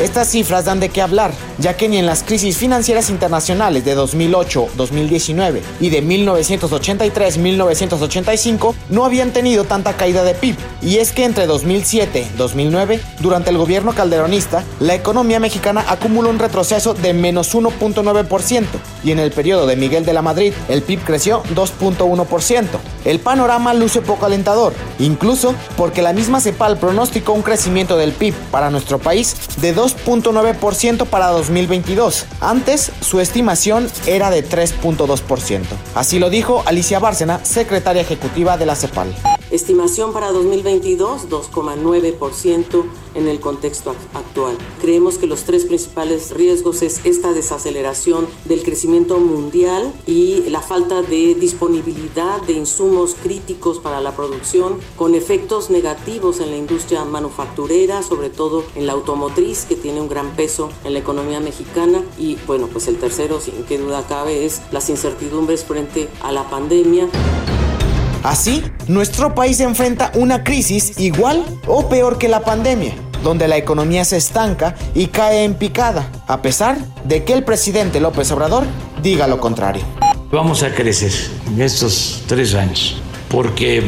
Estas 0.00 0.28
cifras 0.28 0.64
dan 0.64 0.80
de 0.80 0.88
qué 0.88 1.02
hablar, 1.02 1.30
ya 1.58 1.76
que 1.76 1.86
ni 1.86 1.98
en 1.98 2.06
las 2.06 2.22
crisis 2.22 2.56
financieras 2.56 3.10
internacionales 3.10 3.84
de 3.84 3.94
2008-2019 3.94 5.60
y 5.78 5.90
de 5.90 6.02
1983-1985 6.02 8.74
no 8.88 9.04
habían 9.04 9.34
tenido 9.34 9.64
tanta 9.64 9.98
caída 9.98 10.24
de 10.24 10.32
PIB. 10.32 10.56
Y 10.80 10.96
es 10.96 11.12
que 11.12 11.24
entre 11.24 11.46
2007-2009, 11.46 12.98
durante 13.20 13.50
el 13.50 13.58
gobierno 13.58 13.92
calderonista, 13.92 14.64
la 14.78 14.94
economía 14.94 15.38
mexicana 15.38 15.84
acumuló 15.86 16.30
un 16.30 16.38
retroceso 16.38 16.94
de 16.94 17.12
menos 17.12 17.54
1.9% 17.54 18.64
y 19.04 19.10
en 19.10 19.18
el 19.18 19.32
periodo 19.32 19.66
de 19.66 19.76
Miguel 19.76 20.06
de 20.06 20.14
la 20.14 20.22
Madrid 20.22 20.54
el 20.70 20.80
PIB 20.80 21.04
creció 21.04 21.42
2.1%. 21.54 22.64
El 23.04 23.18
panorama 23.18 23.74
luce 23.74 24.02
poco 24.02 24.26
alentador, 24.26 24.74
incluso 24.98 25.54
porque 25.76 26.02
la 26.02 26.12
misma 26.12 26.40
CEPAL 26.40 26.78
pronosticó 26.78 27.32
un 27.32 27.42
crecimiento 27.42 27.96
del 27.96 28.12
PIB 28.12 28.34
para 28.50 28.70
nuestro 28.70 28.98
país 28.98 29.36
de 29.60 29.74
2.9% 29.74 31.06
para 31.06 31.28
2022. 31.28 32.26
Antes, 32.40 32.92
su 33.00 33.20
estimación 33.20 33.88
era 34.06 34.30
de 34.30 34.46
3.2%. 34.46 35.62
Así 35.94 36.18
lo 36.18 36.30
dijo 36.30 36.62
Alicia 36.66 36.98
Bárcena, 36.98 37.44
secretaria 37.44 38.02
ejecutiva 38.02 38.56
de 38.56 38.66
la 38.66 38.76
CEPAL. 38.76 39.14
Estimación 39.50 40.12
para 40.12 40.30
2022, 40.30 41.28
2,9% 41.28 42.84
en 43.14 43.28
el 43.28 43.40
contexto 43.40 43.94
actual. 44.14 44.56
Creemos 44.80 45.18
que 45.18 45.26
los 45.26 45.44
tres 45.44 45.64
principales 45.64 46.32
riesgos 46.32 46.82
es 46.82 47.04
esta 47.04 47.32
desaceleración 47.32 48.26
del 48.44 48.62
crecimiento 48.62 49.18
mundial 49.18 49.92
y 50.06 50.42
la 50.48 50.60
falta 50.60 51.02
de 51.02 51.34
disponibilidad 51.34 52.40
de 52.42 52.54
insumos 52.54 53.16
críticos 53.22 53.78
para 53.78 54.00
la 54.00 54.14
producción, 54.16 54.78
con 54.96 55.14
efectos 55.14 55.70
negativos 55.70 56.40
en 56.40 56.50
la 56.50 56.56
industria 56.56 57.04
manufacturera, 57.04 58.02
sobre 58.02 58.30
todo 58.30 58.64
en 58.74 58.86
la 58.86 58.92
automotriz, 58.92 59.64
que 59.64 59.76
tiene 59.76 60.00
un 60.00 60.08
gran 60.08 60.34
peso 60.36 60.70
en 60.84 60.92
la 60.92 60.98
economía 60.98 61.40
mexicana. 61.40 62.02
Y 62.18 62.36
bueno, 62.46 62.68
pues 62.68 62.88
el 62.88 62.96
tercero, 62.96 63.40
sin 63.40 63.64
que 63.64 63.78
duda 63.78 64.04
cabe, 64.08 64.44
es 64.44 64.62
las 64.72 64.88
incertidumbres 64.90 65.64
frente 65.64 66.08
a 66.22 66.32
la 66.32 66.48
pandemia. 66.48 67.08
Así, 68.22 68.62
nuestro 68.86 69.34
país 69.34 69.60
enfrenta 69.60 70.12
una 70.14 70.44
crisis 70.44 70.98
igual 70.98 71.44
o 71.66 71.88
peor 71.88 72.18
que 72.18 72.28
la 72.28 72.40
pandemia, 72.40 72.92
donde 73.22 73.48
la 73.48 73.56
economía 73.56 74.04
se 74.04 74.18
estanca 74.18 74.74
y 74.94 75.06
cae 75.06 75.44
en 75.44 75.54
picada, 75.54 76.10
a 76.26 76.42
pesar 76.42 76.76
de 77.04 77.24
que 77.24 77.32
el 77.32 77.44
presidente 77.44 77.98
López 77.98 78.30
Obrador 78.32 78.64
diga 79.02 79.26
lo 79.26 79.40
contrario. 79.40 79.82
Vamos 80.30 80.62
a 80.62 80.74
crecer 80.74 81.12
en 81.48 81.62
estos 81.62 82.22
tres 82.26 82.54
años 82.54 83.00
porque 83.30 83.82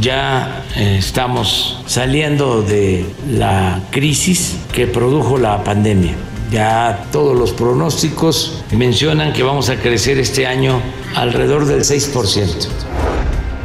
ya 0.00 0.64
eh, 0.76 0.96
estamos 0.98 1.82
saliendo 1.86 2.62
de 2.62 3.04
la 3.28 3.82
crisis 3.90 4.56
que 4.72 4.86
produjo 4.86 5.38
la 5.38 5.62
pandemia. 5.64 6.14
Ya 6.50 7.06
todos 7.10 7.36
los 7.36 7.50
pronósticos 7.50 8.62
mencionan 8.70 9.32
que 9.32 9.42
vamos 9.42 9.68
a 9.68 9.76
crecer 9.76 10.18
este 10.18 10.46
año 10.46 10.80
alrededor 11.16 11.66
del 11.66 11.80
6%. 11.80 12.68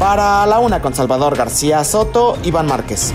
Para 0.02 0.48
la 0.48 0.58
una 0.58 0.82
con 0.82 0.96
Salvador 0.96 1.38
García 1.38 1.84
Soto, 1.84 2.36
Iván 2.44 2.66
Márquez. 2.66 3.14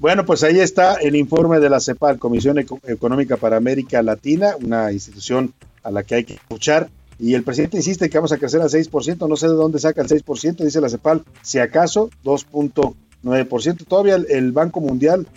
Bueno, 0.00 0.24
pues 0.24 0.42
ahí 0.44 0.60
está 0.60 0.94
el 0.94 1.14
informe 1.14 1.60
de 1.60 1.68
la 1.68 1.78
CEPAL, 1.78 2.18
Comisión 2.18 2.56
Económica 2.58 3.36
para 3.36 3.58
América 3.58 4.02
Latina, 4.02 4.54
una 4.64 4.92
institución 4.92 5.52
a 5.82 5.90
la 5.90 6.04
que 6.04 6.14
hay 6.14 6.24
que 6.24 6.32
escuchar. 6.32 6.88
Y 7.18 7.34
el 7.34 7.42
presidente 7.42 7.76
insiste 7.76 8.08
que 8.08 8.16
vamos 8.16 8.32
a 8.32 8.38
crecer 8.38 8.62
al 8.62 8.70
6%, 8.70 9.28
no 9.28 9.36
sé 9.36 9.46
de 9.46 9.52
dónde 9.52 9.78
saca 9.78 10.00
el 10.00 10.08
6%, 10.08 10.64
dice 10.64 10.80
la 10.80 10.88
CEPAL, 10.88 11.22
si 11.42 11.58
acaso 11.58 12.08
2.9%. 12.24 13.86
Todavía 13.86 14.14
el, 14.14 14.52
Banco 14.52 14.80
Mundial 14.80 15.28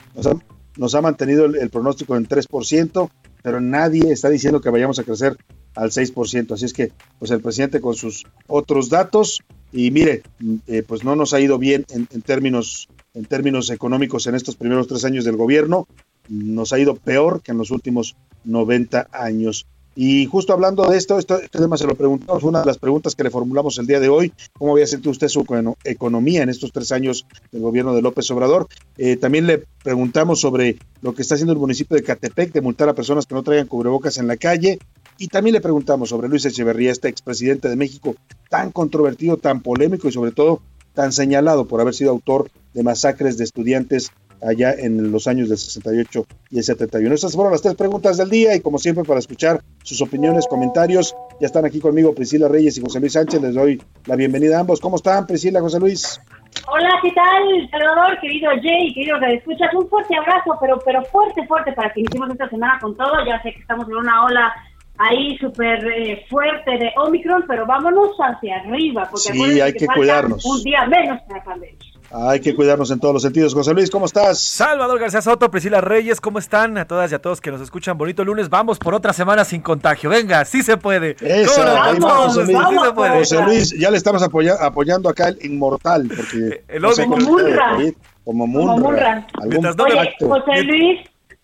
nos 0.78 0.96
ha, 0.96 1.02
mantenido 1.02 1.44
el, 1.44 1.58
el 1.58 1.70
pronóstico 1.70 2.16
en 2.16 2.26
3%, 2.26 3.10
pero 3.44 3.60
nadie 3.60 4.14
está 4.14 4.30
diciendo 4.30 4.62
que 4.62 4.70
vayamos 4.70 4.98
a 5.00 5.04
crecer 5.04 5.36
al 5.78 5.92
6%. 5.92 6.52
Así 6.52 6.66
es 6.66 6.74
que, 6.74 6.92
pues 7.20 7.32
el 7.32 7.42
presidente 7.42 7.80
con 7.80 7.96
sus 7.96 8.26
otros 8.48 8.90
datos, 8.90 9.44
y 9.72 9.92
mire, 9.92 10.24
eh, 10.68 10.84
pues 10.86 11.04
no 11.04 11.16
nos 11.16 11.34
ha 11.34 11.40
ido 11.40 11.58
bien 11.58 11.86
en, 11.90 12.08
términos, 12.22 12.90
en 13.14 13.26
términos 13.26 13.70
económicos 13.70 14.28
en 14.28 14.36
estos 14.36 14.56
primeros 14.56 14.88
tres 14.88 15.06
años 15.06 15.24
del 15.24 15.38
gobierno, 15.38 15.88
nos 16.30 16.74
ha 16.74 16.80
ido 16.80 16.96
peor 16.96 17.42
que 17.42 17.52
en 17.52 17.58
los 17.58 17.72
últimos 17.72 18.16
90 18.44 19.08
años. 19.12 19.68
Y 20.00 20.28
justo 20.28 20.54
hablando 20.54 20.88
de 20.88 20.96
esto, 20.96 21.18
esto 21.18 21.40
este 21.40 21.58
tema 21.58 21.76
se 21.76 21.88
lo 21.88 21.96
preguntamos, 21.96 22.44
una 22.44 22.60
de 22.60 22.68
las 22.68 22.78
preguntas 22.78 23.16
que 23.16 23.24
le 23.24 23.32
formulamos 23.32 23.80
el 23.80 23.88
día 23.88 24.00
de 24.00 24.10
hoy, 24.10 24.32
¿cómo 24.54 24.74
había 24.74 24.86
sentido 24.86 25.10
usted 25.10 25.28
su 25.28 25.44
economía 25.84 26.44
en 26.44 26.50
estos 26.50 26.72
tres 26.72 26.92
años 26.92 27.26
del 27.52 27.64
gobierno 27.64 27.96
de 27.96 28.04
López 28.04 28.30
Obrador? 28.30 28.68
Eh, 28.98 29.18
también 29.18 29.48
le 29.48 29.64
preguntamos 29.84 30.40
sobre 30.40 30.78
lo 31.02 31.16
que 31.16 31.24
está 31.24 31.34
haciendo 31.34 31.54
el 31.54 31.60
municipio 31.60 31.98
de 31.98 32.04
Catepec 32.04 32.54
de 32.54 32.62
multar 32.62 32.90
a 32.90 32.94
personas 32.94 33.26
que 33.26 33.34
no 33.34 33.42
traigan 33.42 33.66
cubrebocas 33.66 34.20
en 34.20 34.28
la 34.28 34.38
calle. 34.38 34.78
Y 35.18 35.28
también 35.28 35.56
le 35.56 35.62
preguntamos 35.62 36.10
sobre 36.10 36.28
Luis 36.28 36.46
Echeverría, 36.46 36.92
este 36.92 37.10
expresidente 37.10 37.70
de 37.70 37.76
México, 37.76 38.16
tan 38.50 38.72
controvertido, 38.72 39.38
tan 39.38 39.62
polémico 39.62 40.08
y 40.08 40.12
sobre 40.12 40.32
todo 40.32 40.62
tan 40.94 41.12
señalado 41.12 41.68
por 41.68 41.82
haber 41.82 41.94
sido 41.94 42.12
autor 42.12 42.50
de 42.74 42.84
masacres 42.84 43.38
de 43.38 43.44
estudiantes 43.44 44.12
allá 44.42 44.74
en 44.74 45.12
los 45.12 45.28
años 45.28 45.50
del 45.50 45.58
68 45.58 46.26
y 46.52 46.58
el 46.58 46.64
71. 46.64 47.16
Estas 47.16 47.34
fueron 47.34 47.52
las 47.52 47.62
tres 47.62 47.76
preguntas 47.76 48.18
del 48.18 48.30
día 48.30 48.56
y 48.56 48.62
como 48.62 48.78
siempre 48.78 49.04
para 49.04 49.20
escuchar 49.20 49.62
sus 49.84 50.02
opiniones, 50.02 50.48
comentarios, 50.48 51.16
ya 51.40 51.48
están 51.48 51.66
aquí 51.66 51.80
conmigo 51.80 52.14
Priscila 52.14 52.48
Reyes 52.48 52.78
y 52.78 52.82
José 52.82 53.00
Luis 53.00 53.14
Sánchez. 53.14 53.42
Les 53.42 53.56
doy 53.56 53.82
la 54.06 54.16
bienvenida 54.16 54.58
a 54.58 54.62
ambos. 54.62 54.80
¿Cómo 54.80 54.98
están 54.98 55.26
Priscila, 55.26 55.62
José 55.62 55.80
Luis? 55.80 56.22
Hola, 56.70 56.90
¿qué 57.02 57.12
tal, 57.12 57.70
Salvador, 57.72 58.20
querido 58.20 58.50
Jay, 58.62 58.94
querido 58.94 59.20
que 59.20 59.36
escuchas? 59.36 59.74
Un 59.74 59.88
fuerte 59.88 60.16
abrazo, 60.16 60.58
pero 60.60 60.80
pero 60.86 61.04
fuerte, 61.06 61.46
fuerte 61.48 61.72
para 61.74 61.92
que 61.94 62.02
iniciemos 62.02 62.30
esta 62.32 62.50
semana 62.50 62.78
con 62.82 62.96
todo. 62.96 63.14
Ya 63.26 63.42
sé 63.42 63.54
que 63.54 63.60
estamos 63.60 63.88
en 63.88 63.96
una 63.96 64.26
ola 64.26 64.54
ahí 65.00 65.38
súper 65.38 65.86
eh, 65.92 66.26
fuerte 66.30 66.72
de 66.78 66.92
Omicron, 66.98 67.46
pero 67.48 67.66
vámonos 67.66 68.10
hacia 68.20 68.58
arriba, 68.58 69.08
porque 69.12 69.32
Sí, 69.34 69.62
hay 69.62 69.74
que 69.74 69.88
cuidarnos. 69.88 70.44
Un 70.46 70.64
día 70.64 70.86
menos 70.88 71.20
para 71.28 71.40
la 71.40 71.44
pandemia. 71.46 71.78
Hay 72.10 72.40
que 72.40 72.56
cuidarnos 72.56 72.90
en 72.90 73.02
todos 73.02 73.14
los 73.16 73.22
sentidos. 73.22 73.54
José 73.54 73.74
Luis, 73.74 73.92
¿cómo 73.92 74.06
estás? 74.06 74.40
Salvador 74.40 74.98
García 74.98 75.22
Soto, 75.22 75.52
Priscila 75.52 75.82
Reyes, 75.82 76.22
¿cómo 76.22 76.40
están? 76.40 76.78
A 76.78 76.86
todas 76.88 77.12
y 77.12 77.16
a 77.16 77.20
todos 77.20 77.42
que 77.42 77.52
nos 77.52 77.60
escuchan. 77.60 77.98
Bonito 77.98 78.24
lunes. 78.24 78.50
Vamos 78.50 78.80
por 78.80 78.94
otra 78.94 79.12
semana 79.12 79.44
sin 79.44 79.60
contagio. 79.62 80.10
Venga, 80.10 80.46
sí 80.46 80.64
se 80.64 80.78
puede. 80.78 81.18
Eso, 81.20 81.52
¿Cómo 81.62 81.66
no? 81.76 81.84
ahí 81.84 82.00
va, 82.00 82.08
Vamos, 82.08 82.26
José 82.38 82.44
Luis. 82.54 82.58
sí 82.70 82.76
se 82.86 82.92
puede. 82.94 83.20
José 83.20 83.44
Luis, 83.44 83.78
ya 83.78 83.92
le 83.92 83.98
estamos 83.98 84.24
apoya- 84.24 84.56
apoyando 84.62 85.10
acá 85.10 85.28
el 85.28 85.38
inmortal, 85.46 86.08
porque 86.08 86.64
El 86.70 86.82
no 86.82 86.92
sé 86.94 87.02
de 87.02 87.08
Munra. 87.10 87.76
Como 87.76 87.94
Como 88.24 88.48
Munra. 88.48 88.76
Munra. 88.78 89.28
No 89.44 89.62
me- 89.62 89.84
Oye. 89.84 90.16
José 90.22 90.64
Luis, 90.64 91.00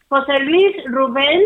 José 0.08 0.39
Luis, 0.45 0.76
Rubén 0.86 1.41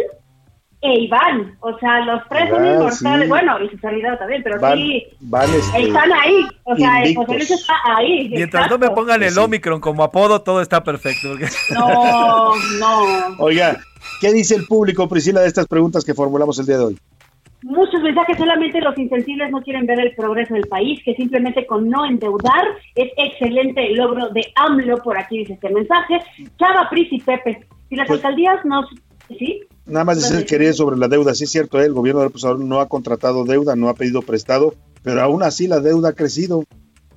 e 0.87 0.99
Iván, 1.01 1.55
o 1.59 1.77
sea, 1.79 1.99
los 2.05 2.21
tres 2.29 2.49
son 2.49 2.63
Iván, 2.65 2.75
inmortales, 2.75 3.23
sí. 3.23 3.27
bueno, 3.29 3.63
y 3.63 3.69
su 3.69 3.77
salida 3.77 4.17
también, 4.17 4.41
pero 4.43 4.59
Van, 4.59 4.77
sí, 4.77 5.03
van, 5.21 5.49
este, 5.53 5.81
están 5.83 6.11
ahí, 6.13 6.47
o 6.63 6.75
sea, 6.75 6.99
invictos. 6.99 7.25
José 7.25 7.37
Luis 7.37 7.51
está 7.51 7.73
ahí. 7.95 8.29
Mientras 8.29 8.69
no 8.69 8.77
me 8.77 8.89
pongan 8.91 9.21
el 9.23 9.37
Omicron 9.37 9.79
como 9.81 10.03
apodo, 10.03 10.41
todo 10.41 10.61
está 10.61 10.83
perfecto. 10.83 11.29
porque- 11.29 11.47
No, 11.73 12.53
no. 12.79 13.03
Oiga, 13.39 13.77
¿qué 14.21 14.31
dice 14.33 14.55
el 14.55 14.65
público, 14.65 15.07
Priscila, 15.09 15.41
de 15.41 15.47
estas 15.47 15.67
preguntas 15.67 16.03
que 16.05 16.13
formulamos 16.13 16.57
el 16.59 16.65
día 16.65 16.77
de 16.77 16.83
hoy? 16.85 16.97
Muchos 17.63 18.01
mensajes, 18.01 18.37
solamente 18.37 18.79
los 18.81 18.95
insensibles 18.97 19.49
no 19.51 19.61
quieren 19.61 19.85
ver 19.87 19.99
el 19.99 20.13
progreso 20.15 20.53
del 20.53 20.67
país, 20.67 21.01
que 21.03 21.15
simplemente 21.15 21.65
con 21.65 21.89
no 21.89 22.05
endeudar 22.05 22.63
es 22.95 23.11
excelente 23.17 23.87
el 23.87 23.97
logro 23.97 24.29
de 24.29 24.41
AMLO, 24.55 24.97
por 24.99 25.17
aquí 25.17 25.39
dice 25.39 25.53
este 25.53 25.69
mensaje. 25.71 26.19
Chava, 26.59 26.87
Pris 26.89 27.11
y 27.11 27.19
Pepe, 27.19 27.65
si 27.89 27.95
las 27.95 28.07
Pues- 28.07 28.19
alcaldías 28.23 28.63
nos... 28.63 28.85
¿Sí? 29.37 29.61
Nada 29.87 30.03
más 30.03 30.17
decir 30.17 30.45
quería 30.45 30.73
sobre 30.73 30.97
la 30.97 31.07
deuda. 31.07 31.33
Sí 31.33 31.45
es 31.45 31.51
cierto, 31.51 31.79
¿eh? 31.79 31.85
el 31.85 31.93
gobierno 31.93 32.21
del 32.21 32.31
Obrador 32.33 32.59
no 32.59 32.81
ha 32.81 32.89
contratado 32.89 33.45
deuda, 33.45 33.75
no 33.75 33.87
ha 33.87 33.93
pedido 33.93 34.21
prestado, 34.21 34.73
pero 35.01 35.21
aún 35.21 35.43
así 35.43 35.67
la 35.67 35.79
deuda 35.79 36.09
ha 36.09 36.13
crecido. 36.13 36.65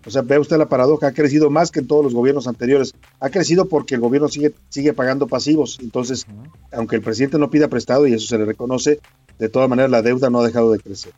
O 0.06 0.10
sea, 0.10 0.22
ve 0.22 0.38
usted 0.38 0.56
la 0.56 0.68
paradoja, 0.68 1.08
ha 1.08 1.12
crecido 1.12 1.50
más 1.50 1.70
que 1.70 1.80
en 1.80 1.86
todos 1.86 2.04
los 2.04 2.14
gobiernos 2.14 2.46
anteriores. 2.46 2.94
Ha 3.18 3.28
crecido 3.28 3.68
porque 3.68 3.96
el 3.96 4.00
gobierno 4.00 4.28
sigue, 4.28 4.54
sigue 4.70 4.94
pagando 4.94 5.26
pasivos. 5.26 5.78
Entonces, 5.82 6.26
aunque 6.72 6.96
el 6.96 7.02
presidente 7.02 7.38
no 7.38 7.50
pida 7.50 7.68
prestado, 7.68 8.06
y 8.06 8.14
eso 8.14 8.26
se 8.26 8.38
le 8.38 8.46
reconoce, 8.46 9.00
de 9.38 9.48
todas 9.48 9.68
maneras 9.68 9.90
la 9.90 10.02
deuda 10.02 10.30
no 10.30 10.40
ha 10.40 10.46
dejado 10.46 10.72
de 10.72 10.78
crecer. 10.78 11.12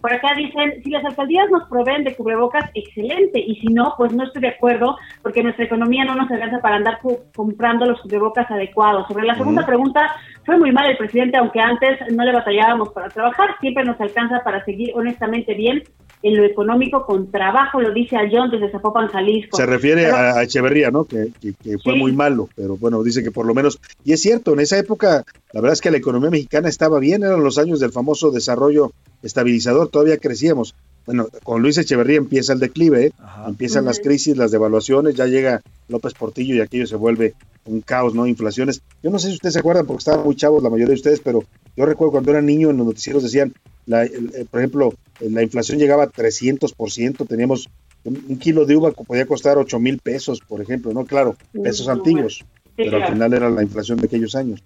Por 0.00 0.12
acá 0.12 0.34
dicen, 0.36 0.82
si 0.84 0.90
las 0.90 1.04
alcaldías 1.04 1.50
nos 1.50 1.68
proveen 1.68 2.04
de 2.04 2.14
cubrebocas, 2.14 2.70
excelente, 2.74 3.40
y 3.40 3.56
si 3.56 3.68
no, 3.68 3.94
pues 3.96 4.12
no 4.12 4.22
estoy 4.22 4.42
de 4.42 4.50
acuerdo, 4.50 4.96
porque 5.20 5.42
nuestra 5.42 5.64
economía 5.64 6.04
no 6.04 6.14
nos 6.14 6.30
alcanza 6.30 6.60
para 6.60 6.76
andar 6.76 7.00
comprando 7.34 7.86
los 7.86 8.00
cubrebocas 8.02 8.48
adecuados. 8.48 9.08
Sobre 9.08 9.24
la 9.24 9.34
segunda 9.34 9.66
pregunta, 9.66 10.14
fue 10.46 10.56
muy 10.58 10.72
mal 10.72 10.88
el 10.90 10.96
presidente, 10.96 11.36
aunque 11.36 11.60
antes 11.60 11.98
no 12.14 12.24
le 12.24 12.32
batallábamos 12.32 12.90
para 12.90 13.08
trabajar, 13.10 13.50
siempre 13.60 13.84
nos 13.84 14.00
alcanza 14.00 14.40
para 14.44 14.64
seguir 14.64 14.92
honestamente 14.94 15.54
bien 15.54 15.82
en 16.22 16.36
lo 16.36 16.44
económico 16.44 17.04
con 17.04 17.30
trabajo, 17.30 17.80
lo 17.80 17.92
dice 17.92 18.16
a 18.16 18.22
John 18.30 18.50
desde 18.50 18.70
Zapopan, 18.70 19.08
Jalisco. 19.08 19.56
Se 19.56 19.66
refiere 19.66 20.04
Pero- 20.04 20.16
a, 20.16 20.42
Echeverría, 20.42 20.90
¿no? 20.90 21.04
Que, 21.04 21.28
que- 21.40 21.52
que 21.52 21.76
fue 21.78 21.92
Sí. 21.92 21.98
muy 21.98 22.12
malo, 22.12 22.48
pero 22.56 22.76
bueno, 22.76 23.02
dice 23.02 23.22
que 23.22 23.30
por 23.30 23.44
lo 23.46 23.54
menos, 23.54 23.78
y 24.04 24.12
es 24.14 24.22
cierto, 24.22 24.54
en 24.54 24.60
esa 24.60 24.78
época, 24.78 25.24
la 25.52 25.60
verdad 25.60 25.74
es 25.74 25.80
que 25.82 25.90
la 25.90 25.98
economía 25.98 26.30
mexicana 26.30 26.68
estaba 26.68 26.98
bien, 27.00 27.22
eran 27.22 27.44
los 27.44 27.58
años 27.58 27.80
del 27.80 27.92
famoso 27.92 28.30
desarrollo 28.30 28.92
estabilizador, 29.22 29.88
todavía 29.88 30.16
crecíamos. 30.18 30.74
Bueno, 31.06 31.28
con 31.44 31.62
Luis 31.62 31.78
Echeverría 31.78 32.16
empieza 32.18 32.52
el 32.52 32.58
declive, 32.58 33.06
¿eh? 33.06 33.12
empiezan 33.46 33.84
las 33.84 34.00
crisis, 34.00 34.36
las 34.36 34.50
devaluaciones, 34.50 35.14
ya 35.14 35.26
llega 35.26 35.62
López 35.88 36.14
Portillo 36.14 36.54
y 36.56 36.60
aquello 36.60 36.86
se 36.86 36.96
vuelve 36.96 37.34
un 37.64 37.80
caos, 37.80 38.12
¿no? 38.14 38.26
Inflaciones. 38.26 38.82
Yo 39.02 39.10
no 39.10 39.18
sé 39.20 39.28
si 39.28 39.34
ustedes 39.34 39.52
se 39.54 39.60
acuerdan, 39.60 39.86
porque 39.86 39.98
estaban 40.00 40.24
muy 40.24 40.34
chavos 40.34 40.62
la 40.62 40.68
mayoría 40.70 40.88
de 40.88 40.94
ustedes, 40.94 41.20
pero 41.20 41.44
yo 41.76 41.86
recuerdo 41.86 42.10
cuando 42.12 42.32
era 42.32 42.42
niño 42.42 42.70
en 42.70 42.76
los 42.78 42.86
noticieros 42.86 43.22
decían, 43.22 43.52
la, 43.86 44.02
el- 44.02 44.32
eh, 44.34 44.44
por 44.50 44.60
ejemplo, 44.60 44.94
eh, 45.20 45.30
la 45.30 45.42
inflación 45.42 45.78
llegaba 45.78 46.04
a 46.04 46.10
300%, 46.10 47.26
teníamos 47.28 47.68
un, 48.04 48.24
un 48.28 48.38
kilo 48.38 48.66
de 48.66 48.76
uva 48.76 48.92
que 48.92 49.04
podía 49.04 49.26
costar 49.26 49.58
8 49.58 49.78
mil 49.78 49.98
pesos, 49.98 50.40
por 50.40 50.60
ejemplo, 50.60 50.92
¿no? 50.92 51.04
Claro, 51.04 51.36
pesos 51.62 51.86
Mm, 51.86 51.90
antiguos, 51.90 52.44
pero 52.76 52.90
claro. 52.90 53.04
al 53.06 53.12
final 53.12 53.32
era 53.34 53.48
la 53.50 53.62
inflación 53.62 53.98
de 53.98 54.06
aquellos 54.06 54.34
años. 54.34 54.60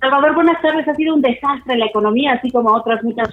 Salvador, 0.00 0.34
buenas 0.34 0.60
tardes. 0.62 0.88
Ha 0.88 0.94
sido 0.94 1.14
un 1.14 1.20
desastre 1.20 1.76
la 1.76 1.84
economía, 1.86 2.32
así 2.32 2.50
como 2.50 2.72
otras 2.74 3.02
muchas 3.04 3.28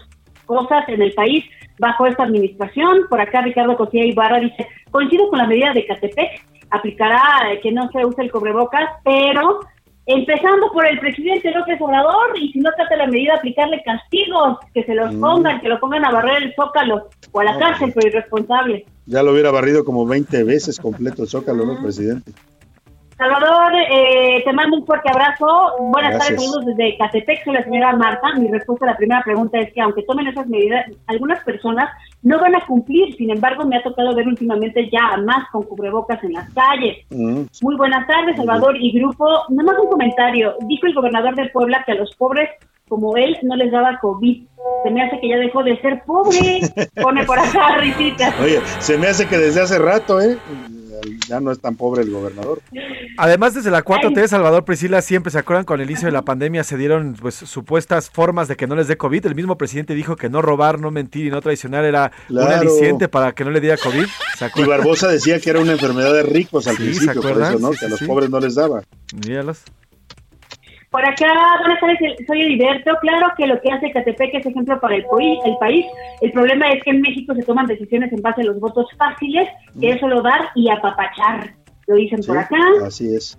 cosas 0.48 0.90
en 0.90 1.02
el 1.04 1.14
país 1.14 1.46
bajo 1.78 2.08
esta 2.08 2.24
administración. 2.24 3.02
Por 3.10 3.22
acá 3.22 3.42
Ricardo 3.42 3.78
Cosía 3.78 4.04
Ibarra 4.06 4.40
dice, 4.40 4.68
coincido 4.90 5.30
con 5.30 5.38
la 5.38 5.46
medida 5.46 5.74
de 5.74 5.86
Catepec, 5.86 6.44
aplicará 6.72 7.22
eh, 7.52 7.60
que 7.62 7.72
no 7.72 7.88
se 7.92 8.04
use 8.04 8.24
el 8.24 8.32
cubrebocas, 8.32 8.90
pero 9.04 9.60
empezando 10.06 10.72
por 10.72 10.88
el 10.88 11.00
presidente 11.00 11.52
López 11.52 11.80
Obrador, 11.82 12.38
y 12.40 12.52
si 12.54 12.60
no 12.60 12.70
trata 12.76 12.96
la 12.96 13.08
medida, 13.08 13.36
aplicarle 13.36 13.84
castigos, 13.84 14.58
que 14.74 14.84
se 14.86 14.96
los 14.96 15.14
Mm. 15.14 15.20
pongan, 15.22 15.62
que 15.62 15.68
lo 15.68 15.80
pongan 15.80 16.06
a 16.06 16.12
barrer 16.12 16.44
el 16.44 16.56
zócalo 16.56 17.10
o 17.34 17.40
a 17.42 17.44
la 17.44 17.54
No, 17.54 17.60
cárcel 17.60 17.92
por 17.94 18.06
irresponsable. 18.06 18.86
Ya 19.06 19.22
lo 19.22 19.34
hubiera 19.34 19.52
barrido 19.52 19.84
como 19.86 20.06
20 20.06 20.44
veces 20.46 20.80
completo 20.80 21.24
el 21.24 21.28
Zócalo, 21.30 21.66
¿no? 21.66 21.74
El 21.74 21.84
presidente. 21.84 22.32
Salvador, 23.18 23.74
eh, 23.90 24.44
te 24.46 24.54
mando 24.54 24.78
un 24.78 24.86
fuerte 24.86 25.10
abrazo. 25.10 25.48
Buenas 25.80 26.12
Gracias. 26.12 26.28
tardes, 26.28 26.46
saludos 26.46 26.66
desde 26.68 26.98
Catepec. 26.98 27.44
Soy 27.44 27.54
la 27.56 27.64
señora 27.64 27.96
Marta. 27.96 28.36
Mi 28.38 28.48
respuesta 28.48 28.86
a 28.86 28.90
la 28.92 28.98
primera 28.98 29.24
pregunta 29.24 29.58
es 29.58 29.74
que 29.74 29.82
aunque 29.82 30.04
tomen 30.04 30.28
esas 30.28 30.46
medidas, 30.48 30.86
algunas 31.08 31.44
personas 31.44 31.90
no 32.22 32.40
van 32.40 32.56
a 32.56 32.64
cumplir. 32.68 33.16
Sin 33.16 33.32
embargo, 33.32 33.66
me 33.66 33.78
ha 33.78 33.82
tocado 33.82 34.14
ver 34.14 34.28
últimamente 34.28 34.88
ya 34.92 35.14
a 35.14 35.18
más 35.18 35.50
con 35.52 35.64
cubrebocas 35.64 36.24
en 36.24 36.34
las 36.34 36.48
calles. 36.54 36.98
Mm. 37.10 37.42
Muy 37.62 37.76
buenas 37.76 38.06
tardes, 38.06 38.38
Salvador 38.38 38.78
y 38.80 38.92
grupo. 38.92 39.26
Nada 39.50 39.72
más 39.72 39.82
un 39.82 39.90
comentario. 39.90 40.54
Dijo 40.68 40.86
el 40.86 40.94
gobernador 40.94 41.36
de 41.36 41.50
Puebla 41.50 41.84
que 41.86 41.94
a 41.94 41.96
los 41.96 42.16
pobres 42.16 42.50
como 42.88 43.18
él 43.18 43.36
no 43.42 43.56
les 43.56 43.72
daba 43.72 43.98
COVID. 44.00 44.44
Se 44.84 44.92
me 44.92 45.04
hace 45.04 45.20
que 45.20 45.30
ya 45.30 45.38
dejó 45.38 45.64
de 45.64 45.80
ser 45.82 46.04
pobre. 46.06 46.62
Pone 47.02 47.26
por 47.26 47.40
acá 47.40 47.78
risitas. 47.78 48.40
Oye, 48.40 48.62
se 48.80 48.96
me 48.98 49.08
hace 49.08 49.28
que 49.28 49.38
desde 49.38 49.62
hace 49.62 49.80
rato, 49.80 50.22
¿eh? 50.22 50.38
Ya 51.28 51.40
no 51.40 51.52
es 51.52 51.60
tan 51.60 51.76
pobre 51.76 52.04
el 52.04 52.12
gobernador. 52.12 52.62
Además, 53.18 53.54
desde 53.54 53.72
la 53.72 53.84
4T, 53.84 54.28
Salvador 54.28 54.64
Priscila, 54.66 55.02
siempre 55.02 55.32
se 55.32 55.40
acuerdan, 55.40 55.66
con 55.66 55.80
el 55.82 55.90
inicio 55.90 56.08
de 56.08 56.12
la 56.12 56.22
pandemia 56.24 56.64
se 56.64 56.78
dieron 56.78 57.16
pues 57.20 57.36
supuestas 57.36 58.10
formas 58.10 58.48
de 58.48 58.56
que 58.56 58.68
no 58.68 58.76
les 58.76 58.88
dé 58.88 58.98
COVID. 58.98 59.26
El 59.26 59.36
mismo 59.36 59.58
presidente 59.58 59.94
dijo 59.96 60.16
que 60.16 60.30
no 60.30 60.42
robar, 60.42 60.80
no 60.80 60.92
mentir 60.92 61.26
y 61.26 61.30
no 61.30 61.42
traicionar 61.42 61.84
era 61.86 62.12
un 62.30 62.36
Claro. 62.38 62.56
aliciente 62.62 63.08
para 63.08 63.34
que 63.34 63.44
no 63.44 63.52
le 63.52 63.60
diera 63.62 63.78
COVID. 63.78 64.06
¿Se 64.38 64.52
Y? 64.56 64.64
Barbosa 64.66 65.08
decía 65.08 65.40
que 65.40 65.50
era 65.50 65.60
una 65.60 65.74
enfermedad 65.74 66.14
de 66.14 66.24
ricos 66.24 66.68
al 66.68 66.78
Sí, 66.78 66.94
¿se 66.94 67.06
principio, 67.06 67.22
por 67.22 67.42
eso, 67.42 67.60
¿no? 67.60 67.74
Sí, 67.74 67.80
que 67.80 67.86
a 67.86 67.90
los 67.90 68.00
sí. 68.00 68.06
pobres 68.06 68.30
no 68.30 68.40
les 68.40 68.56
daba. 68.56 68.82
Míralos. 69.26 69.62
Por 70.90 71.06
acá, 71.06 71.28
buenas 71.60 71.80
tardes, 71.82 71.98
soy 72.26 72.42
Heriberto. 72.42 72.96
Claro 73.02 73.28
que 73.38 73.46
lo 73.46 73.60
que 73.60 73.72
hace 73.72 73.92
Catepec 73.92 74.36
es 74.36 74.46
ejemplo 74.46 74.80
para 74.80 74.96
el, 74.96 75.06
país, 75.06 75.40
el 75.46 75.58
país. 75.58 75.86
El 76.22 76.32
problema 76.32 76.70
es 76.70 76.82
que 76.84 76.92
en 76.92 77.02
México 77.02 77.36
se 77.36 77.44
toman 77.44 77.68
decisiones 77.68 78.12
en 78.14 78.22
base 78.22 78.42
a 78.42 78.46
los 78.46 78.60
votos 78.60 78.88
fáciles, 78.98 79.50
que 79.80 79.90
es 79.90 80.00
solo 80.00 80.22
dar 80.22 80.50
y 80.56 80.70
apapachar. 80.70 81.54
Lo 81.88 81.96
dicen 81.96 82.22
por 82.26 82.38
acá. 82.38 82.58
Así 82.86 83.14
es. 83.14 83.38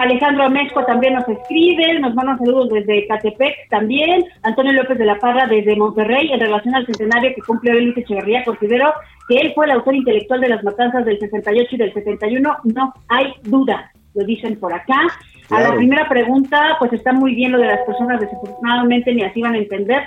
Alejandro 0.00 0.44
Amezco 0.44 0.84
también 0.86 1.14
nos 1.14 1.28
escribe, 1.28 1.98
nos 2.00 2.14
manda 2.14 2.38
saludos 2.38 2.70
desde 2.70 3.06
Catepec 3.06 3.68
también. 3.68 4.24
Antonio 4.42 4.72
López 4.72 4.98
de 4.98 5.04
la 5.04 5.18
Parra 5.18 5.46
desde 5.46 5.76
Monterrey, 5.76 6.32
en 6.32 6.40
relación 6.40 6.74
al 6.74 6.86
centenario 6.86 7.34
que 7.34 7.42
cumple 7.42 7.72
hoy 7.72 7.84
Luis 7.84 7.98
Echeverría, 7.98 8.42
considero 8.44 8.94
que 9.28 9.36
él 9.36 9.52
fue 9.54 9.66
el 9.66 9.72
autor 9.72 9.94
intelectual 9.94 10.40
de 10.40 10.48
las 10.48 10.64
matanzas 10.64 11.04
del 11.04 11.20
68 11.20 11.68
y 11.70 11.76
del 11.76 11.92
71, 11.92 12.56
no 12.64 12.94
hay 13.08 13.34
duda, 13.42 13.92
lo 14.14 14.24
dicen 14.24 14.58
por 14.58 14.72
acá. 14.72 15.02
A 15.50 15.60
la 15.60 15.74
primera 15.74 16.08
pregunta, 16.08 16.76
pues 16.78 16.92
está 16.92 17.12
muy 17.12 17.34
bien 17.34 17.52
lo 17.52 17.58
de 17.58 17.66
las 17.66 17.80
personas, 17.80 18.20
desafortunadamente 18.20 19.14
ni 19.14 19.22
así 19.22 19.40
van 19.42 19.54
a 19.54 19.58
entender, 19.58 20.02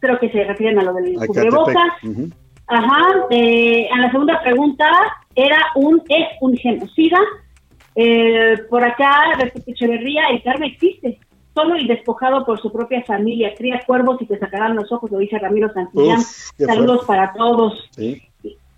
creo 0.00 0.18
que 0.18 0.30
se 0.30 0.44
refieren 0.44 0.78
a 0.78 0.82
lo 0.82 0.92
del 0.94 1.14
cubrebocas. 1.26 2.02
Ujú. 2.02 2.30
Ajá, 2.68 3.26
eh, 3.30 3.88
a 3.92 3.98
la 3.98 4.10
segunda 4.10 4.40
pregunta 4.42 4.86
era 5.34 5.58
un, 5.76 6.02
es 6.08 6.26
un 6.40 6.56
genocida. 6.56 7.18
Eh, 7.94 8.56
por 8.68 8.84
acá, 8.84 9.34
respecto 9.38 9.70
a 9.70 9.74
Echeverría, 9.74 10.28
el 10.30 10.42
karma 10.42 10.66
existe. 10.66 11.18
Solo 11.54 11.76
y 11.76 11.86
despojado 11.86 12.44
por 12.44 12.60
su 12.60 12.70
propia 12.70 13.02
familia. 13.04 13.54
Cría 13.56 13.80
cuervos 13.86 14.20
y 14.20 14.26
te 14.26 14.38
sacarán 14.38 14.76
los 14.76 14.92
ojos, 14.92 15.10
lo 15.10 15.18
dice 15.18 15.38
Ramiro 15.38 15.72
Santillán. 15.72 16.18
Uf, 16.18 16.50
Saludos 16.58 17.06
fuerte. 17.06 17.06
para 17.06 17.32
todos. 17.32 17.88
Sí. 17.92 18.20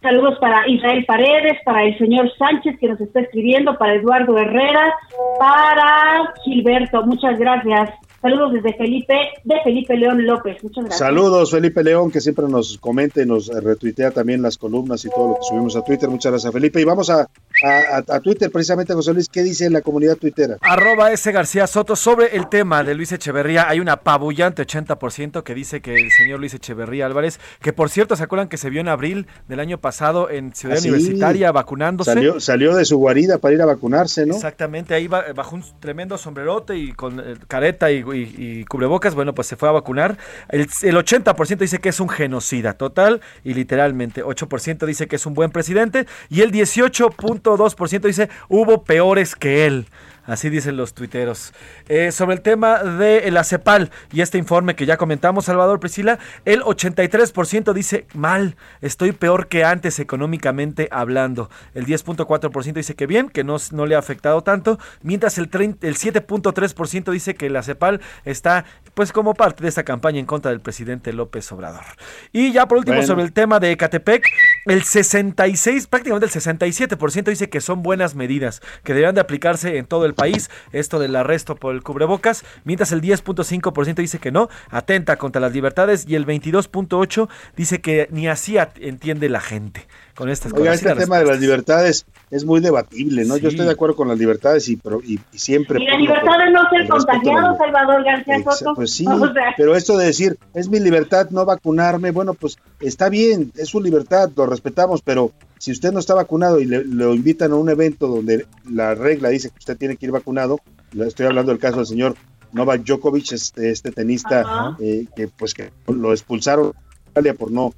Saludos 0.00 0.38
para 0.38 0.68
Israel 0.68 1.04
Paredes, 1.06 1.58
para 1.64 1.82
el 1.82 1.98
señor 1.98 2.30
Sánchez 2.38 2.78
que 2.78 2.88
nos 2.88 3.00
está 3.00 3.20
escribiendo, 3.20 3.76
para 3.76 3.94
Eduardo 3.94 4.38
Herrera, 4.38 4.94
para 5.40 6.32
Gilberto. 6.44 7.04
Muchas 7.04 7.38
gracias. 7.38 7.90
Saludos 8.20 8.52
desde 8.54 8.76
Felipe, 8.76 9.14
de 9.44 9.54
Felipe 9.62 9.96
León 9.96 10.26
López. 10.26 10.62
Muchas 10.64 10.84
gracias. 10.84 10.98
Saludos, 10.98 11.50
Felipe 11.52 11.84
León, 11.84 12.10
que 12.10 12.20
siempre 12.20 12.46
nos 12.48 12.76
comenta 12.78 13.22
y 13.22 13.26
nos 13.26 13.48
eh, 13.48 13.60
retuitea 13.60 14.10
también 14.10 14.42
las 14.42 14.58
columnas 14.58 15.04
y 15.04 15.10
todo 15.10 15.28
lo 15.28 15.34
que 15.36 15.42
subimos 15.48 15.76
a 15.76 15.82
Twitter. 15.84 16.08
Muchas 16.08 16.32
gracias, 16.32 16.52
Felipe. 16.52 16.80
Y 16.80 16.84
vamos 16.84 17.10
a 17.10 17.28
a, 17.62 18.20
Twitter 18.20 18.50
precisamente, 18.52 18.94
José 18.94 19.12
Luis, 19.14 19.28
¿qué 19.28 19.42
dice 19.42 19.68
la 19.70 19.80
comunidad 19.80 20.16
tuitera? 20.16 20.58
Arroba 20.60 21.12
ese 21.12 21.32
García 21.32 21.66
Soto 21.66 21.96
sobre 21.96 22.36
el 22.36 22.48
tema 22.48 22.84
de 22.84 22.94
Luis 22.94 23.10
Echeverría. 23.12 23.68
Hay 23.68 23.80
un 23.80 23.88
apabullante 23.88 24.64
80% 24.64 25.42
que 25.42 25.54
dice 25.54 25.80
que 25.80 25.96
el 25.96 26.10
señor 26.10 26.38
Luis 26.40 26.54
Echeverría 26.54 27.06
Álvarez, 27.06 27.40
que 27.60 27.72
por 27.72 27.90
cierto, 27.90 28.14
¿se 28.16 28.22
acuerdan 28.22 28.48
que 28.48 28.56
se 28.56 28.70
vio 28.70 28.80
en 28.80 28.88
abril 28.88 29.26
del 29.48 29.60
año 29.60 29.78
pasado 29.78 30.30
en 30.30 30.54
Ciudad 30.54 30.76
Ah, 30.78 30.80
sí. 30.80 30.88
Universitaria 30.88 31.50
vacunándose? 31.52 32.12
Salió, 32.12 32.38
salió 32.40 32.74
de 32.76 32.84
su 32.84 32.98
guarida 32.98 33.38
para 33.38 33.54
ir 33.54 33.62
a 33.62 33.66
vacunarse, 33.66 34.24
¿no? 34.26 34.34
Exactamente, 34.36 34.94
ahí 34.94 35.08
va- 35.08 35.24
bajo 35.34 35.56
un 35.56 35.64
tremendo 35.80 36.16
sombrerote 36.18 36.76
y 36.76 36.92
con 36.92 37.18
eh, 37.18 37.34
careta 37.48 37.90
y, 37.90 38.02
y- 38.14 38.64
cubrebocas, 38.68 39.14
bueno, 39.14 39.34
pues 39.34 39.46
se 39.48 39.56
fue 39.56 39.68
a 39.68 39.72
vacunar. 39.72 40.18
El, 40.48 40.60
el 40.60 40.96
80% 40.96 41.58
dice 41.58 41.78
que 41.78 41.88
es 41.88 42.00
un 42.00 42.08
genocida 42.08 42.74
total 42.74 43.20
y 43.44 43.54
literalmente. 43.54 44.22
8% 44.24 44.86
dice 44.86 45.06
que 45.08 45.16
es 45.16 45.26
un 45.26 45.34
buen 45.34 45.50
presidente 45.50 46.06
y 46.28 46.40
el 46.42 46.52
18.2% 46.52 48.00
dice 48.00 48.28
hubo 48.48 48.84
peores 48.84 49.34
que 49.34 49.66
él. 49.66 49.86
Así 50.28 50.50
dicen 50.50 50.76
los 50.76 50.92
tuiteros. 50.92 51.54
Eh, 51.88 52.12
sobre 52.12 52.34
el 52.36 52.42
tema 52.42 52.84
de 52.84 53.30
la 53.30 53.44
CEPAL 53.44 53.90
y 54.12 54.20
este 54.20 54.36
informe 54.36 54.76
que 54.76 54.84
ya 54.84 54.98
comentamos, 54.98 55.46
Salvador 55.46 55.80
Priscila, 55.80 56.18
el 56.44 56.60
83% 56.60 57.72
dice 57.72 58.06
mal, 58.12 58.56
estoy 58.82 59.12
peor 59.12 59.48
que 59.48 59.64
antes 59.64 59.98
económicamente 59.98 60.88
hablando. 60.92 61.48
El 61.74 61.86
10.4% 61.86 62.74
dice 62.74 62.94
que 62.94 63.06
bien, 63.06 63.30
que 63.30 63.42
no, 63.42 63.56
no 63.72 63.86
le 63.86 63.94
ha 63.94 63.98
afectado 63.98 64.42
tanto, 64.42 64.78
mientras 65.02 65.38
el, 65.38 65.48
30 65.48 65.86
el 65.86 65.96
7.3% 65.96 67.10
dice 67.10 67.34
que 67.34 67.48
la 67.48 67.62
CEPAL 67.62 68.02
está 68.26 68.66
pues 68.92 69.12
como 69.12 69.32
parte 69.32 69.62
de 69.62 69.70
esta 69.70 69.84
campaña 69.84 70.18
en 70.18 70.26
contra 70.26 70.50
del 70.50 70.60
presidente 70.60 71.14
López 71.14 71.50
Obrador. 71.52 71.84
Y 72.32 72.52
ya 72.52 72.66
por 72.68 72.78
último 72.78 72.96
Bueno. 72.96 73.06
sobre 73.06 73.24
el 73.24 73.32
tema 73.32 73.60
de 73.60 73.72
Ecatepec, 73.72 74.26
el 74.66 74.82
66, 74.82 75.86
prácticamente 75.86 76.26
el 76.26 76.32
67% 76.32 77.24
dice 77.24 77.48
que 77.48 77.60
son 77.60 77.82
buenas 77.82 78.14
medidas, 78.14 78.60
que 78.84 78.94
deberán 78.94 79.14
de 79.14 79.20
aplicarse 79.20 79.78
en 79.78 79.86
todo 79.86 80.04
el 80.04 80.14
país, 80.14 80.50
esto 80.72 80.98
del 80.98 81.16
arresto 81.16 81.56
por 81.56 81.74
el 81.74 81.82
cubrebocas, 81.82 82.44
mientras 82.64 82.92
el 82.92 83.00
10.5% 83.00 83.94
dice 83.96 84.18
que 84.18 84.30
no, 84.32 84.48
atenta 84.70 85.16
contra 85.16 85.40
las 85.40 85.52
libertades 85.52 86.04
y 86.08 86.14
el 86.14 86.26
22.8% 86.26 87.28
dice 87.56 87.80
que 87.80 88.08
ni 88.10 88.28
así 88.28 88.56
entiende 88.80 89.28
la 89.28 89.40
gente 89.40 89.86
con 90.14 90.28
estas 90.28 90.52
Oiga, 90.52 90.72
cosas. 90.72 90.82
este 90.86 90.94
tema 91.04 91.18
de 91.18 91.26
las 91.26 91.38
libertades 91.38 92.04
es 92.32 92.44
muy 92.44 92.58
debatible, 92.60 93.24
¿no? 93.24 93.36
Yo 93.36 93.50
estoy 93.50 93.66
de 93.66 93.70
acuerdo 93.72 93.94
con 93.94 94.08
las 94.08 94.18
libertades 94.18 94.68
y, 94.68 94.76
pero- 94.76 95.00
y, 95.00 95.20
y 95.32 95.38
siempre... 95.38 95.80
Y 95.80 95.86
la 95.86 95.96
libertad 95.96 96.38
de 96.44 96.50
no 96.50 96.68
ser 96.70 96.88
contagiado. 96.88 97.56
Salvador 97.56 98.04
García 98.04 98.42
Soto. 98.50 98.74
Pues 98.74 98.90
sí, 98.92 99.06
O 99.08 99.32
sea, 99.32 99.54
pero 99.56 99.76
esto 99.76 99.96
de 99.96 100.06
decir, 100.06 100.36
es 100.54 100.68
mi 100.68 100.80
libertad 100.80 101.30
no 101.30 101.44
vacunarme, 101.44 102.10
bueno, 102.10 102.34
pues 102.34 102.58
está 102.80 103.08
bien, 103.08 103.52
es 103.56 103.68
su 103.68 103.80
libertad, 103.80 104.28
lo 104.36 104.46
respetamos, 104.50 105.02
pero 105.02 105.32
si 105.58 105.72
usted 105.72 105.92
no 105.92 105.98
está 105.98 106.14
vacunado 106.14 106.60
y 106.60 106.64
le, 106.64 106.84
lo 106.84 107.14
invitan 107.14 107.52
a 107.52 107.56
un 107.56 107.68
evento 107.68 108.06
donde 108.06 108.46
la 108.68 108.94
regla 108.94 109.28
dice 109.28 109.50
que 109.50 109.58
usted 109.58 109.76
tiene 109.76 109.96
que 109.96 110.06
ir 110.06 110.12
vacunado, 110.12 110.60
le 110.92 111.06
estoy 111.06 111.26
hablando 111.26 111.52
del 111.52 111.60
caso 111.60 111.76
del 111.78 111.86
señor 111.86 112.14
Novak 112.52 112.82
Djokovic, 112.84 113.32
este, 113.32 113.70
este 113.70 113.92
tenista 113.92 114.76
eh, 114.80 115.06
que 115.14 115.28
pues 115.28 115.54
que 115.54 115.70
lo 115.86 116.12
expulsaron 116.12 116.72
de 116.72 116.78
Australia 117.06 117.34
por 117.34 117.50
no... 117.50 117.74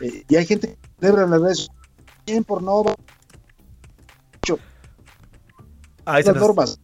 eh, 0.00 0.24
y 0.28 0.36
hay 0.36 0.46
gente 0.46 0.68
que 0.68 0.78
celebra 1.00 1.26
las 1.26 1.40
redes 1.40 1.68
bien 2.26 2.44
por 2.44 2.62
no... 2.62 2.84
Ahí 6.04 6.22
se 6.22 6.28
las 6.32 6.36
nos- 6.36 6.46
normas. 6.48 6.80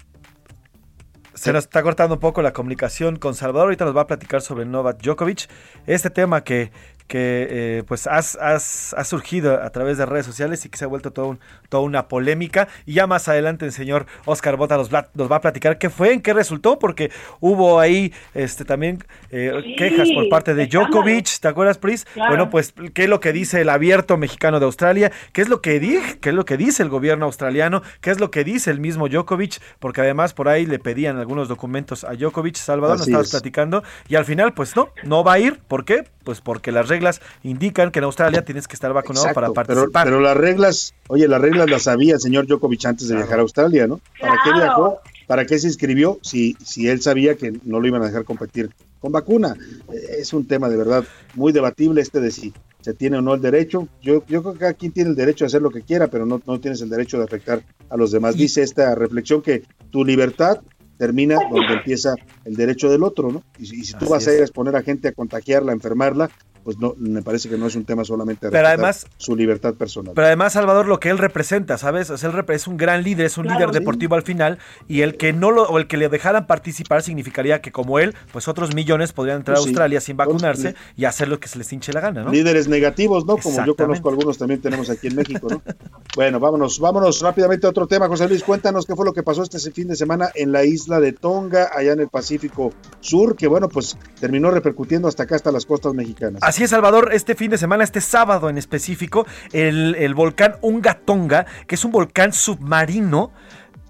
Se 1.34 1.52
nos 1.52 1.64
está 1.64 1.82
cortando 1.82 2.14
un 2.14 2.20
poco 2.20 2.40
la 2.40 2.52
comunicación 2.52 3.16
con 3.16 3.34
Salvador. 3.34 3.66
Ahorita 3.66 3.84
nos 3.84 3.94
va 3.96 4.02
a 4.02 4.06
platicar 4.06 4.40
sobre 4.40 4.64
Novak 4.64 5.02
Djokovic. 5.02 5.48
Este 5.86 6.08
tema 6.10 6.42
que, 6.44 6.72
que 7.06 7.46
eh, 7.50 7.82
pues 7.86 8.06
has, 8.06 8.36
has- 8.40 8.94
ha 8.96 9.04
surgido 9.04 9.62
a 9.62 9.70
través 9.70 9.98
de 9.98 10.06
redes 10.06 10.26
sociales 10.26 10.64
y 10.64 10.68
que 10.68 10.76
se 10.78 10.84
ha 10.84 10.88
vuelto 10.88 11.12
todo 11.12 11.26
un- 11.28 11.40
toda 11.68 11.82
una 11.82 12.08
polémica. 12.08 12.68
Y 12.84 12.94
ya 12.94 13.06
más 13.06 13.28
adelante 13.28 13.64
el 13.64 13.72
señor 13.72 14.06
Oscar 14.24 14.56
Bota 14.56 14.76
nos, 14.76 14.92
va 14.92 15.08
a 15.36 15.40
platicar 15.40 15.78
qué 15.78 15.90
fue, 15.90 16.12
en 16.12 16.20
qué 16.22 16.32
resultó, 16.32 16.78
porque 16.78 17.10
hubo 17.40 17.80
ahí 17.80 18.12
este 18.34 18.64
también 18.64 19.04
eh, 19.30 19.52
Sí, 19.64 19.76
quejas 19.76 20.08
por 20.14 20.28
parte 20.28 20.54
de. 20.54 20.66
Djokovic. 20.66 21.40
¿Te 21.40 21.48
acuerdas, 21.48 21.78
Pris? 21.78 22.04
Claro. 22.14 22.30
Bueno, 22.30 22.50
pues 22.50 22.74
qué 22.94 23.04
es 23.04 23.08
lo 23.08 23.20
que 23.20 23.32
dice 23.32 23.60
el 23.60 23.68
abierto 23.68 24.16
mexicano 24.16 24.58
de 24.60 24.66
Australia, 24.66 25.12
qué 25.32 25.42
es 25.42 25.48
lo 25.48 25.60
que 25.62 25.78
dije, 25.80 26.18
qué 26.20 26.30
es 26.30 26.34
lo 26.34 26.44
que 26.44 26.56
dice 26.56 26.82
el 26.82 26.88
gobierno 26.88 27.26
australiano, 27.26 27.82
qué 28.00 28.10
es 28.10 28.20
lo 28.20 28.30
que 28.30 28.44
dice 28.44 28.70
el 28.70 28.80
mismo 28.80 29.08
Djokovic, 29.08 29.60
porque 29.78 30.00
además 30.00 30.34
por 30.34 30.48
ahí 30.48 30.66
le 30.66 30.78
pedían 30.78 31.16
algunos 31.18 31.48
documentos 31.48 32.04
a 32.04 32.14
Djokovic, 32.14 32.56
Salvador, 32.56 32.98
nos 32.98 33.06
estabas 33.06 33.26
es. 33.26 33.32
platicando, 33.32 33.82
y 34.08 34.16
al 34.16 34.24
final, 34.24 34.52
pues 34.54 34.76
no, 34.76 34.90
no 35.04 35.22
va 35.24 35.34
a 35.34 35.38
ir, 35.38 35.58
¿por 35.68 35.84
qué? 35.84 36.04
Pues 36.26 36.40
porque 36.40 36.72
las 36.72 36.88
reglas 36.88 37.20
indican 37.44 37.92
que 37.92 38.00
en 38.00 38.04
Australia 38.06 38.44
tienes 38.44 38.66
que 38.66 38.74
estar 38.74 38.92
vacunado 38.92 39.26
para 39.32 39.46
Exacto, 39.46 39.52
pero, 39.68 39.76
participar. 39.82 40.04
pero 40.06 40.20
las 40.20 40.36
reglas, 40.36 40.92
oye, 41.06 41.28
las 41.28 41.40
reglas 41.40 41.70
las 41.70 41.84
sabía 41.84 42.14
el 42.14 42.20
señor 42.20 42.48
Djokovic 42.48 42.84
antes 42.84 43.06
de 43.06 43.14
viajar 43.14 43.38
a 43.38 43.42
Australia, 43.42 43.86
¿no? 43.86 44.00
¿Para 44.20 44.34
qué 44.42 44.52
viajó? 44.52 44.98
¿Para 45.28 45.46
qué 45.46 45.56
se 45.60 45.68
inscribió 45.68 46.18
si, 46.22 46.56
si 46.64 46.88
él 46.88 47.00
sabía 47.00 47.36
que 47.36 47.52
no 47.62 47.78
lo 47.78 47.86
iban 47.86 48.02
a 48.02 48.06
dejar 48.06 48.24
competir 48.24 48.70
con 48.98 49.12
vacuna? 49.12 49.54
Eh, 49.92 50.16
Es 50.18 50.32
un 50.32 50.48
tema 50.48 50.68
de 50.68 50.76
verdad 50.76 51.04
muy 51.34 51.52
debatible 51.52 52.00
este 52.00 52.18
de 52.20 52.32
si 52.32 52.52
se 52.80 52.92
tiene 52.92 53.18
o 53.18 53.22
no 53.22 53.32
el 53.34 53.40
derecho. 53.40 53.86
Yo, 54.02 54.24
yo 54.26 54.42
creo 54.42 54.52
que 54.54 54.58
cada 54.58 54.74
quien 54.74 54.90
tiene 54.90 55.10
el 55.10 55.16
derecho 55.16 55.44
a 55.44 55.46
hacer 55.46 55.62
lo 55.62 55.70
que 55.70 55.82
quiera, 55.82 56.08
pero 56.08 56.26
no, 56.26 56.42
no 56.44 56.58
tienes 56.58 56.80
el 56.80 56.88
derecho 56.90 57.18
de 57.18 57.24
afectar 57.24 57.62
a 57.88 57.96
los 57.96 58.10
demás. 58.10 58.36
Dice 58.36 58.62
esta 58.62 58.96
reflexión 58.96 59.42
que 59.42 59.62
tu 59.90 60.04
libertad 60.04 60.58
termina 60.98 61.36
donde 61.50 61.74
empieza 61.74 62.14
el 62.44 62.54
derecho 62.56 62.90
del 62.90 63.02
otro, 63.02 63.30
¿no? 63.30 63.42
Y, 63.58 63.66
si- 63.66 63.80
y 63.80 63.84
si 63.84 63.92
tú 63.94 64.04
Así 64.06 64.10
vas 64.12 64.26
a 64.28 64.34
ir 64.34 64.40
a 64.40 64.44
exponer 64.44 64.76
a 64.76 64.82
gente 64.82 65.08
a 65.08 65.12
contagiarla, 65.12 65.72
a 65.72 65.74
enfermarla, 65.74 66.30
pues 66.66 66.78
no, 66.80 66.94
me 66.98 67.22
parece 67.22 67.48
que 67.48 67.56
no 67.56 67.68
es 67.68 67.76
un 67.76 67.84
tema 67.84 68.02
solamente 68.04 68.46
de 68.46 68.50
Pero 68.50 68.66
además- 68.66 69.06
su 69.18 69.36
libertad 69.36 69.74
personal. 69.74 70.14
Pero 70.16 70.26
además, 70.26 70.52
Salvador, 70.54 70.88
lo 70.88 70.98
que 70.98 71.10
él 71.10 71.18
representa, 71.18 71.78
¿sabes? 71.78 72.10
Él 72.10 72.32
repre- 72.32 72.54
es 72.54 72.66
un 72.66 72.76
gran 72.76 73.04
líder, 73.04 73.26
es 73.26 73.38
un 73.38 73.44
Claro, 73.44 73.60
líder 73.60 73.72
sí. 73.72 73.78
deportivo 73.78 74.16
al 74.16 74.22
final, 74.22 74.58
y 74.88 75.02
el 75.02 75.16
que 75.16 75.32
no 75.32 75.52
lo, 75.52 75.62
o 75.62 75.78
el 75.78 75.86
que 75.86 75.96
le 75.96 76.08
dejaran 76.08 76.48
participar 76.48 77.04
significaría 77.04 77.60
que 77.62 77.70
como 77.70 78.00
él, 78.00 78.16
pues 78.32 78.48
otros 78.48 78.74
millones 78.74 79.12
podrían 79.12 79.36
entrar 79.36 79.54
Pues 79.58 79.60
a 79.60 79.62
sí. 79.62 79.68
Australia 79.70 80.00
sin 80.00 80.14
Entonces, 80.14 80.34
vacunarse 80.34 80.74
y 80.96 81.04
hacer 81.04 81.28
lo 81.28 81.38
que 81.38 81.46
se 81.46 81.56
les 81.58 81.72
hinche 81.72 81.92
la 81.92 82.00
gana, 82.00 82.24
¿no? 82.24 82.32
Líderes 82.32 82.66
negativos, 82.66 83.24
¿no? 83.26 83.36
Como 83.36 83.64
yo 83.64 83.76
conozco 83.76 84.08
algunos 84.08 84.36
también 84.36 84.60
tenemos 84.60 84.90
aquí 84.90 85.06
en 85.06 85.14
México, 85.14 85.46
¿no? 85.48 85.62
bueno, 86.16 86.40
vámonos, 86.40 86.80
vámonos 86.80 87.20
rápidamente 87.20 87.68
a 87.68 87.70
otro 87.70 87.86
tema, 87.86 88.08
José 88.08 88.26
Luis, 88.28 88.42
cuéntanos 88.42 88.86
qué 88.86 88.96
fue 88.96 89.04
lo 89.04 89.12
que 89.12 89.22
pasó 89.22 89.44
este 89.44 89.60
fin 89.70 89.86
de 89.86 89.94
semana 89.94 90.30
en 90.34 90.50
la 90.50 90.64
isla 90.64 90.98
de 90.98 91.12
Tonga, 91.12 91.70
allá 91.72 91.92
en 91.92 92.00
el 92.00 92.08
Pacífico 92.08 92.72
Sur, 92.98 93.36
que 93.36 93.46
bueno, 93.46 93.68
pues 93.68 93.96
terminó 94.18 94.50
repercutiendo 94.50 95.06
hasta 95.06 95.22
acá, 95.22 95.36
hasta 95.36 95.52
las 95.52 95.64
costas 95.64 95.94
mexicanas. 95.94 96.42
Así 96.42 96.55
es, 96.64 96.70
Salvador, 96.70 97.10
este 97.12 97.34
fin 97.34 97.50
de 97.50 97.58
semana, 97.58 97.84
este 97.84 98.00
sábado 98.00 98.48
en 98.48 98.58
específico, 98.58 99.26
el, 99.52 99.94
el 99.96 100.14
volcán 100.14 100.56
Unga 100.60 100.94
Tonga, 100.94 101.46
que 101.66 101.74
es 101.74 101.84
un 101.84 101.92
volcán 101.92 102.32
submarino, 102.32 103.32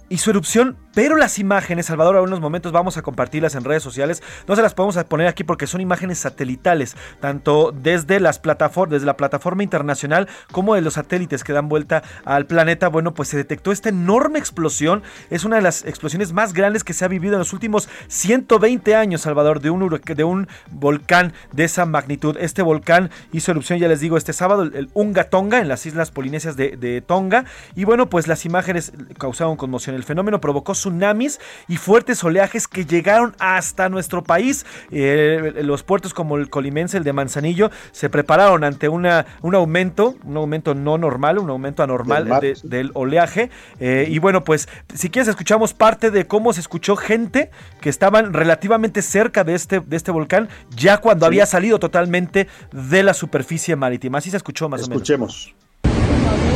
y 0.09 0.19
su 0.19 0.31
erupción, 0.31 0.77
pero 0.97 1.19
las 1.19 1.39
imágenes, 1.39 1.85
Salvador, 1.85 2.17
a 2.17 2.23
unos 2.23 2.41
momentos 2.41 2.73
vamos 2.73 2.97
a 2.97 3.03
compartirlas 3.03 3.55
en 3.55 3.65
redes 3.65 3.83
sociales. 3.83 4.23
No 4.49 4.57
se 4.57 4.63
las 4.63 4.73
podemos 4.73 4.97
poner 5.05 5.27
aquí 5.27 5.45
porque 5.45 5.67
son 5.67 5.83
imágenes 5.83 6.21
satelitales, 6.21 6.97
tanto 7.21 7.71
desde 7.71 8.19
las 8.19 8.39
plataformas, 8.39 8.93
desde 8.93 9.05
la 9.05 9.19
plataforma 9.19 9.63
internacional 9.63 10.27
como 10.53 10.75
de 10.75 10.81
los 10.81 10.95
satélites 10.95 11.45
que 11.45 11.53
dan 11.53 11.69
vuelta 11.69 12.03
al 12.25 12.47
planeta. 12.47 12.89
Bueno, 12.89 13.13
pues 13.13 13.29
se 13.29 13.37
detectó 13.37 13.73
esta 13.73 13.91
enorme 13.91 14.39
explosión. 14.39 15.03
Es 15.29 15.45
una 15.45 15.57
de 15.57 15.63
las 15.63 15.85
explosiones 15.85 16.33
más 16.33 16.55
grandes 16.55 16.83
que 16.83 16.95
se 16.95 17.05
ha 17.05 17.09
vivido 17.09 17.35
en 17.35 17.41
los 17.41 17.53
últimos 17.53 17.91
120 18.09 18.95
años, 18.95 19.21
Salvador, 19.21 19.61
de 19.61 19.69
un, 19.69 20.01
de 20.03 20.25
un 20.25 20.49
volcán 20.71 21.35
de 21.53 21.65
esa 21.65 21.85
magnitud. 21.85 22.39
Este 22.41 22.63
volcán 22.63 23.11
hizo 23.33 23.51
erupción, 23.51 23.79
ya 23.79 23.89
les 23.89 24.01
digo, 24.01 24.17
este 24.17 24.33
sábado, 24.33 24.63
el 24.63 24.89
Unga 24.95 25.25
Tonga, 25.25 25.59
en 25.59 25.69
las 25.69 25.85
islas 25.85 26.11
polinesias 26.11 26.57
de, 26.57 26.79
de 26.79 27.03
Tonga. 27.03 27.45
Y 27.75 27.85
bueno, 27.85 28.09
pues 28.09 28.29
las 28.29 28.47
imágenes 28.47 28.95
causaron 29.19 29.59
conmoción. 29.59 29.95
El 29.95 30.05
fenómeno 30.05 30.41
provocó 30.41 30.75
tsunamis 30.91 31.41
y 31.69 31.77
fuertes 31.77 32.23
oleajes 32.25 32.69
que 32.69 32.85
llegaron 32.87 33.35
hasta 33.39 33.89
nuestro 33.89 34.23
país. 34.23 34.65
Eh, 34.91 35.53
los 35.63 35.83
puertos 35.83 36.15
como 36.15 36.37
el 36.37 36.49
colimense, 36.49 36.97
el 36.97 37.05
de 37.05 37.13
Manzanillo, 37.13 37.71
se 37.93 38.09
prepararon 38.09 38.65
ante 38.65 38.89
una, 38.89 39.27
un 39.43 39.55
aumento, 39.55 40.15
un 40.25 40.37
aumento 40.37 40.75
no 40.75 40.97
normal, 40.99 41.39
un 41.39 41.51
aumento 41.51 41.83
anormal 41.83 42.25
Del 42.41 42.59
de- 42.63 42.91
oleaje. 42.95 43.51
Eh, 43.81 44.07
y 44.09 44.19
bueno, 44.19 44.45
pues 44.45 44.69
si 44.95 45.11
quieres 45.11 45.29
escuchamos 45.29 45.75
parte 45.75 46.11
de 46.11 46.27
cómo 46.27 46.53
se 46.53 46.61
escuchó 46.61 46.97
gente 46.97 47.51
que 47.81 47.89
estaban 47.89 48.33
relativamente 48.33 49.03
cerca 49.03 49.45
de 49.45 49.55
este, 49.55 49.81
de 49.81 49.97
este 49.97 50.11
volcán, 50.13 50.49
ya 50.71 50.99
cuando 50.99 51.25
Sí. 51.25 51.29
había 51.29 51.47
salido 51.47 51.79
totalmente 51.79 52.47
de 52.73 53.03
la 53.03 53.15
superficie 53.15 53.75
marítima. 53.77 54.19
Así 54.19 54.31
se 54.31 54.37
escuchó 54.37 54.69
más 54.69 54.83
Escuchemos. 54.83 55.53
o 55.83 55.87
menos. 55.87 56.56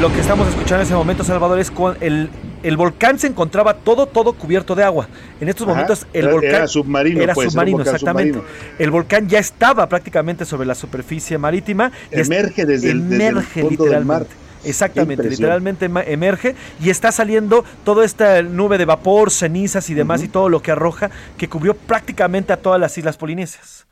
Lo 0.00 0.10
que 0.10 0.20
estamos 0.20 0.48
escuchando 0.48 0.76
en 0.76 0.82
ese 0.82 0.94
momento, 0.94 1.24
Salvador, 1.24 1.58
es 1.58 1.70
con 1.70 1.94
el, 2.00 2.30
el 2.62 2.76
volcán 2.78 3.18
se 3.18 3.26
encontraba 3.26 3.74
todo, 3.74 4.06
todo 4.06 4.32
cubierto 4.32 4.74
de 4.74 4.82
agua. 4.82 5.08
En 5.40 5.48
estos 5.50 5.66
Ajá, 5.66 5.72
momentos 5.74 6.06
el 6.14 6.24
era- 6.24 6.32
volcán 6.32 6.54
era 6.54 6.66
submarino, 6.68 7.22
era 7.22 7.34
pues, 7.34 7.52
submarino, 7.52 7.82
exactamente. 7.82 8.38
submarino. 8.38 8.76
El 8.78 8.90
volcán 8.90 9.28
ya 9.28 9.38
estaba 9.38 9.86
prácticamente 9.90 10.46
sobre 10.46 10.66
la 10.66 10.74
superficie 10.74 11.36
marítima. 11.36 11.92
Emerge 12.10 12.64
desde 12.64 12.92
el- 12.92 13.10
desde 13.10 13.14
el 13.26 13.30
emerge 13.32 13.60
fondo 13.62 13.84
del 13.84 14.04
mar. 14.06 14.22
literalmente. 14.22 14.40
Exactamente, 14.62 15.28
literalmente 15.28 15.90
emerge 16.12 16.54
y 16.82 16.90
está 16.90 17.12
saliendo 17.12 17.64
toda 17.84 18.04
esta 18.04 18.42
nube 18.42 18.76
de 18.78 18.84
vapor, 18.84 19.30
cenizas 19.30 19.88
y 19.90 19.94
demás 19.94 20.22
y 20.22 20.28
todo 20.28 20.48
lo 20.50 20.60
que 20.60 20.70
arroja 20.70 21.10
que 21.38 21.48
cubrió 21.48 21.74
prácticamente 21.74 22.52
a 22.52 22.58
todas 22.58 22.78
las 22.80 22.96
islas 22.98 23.16
polinesias. 23.16 23.86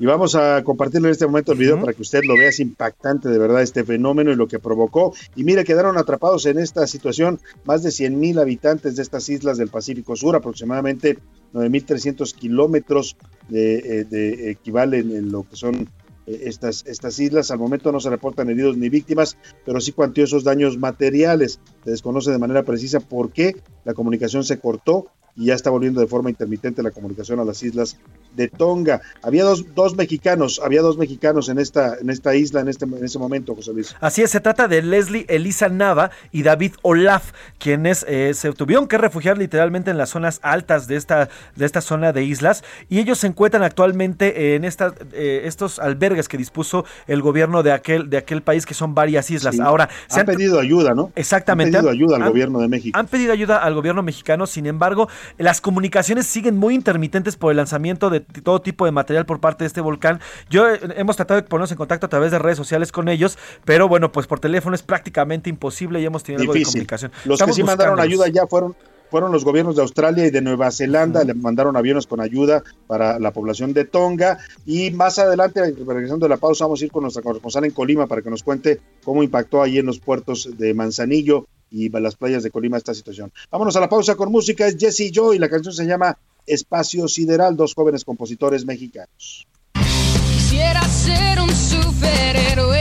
Y 0.00 0.06
vamos 0.06 0.36
a 0.36 0.62
compartirle 0.62 1.08
en 1.08 1.12
este 1.12 1.26
momento 1.26 1.52
el 1.52 1.58
video 1.58 1.80
para 1.80 1.92
que 1.92 2.02
usted 2.02 2.22
lo 2.24 2.34
vea. 2.34 2.50
Es 2.50 2.60
impactante 2.60 3.28
de 3.28 3.38
verdad 3.38 3.62
este 3.62 3.82
fenómeno 3.82 4.30
y 4.30 4.36
lo 4.36 4.46
que 4.46 4.60
provocó. 4.60 5.12
Y 5.34 5.42
mire, 5.42 5.64
quedaron 5.64 5.98
atrapados 5.98 6.46
en 6.46 6.58
esta 6.58 6.86
situación 6.86 7.40
más 7.64 7.82
de 7.82 7.90
100 7.90 8.18
mil 8.18 8.38
habitantes 8.38 8.94
de 8.94 9.02
estas 9.02 9.28
islas 9.28 9.58
del 9.58 9.68
Pacífico 9.68 10.14
Sur, 10.14 10.36
aproximadamente 10.36 11.18
9.300 11.52 12.32
kilómetros 12.34 13.16
de, 13.48 14.04
de 14.04 14.50
equivalen 14.50 15.10
en 15.10 15.32
lo 15.32 15.42
que 15.48 15.56
son 15.56 15.88
eh, 16.28 16.42
estas, 16.44 16.84
estas 16.86 17.18
islas. 17.18 17.50
Al 17.50 17.58
momento 17.58 17.90
no 17.90 18.00
se 18.00 18.10
reportan 18.10 18.50
heridos 18.50 18.76
ni 18.76 18.88
víctimas, 18.88 19.36
pero 19.64 19.80
sí 19.80 19.92
cuantiosos 19.92 20.44
daños 20.44 20.78
materiales. 20.78 21.58
Se 21.84 21.90
desconoce 21.90 22.30
de 22.30 22.38
manera 22.38 22.62
precisa 22.62 23.00
por 23.00 23.32
qué 23.32 23.56
la 23.84 23.94
comunicación 23.94 24.44
se 24.44 24.60
cortó 24.60 25.06
y 25.38 25.46
ya 25.46 25.54
está 25.54 25.70
volviendo 25.70 26.00
de 26.00 26.08
forma 26.08 26.30
intermitente 26.30 26.82
la 26.82 26.90
comunicación 26.90 27.38
a 27.38 27.44
las 27.44 27.62
islas 27.62 27.96
de 28.34 28.48
Tonga. 28.48 29.00
Había 29.22 29.44
dos, 29.44 29.72
dos 29.74 29.96
mexicanos, 29.96 30.60
había 30.62 30.82
dos 30.82 30.98
mexicanos 30.98 31.48
en 31.48 31.58
esta, 31.58 31.94
en 31.94 32.10
esta 32.10 32.34
isla 32.34 32.60
en 32.60 32.68
este, 32.68 32.84
en 32.84 33.04
ese 33.04 33.20
momento, 33.20 33.54
José 33.54 33.72
Luis. 33.72 33.94
Así 34.00 34.22
es, 34.22 34.32
se 34.32 34.40
trata 34.40 34.66
de 34.66 34.82
Leslie 34.82 35.26
Elisa 35.28 35.68
Nava 35.68 36.10
y 36.32 36.42
David 36.42 36.72
Olaf, 36.82 37.32
quienes 37.58 38.04
eh, 38.08 38.32
se 38.34 38.52
tuvieron 38.52 38.88
que 38.88 38.98
refugiar 38.98 39.38
literalmente 39.38 39.92
en 39.92 39.98
las 39.98 40.10
zonas 40.10 40.40
altas 40.42 40.88
de 40.88 40.96
esta, 40.96 41.28
de 41.54 41.64
esta 41.64 41.80
zona 41.80 42.12
de 42.12 42.24
islas 42.24 42.64
y 42.88 42.98
ellos 42.98 43.18
se 43.18 43.28
encuentran 43.28 43.62
actualmente 43.62 44.56
en 44.56 44.64
esta, 44.64 44.92
eh, 45.12 45.42
estos 45.44 45.78
albergues 45.78 46.26
que 46.26 46.36
dispuso 46.36 46.84
el 47.06 47.22
gobierno 47.22 47.62
de 47.62 47.70
aquel, 47.70 48.10
de 48.10 48.16
aquel 48.16 48.42
país, 48.42 48.66
que 48.66 48.74
son 48.74 48.92
varias 48.92 49.30
islas. 49.30 49.54
Sí. 49.54 49.60
Ahora, 49.62 49.88
han, 50.10 50.26
pedido 50.26 50.58
ayuda, 50.58 50.94
¿no? 50.94 51.12
Exactamente. 51.14 51.76
Han 51.76 51.84
pedido 51.84 51.92
ayuda 51.92 52.16
al 52.16 52.22
han, 52.22 52.28
gobierno 52.30 52.58
de 52.58 52.68
México. 52.68 52.98
Han 52.98 53.06
pedido 53.06 53.32
ayuda 53.32 53.58
al 53.58 53.74
gobierno 53.74 54.02
mexicano, 54.02 54.46
sin 54.48 54.66
embargo, 54.66 55.08
las 55.36 55.60
comunicaciones 55.60 56.26
siguen 56.26 56.56
muy 56.56 56.74
intermitentes 56.74 57.36
por 57.36 57.50
el 57.50 57.56
lanzamiento 57.56 58.10
de 58.10 58.20
todo 58.20 58.60
tipo 58.60 58.84
de 58.84 58.92
material 58.92 59.26
por 59.26 59.40
parte 59.40 59.64
de 59.64 59.68
este 59.68 59.80
volcán. 59.80 60.20
Yo 60.48 60.68
eh, 60.68 60.80
hemos 60.96 61.16
tratado 61.16 61.40
de 61.40 61.46
ponernos 61.46 61.70
en 61.70 61.76
contacto 61.76 62.06
a 62.06 62.08
través 62.08 62.30
de 62.30 62.38
redes 62.38 62.56
sociales 62.56 62.92
con 62.92 63.08
ellos, 63.08 63.38
pero 63.64 63.88
bueno, 63.88 64.12
pues 64.12 64.26
por 64.26 64.40
teléfono 64.40 64.74
es 64.74 64.82
prácticamente 64.82 65.50
imposible 65.50 66.00
y 66.00 66.04
hemos 66.04 66.22
tenido 66.22 66.42
Difícil. 66.42 66.58
algo 66.58 66.68
de 66.68 66.72
comunicación. 66.72 67.12
Los 67.24 67.34
Estamos 67.36 67.56
que 67.56 67.62
sí 67.62 67.66
mandaron 67.66 68.00
ayuda 68.00 68.28
ya 68.28 68.46
fueron 68.46 68.74
fueron 69.10 69.32
los 69.32 69.44
gobiernos 69.44 69.76
de 69.76 69.82
Australia 69.82 70.26
y 70.26 70.30
de 70.30 70.40
Nueva 70.40 70.70
Zelanda, 70.70 71.24
le 71.24 71.34
mandaron 71.34 71.76
aviones 71.76 72.06
con 72.06 72.20
ayuda 72.20 72.62
para 72.86 73.18
la 73.18 73.32
población 73.32 73.72
de 73.72 73.84
Tonga 73.84 74.38
y 74.66 74.90
más 74.90 75.18
adelante, 75.18 75.62
regresando 75.86 76.26
de 76.26 76.30
la 76.30 76.36
pausa, 76.36 76.64
vamos 76.64 76.82
a 76.82 76.84
ir 76.84 76.92
con 76.92 77.02
nuestra 77.02 77.22
corresponsal 77.22 77.64
en 77.64 77.70
Colima 77.70 78.06
para 78.06 78.22
que 78.22 78.30
nos 78.30 78.42
cuente 78.42 78.80
cómo 79.04 79.22
impactó 79.22 79.62
ahí 79.62 79.78
en 79.78 79.86
los 79.86 79.98
puertos 79.98 80.58
de 80.58 80.74
Manzanillo 80.74 81.46
y 81.70 81.88
las 81.88 82.16
playas 82.16 82.42
de 82.42 82.50
Colima 82.50 82.76
esta 82.76 82.94
situación. 82.94 83.32
Vámonos 83.50 83.76
a 83.76 83.80
la 83.80 83.88
pausa 83.88 84.14
con 84.14 84.30
música, 84.30 84.66
es 84.66 84.76
Jesse 84.78 85.10
Joy 85.12 85.36
y 85.36 85.38
la 85.38 85.48
canción 85.48 85.74
se 85.74 85.86
llama 85.86 86.16
Espacio 86.46 87.08
Sideral, 87.08 87.56
dos 87.56 87.74
jóvenes 87.74 88.04
compositores 88.04 88.64
mexicanos. 88.64 89.46
Quisiera 89.74 90.82
ser 90.84 91.40
un 91.40 91.50
superhéroe 91.50 92.80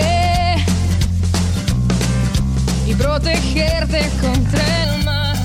y 2.87 2.93
protegerte 2.95 4.09
contra 4.21 4.83
el 4.83 5.03
mal. 5.03 5.37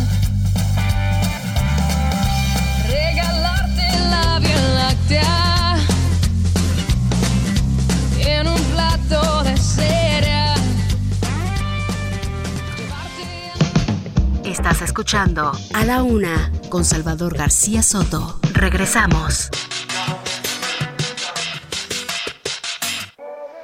Regalarte 2.88 3.98
la 4.10 4.38
Vía 4.38 4.68
Láctea 4.74 5.41
Estás 14.52 14.82
escuchando 14.82 15.50
A 15.72 15.84
la 15.86 16.02
Una 16.02 16.52
con 16.68 16.84
Salvador 16.84 17.34
García 17.34 17.82
Soto. 17.82 18.38
Regresamos. 18.52 19.48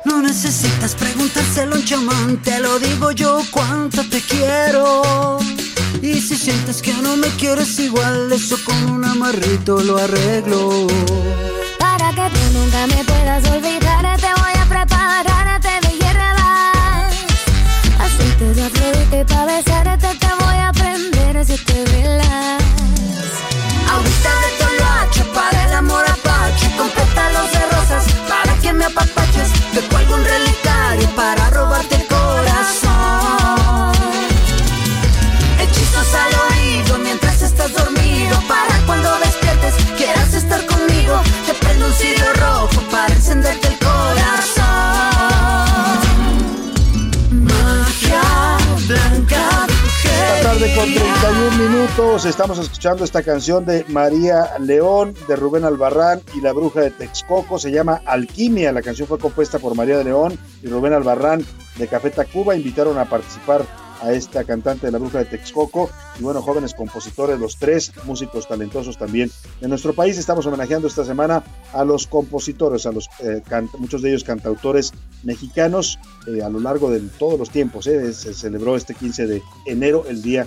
No 0.06 0.23
necesitas 0.23 0.94
preguntárselo 0.94 1.74
a 1.74 1.78
un 1.78 1.85
chamán, 1.85 2.43
te 2.43 2.59
lo 2.60 2.78
digo 2.78 3.12
yo 3.12 3.43
cuánto 3.51 4.02
te 4.09 4.23
quiero. 4.23 5.39
Y 6.01 6.23
si 6.23 6.39
sientes 6.39 6.81
que 6.81 6.94
no 6.94 7.19
me 7.19 7.28
quieres 7.36 7.78
igual, 7.81 8.32
eso 8.32 8.56
con 8.65 8.82
un 8.90 9.05
amarrito 9.05 9.82
lo 9.82 9.98
arreglo. 9.98 10.86
Para 11.78 12.12
que 12.12 12.35
tú 12.35 12.59
nunca 12.59 12.86
me 12.86 13.05
puedas 13.05 13.47
olvidar, 13.51 14.19
te 14.19 14.40
voy 14.40 14.55
a 14.59 14.65
preparar, 14.65 15.60
te 15.60 15.86
de 15.86 15.98
hierbas. 15.98 17.15
Aceite 18.01 18.55
de 18.55 18.65
afrodita 18.65 19.20
y 19.20 19.24
pa' 19.24 19.44
besarte 19.44 19.68
con 50.94 51.02
31 51.02 51.69
minutos 51.69 52.24
estamos 52.24 52.59
escuchando 52.59 53.05
esta 53.05 53.23
canción 53.23 53.66
de 53.66 53.85
María 53.89 54.59
León, 54.59 55.15
de 55.27 55.36
Rubén 55.36 55.65
Albarrán 55.65 56.20
y 56.35 56.40
la 56.40 56.52
bruja 56.52 56.81
de 56.81 56.90
Texcoco. 56.90 57.59
Se 57.59 57.70
llama 57.70 58.01
Alquimia. 58.06 58.73
La 58.73 58.81
canción 58.81 59.06
fue 59.06 59.19
compuesta 59.19 59.59
por 59.59 59.74
María 59.74 59.98
de 59.98 60.05
León 60.05 60.39
y 60.62 60.69
Rubén 60.69 60.94
Albarrán 60.94 61.44
de 61.77 61.89
Café 61.89 62.10
Tacuba. 62.10 62.56
Invitaron 62.56 62.97
a 62.97 63.05
participar 63.05 63.66
a 64.01 64.12
esta 64.12 64.44
cantante 64.44 64.86
de 64.86 64.93
la 64.93 64.98
bruja 64.98 65.19
de 65.19 65.24
Texcoco 65.27 65.90
y 66.19 66.23
bueno, 66.23 66.40
jóvenes 66.40 66.73
compositores, 66.73 67.39
los 67.39 67.56
tres 67.56 67.93
músicos 68.05 68.47
talentosos 68.47 68.97
también 68.97 69.31
de 69.60 69.69
nuestro 69.69 69.93
país. 69.93 70.16
Estamos 70.16 70.47
homenajeando 70.47 70.86
esta 70.89 71.05
semana 71.05 71.43
a 71.73 71.85
los 71.85 72.06
compositores, 72.06 72.86
a 72.86 72.93
los 72.93 73.09
eh, 73.20 73.43
muchos 73.78 74.01
de 74.01 74.10
ellos 74.10 74.24
cantautores 74.24 74.93
mexicanos 75.23 75.98
eh, 76.28 76.43
a 76.43 76.48
lo 76.48 76.60
largo 76.60 76.90
de 76.90 77.01
todos 77.19 77.39
los 77.39 77.51
tiempos. 77.51 77.86
eh. 77.89 78.12
Se 78.15 78.32
celebró 78.32 78.77
este 78.77 78.94
15 78.94 79.27
de 79.27 79.43
enero 79.66 80.05
el 80.09 80.23
Día 80.23 80.47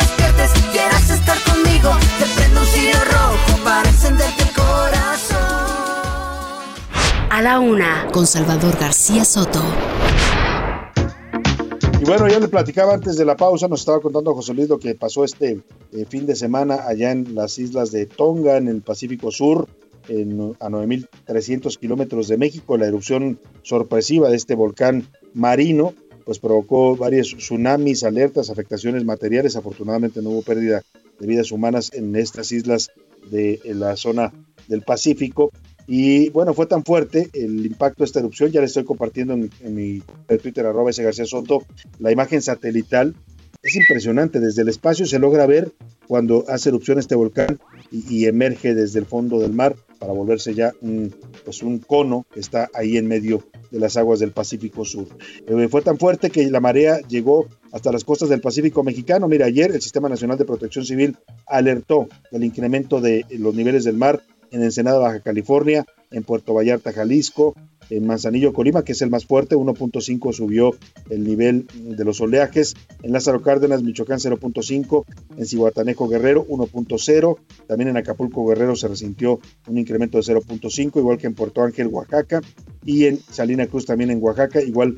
A 7.41 7.43
la 7.43 7.59
Una 7.59 8.07
con 8.13 8.27
Salvador 8.27 8.77
García 8.79 9.25
Soto. 9.25 9.63
Y 11.99 12.05
bueno, 12.05 12.27
ya 12.27 12.39
le 12.39 12.47
platicaba 12.47 12.93
antes 12.93 13.17
de 13.17 13.25
la 13.25 13.35
pausa, 13.35 13.67
nos 13.67 13.79
estaba 13.79 13.99
contando 13.99 14.35
José 14.35 14.53
Luis 14.53 14.69
lo 14.69 14.77
que 14.77 14.93
pasó 14.93 15.23
este 15.23 15.59
eh, 15.91 16.05
fin 16.07 16.27
de 16.27 16.35
semana 16.35 16.85
allá 16.85 17.11
en 17.11 17.33
las 17.33 17.57
islas 17.57 17.89
de 17.89 18.05
Tonga, 18.05 18.57
en 18.57 18.67
el 18.67 18.83
Pacífico 18.83 19.31
Sur, 19.31 19.67
en, 20.07 20.55
a 20.59 20.69
9.300 20.69 21.79
kilómetros 21.79 22.27
de 22.27 22.37
México. 22.37 22.77
La 22.77 22.85
erupción 22.85 23.39
sorpresiva 23.63 24.29
de 24.29 24.35
este 24.35 24.53
volcán 24.53 25.07
marino, 25.33 25.95
pues 26.25 26.37
provocó 26.37 26.95
varios 26.95 27.35
tsunamis, 27.35 28.03
alertas, 28.03 28.51
afectaciones 28.51 29.03
materiales. 29.03 29.55
Afortunadamente 29.55 30.21
no 30.21 30.29
hubo 30.29 30.43
pérdida 30.43 30.83
de 31.19 31.25
vidas 31.25 31.51
humanas 31.51 31.89
en 31.91 32.15
estas 32.15 32.51
islas 32.51 32.91
de 33.31 33.61
en 33.63 33.79
la 33.79 33.95
zona 33.95 34.31
del 34.67 34.83
Pacífico. 34.83 35.51
Y 35.87 36.29
bueno, 36.29 36.53
fue 36.53 36.65
tan 36.65 36.83
fuerte 36.83 37.29
el 37.33 37.65
impacto 37.65 38.03
de 38.03 38.05
esta 38.05 38.19
erupción, 38.19 38.51
ya 38.51 38.59
le 38.59 38.67
estoy 38.67 38.83
compartiendo 38.83 39.33
en, 39.33 39.49
mi 39.75 40.01
Twitter, 40.41 40.65
arroba 40.65 40.89
ese 40.89 41.03
García 41.03 41.25
Soto, 41.25 41.65
la 41.99 42.11
imagen 42.11 42.41
satelital. 42.41 43.15
Es 43.63 43.75
impresionante, 43.75 44.39
desde 44.39 44.63
el 44.63 44.69
espacio 44.69 45.05
se 45.05 45.19
logra 45.19 45.45
ver 45.45 45.71
cuando 46.07 46.45
hace 46.47 46.69
erupción 46.69 46.97
este 46.97 47.15
volcán 47.15 47.59
y, 47.91 48.21
y 48.21 48.25
emerge 48.25 48.73
desde 48.73 48.99
el 48.99 49.05
fondo 49.05 49.39
del 49.39 49.53
mar 49.53 49.75
para 50.01 50.13
volverse 50.13 50.55
ya 50.55 50.73
un, 50.81 51.13
pues 51.45 51.61
un 51.61 51.77
cono 51.77 52.25
que 52.33 52.39
está 52.39 52.71
ahí 52.73 52.97
en 52.97 53.07
medio 53.07 53.43
de 53.69 53.79
las 53.79 53.97
aguas 53.97 54.19
del 54.19 54.31
Pacífico 54.31 54.83
Sur. 54.83 55.07
Eh, 55.45 55.67
fue 55.69 55.83
tan 55.83 55.99
fuerte 55.99 56.31
que 56.31 56.49
la 56.49 56.59
marea 56.59 56.99
llegó 57.07 57.45
hasta 57.71 57.91
las 57.91 58.03
costas 58.03 58.27
del 58.29 58.41
Pacífico 58.41 58.83
mexicano. 58.83 59.27
Mira, 59.27 59.45
ayer 59.45 59.69
el 59.71 59.79
Sistema 59.79 60.09
Nacional 60.09 60.39
de 60.39 60.45
Protección 60.45 60.85
Civil 60.85 61.17
alertó 61.45 62.07
del 62.31 62.43
incremento 62.43 62.99
de 62.99 63.27
los 63.29 63.53
niveles 63.53 63.83
del 63.83 63.97
mar 63.97 64.23
en 64.51 64.63
Ensenada, 64.63 64.99
Baja 64.99 65.21
California, 65.21 65.85
en 66.11 66.23
Puerto 66.23 66.53
Vallarta, 66.53 66.93
Jalisco, 66.93 67.55
en 67.89 68.05
Manzanillo, 68.05 68.53
Colima, 68.53 68.83
que 68.83 68.93
es 68.93 69.01
el 69.01 69.09
más 69.09 69.25
fuerte, 69.25 69.55
1.5 69.55 70.33
subió 70.33 70.75
el 71.09 71.25
nivel 71.25 71.67
de 71.73 72.05
los 72.05 72.21
oleajes, 72.21 72.75
en 73.03 73.11
Lázaro 73.11 73.41
Cárdenas, 73.41 73.83
Michoacán 73.83 74.19
0.5, 74.19 75.05
en 75.37 75.45
Cihuatanejo, 75.45 76.07
Guerrero 76.07 76.45
1.0, 76.47 77.37
también 77.67 77.89
en 77.89 77.97
Acapulco, 77.97 78.45
Guerrero 78.45 78.75
se 78.75 78.87
resintió 78.87 79.39
un 79.67 79.77
incremento 79.77 80.17
de 80.17 80.23
0.5, 80.23 80.97
igual 80.97 81.17
que 81.17 81.27
en 81.27 81.33
Puerto 81.33 81.63
Ángel, 81.63 81.87
Oaxaca, 81.87 82.41
y 82.85 83.05
en 83.05 83.19
Salina 83.19 83.67
Cruz 83.67 83.85
también 83.85 84.09
en 84.09 84.23
Oaxaca, 84.23 84.61
igual 84.61 84.97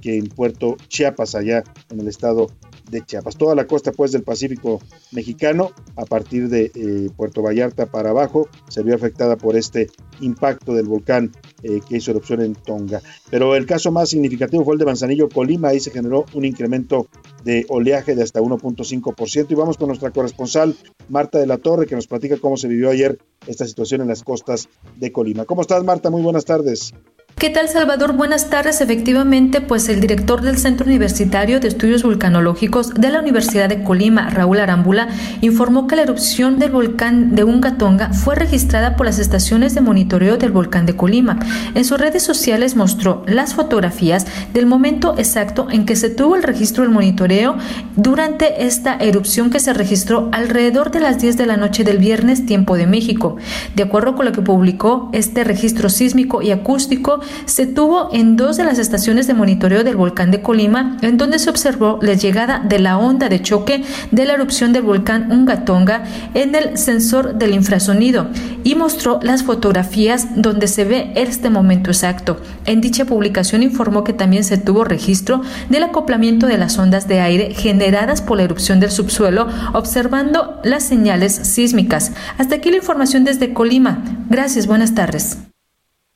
que 0.00 0.16
en 0.16 0.26
Puerto 0.28 0.76
Chiapas, 0.88 1.34
allá 1.34 1.62
en 1.90 2.00
el 2.00 2.08
estado 2.08 2.48
de 2.90 3.04
Chiapas. 3.04 3.36
Toda 3.36 3.54
la 3.54 3.66
costa 3.66 3.92
pues 3.92 4.12
del 4.12 4.22
Pacífico 4.22 4.80
mexicano, 5.12 5.70
a 5.96 6.04
partir 6.04 6.48
de 6.48 6.70
eh, 6.74 7.10
Puerto 7.16 7.42
Vallarta 7.42 7.86
para 7.86 8.10
abajo, 8.10 8.48
se 8.68 8.82
vio 8.82 8.94
afectada 8.94 9.36
por 9.36 9.56
este 9.56 9.88
impacto 10.20 10.74
del 10.74 10.86
volcán 10.86 11.32
eh, 11.62 11.80
que 11.88 11.96
hizo 11.96 12.10
erupción 12.10 12.42
en 12.42 12.54
Tonga. 12.54 13.00
Pero 13.30 13.54
el 13.56 13.66
caso 13.66 13.90
más 13.90 14.08
significativo 14.08 14.64
fue 14.64 14.74
el 14.74 14.78
de 14.78 14.86
Manzanillo, 14.86 15.28
Colima, 15.28 15.68
ahí 15.68 15.80
se 15.80 15.90
generó 15.90 16.24
un 16.34 16.44
incremento 16.44 17.08
de 17.44 17.66
oleaje 17.68 18.14
de 18.14 18.22
hasta 18.22 18.40
1.5%. 18.40 19.46
Y 19.48 19.54
vamos 19.54 19.76
con 19.76 19.88
nuestra 19.88 20.10
corresponsal, 20.10 20.76
Marta 21.08 21.38
de 21.38 21.46
la 21.46 21.58
Torre, 21.58 21.86
que 21.86 21.94
nos 21.94 22.06
platica 22.06 22.36
cómo 22.36 22.56
se 22.56 22.68
vivió 22.68 22.90
ayer 22.90 23.18
esta 23.46 23.66
situación 23.66 24.00
en 24.00 24.08
las 24.08 24.22
costas 24.22 24.68
de 24.96 25.12
Colima. 25.12 25.44
¿Cómo 25.44 25.62
estás, 25.62 25.82
Marta? 25.84 26.10
Muy 26.10 26.22
buenas 26.22 26.44
tardes. 26.44 26.92
¿Qué 27.40 27.48
tal, 27.48 27.70
Salvador? 27.70 28.12
Buenas 28.12 28.50
tardes. 28.50 28.82
Efectivamente, 28.82 29.62
pues 29.62 29.88
el 29.88 30.02
director 30.02 30.42
del 30.42 30.58
Centro 30.58 30.84
Universitario 30.84 31.58
de 31.58 31.68
Estudios 31.68 32.02
Vulcanológicos 32.02 32.92
de 32.92 33.08
la 33.08 33.20
Universidad 33.20 33.70
de 33.70 33.82
Colima, 33.82 34.28
Raúl 34.28 34.60
Arámbula, 34.60 35.08
informó 35.40 35.86
que 35.86 35.96
la 35.96 36.02
erupción 36.02 36.58
del 36.58 36.70
volcán 36.70 37.34
de 37.34 37.44
Ungatonga 37.44 38.12
fue 38.12 38.34
registrada 38.34 38.94
por 38.94 39.06
las 39.06 39.18
estaciones 39.18 39.74
de 39.74 39.80
monitoreo 39.80 40.36
del 40.36 40.50
volcán 40.50 40.84
de 40.84 40.96
Colima. 40.96 41.38
En 41.74 41.86
sus 41.86 41.98
redes 41.98 42.22
sociales 42.22 42.76
mostró 42.76 43.22
las 43.26 43.54
fotografías 43.54 44.26
del 44.52 44.66
momento 44.66 45.14
exacto 45.16 45.66
en 45.70 45.86
que 45.86 45.96
se 45.96 46.10
tuvo 46.10 46.36
el 46.36 46.42
registro 46.42 46.82
del 46.82 46.92
monitoreo 46.92 47.56
durante 47.96 48.66
esta 48.66 48.96
erupción 48.96 49.48
que 49.48 49.60
se 49.60 49.72
registró 49.72 50.28
alrededor 50.32 50.90
de 50.90 51.00
las 51.00 51.18
10 51.18 51.38
de 51.38 51.46
la 51.46 51.56
noche 51.56 51.84
del 51.84 51.96
viernes, 51.96 52.44
tiempo 52.44 52.76
de 52.76 52.86
México. 52.86 53.38
De 53.76 53.82
acuerdo 53.82 54.14
con 54.14 54.26
lo 54.26 54.32
que 54.32 54.42
publicó 54.42 55.08
este 55.14 55.42
registro 55.42 55.88
sísmico 55.88 56.42
y 56.42 56.50
acústico, 56.50 57.22
se 57.46 57.66
tuvo 57.66 58.10
en 58.12 58.36
dos 58.36 58.56
de 58.56 58.64
las 58.64 58.78
estaciones 58.78 59.26
de 59.26 59.34
monitoreo 59.34 59.84
del 59.84 59.96
volcán 59.96 60.30
de 60.30 60.42
Colima, 60.42 60.96
en 61.02 61.18
donde 61.18 61.38
se 61.38 61.50
observó 61.50 61.98
la 62.02 62.14
llegada 62.14 62.60
de 62.60 62.78
la 62.78 62.98
onda 62.98 63.28
de 63.28 63.42
choque 63.42 63.84
de 64.10 64.24
la 64.24 64.34
erupción 64.34 64.72
del 64.72 64.82
volcán 64.82 65.30
Ungatonga 65.32 66.04
en 66.34 66.54
el 66.54 66.78
sensor 66.78 67.34
del 67.34 67.54
infrasonido 67.54 68.28
y 68.64 68.74
mostró 68.74 69.20
las 69.22 69.42
fotografías 69.42 70.28
donde 70.36 70.68
se 70.68 70.84
ve 70.84 71.12
este 71.16 71.50
momento 71.50 71.90
exacto. 71.90 72.40
En 72.66 72.80
dicha 72.80 73.04
publicación 73.04 73.62
informó 73.62 74.04
que 74.04 74.12
también 74.12 74.44
se 74.44 74.58
tuvo 74.58 74.84
registro 74.84 75.42
del 75.68 75.84
acoplamiento 75.84 76.46
de 76.46 76.58
las 76.58 76.78
ondas 76.78 77.08
de 77.08 77.20
aire 77.20 77.54
generadas 77.54 78.22
por 78.22 78.36
la 78.36 78.44
erupción 78.44 78.80
del 78.80 78.90
subsuelo, 78.90 79.48
observando 79.72 80.60
las 80.64 80.84
señales 80.84 81.32
sísmicas. 81.34 82.12
Hasta 82.38 82.56
aquí 82.56 82.70
la 82.70 82.76
información 82.76 83.24
desde 83.24 83.52
Colima. 83.52 84.02
Gracias, 84.28 84.66
buenas 84.66 84.94
tardes. 84.94 85.49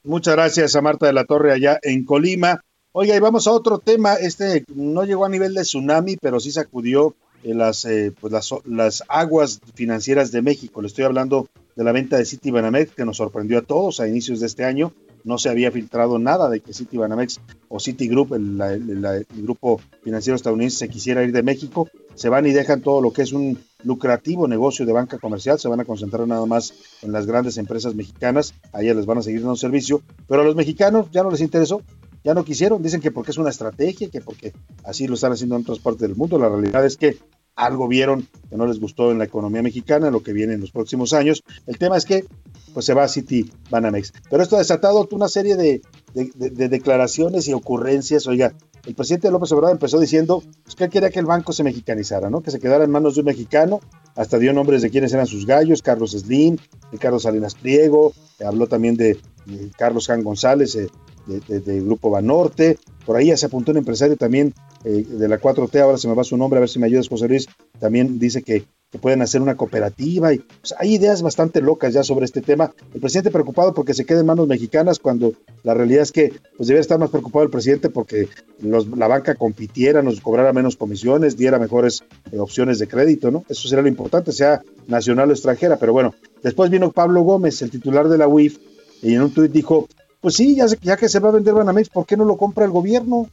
Muchas 0.06 0.35
gracias 0.35 0.76
a 0.76 0.82
Marta 0.82 1.06
de 1.06 1.14
la 1.14 1.24
Torre 1.24 1.51
allá 1.51 1.78
en 1.82 2.05
Colima. 2.05 2.60
Oiga, 2.93 3.16
y 3.16 3.20
vamos 3.20 3.47
a 3.47 3.52
otro 3.52 3.78
tema. 3.78 4.16
Este 4.16 4.62
no 4.74 5.05
llegó 5.05 5.24
a 5.24 5.31
nivel 5.31 5.55
de 5.55 5.62
tsunami, 5.62 6.18
pero 6.18 6.40
sí 6.40 6.52
sacudió 6.52 7.16
eh, 7.43 7.55
las, 7.55 7.86
eh, 7.86 8.12
pues 8.20 8.31
las, 8.31 8.51
las, 8.66 9.02
aguas 9.09 9.60
financieras 9.74 10.31
de 10.31 10.43
México. 10.43 10.82
Le 10.82 10.89
estoy 10.89 11.05
hablando 11.05 11.48
de 11.74 11.85
la 11.85 11.93
venta 11.93 12.18
de 12.18 12.26
City 12.26 12.51
Banamex, 12.51 12.93
que 12.93 13.06
nos 13.06 13.16
sorprendió 13.16 13.56
a 13.56 13.62
todos 13.62 13.98
a 13.98 14.06
inicios 14.06 14.40
de 14.40 14.47
este 14.47 14.66
año. 14.66 14.93
No 15.24 15.39
se 15.39 15.48
había 15.48 15.72
filtrado 15.72 16.18
nada 16.18 16.51
de 16.51 16.60
que 16.60 16.74
City 16.74 16.98
Banamex 16.98 17.40
o 17.70 17.81
Citigroup, 17.81 18.35
el, 18.35 18.60
el, 18.60 19.05
el 19.06 19.26
grupo 19.43 19.81
financiero 20.02 20.36
estadounidense, 20.36 20.76
se 20.76 20.90
quisiera 20.90 21.24
ir 21.24 21.32
de 21.32 21.43
México. 21.43 21.89
Se 22.14 22.28
van 22.28 22.44
y 22.44 22.52
dejan 22.52 22.82
todo 22.82 23.01
lo 23.01 23.10
que 23.14 23.22
es 23.22 23.32
un 23.32 23.59
lucrativo 23.85 24.48
negocio 24.48 24.86
de 24.86 24.93
banca 24.93 25.19
comercial, 25.19 25.59
se 25.59 25.69
van 25.69 25.81
a 25.81 25.85
concentrar 25.85 26.27
nada 26.27 26.47
más 26.47 26.74
en 27.02 27.12
las 27.12 27.27
grandes 27.27 27.59
empresas 27.59 27.94
mexicanas, 27.94 28.55
a 28.73 28.82
ellas 28.82 28.97
les 28.97 29.06
van 29.06 29.19
a 29.19 29.23
seguir 29.23 29.40
dando 29.40 29.56
servicio, 29.56 30.02
pero 30.27 30.43
a 30.43 30.44
los 30.44 30.56
mexicanos 30.56 31.11
ya 31.12 31.23
no 31.23 31.31
les 31.31 31.40
interesó, 31.40 31.82
ya 32.24 32.35
no 32.35 32.44
quisieron, 32.44 32.82
dicen 32.82 33.01
que 33.01 33.11
porque 33.11 33.31
es 33.31 33.39
una 33.39 33.51
estrategia, 33.51 34.09
que 34.09 34.20
porque 34.20 34.52
así 34.85 35.06
lo 35.06 35.15
están 35.15 35.32
haciendo 35.32 35.56
en 35.56 35.62
otras 35.62 35.78
partes 35.78 36.02
del 36.02 36.16
mundo, 36.16 36.39
la 36.39 36.48
realidad 36.48 36.85
es 36.85 36.97
que 36.97 37.19
algo 37.56 37.86
vieron 37.86 38.27
que 38.51 38.56
no 38.56 38.66
les 38.66 38.81
gustó 38.81 39.12
en 39.12 39.19
la 39.19 39.24
economía 39.24 39.62
mexicana, 39.62 40.11
lo 40.11 40.23
que 40.23 40.32
viene 40.32 40.55
en 40.55 40.61
los 40.61 40.73
próximos 40.73 41.12
años. 41.12 41.43
El 41.66 41.78
tema 41.78 41.97
es 41.97 42.05
que 42.05 42.24
pues 42.73 42.86
se 42.86 42.94
va 42.94 43.05
a 43.05 43.09
City 43.09 43.51
Banamex. 43.70 44.12
Pero 44.28 44.43
esto 44.43 44.56
ha 44.56 44.59
desatado 44.59 45.06
una 45.12 45.28
serie 45.28 45.56
de, 45.56 45.81
de, 46.15 46.51
de, 46.51 46.69
declaraciones 46.69 47.47
y 47.47 47.52
ocurrencias. 47.52 48.27
Oiga, 48.27 48.55
el 48.86 48.94
presidente 48.94 49.31
López 49.31 49.51
Obrador 49.52 49.73
empezó 49.73 49.98
diciendo 49.98 50.43
pues, 50.62 50.77
que 50.77 50.89
quería 50.89 51.11
que 51.11 51.20
el 51.20 51.27
banco 51.27 51.52
se 51.52 51.65
mexicanizara, 51.65 52.31
¿no? 52.31 52.43
Que 52.43 52.51
se 52.51 52.61
quedara 52.61 52.85
en 52.85 52.90
manos 52.90 53.15
de 53.15 53.20
un 53.20 53.27
mexicano. 53.27 53.81
Hasta 54.15 54.39
dio 54.39 54.52
nombres 54.52 54.82
de 54.82 54.90
quiénes 54.90 55.12
eran 55.12 55.27
sus 55.27 55.47
gallos, 55.47 55.82
Carlos 55.82 56.12
Slim, 56.12 56.56
Ricardo 56.93 57.19
Salinas 57.19 57.55
Pliego, 57.55 58.12
habló 58.44 58.66
también 58.66 58.97
de, 58.97 59.19
de 59.47 59.70
Carlos 59.77 60.06
Jan 60.06 60.23
González, 60.23 60.77
eh, 60.77 60.89
del 61.27 61.85
Grupo 61.85 62.11
Banorte. 62.11 62.78
Por 63.06 63.16
ahí 63.16 63.27
ya 63.27 63.36
se 63.36 63.47
apuntó 63.47 63.73
un 63.73 63.78
empresario 63.78 64.16
también 64.16 64.55
eh, 64.85 65.05
de 65.09 65.28
la 65.28 65.40
4T, 65.40 65.81
ahora 65.81 65.98
se 65.98 66.09
me 66.09 66.15
va 66.15 66.24
su 66.24 66.36
nombre, 66.36 66.59
a 66.59 66.61
ver 66.61 66.69
si 66.69 66.78
me 66.78 66.86
ayudas, 66.86 67.09
José 67.09 67.28
Luis. 67.28 67.48
También 67.78 68.19
dice 68.19 68.43
que, 68.43 68.65
que 68.94 69.00
pueden 69.00 69.22
hacer 69.22 69.42
una 69.42 69.56
cooperativa. 69.56 70.32
Y, 70.32 70.38
pues, 70.38 70.72
hay 70.78 70.94
ideas 70.94 71.20
bastante 71.20 71.60
locas 71.60 71.92
ya 71.92 72.04
sobre 72.04 72.26
este 72.26 72.42
tema. 72.42 72.70
El 72.94 73.00
presidente 73.00 73.32
preocupado 73.32 73.74
porque 73.74 73.92
se 73.92 74.06
quede 74.06 74.20
en 74.20 74.26
manos 74.26 74.46
mexicanas, 74.46 75.00
cuando 75.00 75.32
la 75.64 75.74
realidad 75.74 76.04
es 76.04 76.12
que 76.12 76.32
pues 76.56 76.68
debe 76.68 76.78
estar 76.78 76.96
más 76.96 77.10
preocupado 77.10 77.44
el 77.44 77.50
presidente 77.50 77.90
porque 77.90 78.28
los, 78.60 78.86
la 78.86 79.08
banca 79.08 79.34
compitiera, 79.34 80.00
nos 80.00 80.20
cobrara 80.20 80.52
menos 80.52 80.76
comisiones, 80.76 81.36
diera 81.36 81.58
mejores 81.58 82.04
eh, 82.30 82.38
opciones 82.38 82.78
de 82.78 82.86
crédito, 82.86 83.32
¿no? 83.32 83.44
Eso 83.48 83.66
sería 83.66 83.82
lo 83.82 83.88
importante, 83.88 84.30
sea 84.30 84.62
nacional 84.86 85.28
o 85.28 85.32
extranjera. 85.32 85.76
Pero 85.76 85.92
bueno, 85.92 86.14
después 86.44 86.70
vino 86.70 86.92
Pablo 86.92 87.22
Gómez, 87.22 87.60
el 87.62 87.72
titular 87.72 88.08
de 88.08 88.18
la 88.18 88.28
UIF, 88.28 88.58
y 89.02 89.12
en 89.12 89.22
un 89.22 89.34
tuit 89.34 89.50
dijo, 89.50 89.88
pues 90.20 90.36
sí, 90.36 90.54
ya, 90.54 90.66
ya 90.82 90.96
que 90.96 91.08
se 91.08 91.18
va 91.18 91.30
a 91.30 91.32
vender 91.32 91.54
Banamex, 91.54 91.88
¿por 91.88 92.06
qué 92.06 92.16
no 92.16 92.24
lo 92.24 92.36
compra 92.36 92.64
el 92.64 92.70
gobierno? 92.70 93.28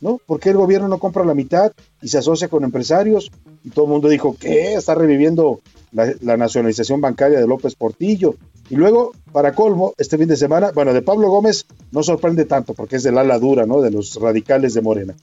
¿No? 0.00 0.18
¿Por 0.26 0.40
qué 0.40 0.50
el 0.50 0.56
gobierno 0.56 0.88
no 0.88 0.98
compra 0.98 1.24
la 1.24 1.34
mitad 1.34 1.72
y 2.02 2.08
se 2.08 2.18
asocia 2.18 2.48
con 2.48 2.64
empresarios? 2.64 3.30
Y 3.64 3.70
todo 3.70 3.86
el 3.86 3.92
mundo 3.92 4.08
dijo, 4.08 4.36
¿qué? 4.38 4.74
Está 4.74 4.94
reviviendo 4.94 5.60
la, 5.92 6.36
nacionalización 6.36 7.00
bancaria 7.00 7.40
de 7.40 7.46
López 7.46 7.74
Portillo. 7.74 8.34
Y 8.68 8.76
luego, 8.76 9.12
para 9.32 9.54
colmo, 9.54 9.94
este 9.96 10.18
fin 10.18 10.28
de 10.28 10.36
semana, 10.36 10.70
bueno, 10.74 10.92
de 10.92 11.02
Pablo 11.02 11.30
Gómez 11.30 11.66
no 11.92 12.02
sorprende 12.02 12.44
tanto 12.44 12.74
porque 12.74 12.96
es 12.96 13.02
del 13.02 13.16
ala 13.16 13.38
dura, 13.38 13.64
¿no? 13.64 13.80
De 13.80 13.90
los 13.90 14.16
radicales 14.16 14.74
de 14.74 14.82
Morena. 14.82 15.14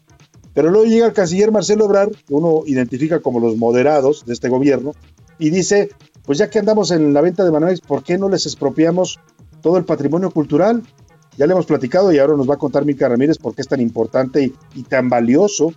Pero 0.54 0.70
luego 0.70 0.88
llega 0.88 1.06
el 1.06 1.14
canciller 1.14 1.52
Marcelo 1.52 1.86
Obrar, 1.86 2.10
que 2.10 2.34
uno 2.34 2.64
identifica 2.66 3.22
como 3.22 3.40
los 3.40 3.58
moderados 3.58 4.26
de 4.26 4.34
este 4.34 4.50
gobierno, 4.50 4.94
y 5.40 5.50
dice, 5.50 5.90
pues 6.26 6.38
ya 6.38 6.50
que 6.50 6.60
andamos 6.60 6.92
en 6.92 7.14
la 7.14 7.22
venta 7.22 7.44
de 7.44 7.50
Banamex, 7.50 7.82
¿por 7.82 8.04
qué 8.04 8.18
no 8.18 8.30
les 8.30 8.46
expropiamos 8.46 9.20
todo 9.62 9.78
el 9.78 9.86
patrimonio 9.86 10.32
cultural? 10.32 10.84
Ya 11.38 11.48
le 11.48 11.54
hemos 11.54 11.66
platicado 11.66 12.12
y 12.12 12.20
ahora 12.20 12.36
nos 12.36 12.50
va 12.50 12.56
a 12.56 12.58
contar 12.58 12.86
Mica 12.86 13.10
Ramírez 13.10 13.38
por 13.38 13.56
qué 13.56 13.62
es 13.62 13.68
tan 13.68 13.82
importante 13.82 14.44
y, 14.44 14.54
y 14.76 14.84
tan 14.84 15.10
valioso 15.10 15.74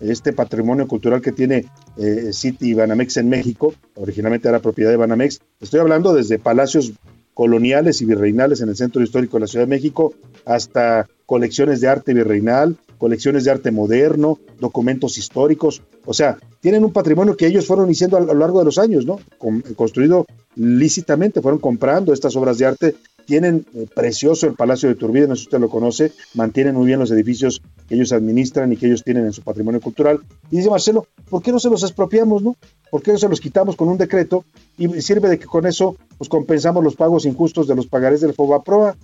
este 0.00 0.32
patrimonio 0.32 0.88
cultural 0.88 1.20
que 1.20 1.32
tiene 1.32 1.66
eh, 1.96 2.30
City 2.32 2.74
Banamex 2.74 3.18
en 3.18 3.28
México. 3.28 3.74
Originalmente 3.96 4.48
era 4.48 4.60
propiedad 4.60 4.90
de 4.90 4.96
Banamex. 4.96 5.40
Estoy 5.60 5.80
hablando 5.80 6.14
desde 6.14 6.38
palacios 6.38 6.92
coloniales 7.34 8.00
y 8.02 8.06
virreinales 8.06 8.60
en 8.60 8.68
el 8.70 8.76
centro 8.76 9.02
histórico 9.02 9.36
de 9.36 9.40
la 9.42 9.46
Ciudad 9.46 9.66
de 9.66 9.70
México 9.70 10.14
hasta 10.44 11.06
colecciones 11.26 11.80
de 11.80 11.88
arte 11.88 12.12
virreinal, 12.12 12.76
colecciones 12.98 13.44
de 13.44 13.50
arte 13.50 13.70
moderno, 13.70 14.38
documentos 14.58 15.16
históricos. 15.16 15.82
O 16.04 16.12
sea, 16.12 16.38
tienen 16.60 16.84
un 16.84 16.92
patrimonio 16.92 17.36
que 17.36 17.46
ellos 17.46 17.66
fueron 17.66 17.86
iniciando 17.86 18.16
a 18.16 18.20
lo 18.20 18.34
largo 18.34 18.58
de 18.58 18.64
los 18.64 18.78
años, 18.78 19.06
¿no? 19.06 19.20
Con, 19.38 19.60
construido 19.60 20.26
lícitamente, 20.56 21.40
fueron 21.40 21.60
comprando 21.60 22.12
estas 22.12 22.34
obras 22.36 22.58
de 22.58 22.66
arte 22.66 22.96
tienen 23.30 23.64
eh, 23.76 23.86
precioso 23.94 24.48
el 24.48 24.54
Palacio 24.54 24.88
de 24.88 24.96
Turbide, 24.96 25.28
no 25.28 25.36
sé 25.36 25.42
si 25.42 25.46
usted 25.46 25.60
lo 25.60 25.70
conoce, 25.70 26.10
mantienen 26.34 26.74
muy 26.74 26.86
bien 26.86 26.98
los 26.98 27.12
edificios 27.12 27.62
que 27.86 27.94
ellos 27.94 28.10
administran 28.10 28.72
y 28.72 28.76
que 28.76 28.86
ellos 28.86 29.04
tienen 29.04 29.24
en 29.24 29.32
su 29.32 29.42
patrimonio 29.42 29.80
cultural. 29.80 30.18
Y 30.50 30.56
dice 30.56 30.68
Marcelo, 30.68 31.06
¿por 31.28 31.40
qué 31.40 31.52
no 31.52 31.60
se 31.60 31.70
los 31.70 31.84
expropiamos, 31.84 32.42
no? 32.42 32.56
¿Por 32.90 33.04
qué 33.04 33.12
no 33.12 33.18
se 33.18 33.28
los 33.28 33.40
quitamos 33.40 33.76
con 33.76 33.88
un 33.88 33.98
decreto 33.98 34.44
y 34.76 34.88
sirve 35.00 35.28
de 35.28 35.38
que 35.38 35.46
con 35.46 35.64
eso 35.64 35.94
pues 36.18 36.28
compensamos 36.28 36.82
los 36.82 36.96
pagos 36.96 37.24
injustos 37.24 37.68
de 37.68 37.76
los 37.76 37.86
pagarés 37.86 38.20
del 38.20 38.34
FOBAPROA? 38.34 38.96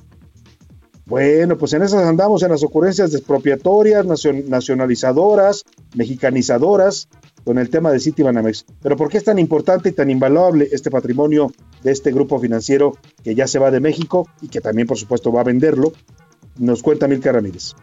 Bueno, 1.05 1.57
pues 1.57 1.73
en 1.75 1.83
esas 1.83 2.03
andamos 2.03 2.43
en 2.43 2.51
las 2.51 2.65
ocurrencias 2.65 3.15
expropiatorias, 3.15 4.05
nacionalizadoras, 4.05 5.63
mexicanizadoras, 5.95 7.09
con 7.47 7.59
el 7.59 7.71
tema 7.71 7.93
de 7.93 8.01
City 8.01 8.25
Banamex. 8.25 8.67
Pero 8.83 8.97
¿por 8.97 9.09
qué 9.09 9.19
es 9.19 9.25
tan 9.25 9.39
importante 9.39 9.91
y 9.91 9.93
tan 9.93 10.11
invaluable 10.11 10.69
este 10.73 10.91
patrimonio 10.91 11.53
de 11.85 11.93
este 11.93 12.11
grupo 12.11 12.41
financiero 12.41 12.99
que 13.23 13.37
ya 13.37 13.47
se 13.47 13.61
va 13.61 13.71
de 13.71 13.79
México 13.79 14.29
y 14.43 14.49
que 14.49 14.61
también, 14.61 14.89
por 14.89 14.99
supuesto, 14.99 15.31
va 15.31 15.43
a 15.43 15.45
venderlo? 15.45 15.93
Nos 16.59 16.83
cuenta 16.83 17.07
Milka 17.07 17.31
Ramírez. 17.31 17.75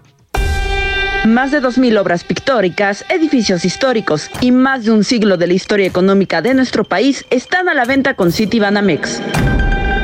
Más 1.26 1.52
de 1.52 1.62
2.000 1.62 1.98
obras 1.98 2.26
pictóricas, 2.26 3.06
edificios 3.08 3.64
históricos 3.64 4.30
y 4.42 4.52
más 4.52 4.84
de 4.84 4.92
un 4.92 5.06
siglo 5.06 5.38
de 5.38 5.48
la 5.48 5.54
historia 5.54 5.88
económica 5.88 6.42
de 6.42 6.54
nuestro 6.54 6.84
país 6.84 7.24
están 7.30 7.70
a 7.70 7.74
la 7.74 7.86
venta 7.86 8.18
con 8.18 8.34
City 8.34 8.60
Banamex. 8.60 9.22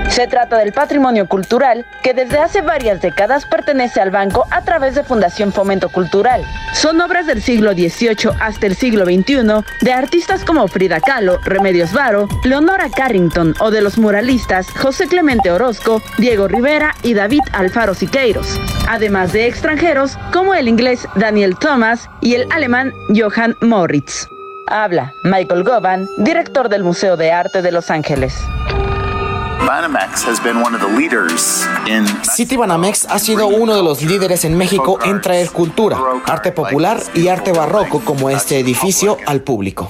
Se 0.09 0.27
trata 0.27 0.57
del 0.57 0.73
patrimonio 0.73 1.27
cultural 1.27 1.85
que 2.03 2.13
desde 2.13 2.39
hace 2.39 2.61
varias 2.61 2.99
décadas 2.99 3.45
pertenece 3.45 4.01
al 4.01 4.09
banco 4.11 4.45
a 4.49 4.63
través 4.63 4.95
de 4.95 5.03
Fundación 5.03 5.53
Fomento 5.53 5.87
Cultural. 5.89 6.43
Son 6.73 6.99
obras 6.99 7.27
del 7.27 7.41
siglo 7.41 7.73
XVIII 7.73 8.31
hasta 8.39 8.65
el 8.65 8.75
siglo 8.75 9.05
XXI 9.05 9.63
de 9.81 9.93
artistas 9.93 10.43
como 10.43 10.67
Frida 10.67 10.99
Kahlo, 10.99 11.39
Remedios 11.45 11.93
Varo, 11.93 12.27
Leonora 12.43 12.89
Carrington 12.89 13.53
o 13.59 13.71
de 13.71 13.81
los 13.81 13.97
muralistas 13.97 14.67
José 14.71 15.07
Clemente 15.07 15.51
Orozco, 15.51 16.01
Diego 16.17 16.47
Rivera 16.47 16.95
y 17.03 17.13
David 17.13 17.41
Alfaro 17.53 17.93
Siqueiros, 17.93 18.59
además 18.87 19.31
de 19.31 19.47
extranjeros 19.47 20.17
como 20.33 20.55
el 20.55 20.67
inglés 20.67 21.07
Daniel 21.15 21.55
Thomas 21.57 22.09
y 22.19 22.33
el 22.33 22.51
alemán 22.51 22.93
Johann 23.15 23.55
Moritz. 23.61 24.27
Habla 24.67 25.13
Michael 25.23 25.63
Govan, 25.63 26.07
director 26.17 26.67
del 26.67 26.83
Museo 26.83 27.15
de 27.15 27.31
Arte 27.31 27.61
de 27.61 27.71
Los 27.71 27.89
Ángeles. 27.89 28.35
City 32.23 32.55
Banamex 32.55 33.05
ha 33.09 33.19
sido 33.19 33.47
uno 33.47 33.75
de 33.75 33.83
los 33.83 34.01
líderes 34.01 34.45
en 34.45 34.57
México 34.57 34.99
en 35.03 35.21
traer 35.21 35.49
cultura, 35.51 35.97
arte 36.25 36.51
popular 36.51 36.99
y 37.13 37.27
arte 37.27 37.51
barroco 37.51 37.99
como 37.99 38.29
este 38.29 38.59
edificio 38.59 39.17
al 39.25 39.41
público. 39.41 39.89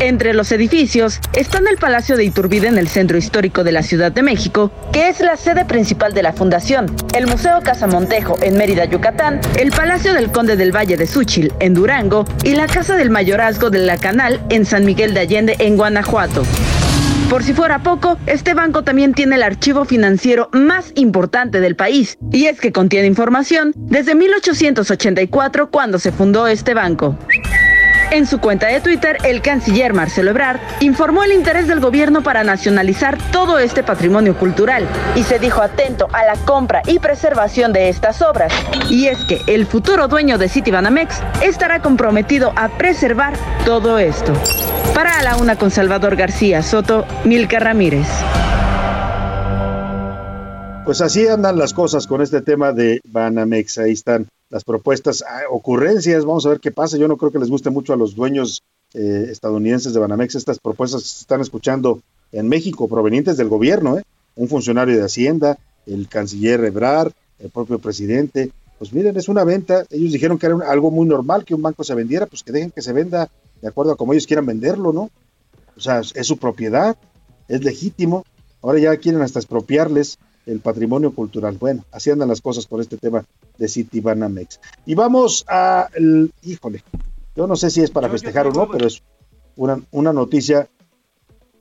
Entre 0.00 0.34
los 0.34 0.50
edificios 0.50 1.20
están 1.32 1.68
el 1.68 1.76
Palacio 1.76 2.16
de 2.16 2.24
Iturbide 2.24 2.66
en 2.66 2.76
el 2.76 2.88
centro 2.88 3.16
histórico 3.16 3.62
de 3.62 3.70
la 3.70 3.84
Ciudad 3.84 4.10
de 4.10 4.22
México, 4.22 4.72
que 4.92 5.08
es 5.08 5.20
la 5.20 5.36
sede 5.36 5.64
principal 5.64 6.12
de 6.12 6.24
la 6.24 6.32
fundación, 6.32 6.86
el 7.14 7.28
Museo 7.28 7.60
Casa 7.62 7.86
Montejo 7.86 8.36
en 8.42 8.56
Mérida, 8.56 8.84
Yucatán, 8.86 9.40
el 9.58 9.70
Palacio 9.70 10.12
del 10.12 10.32
Conde 10.32 10.56
del 10.56 10.74
Valle 10.74 10.96
de 10.96 11.06
Súchil 11.06 11.52
en 11.60 11.74
Durango 11.74 12.24
y 12.42 12.54
la 12.54 12.66
Casa 12.66 12.96
del 12.96 13.10
Mayorazgo 13.10 13.70
de 13.70 13.78
la 13.78 13.96
Canal 13.96 14.40
en 14.48 14.64
San 14.66 14.84
Miguel 14.84 15.14
de 15.14 15.20
Allende 15.20 15.56
en 15.60 15.76
Guanajuato. 15.76 16.42
Por 17.32 17.44
si 17.44 17.54
fuera 17.54 17.82
poco, 17.82 18.18
este 18.26 18.52
banco 18.52 18.84
también 18.84 19.14
tiene 19.14 19.36
el 19.36 19.42
archivo 19.42 19.86
financiero 19.86 20.50
más 20.52 20.92
importante 20.96 21.62
del 21.62 21.76
país, 21.76 22.18
y 22.30 22.44
es 22.44 22.60
que 22.60 22.72
contiene 22.72 23.06
información 23.06 23.72
desde 23.74 24.14
1884 24.14 25.70
cuando 25.70 25.98
se 25.98 26.12
fundó 26.12 26.46
este 26.46 26.74
banco. 26.74 27.16
En 28.12 28.26
su 28.26 28.40
cuenta 28.40 28.66
de 28.66 28.82
Twitter, 28.82 29.16
el 29.24 29.40
canciller 29.40 29.94
Marcelo 29.94 30.32
Ebrard 30.32 30.60
informó 30.80 31.24
el 31.24 31.32
interés 31.32 31.66
del 31.66 31.80
gobierno 31.80 32.22
para 32.22 32.44
nacionalizar 32.44 33.16
todo 33.32 33.58
este 33.58 33.82
patrimonio 33.82 34.36
cultural 34.36 34.86
y 35.16 35.22
se 35.22 35.38
dijo 35.38 35.62
atento 35.62 36.08
a 36.12 36.26
la 36.26 36.34
compra 36.44 36.82
y 36.86 36.98
preservación 36.98 37.72
de 37.72 37.88
estas 37.88 38.20
obras. 38.20 38.52
Y 38.90 39.06
es 39.06 39.24
que 39.24 39.40
el 39.46 39.64
futuro 39.64 40.08
dueño 40.08 40.36
de 40.36 40.50
Citibanamex 40.50 41.22
estará 41.42 41.80
comprometido 41.80 42.52
a 42.54 42.68
preservar 42.76 43.32
todo 43.64 43.98
esto. 43.98 44.34
Para 44.94 45.18
a 45.18 45.22
la 45.22 45.36
una 45.36 45.56
con 45.56 45.70
Salvador 45.70 46.14
García 46.14 46.62
Soto, 46.62 47.06
Milka 47.24 47.60
Ramírez. 47.60 48.08
Pues 50.84 51.00
así 51.00 51.26
andan 51.26 51.56
las 51.56 51.72
cosas 51.72 52.06
con 52.06 52.20
este 52.20 52.42
tema 52.42 52.72
de 52.72 53.00
Banamex. 53.04 53.78
Ahí 53.78 53.92
están 53.92 54.26
las 54.52 54.64
propuestas, 54.64 55.24
ah, 55.26 55.40
ocurrencias. 55.50 56.26
Vamos 56.26 56.44
a 56.44 56.50
ver 56.50 56.60
qué 56.60 56.70
pasa. 56.70 56.98
Yo 56.98 57.08
no 57.08 57.16
creo 57.16 57.32
que 57.32 57.38
les 57.38 57.48
guste 57.48 57.70
mucho 57.70 57.94
a 57.94 57.96
los 57.96 58.14
dueños 58.14 58.62
eh, 58.92 59.28
estadounidenses 59.30 59.94
de 59.94 59.98
Banamex 59.98 60.34
estas 60.34 60.58
propuestas 60.58 61.02
que 61.02 61.08
se 61.08 61.20
están 61.22 61.40
escuchando 61.40 62.02
en 62.32 62.48
México, 62.48 62.86
provenientes 62.86 63.38
del 63.38 63.48
gobierno, 63.48 63.98
¿eh? 63.98 64.02
un 64.36 64.48
funcionario 64.48 64.94
de 64.94 65.04
Hacienda, 65.04 65.58
el 65.86 66.06
canciller 66.06 66.62
Ebrard, 66.64 67.12
el 67.38 67.48
propio 67.48 67.78
presidente. 67.78 68.52
Pues 68.78 68.92
miren, 68.92 69.16
es 69.16 69.28
una 69.28 69.42
venta. 69.42 69.86
Ellos 69.88 70.12
dijeron 70.12 70.38
que 70.38 70.46
era 70.46 70.58
algo 70.68 70.90
muy 70.90 71.06
normal 71.06 71.46
que 71.46 71.54
un 71.54 71.62
banco 71.62 71.82
se 71.82 71.94
vendiera, 71.94 72.26
pues 72.26 72.42
que 72.42 72.52
dejen 72.52 72.70
que 72.70 72.82
se 72.82 72.92
venda 72.92 73.30
de 73.62 73.68
acuerdo 73.68 73.92
a 73.92 73.96
como 73.96 74.12
ellos 74.12 74.26
quieran 74.26 74.44
venderlo, 74.44 74.92
¿no? 74.92 75.10
O 75.74 75.80
sea, 75.80 76.00
es 76.00 76.26
su 76.26 76.36
propiedad, 76.36 76.98
es 77.48 77.64
legítimo. 77.64 78.26
Ahora 78.60 78.78
ya 78.78 78.96
quieren 78.98 79.22
hasta 79.22 79.38
expropiarles 79.38 80.18
el 80.46 80.60
patrimonio 80.60 81.14
cultural. 81.14 81.56
Bueno, 81.58 81.84
así 81.92 82.10
andan 82.10 82.28
las 82.28 82.40
cosas 82.40 82.66
por 82.66 82.80
este 82.80 82.96
tema 82.96 83.24
de 83.58 83.68
Citibanamex. 83.68 84.60
Y 84.86 84.94
vamos 84.94 85.44
a, 85.48 85.88
el, 85.94 86.32
híjole, 86.42 86.82
yo 87.36 87.46
no 87.46 87.56
sé 87.56 87.70
si 87.70 87.80
es 87.80 87.90
para 87.90 88.08
festejar 88.08 88.46
o 88.46 88.52
no, 88.52 88.68
pero 88.70 88.86
es 88.86 89.02
una, 89.56 89.80
una 89.90 90.12
noticia, 90.12 90.68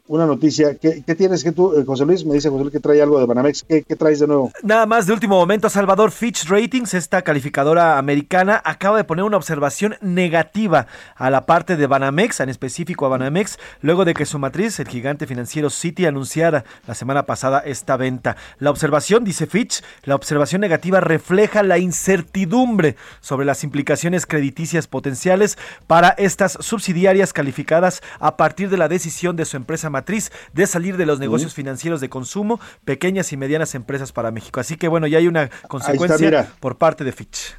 una 0.07 0.25
noticia. 0.25 0.75
¿Qué, 0.75 1.15
tienes 1.15 1.43
que 1.43 1.51
tú, 1.51 1.73
eh, 1.77 1.83
José 1.85 2.05
Luis? 2.05 2.25
Me 2.25 2.33
dice 2.33 2.49
José 2.49 2.63
Luis 2.63 2.73
que 2.73 2.79
trae 2.79 3.01
algo 3.01 3.19
de 3.19 3.25
Banamex. 3.25 3.63
¿Qué, 3.63 3.83
qué 3.83 3.95
traes 3.95 4.19
de 4.19 4.27
nuevo? 4.27 4.51
Nada 4.63 4.85
más 4.85 5.07
de 5.07 5.13
último 5.13 5.35
momento, 5.35 5.69
Salvador 5.69 6.11
Fitch 6.11 6.47
Ratings, 6.47 6.93
esta 6.93 7.21
calificadora 7.21 7.97
americana, 7.97 8.61
acaba 8.63 8.97
de 8.97 9.03
poner 9.03 9.23
una 9.23 9.37
observación 9.37 9.95
negativa 10.01 10.87
a 11.15 11.29
la 11.29 11.45
parte 11.45 11.77
de 11.77 11.87
Banamex, 11.87 12.39
en 12.39 12.49
específico 12.49 13.05
a 13.05 13.09
Banamex, 13.09 13.59
luego 13.81 14.05
de 14.05 14.13
que 14.13 14.25
su 14.25 14.39
matriz, 14.39 14.79
el 14.79 14.87
gigante 14.87 15.27
financiero 15.27 15.69
Citi, 15.69 16.05
anunciara 16.05 16.65
la 16.87 16.95
semana 16.95 17.25
pasada 17.25 17.59
esta 17.59 17.97
venta. 17.97 18.35
La 18.59 18.69
observación, 18.69 19.23
dice 19.23 19.45
Fitch, 19.45 19.83
la 20.03 20.15
observación 20.15 20.61
negativa 20.61 20.99
refleja 20.99 21.63
la 21.63 21.77
incertidumbre 21.77 22.95
sobre 23.19 23.45
las 23.45 23.63
implicaciones 23.63 24.25
crediticias 24.25 24.87
potenciales 24.87 25.57
para 25.87 26.09
estas 26.09 26.57
subsidiarias 26.59 27.33
calificadas 27.33 28.01
a 28.19 28.37
partir 28.37 28.69
de 28.69 28.77
la 28.77 28.87
decisión 28.87 29.35
de 29.35 29.45
su 29.45 29.57
empresa 29.57 29.89
matriz 29.91 30.31
de 30.53 30.65
salir 30.65 30.97
de 30.97 31.05
los 31.05 31.19
negocios 31.19 31.53
financieros 31.53 32.01
de 32.01 32.09
consumo, 32.09 32.59
pequeñas 32.85 33.31
y 33.31 33.37
medianas 33.37 33.75
empresas 33.75 34.11
para 34.11 34.31
México. 34.31 34.59
Así 34.59 34.77
que 34.77 34.87
bueno, 34.87 35.07
ya 35.07 35.19
hay 35.19 35.27
una 35.27 35.49
consecuencia 35.67 36.51
por 36.59 36.77
parte 36.77 37.03
de 37.03 37.11
Fitch. 37.11 37.55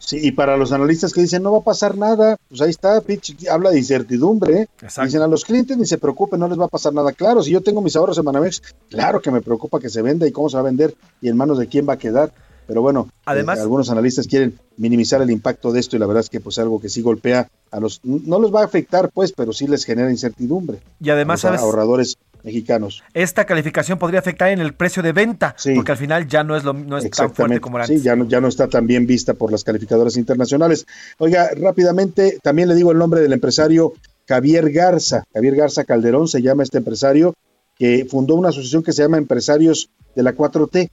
Sí, 0.00 0.18
y 0.22 0.32
para 0.32 0.56
los 0.56 0.72
analistas 0.72 1.12
que 1.12 1.20
dicen 1.20 1.42
no 1.42 1.52
va 1.52 1.58
a 1.58 1.62
pasar 1.62 1.96
nada, 1.96 2.38
pues 2.48 2.62
ahí 2.62 2.70
está, 2.70 3.00
Pitch 3.02 3.46
habla 3.48 3.70
de 3.70 3.78
incertidumbre. 3.78 4.68
Dicen 4.80 5.20
a 5.20 5.26
los 5.26 5.44
clientes 5.44 5.76
ni 5.76 5.84
se 5.84 5.98
preocupen, 5.98 6.40
no 6.40 6.48
les 6.48 6.58
va 6.58 6.64
a 6.64 6.68
pasar 6.68 6.94
nada. 6.94 7.12
Claro, 7.12 7.42
si 7.42 7.50
yo 7.50 7.60
tengo 7.60 7.82
mis 7.82 7.96
ahorros 7.96 8.16
en 8.16 8.24
Banamex, 8.24 8.62
claro 8.88 9.20
que 9.20 9.30
me 9.30 9.42
preocupa 9.42 9.78
que 9.78 9.90
se 9.90 10.00
venda 10.00 10.26
y 10.26 10.32
cómo 10.32 10.48
se 10.48 10.56
va 10.56 10.62
a 10.62 10.64
vender 10.64 10.94
y 11.20 11.28
en 11.28 11.36
manos 11.36 11.58
de 11.58 11.68
quién 11.68 11.86
va 11.86 11.92
a 11.92 11.98
quedar. 11.98 12.32
Pero 12.70 12.82
bueno, 12.82 13.08
Además- 13.24 13.58
eh, 13.58 13.62
algunos 13.62 13.90
analistas 13.90 14.28
quieren 14.28 14.56
minimizar 14.76 15.20
el 15.20 15.30
impacto 15.32 15.72
de 15.72 15.80
esto 15.80 15.96
y 15.96 15.98
la 15.98 16.06
verdad 16.06 16.20
es 16.20 16.30
que 16.30 16.38
pues 16.38 16.56
algo 16.60 16.80
que 16.80 16.88
sí 16.88 17.02
golpea 17.02 17.48
a 17.72 17.80
los, 17.80 18.00
no 18.04 18.38
los 18.38 18.54
va 18.54 18.60
a 18.60 18.64
afectar 18.64 19.10
pues, 19.12 19.32
pero 19.32 19.52
sí 19.52 19.66
les 19.66 19.84
genera 19.84 20.08
incertidumbre. 20.08 20.78
Y 21.00 21.10
además, 21.10 21.44
a 21.44 21.50
los 21.50 21.58
¿sabes? 21.58 21.62
ahorradores 21.62 22.16
mexicanos. 22.44 23.02
Esta 23.12 23.44
calificación 23.44 23.98
podría 23.98 24.20
afectar 24.20 24.50
en 24.50 24.60
el 24.60 24.72
precio 24.72 25.02
de 25.02 25.10
venta, 25.10 25.56
porque 25.74 25.90
al 25.90 25.98
final 25.98 26.28
ya 26.28 26.44
no 26.44 26.56
es, 26.56 26.62
lo, 26.62 26.72
no 26.72 26.96
es 26.96 27.10
tan 27.10 27.34
fuerte 27.34 27.60
como 27.60 27.76
era 27.78 27.86
antes. 27.86 27.98
Sí, 27.98 28.04
ya 28.04 28.14
no, 28.14 28.28
ya 28.28 28.40
no 28.40 28.46
está 28.46 28.68
tan 28.68 28.86
bien 28.86 29.04
vista 29.04 29.34
por 29.34 29.50
las 29.50 29.64
calificadoras 29.64 30.16
internacionales. 30.16 30.86
Oiga, 31.18 31.50
rápidamente, 31.56 32.38
también 32.40 32.68
le 32.68 32.76
digo 32.76 32.92
el 32.92 32.98
nombre 32.98 33.20
del 33.20 33.32
empresario 33.32 33.94
Javier 34.28 34.70
Garza. 34.70 35.24
Javier 35.34 35.56
Garza 35.56 35.82
Calderón 35.82 36.28
se 36.28 36.40
llama 36.40 36.62
este 36.62 36.78
empresario 36.78 37.34
que 37.76 38.06
fundó 38.08 38.36
una 38.36 38.50
asociación 38.50 38.84
que 38.84 38.92
se 38.92 39.02
llama 39.02 39.18
Empresarios 39.18 39.90
de 40.14 40.22
la 40.22 40.36
4T. 40.36 40.88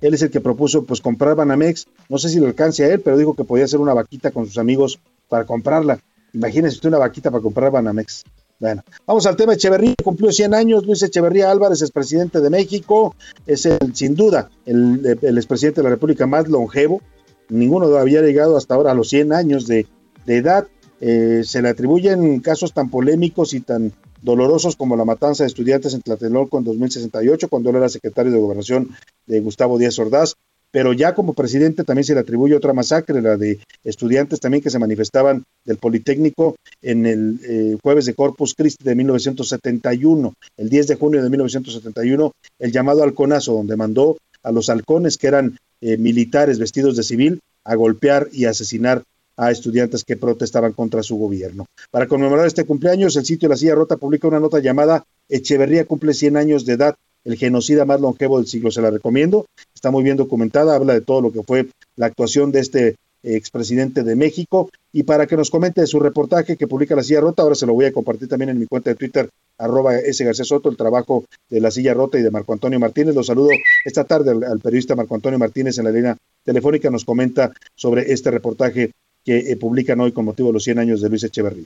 Él 0.00 0.14
es 0.14 0.22
el 0.22 0.30
que 0.30 0.40
propuso 0.40 0.84
pues 0.84 1.00
comprar 1.00 1.34
Banamex. 1.34 1.86
No 2.08 2.18
sé 2.18 2.28
si 2.28 2.40
le 2.40 2.46
alcance 2.46 2.84
a 2.84 2.88
él, 2.88 3.00
pero 3.00 3.16
dijo 3.16 3.34
que 3.34 3.44
podía 3.44 3.64
hacer 3.64 3.80
una 3.80 3.94
vaquita 3.94 4.30
con 4.30 4.46
sus 4.46 4.58
amigos 4.58 5.00
para 5.28 5.44
comprarla. 5.44 5.98
Imagínese 6.32 6.76
usted 6.76 6.88
una 6.88 6.98
vaquita 6.98 7.30
para 7.30 7.42
comprar 7.42 7.70
Banamex. 7.70 8.24
Bueno, 8.58 8.82
vamos 9.06 9.26
al 9.26 9.36
tema 9.36 9.54
Echeverría. 9.54 9.94
Cumplió 10.02 10.32
100 10.32 10.54
años. 10.54 10.86
Luis 10.86 11.02
Echeverría 11.02 11.50
Álvarez 11.50 11.82
es 11.82 11.90
presidente 11.90 12.40
de 12.40 12.50
México. 12.50 13.14
Es 13.46 13.66
el, 13.66 13.94
sin 13.94 14.14
duda 14.14 14.50
el, 14.64 15.18
expresidente 15.22 15.80
de 15.80 15.84
la 15.84 15.90
República 15.90 16.26
más 16.26 16.48
longevo. 16.48 17.02
Ninguno 17.48 17.94
había 17.96 18.22
llegado 18.22 18.56
hasta 18.56 18.74
ahora 18.74 18.92
a 18.92 18.94
los 18.94 19.08
100 19.10 19.32
años 19.32 19.66
de, 19.66 19.86
de 20.24 20.36
edad. 20.36 20.66
Eh, 21.00 21.42
se 21.44 21.60
le 21.60 21.68
atribuyen 21.68 22.40
casos 22.40 22.72
tan 22.72 22.90
polémicos 22.90 23.52
y 23.52 23.60
tan 23.60 23.92
dolorosos 24.26 24.74
como 24.74 24.96
la 24.96 25.04
matanza 25.04 25.44
de 25.44 25.48
estudiantes 25.48 25.94
en 25.94 26.02
Tlatelolco 26.02 26.58
en 26.58 26.64
2068, 26.64 27.48
cuando 27.48 27.70
él 27.70 27.76
era 27.76 27.88
secretario 27.88 28.32
de 28.32 28.40
Gobernación 28.40 28.90
de 29.24 29.38
Gustavo 29.40 29.78
Díaz 29.78 29.98
Ordaz, 30.00 30.34
pero 30.72 30.92
ya 30.92 31.14
como 31.14 31.32
presidente 31.32 31.84
también 31.84 32.04
se 32.04 32.12
le 32.12 32.20
atribuye 32.20 32.56
otra 32.56 32.72
masacre, 32.72 33.22
la 33.22 33.36
de 33.36 33.60
estudiantes 33.84 34.40
también 34.40 34.64
que 34.64 34.70
se 34.70 34.80
manifestaban 34.80 35.44
del 35.64 35.76
Politécnico 35.76 36.56
en 36.82 37.06
el 37.06 37.38
eh, 37.44 37.78
jueves 37.80 38.04
de 38.04 38.14
Corpus 38.14 38.54
Christi 38.54 38.82
de 38.82 38.96
1971, 38.96 40.34
el 40.56 40.68
10 40.68 40.88
de 40.88 40.96
junio 40.96 41.22
de 41.22 41.30
1971, 41.30 42.32
el 42.58 42.72
llamado 42.72 43.04
halconazo, 43.04 43.52
donde 43.52 43.76
mandó 43.76 44.18
a 44.42 44.50
los 44.50 44.68
halcones, 44.68 45.18
que 45.18 45.28
eran 45.28 45.56
eh, 45.80 45.96
militares 45.98 46.58
vestidos 46.58 46.96
de 46.96 47.04
civil, 47.04 47.38
a 47.64 47.76
golpear 47.76 48.28
y 48.32 48.46
asesinar 48.46 49.04
a 49.36 49.50
estudiantes 49.50 50.04
que 50.04 50.16
protestaban 50.16 50.72
contra 50.72 51.02
su 51.02 51.16
gobierno. 51.16 51.66
Para 51.90 52.06
conmemorar 52.06 52.46
este 52.46 52.64
cumpleaños, 52.64 53.16
el 53.16 53.24
sitio 53.24 53.48
La 53.48 53.56
Silla 53.56 53.74
Rota 53.74 53.96
publica 53.96 54.28
una 54.28 54.40
nota 54.40 54.60
llamada 54.60 55.04
Echeverría 55.28 55.84
cumple 55.84 56.14
100 56.14 56.36
años 56.36 56.64
de 56.64 56.74
edad, 56.74 56.96
el 57.24 57.36
genocida 57.36 57.84
más 57.84 58.00
longevo 58.00 58.38
del 58.38 58.46
siglo. 58.46 58.70
Se 58.70 58.80
la 58.80 58.90
recomiendo, 58.90 59.46
está 59.74 59.90
muy 59.90 60.04
bien 60.04 60.16
documentada, 60.16 60.74
habla 60.74 60.94
de 60.94 61.00
todo 61.00 61.20
lo 61.20 61.32
que 61.32 61.42
fue 61.42 61.68
la 61.96 62.06
actuación 62.06 62.52
de 62.52 62.60
este 62.60 62.96
expresidente 63.22 64.04
de 64.04 64.14
México. 64.16 64.70
Y 64.92 65.02
para 65.02 65.26
que 65.26 65.36
nos 65.36 65.50
comente 65.50 65.86
su 65.86 65.98
reportaje 65.98 66.56
que 66.56 66.68
publica 66.68 66.94
La 66.94 67.02
Silla 67.02 67.20
Rota, 67.20 67.42
ahora 67.42 67.56
se 67.56 67.66
lo 67.66 67.74
voy 67.74 67.86
a 67.86 67.92
compartir 67.92 68.28
también 68.28 68.50
en 68.50 68.58
mi 68.58 68.66
cuenta 68.66 68.90
de 68.90 68.96
Twitter, 68.96 69.28
arroba 69.58 69.98
S. 69.98 70.24
García 70.24 70.44
Soto, 70.44 70.70
el 70.70 70.76
trabajo 70.76 71.24
de 71.50 71.60
La 71.60 71.70
Silla 71.70 71.92
Rota 71.92 72.18
y 72.18 72.22
de 72.22 72.30
Marco 72.30 72.52
Antonio 72.52 72.78
Martínez. 72.78 73.14
Los 73.14 73.26
saludo 73.26 73.50
esta 73.84 74.04
tarde 74.04 74.30
al, 74.30 74.44
al 74.44 74.60
periodista 74.60 74.94
Marco 74.94 75.14
Antonio 75.14 75.38
Martínez 75.38 75.76
en 75.78 75.84
la 75.84 75.90
línea 75.90 76.16
telefónica, 76.44 76.88
nos 76.90 77.04
comenta 77.04 77.52
sobre 77.74 78.12
este 78.12 78.30
reportaje 78.30 78.92
que 79.26 79.38
eh, 79.50 79.56
publican 79.56 80.00
hoy 80.00 80.12
con 80.12 80.24
motivo 80.24 80.48
de 80.48 80.54
los 80.54 80.64
100 80.64 80.78
años 80.78 81.00
de 81.02 81.10
Luis 81.10 81.24
Echeverría. 81.24 81.64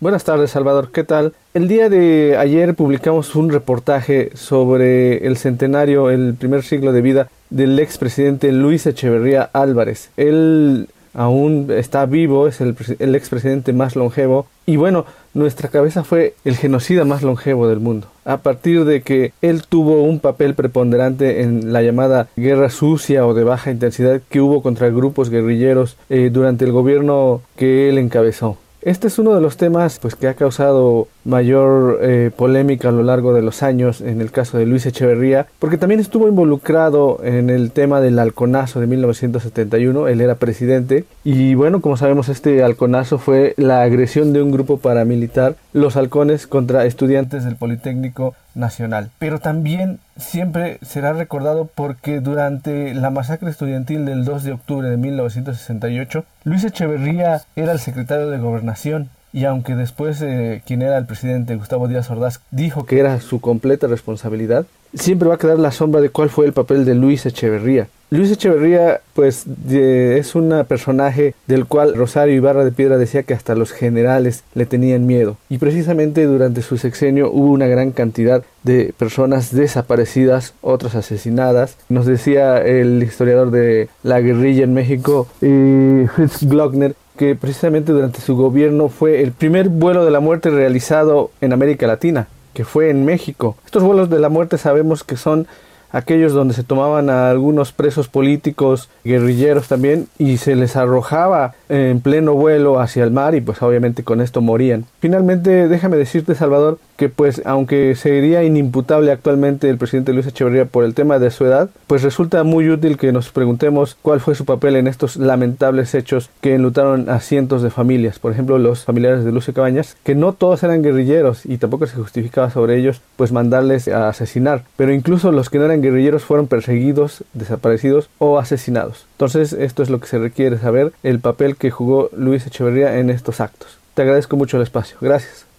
Buenas 0.00 0.24
tardes, 0.24 0.50
Salvador. 0.50 0.90
¿Qué 0.92 1.02
tal? 1.02 1.34
El 1.54 1.66
día 1.66 1.88
de 1.88 2.36
ayer 2.38 2.74
publicamos 2.74 3.34
un 3.34 3.50
reportaje 3.50 4.30
sobre 4.34 5.26
el 5.26 5.36
centenario, 5.36 6.10
el 6.10 6.34
primer 6.34 6.62
siglo 6.62 6.92
de 6.92 7.02
vida 7.02 7.30
del 7.48 7.78
expresidente 7.78 8.52
Luis 8.52 8.86
Echeverría 8.86 9.42
Álvarez. 9.52 10.10
Él 10.16 10.88
aún 11.12 11.70
está 11.70 12.06
vivo, 12.06 12.46
es 12.46 12.60
el, 12.60 12.76
el 12.98 13.14
expresidente 13.14 13.72
más 13.72 13.96
longevo. 13.96 14.46
Y 14.64 14.76
bueno, 14.76 15.06
nuestra 15.34 15.68
cabeza 15.68 16.04
fue 16.04 16.34
el 16.44 16.56
genocida 16.56 17.04
más 17.04 17.22
longevo 17.22 17.68
del 17.68 17.80
mundo. 17.80 18.08
A 18.24 18.38
partir 18.38 18.84
de 18.84 19.02
que 19.02 19.32
él 19.42 19.62
tuvo 19.68 20.02
un 20.02 20.20
papel 20.20 20.54
preponderante 20.54 21.42
en 21.42 21.72
la 21.72 21.82
llamada 21.82 22.28
guerra 22.36 22.70
sucia 22.70 23.26
o 23.26 23.34
de 23.34 23.44
baja 23.44 23.70
intensidad 23.70 24.20
que 24.28 24.40
hubo 24.40 24.62
contra 24.62 24.90
grupos 24.90 25.30
guerrilleros 25.30 25.96
eh, 26.08 26.30
durante 26.32 26.64
el 26.64 26.72
gobierno 26.72 27.42
que 27.56 27.88
él 27.88 27.98
encabezó. 27.98 28.56
Este 28.82 29.08
es 29.08 29.18
uno 29.18 29.34
de 29.34 29.42
los 29.42 29.58
temas 29.58 29.98
pues, 29.98 30.14
que 30.14 30.26
ha 30.26 30.32
causado 30.32 31.06
mayor 31.24 31.98
eh, 32.00 32.30
polémica 32.34 32.88
a 32.88 32.92
lo 32.92 33.02
largo 33.02 33.34
de 33.34 33.42
los 33.42 33.62
años 33.62 34.00
en 34.00 34.22
el 34.22 34.30
caso 34.30 34.56
de 34.56 34.64
Luis 34.64 34.86
Echeverría, 34.86 35.48
porque 35.58 35.76
también 35.76 36.00
estuvo 36.00 36.26
involucrado 36.28 37.20
en 37.22 37.50
el 37.50 37.72
tema 37.72 38.00
del 38.00 38.18
halconazo 38.18 38.80
de 38.80 38.86
1971, 38.86 40.08
él 40.08 40.22
era 40.22 40.36
presidente, 40.36 41.04
y 41.24 41.54
bueno, 41.54 41.82
como 41.82 41.98
sabemos 41.98 42.30
este 42.30 42.62
halconazo 42.62 43.18
fue 43.18 43.52
la 43.58 43.82
agresión 43.82 44.32
de 44.32 44.42
un 44.42 44.50
grupo 44.50 44.78
paramilitar, 44.78 45.56
los 45.74 45.98
halcones, 45.98 46.46
contra 46.46 46.86
estudiantes 46.86 47.44
del 47.44 47.56
Politécnico 47.56 48.34
Nacional. 48.54 49.10
Pero 49.18 49.38
también 49.38 49.98
siempre 50.16 50.78
será 50.82 51.12
recordado 51.12 51.68
porque 51.74 52.20
durante 52.20 52.94
la 52.94 53.10
masacre 53.10 53.50
estudiantil 53.50 54.04
del 54.04 54.24
2 54.24 54.44
de 54.44 54.52
octubre 54.52 54.88
de 54.88 54.96
1968, 54.96 56.24
Luis 56.44 56.64
Echeverría 56.64 57.42
era 57.56 57.72
el 57.72 57.78
secretario 57.78 58.28
de 58.28 58.38
Gobernación 58.38 59.10
y 59.32 59.44
aunque 59.44 59.76
después 59.76 60.20
eh, 60.22 60.62
quien 60.66 60.82
era 60.82 60.98
el 60.98 61.06
presidente 61.06 61.54
Gustavo 61.54 61.86
Díaz 61.86 62.10
Ordaz 62.10 62.40
dijo 62.50 62.84
que 62.84 62.98
era 62.98 63.20
su 63.20 63.40
completa 63.40 63.86
responsabilidad, 63.86 64.66
siempre 64.94 65.28
va 65.28 65.36
a 65.36 65.38
quedar 65.38 65.58
la 65.58 65.70
sombra 65.70 66.00
de 66.00 66.10
cuál 66.10 66.30
fue 66.30 66.46
el 66.46 66.52
papel 66.52 66.84
de 66.84 66.94
Luis 66.94 67.26
Echeverría. 67.26 67.88
Luis 68.12 68.32
Echeverría, 68.32 69.02
pues, 69.14 69.44
es 69.70 70.34
un 70.34 70.64
personaje 70.66 71.34
del 71.46 71.66
cual 71.66 71.94
Rosario 71.94 72.34
Ibarra 72.34 72.64
de 72.64 72.72
Piedra 72.72 72.98
decía 72.98 73.22
que 73.22 73.34
hasta 73.34 73.54
los 73.54 73.70
generales 73.70 74.42
le 74.54 74.66
tenían 74.66 75.06
miedo. 75.06 75.36
Y 75.48 75.58
precisamente 75.58 76.24
durante 76.24 76.62
su 76.62 76.76
sexenio 76.76 77.30
hubo 77.30 77.52
una 77.52 77.68
gran 77.68 77.92
cantidad 77.92 78.42
de 78.64 78.92
personas 78.98 79.54
desaparecidas, 79.54 80.54
otras 80.60 80.96
asesinadas. 80.96 81.76
Nos 81.88 82.04
decía 82.04 82.58
el 82.58 83.00
historiador 83.00 83.52
de 83.52 83.88
la 84.02 84.20
guerrilla 84.20 84.64
en 84.64 84.74
México, 84.74 85.28
eh, 85.40 86.08
Fritz 86.12 86.42
Glockner, 86.42 86.96
que 87.16 87.36
precisamente 87.36 87.92
durante 87.92 88.20
su 88.20 88.34
gobierno 88.36 88.88
fue 88.88 89.22
el 89.22 89.30
primer 89.30 89.68
vuelo 89.68 90.04
de 90.04 90.10
la 90.10 90.18
muerte 90.18 90.50
realizado 90.50 91.30
en 91.40 91.52
América 91.52 91.86
Latina, 91.86 92.26
que 92.54 92.64
fue 92.64 92.90
en 92.90 93.04
México. 93.04 93.56
Estos 93.64 93.84
vuelos 93.84 94.10
de 94.10 94.18
la 94.18 94.30
muerte 94.30 94.58
sabemos 94.58 95.04
que 95.04 95.16
son 95.16 95.46
aquellos 95.92 96.32
donde 96.32 96.54
se 96.54 96.62
tomaban 96.64 97.10
a 97.10 97.30
algunos 97.30 97.72
presos 97.72 98.08
políticos, 98.08 98.88
guerrilleros 99.04 99.68
también, 99.68 100.08
y 100.18 100.36
se 100.36 100.56
les 100.56 100.76
arrojaba 100.76 101.54
en 101.68 102.00
pleno 102.00 102.34
vuelo 102.34 102.80
hacia 102.80 103.04
el 103.04 103.10
mar 103.10 103.34
y 103.34 103.40
pues 103.40 103.62
obviamente 103.62 104.02
con 104.02 104.20
esto 104.20 104.40
morían. 104.40 104.84
Finalmente, 105.00 105.68
déjame 105.68 105.96
decirte, 105.96 106.34
Salvador, 106.34 106.78
que 107.00 107.08
pues 107.08 107.40
aunque 107.46 107.94
sería 107.94 108.44
inimputable 108.44 109.10
actualmente 109.10 109.70
el 109.70 109.78
presidente 109.78 110.12
Luis 110.12 110.26
Echeverría 110.26 110.66
por 110.66 110.84
el 110.84 110.92
tema 110.92 111.18
de 111.18 111.30
su 111.30 111.46
edad, 111.46 111.70
pues 111.86 112.02
resulta 112.02 112.44
muy 112.44 112.68
útil 112.68 112.98
que 112.98 113.10
nos 113.10 113.30
preguntemos 113.30 113.96
cuál 114.02 114.20
fue 114.20 114.34
su 114.34 114.44
papel 114.44 114.76
en 114.76 114.86
estos 114.86 115.16
lamentables 115.16 115.94
hechos 115.94 116.28
que 116.42 116.54
enlutaron 116.54 117.08
a 117.08 117.20
cientos 117.20 117.62
de 117.62 117.70
familias. 117.70 118.18
Por 118.18 118.32
ejemplo, 118.32 118.58
los 118.58 118.84
familiares 118.84 119.24
de 119.24 119.32
Lucio 119.32 119.54
Cabañas, 119.54 119.96
que 120.04 120.14
no 120.14 120.34
todos 120.34 120.62
eran 120.62 120.82
guerrilleros 120.82 121.46
y 121.46 121.56
tampoco 121.56 121.86
se 121.86 121.96
justificaba 121.96 122.50
sobre 122.50 122.76
ellos 122.76 123.00
pues 123.16 123.32
mandarles 123.32 123.88
a 123.88 124.10
asesinar, 124.10 124.64
pero 124.76 124.92
incluso 124.92 125.32
los 125.32 125.48
que 125.48 125.56
no 125.56 125.64
eran 125.64 125.80
guerrilleros 125.80 126.24
fueron 126.24 126.48
perseguidos, 126.48 127.24
desaparecidos 127.32 128.10
o 128.18 128.38
asesinados. 128.38 129.06
Entonces, 129.12 129.54
esto 129.54 129.82
es 129.82 129.88
lo 129.88 130.00
que 130.00 130.06
se 130.06 130.18
requiere 130.18 130.58
saber, 130.58 130.92
el 131.02 131.18
papel 131.20 131.56
que 131.56 131.70
jugó 131.70 132.10
Luis 132.14 132.46
Echeverría 132.46 132.98
en 132.98 133.08
estos 133.08 133.40
actos. 133.40 133.78
Te 133.94 134.02
agradezco 134.02 134.36
mucho 134.36 134.58
el 134.58 134.64
espacio. 134.64 134.98
Gracias. 135.00 135.49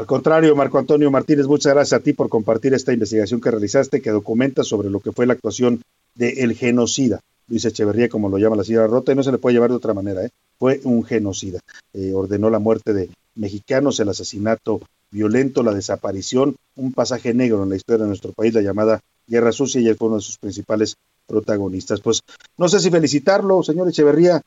Al 0.00 0.06
contrario, 0.06 0.56
Marco 0.56 0.78
Antonio 0.78 1.10
Martínez, 1.10 1.46
muchas 1.46 1.74
gracias 1.74 2.00
a 2.00 2.02
ti 2.02 2.14
por 2.14 2.30
compartir 2.30 2.72
esta 2.72 2.90
investigación 2.90 3.38
que 3.38 3.50
realizaste, 3.50 4.00
que 4.00 4.08
documenta 4.08 4.64
sobre 4.64 4.88
lo 4.88 5.00
que 5.00 5.12
fue 5.12 5.26
la 5.26 5.34
actuación 5.34 5.82
del 6.14 6.54
genocida. 6.54 7.20
Luis 7.48 7.66
Echeverría, 7.66 8.08
como 8.08 8.30
lo 8.30 8.38
llama 8.38 8.56
la 8.56 8.64
señora 8.64 8.86
Rota, 8.86 9.12
y 9.12 9.14
no 9.14 9.22
se 9.22 9.30
le 9.30 9.36
puede 9.36 9.52
llevar 9.52 9.68
de 9.68 9.76
otra 9.76 9.92
manera, 9.92 10.24
¿eh? 10.24 10.30
fue 10.58 10.80
un 10.84 11.04
genocida. 11.04 11.60
Eh, 11.92 12.14
ordenó 12.14 12.48
la 12.48 12.58
muerte 12.58 12.94
de 12.94 13.10
mexicanos, 13.34 14.00
el 14.00 14.08
asesinato 14.08 14.80
violento, 15.10 15.62
la 15.62 15.74
desaparición, 15.74 16.56
un 16.76 16.94
pasaje 16.94 17.34
negro 17.34 17.62
en 17.62 17.68
la 17.68 17.76
historia 17.76 18.04
de 18.04 18.08
nuestro 18.08 18.32
país, 18.32 18.54
la 18.54 18.62
llamada 18.62 19.00
Guerra 19.26 19.52
Sucia, 19.52 19.82
y 19.82 19.88
él 19.88 19.96
fue 19.96 20.08
uno 20.08 20.16
de 20.16 20.22
sus 20.22 20.38
principales 20.38 20.94
protagonistas. 21.26 22.00
Pues 22.00 22.22
no 22.56 22.70
sé 22.70 22.80
si 22.80 22.90
felicitarlo, 22.90 23.62
señor 23.62 23.86
Echeverría, 23.86 24.40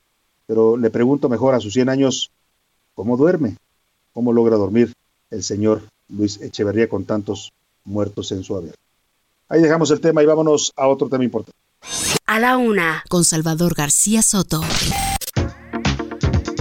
pero 0.48 0.78
le 0.78 0.90
pregunto 0.90 1.30
mejor 1.30 1.54
a 1.54 1.60
sus 1.60 1.74
100 1.74 1.90
años, 1.90 2.32
¿cómo 2.96 3.18
duerme? 3.18 3.58
¿Cómo 4.14 4.34
logra 4.34 4.58
dormir? 4.58 4.92
El 5.34 5.44
señor 5.44 5.82
Luis 6.10 6.40
Echeverría 6.42 6.88
con 6.88 7.06
tantos 7.06 7.52
muertos 7.84 8.32
en 8.32 8.44
su 8.44 8.56
haber. 8.56 8.76
Ahí 9.50 9.62
dejamos 9.62 9.92
el 9.92 10.00
tema 10.00 10.24
y 10.24 10.26
vámonos 10.26 10.72
a 10.76 10.88
otro 10.88 11.10
tema 11.10 11.24
importante. 11.24 11.58
A 12.26 12.40
la 12.40 12.58
una, 12.58 13.04
con 13.10 13.24
Salvador 13.26 13.76
García 13.76 14.22
Soto. 14.22 14.62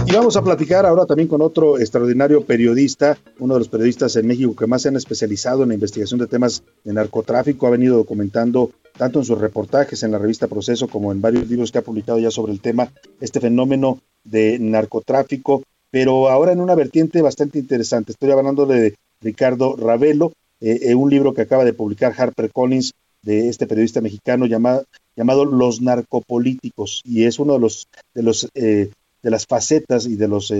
Y 0.05 0.11
vamos 0.11 0.35
a 0.35 0.43
platicar 0.43 0.85
ahora 0.85 1.05
también 1.05 1.29
con 1.29 1.41
otro 1.41 1.79
extraordinario 1.79 2.45
periodista, 2.45 3.17
uno 3.39 3.53
de 3.53 3.61
los 3.61 3.69
periodistas 3.69 4.15
en 4.17 4.27
México 4.27 4.55
que 4.55 4.67
más 4.67 4.81
se 4.81 4.89
han 4.89 4.97
especializado 4.97 5.63
en 5.63 5.69
la 5.69 5.75
investigación 5.75 6.19
de 6.19 6.27
temas 6.27 6.61
de 6.83 6.93
narcotráfico, 6.93 7.67
ha 7.67 7.71
venido 7.71 7.97
documentando 7.97 8.71
tanto 8.97 9.19
en 9.19 9.25
sus 9.25 9.39
reportajes 9.39 10.03
en 10.03 10.11
la 10.11 10.17
revista 10.17 10.47
Proceso 10.47 10.87
como 10.87 11.11
en 11.11 11.21
varios 11.21 11.49
libros 11.49 11.71
que 11.71 11.77
ha 11.77 11.83
publicado 11.83 12.19
ya 12.19 12.29
sobre 12.29 12.51
el 12.51 12.59
tema, 12.59 12.91
este 13.21 13.39
fenómeno 13.39 13.99
de 14.23 14.59
narcotráfico 14.59 15.63
pero 15.93 16.27
ahora 16.27 16.53
en 16.53 16.59
una 16.59 16.73
vertiente 16.73 17.21
bastante 17.21 17.59
interesante. 17.59 18.13
Estoy 18.13 18.31
hablando 18.31 18.65
de 18.65 18.95
Ricardo 19.21 19.75
Ravelo, 19.75 20.33
eh, 20.59 20.79
eh, 20.85 20.95
un 20.95 21.11
libro 21.11 21.35
que 21.35 21.43
acaba 21.43 21.63
de 21.65 21.73
publicar 21.73 22.15
Harper 22.17 22.51
Collins 22.51 22.95
de 23.21 23.47
este 23.47 23.67
periodista 23.67 24.01
mexicano 24.01 24.47
llamado, 24.47 24.85
llamado 25.15 25.45
Los 25.45 25.83
narcopolíticos 25.83 27.03
y 27.05 27.25
es 27.25 27.37
uno 27.37 27.53
de 27.53 27.59
los 27.59 27.87
de 28.15 28.23
los 28.23 28.49
eh, 28.55 28.89
de 29.21 29.29
las 29.29 29.45
facetas 29.45 30.07
y 30.07 30.15
de 30.15 30.27
los 30.27 30.51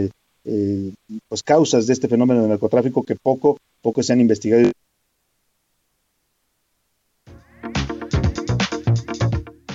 pues 1.27 1.41
causas 1.41 1.87
de 1.87 1.93
este 1.93 2.07
fenómeno 2.07 2.41
del 2.41 2.49
narcotráfico 2.49 3.01
que 3.01 3.15
poco 3.15 3.57
poco 3.81 4.03
se 4.03 4.13
han 4.13 4.21
investigado 4.21 4.69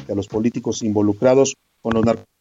a 0.08 0.14
los 0.14 0.28
políticos 0.28 0.84
involucrados 0.84 1.56
con 1.82 1.94
los 1.94 2.04
narcotráficos 2.04 2.37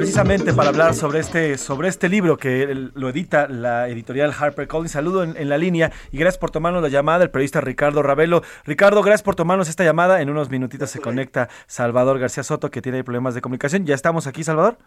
Precisamente 0.00 0.54
para 0.54 0.70
hablar 0.70 0.94
sobre 0.94 1.20
este, 1.20 1.58
sobre 1.58 1.90
este 1.90 2.08
libro 2.08 2.38
que 2.38 2.74
lo 2.94 3.10
edita 3.10 3.46
la 3.48 3.86
editorial 3.86 4.32
HarperCollins. 4.32 4.92
Saludo 4.92 5.22
en, 5.22 5.36
en, 5.36 5.50
la 5.50 5.58
línea 5.58 5.92
y 6.10 6.16
gracias 6.16 6.38
por 6.38 6.50
tomarnos 6.50 6.80
la 6.80 6.88
llamada, 6.88 7.22
el 7.22 7.30
periodista 7.30 7.60
Ricardo 7.60 8.02
Ravelo. 8.02 8.40
Ricardo, 8.64 9.02
gracias 9.02 9.22
por 9.22 9.34
tomarnos 9.36 9.68
esta 9.68 9.84
llamada. 9.84 10.22
En 10.22 10.30
unos 10.30 10.48
minutitos 10.48 10.88
se 10.88 11.00
conecta 11.00 11.50
Salvador 11.66 12.18
García 12.18 12.42
Soto, 12.42 12.70
que 12.70 12.80
tiene 12.80 13.04
problemas 13.04 13.34
de 13.34 13.42
comunicación. 13.42 13.84
¿Ya 13.84 13.94
estamos 13.94 14.26
aquí, 14.26 14.42
Salvador? 14.42 14.78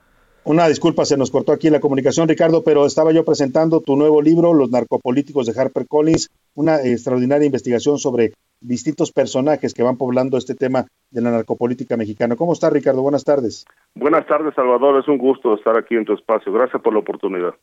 Una 0.46 0.68
disculpa, 0.68 1.06
se 1.06 1.16
nos 1.16 1.30
cortó 1.30 1.52
aquí 1.52 1.70
la 1.70 1.80
comunicación, 1.80 2.28
Ricardo, 2.28 2.64
pero 2.64 2.88
estaba 2.88 3.12
yo 3.12 3.24
presentando 3.24 3.82
tu 3.82 3.96
nuevo 3.96 4.20
libro, 4.20 4.56
Los 4.56 4.72
narcopolíticos 4.72 5.46
de 5.46 5.54
HarperCollins, 5.62 6.32
una 6.56 6.82
extraordinaria 6.82 7.46
investigación 7.46 8.00
sobre 8.00 8.34
distintos 8.62 9.12
personajes 9.12 9.76
que 9.76 9.84
van 9.84 9.98
poblando 9.98 10.40
este 10.40 10.56
tema 10.56 10.88
de 11.14 11.22
la 11.22 11.32
narcopolítica 11.32 11.96
mexicana. 11.96 12.36
¿Cómo 12.36 12.54
está, 12.54 12.70
Ricardo? 12.70 13.02
Buenas 13.02 13.24
tardes. 13.24 13.66
Buenas 13.96 14.26
tardes, 14.26 14.54
Salvador. 14.56 15.00
Es 15.00 15.08
un 15.08 15.18
gusto 15.18 15.54
estar 15.54 15.78
aquí 15.78 15.96
en 15.96 16.06
tu 16.06 16.14
espacio. 16.14 16.52
Gracias 16.52 16.82
por 16.82 16.94
la 16.94 17.00
oportunidad. 17.00 17.54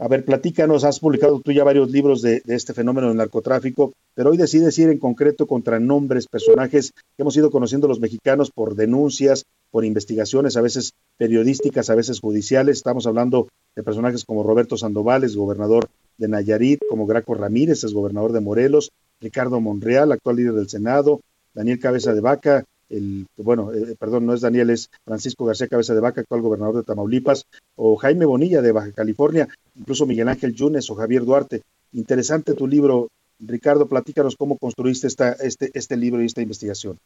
A 0.00 0.06
ver, 0.06 0.24
platícanos, 0.24 0.84
has 0.84 1.00
publicado 1.00 1.40
tú 1.40 1.50
ya 1.50 1.64
varios 1.64 1.90
libros 1.90 2.22
de, 2.22 2.40
de, 2.44 2.54
este 2.54 2.72
fenómeno 2.72 3.08
del 3.08 3.16
narcotráfico, 3.16 3.92
pero 4.14 4.30
hoy 4.30 4.36
decides 4.36 4.78
ir 4.78 4.90
en 4.90 4.98
concreto 4.98 5.48
contra 5.48 5.80
nombres, 5.80 6.28
personajes 6.28 6.92
que 6.92 7.22
hemos 7.22 7.36
ido 7.36 7.50
conociendo 7.50 7.88
los 7.88 7.98
mexicanos 7.98 8.52
por 8.52 8.76
denuncias, 8.76 9.44
por 9.72 9.84
investigaciones, 9.84 10.56
a 10.56 10.62
veces 10.62 10.94
periodísticas, 11.16 11.90
a 11.90 11.96
veces 11.96 12.20
judiciales. 12.20 12.76
Estamos 12.76 13.08
hablando 13.08 13.48
de 13.74 13.82
personajes 13.82 14.24
como 14.24 14.44
Roberto 14.44 14.76
Sandoval, 14.76 15.24
es 15.24 15.36
gobernador 15.36 15.88
de 16.16 16.28
Nayarit, 16.28 16.80
como 16.88 17.06
Graco 17.06 17.34
Ramírez, 17.34 17.82
es 17.82 17.92
gobernador 17.92 18.32
de 18.32 18.40
Morelos, 18.40 18.92
Ricardo 19.20 19.60
Monreal, 19.60 20.12
actual 20.12 20.36
líder 20.36 20.54
del 20.54 20.68
Senado, 20.68 21.20
Daniel 21.54 21.80
Cabeza 21.80 22.14
de 22.14 22.20
Vaca, 22.20 22.64
el, 22.90 23.26
bueno, 23.36 23.72
eh, 23.72 23.96
perdón, 23.98 24.26
no 24.26 24.34
es 24.34 24.40
Daniel, 24.40 24.70
es 24.70 24.90
Francisco 25.04 25.44
García 25.44 25.68
Cabeza 25.68 25.94
de 25.94 26.00
Vaca, 26.00 26.20
actual 26.20 26.42
gobernador 26.42 26.76
de 26.76 26.82
Tamaulipas, 26.82 27.46
o 27.76 27.96
Jaime 27.96 28.24
Bonilla 28.24 28.62
de 28.62 28.72
Baja 28.72 28.92
California, 28.92 29.48
incluso 29.76 30.06
Miguel 30.06 30.28
Ángel 30.28 30.54
Yunes 30.54 30.90
o 30.90 30.94
Javier 30.94 31.24
Duarte. 31.24 31.62
Interesante 31.92 32.54
tu 32.54 32.66
libro, 32.66 33.08
Ricardo, 33.40 33.86
platícanos 33.86 34.36
cómo 34.36 34.58
construiste 34.58 35.06
esta, 35.06 35.32
este, 35.32 35.70
este 35.74 35.96
libro 35.96 36.22
y 36.22 36.26
esta 36.26 36.42
investigación. 36.42 36.98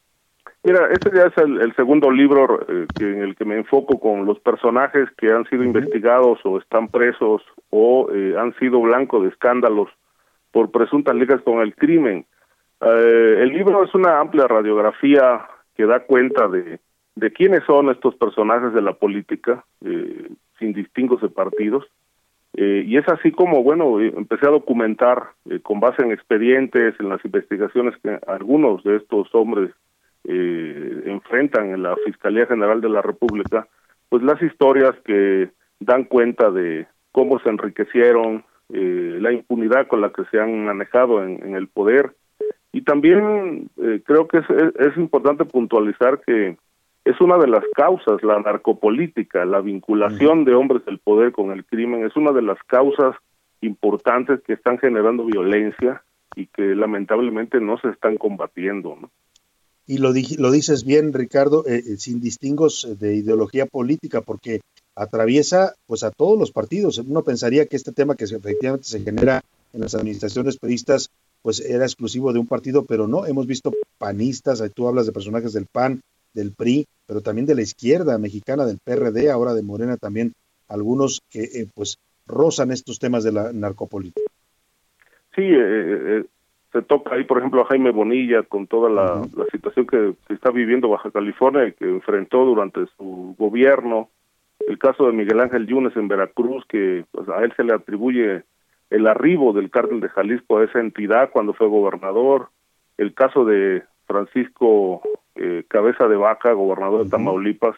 Mira, 0.65 0.87
este 0.91 1.11
ya 1.13 1.25
es 1.25 1.37
el, 1.37 1.59
el 1.59 1.75
segundo 1.75 2.09
libro 2.09 2.61
eh, 2.69 2.87
que, 2.97 3.03
en 3.03 3.21
el 3.21 3.35
que 3.35 3.43
me 3.43 3.57
enfoco 3.57 3.99
con 3.99 4.25
los 4.25 4.39
personajes 4.39 5.09
que 5.17 5.29
han 5.29 5.43
sido 5.49 5.63
investigados 5.63 6.39
o 6.45 6.57
están 6.57 6.87
presos 6.87 7.41
o 7.69 8.09
eh, 8.13 8.35
han 8.39 8.53
sido 8.55 8.79
blanco 8.79 9.21
de 9.21 9.27
escándalos 9.27 9.89
por 10.51 10.71
presuntas 10.71 11.15
ligas 11.15 11.41
con 11.41 11.59
el 11.59 11.75
crimen. 11.75 12.25
Eh, 12.79 13.39
el 13.41 13.49
libro 13.49 13.83
es 13.83 13.93
una 13.93 14.21
amplia 14.21 14.47
radiografía 14.47 15.45
que 15.75 15.85
da 15.85 16.01
cuenta 16.01 16.47
de, 16.47 16.79
quiénes 17.31 17.63
son 17.65 17.89
estos 17.89 18.15
personajes 18.15 18.73
de 18.73 18.81
la 18.81 18.93
política, 18.93 19.65
eh, 19.83 20.29
sin 20.59 20.73
distingos 20.73 21.21
de 21.21 21.29
partidos. 21.29 21.85
Eh, 22.55 22.83
y 22.85 22.97
es 22.97 23.07
así 23.07 23.31
como, 23.31 23.63
bueno, 23.63 23.99
eh, 23.99 24.13
empecé 24.15 24.45
a 24.45 24.51
documentar 24.51 25.31
eh, 25.49 25.59
con 25.61 25.79
base 25.79 26.03
en 26.03 26.11
expedientes, 26.11 26.93
en 26.99 27.09
las 27.09 27.23
investigaciones 27.25 27.95
que 28.03 28.19
algunos 28.27 28.83
de 28.83 28.97
estos 28.97 29.33
hombres 29.33 29.71
enfrentan 30.25 31.71
en 31.71 31.83
la 31.83 31.97
Fiscalía 32.05 32.45
General 32.45 32.79
de 32.79 32.87
la 32.87 33.01
República, 33.01 33.67
pues 34.07 34.23
las 34.23 34.41
historias 34.41 34.93
que 35.03 35.49
dan 35.81 36.05
cuenta 36.05 36.49
de 36.49 36.87
cómo 37.11 37.39
se 37.39 37.49
enriquecieron, 37.49 38.45
la 38.69 39.33
impunidad 39.33 39.87
con 39.87 39.99
la 39.99 40.13
que 40.13 40.23
se 40.31 40.39
han 40.39 40.63
manejado 40.63 41.21
en 41.25 41.55
el 41.57 41.67
poder. 41.67 42.15
Y 42.73 42.81
también 42.81 43.69
eh, 43.81 44.01
creo 44.05 44.27
que 44.27 44.39
es, 44.39 44.45
es, 44.49 44.75
es 44.91 44.97
importante 44.97 45.45
puntualizar 45.45 46.19
que 46.25 46.57
es 47.05 47.21
una 47.21 47.37
de 47.37 47.47
las 47.47 47.63
causas, 47.75 48.21
la 48.23 48.39
narcopolítica, 48.39 49.45
la 49.45 49.61
vinculación 49.61 50.43
de 50.43 50.55
hombres 50.55 50.83
del 50.85 50.97
poder 50.99 51.31
con 51.31 51.51
el 51.51 51.63
crimen, 51.65 52.03
es 52.05 52.15
una 52.15 52.31
de 52.31 52.41
las 52.41 52.57
causas 52.65 53.15
importantes 53.61 54.41
que 54.45 54.53
están 54.53 54.77
generando 54.79 55.25
violencia 55.25 56.03
y 56.35 56.47
que 56.47 56.75
lamentablemente 56.75 57.59
no 57.61 57.77
se 57.77 57.89
están 57.89 58.17
combatiendo. 58.17 58.97
¿no? 58.99 59.11
Y 59.85 59.97
lo, 59.99 60.13
di- 60.13 60.37
lo 60.37 60.49
dices 60.51 60.83
bien, 60.85 61.13
Ricardo, 61.13 61.65
eh, 61.67 61.75
eh, 61.77 61.81
sin 61.97 62.19
distingos 62.21 62.85
eh, 62.85 62.95
de 62.95 63.15
ideología 63.15 63.65
política, 63.65 64.21
porque 64.21 64.61
atraviesa 64.95 65.73
pues 65.85 66.03
a 66.03 66.11
todos 66.11 66.39
los 66.39 66.51
partidos. 66.51 66.97
Uno 66.99 67.21
pensaría 67.23 67.65
que 67.67 67.75
este 67.75 67.91
tema 67.91 68.15
que 68.15 68.27
se- 68.27 68.37
efectivamente 68.37 68.85
se 68.85 69.01
genera 69.01 69.41
en 69.73 69.81
las 69.81 69.93
administraciones 69.95 70.57
peristas 70.57 71.09
pues 71.43 71.59
era 71.59 71.83
exclusivo 71.83 72.33
de 72.33 72.39
un 72.39 72.47
partido, 72.47 72.85
pero 72.85 73.07
no, 73.07 73.27
hemos 73.27 73.45
visto 73.45 73.71
panistas, 73.99 74.61
ahí 74.61 74.69
tú 74.69 74.87
hablas 74.87 75.05
de 75.05 75.11
personajes 75.11 75.53
del 75.53 75.67
PAN, 75.71 76.01
del 76.33 76.53
PRI, 76.53 76.87
pero 77.05 77.21
también 77.21 77.45
de 77.45 77.53
la 77.53 77.61
izquierda 77.61 78.17
mexicana, 78.17 78.65
del 78.65 78.79
PRD, 78.83 79.29
ahora 79.29 79.53
de 79.53 79.61
Morena 79.61 79.97
también, 79.97 80.33
algunos 80.67 81.21
que 81.29 81.43
eh, 81.43 81.67
pues 81.75 81.97
rozan 82.25 82.71
estos 82.71 82.97
temas 82.97 83.23
de 83.23 83.33
la 83.33 83.51
narcopolítica. 83.53 84.25
Sí, 85.35 85.41
eh, 85.41 85.57
eh, 85.59 86.23
se 86.71 86.81
toca 86.81 87.15
ahí, 87.15 87.25
por 87.25 87.39
ejemplo, 87.39 87.61
a 87.61 87.65
Jaime 87.65 87.91
Bonilla 87.91 88.43
con 88.43 88.65
toda 88.65 88.89
la, 88.89 89.21
la 89.35 89.45
situación 89.51 89.85
que, 89.85 90.13
que 90.27 90.33
está 90.33 90.49
viviendo 90.49 90.89
Baja 90.89 91.11
California 91.11 91.67
y 91.67 91.73
que 91.73 91.85
enfrentó 91.85 92.45
durante 92.45 92.85
su 92.97 93.35
gobierno. 93.37 94.09
El 94.67 94.79
caso 94.79 95.05
de 95.05 95.13
Miguel 95.13 95.41
Ángel 95.41 95.67
Yunes 95.67 95.95
en 95.97 96.07
Veracruz, 96.07 96.63
que 96.69 97.05
pues, 97.11 97.27
a 97.27 97.43
él 97.43 97.53
se 97.57 97.63
le 97.63 97.73
atribuye 97.73 98.43
el 98.93 99.07
arribo 99.07 99.53
del 99.53 99.71
cártel 99.71 100.01
de 100.01 100.09
Jalisco 100.09 100.59
a 100.59 100.65
esa 100.65 100.79
entidad 100.79 101.31
cuando 101.31 101.53
fue 101.53 101.67
gobernador. 101.67 102.49
El 102.97 103.15
caso 103.15 103.43
de 103.43 103.81
Francisco 104.05 105.01
eh, 105.33 105.63
Cabeza 105.67 106.07
de 106.07 106.15
Vaca, 106.15 106.53
gobernador 106.53 107.03
de 107.03 107.09
Tamaulipas, 107.09 107.75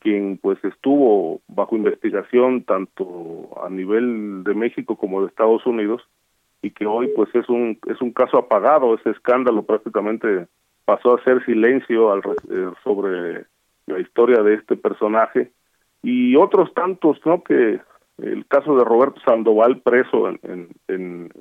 quien 0.00 0.38
pues 0.38 0.58
estuvo 0.64 1.40
bajo 1.46 1.76
investigación 1.76 2.64
tanto 2.64 3.48
a 3.64 3.70
nivel 3.70 4.42
de 4.42 4.54
México 4.54 4.96
como 4.96 5.20
de 5.20 5.28
Estados 5.28 5.64
Unidos 5.66 6.02
y 6.62 6.70
que 6.70 6.84
hoy 6.84 7.08
pues 7.14 7.32
es 7.34 7.48
un 7.48 7.78
es 7.86 8.00
un 8.00 8.10
caso 8.10 8.36
apagado. 8.36 8.96
Ese 8.96 9.10
escándalo 9.10 9.62
prácticamente 9.62 10.48
pasó 10.84 11.14
a 11.14 11.22
ser 11.22 11.44
silencio 11.44 12.10
al, 12.10 12.22
eh, 12.50 12.72
sobre 12.82 13.44
la 13.86 14.00
historia 14.00 14.42
de 14.42 14.54
este 14.54 14.74
personaje. 14.74 15.52
Y 16.02 16.34
otros 16.34 16.74
tantos 16.74 17.20
no 17.24 17.44
que 17.44 17.78
el 18.22 18.46
caso 18.46 18.76
de 18.76 18.84
Roberto 18.84 19.20
Sandoval 19.24 19.80
preso 19.80 20.28
en 20.28 20.38
en, 20.42 20.68
en, 20.88 21.32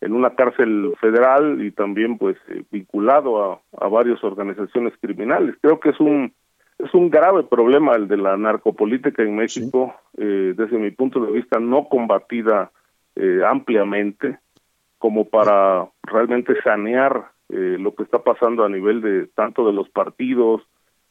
en 0.00 0.12
una 0.12 0.34
cárcel 0.34 0.94
federal 1.00 1.64
y 1.64 1.70
también 1.70 2.18
pues 2.18 2.36
eh, 2.48 2.64
vinculado 2.70 3.52
a, 3.52 3.60
a 3.80 3.88
varias 3.88 4.22
organizaciones 4.24 4.94
criminales. 5.00 5.54
Creo 5.60 5.80
que 5.80 5.90
es 5.90 6.00
un 6.00 6.32
es 6.78 6.92
un 6.94 7.10
grave 7.10 7.44
problema 7.44 7.94
el 7.94 8.08
de 8.08 8.16
la 8.16 8.36
narcopolítica 8.36 9.22
en 9.22 9.36
México 9.36 9.94
eh, 10.16 10.54
desde 10.56 10.78
mi 10.78 10.90
punto 10.90 11.20
de 11.20 11.32
vista 11.32 11.60
no 11.60 11.88
combatida 11.88 12.72
eh, 13.14 13.40
ampliamente 13.46 14.38
como 14.98 15.28
para 15.28 15.88
realmente 16.02 16.60
sanear 16.62 17.30
eh, 17.48 17.76
lo 17.78 17.94
que 17.94 18.02
está 18.02 18.22
pasando 18.22 18.64
a 18.64 18.68
nivel 18.68 19.00
de 19.00 19.26
tanto 19.28 19.66
de 19.66 19.72
los 19.72 19.88
partidos 19.90 20.62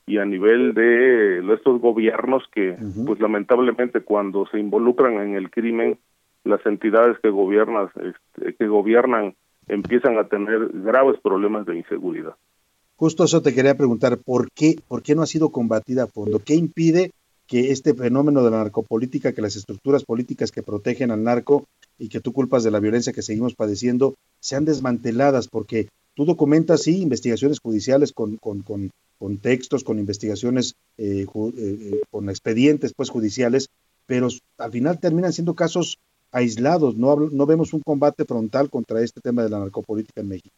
y 0.06 0.18
a 0.18 0.26
nivel 0.26 0.74
de 0.74 1.54
estos 1.54 1.80
gobiernos 1.80 2.44
que 2.52 2.78
pues 3.06 3.20
lamentablemente 3.20 4.02
cuando 4.02 4.46
se 4.48 4.60
involucran 4.60 5.14
en 5.22 5.36
el 5.36 5.50
crimen 5.50 6.00
las 6.44 6.66
entidades 6.66 7.18
que 7.22 7.30
gobiernan 7.30 7.90
este, 7.96 8.56
que 8.56 8.68
gobiernan 8.68 9.36
empiezan 9.68 10.18
a 10.18 10.28
tener 10.28 10.70
graves 10.74 11.20
problemas 11.22 11.66
de 11.66 11.78
inseguridad 11.78 12.36
Justo 13.02 13.24
eso 13.24 13.42
te 13.42 13.56
quería 13.56 13.76
preguntar, 13.76 14.20
¿por 14.20 14.52
qué, 14.52 14.76
¿por 14.88 15.02
qué 15.02 15.16
no 15.16 15.24
ha 15.24 15.26
sido 15.26 15.50
combatida 15.50 16.04
a 16.04 16.08
fondo? 16.08 16.38
¿Qué 16.38 16.54
impide 16.54 17.14
que 17.48 17.72
este 17.72 17.96
fenómeno 17.96 18.44
de 18.44 18.52
la 18.52 18.60
narcopolítica, 18.60 19.34
que 19.34 19.42
las 19.42 19.56
estructuras 19.56 20.06
políticas 20.06 20.52
que 20.52 20.62
protegen 20.62 21.10
al 21.10 21.24
narco 21.24 21.66
y 21.98 22.10
que 22.10 22.20
tú 22.20 22.32
culpas 22.32 22.64
de 22.64 22.70
la 22.70 22.80
violencia 22.80 23.12
que 23.12 23.24
seguimos 23.24 23.56
padeciendo, 23.56 24.14
sean 24.40 24.66
desmanteladas? 24.66 25.48
Porque 25.48 25.88
tú 26.16 26.26
documentas, 26.26 26.84
sí, 26.84 27.02
investigaciones 27.02 27.60
judiciales 27.60 28.12
con, 28.14 28.38
con, 28.38 28.62
con, 28.62 28.92
con 29.20 29.38
textos, 29.38 29.84
con 29.84 30.00
investigaciones, 30.00 30.76
eh, 30.98 31.26
ju- 31.26 31.54
eh, 31.58 31.94
eh, 31.96 32.02
con 32.10 32.30
expedientes 32.30 32.94
pues 32.94 33.10
judiciales, 33.10 33.70
pero 34.06 34.28
al 34.58 34.72
final 34.72 35.00
terminan 35.00 35.34
siendo 35.34 35.54
casos 35.54 35.98
aislados, 36.32 36.96
no, 36.96 37.12
hablo- 37.12 37.30
no 37.32 37.46
vemos 37.46 37.74
un 37.74 37.82
combate 37.82 38.26
frontal 38.26 38.70
contra 38.70 39.02
este 39.02 39.22
tema 39.22 39.44
de 39.44 39.50
la 39.50 39.60
narcopolítica 39.60 40.22
en 40.22 40.30
México. 40.30 40.56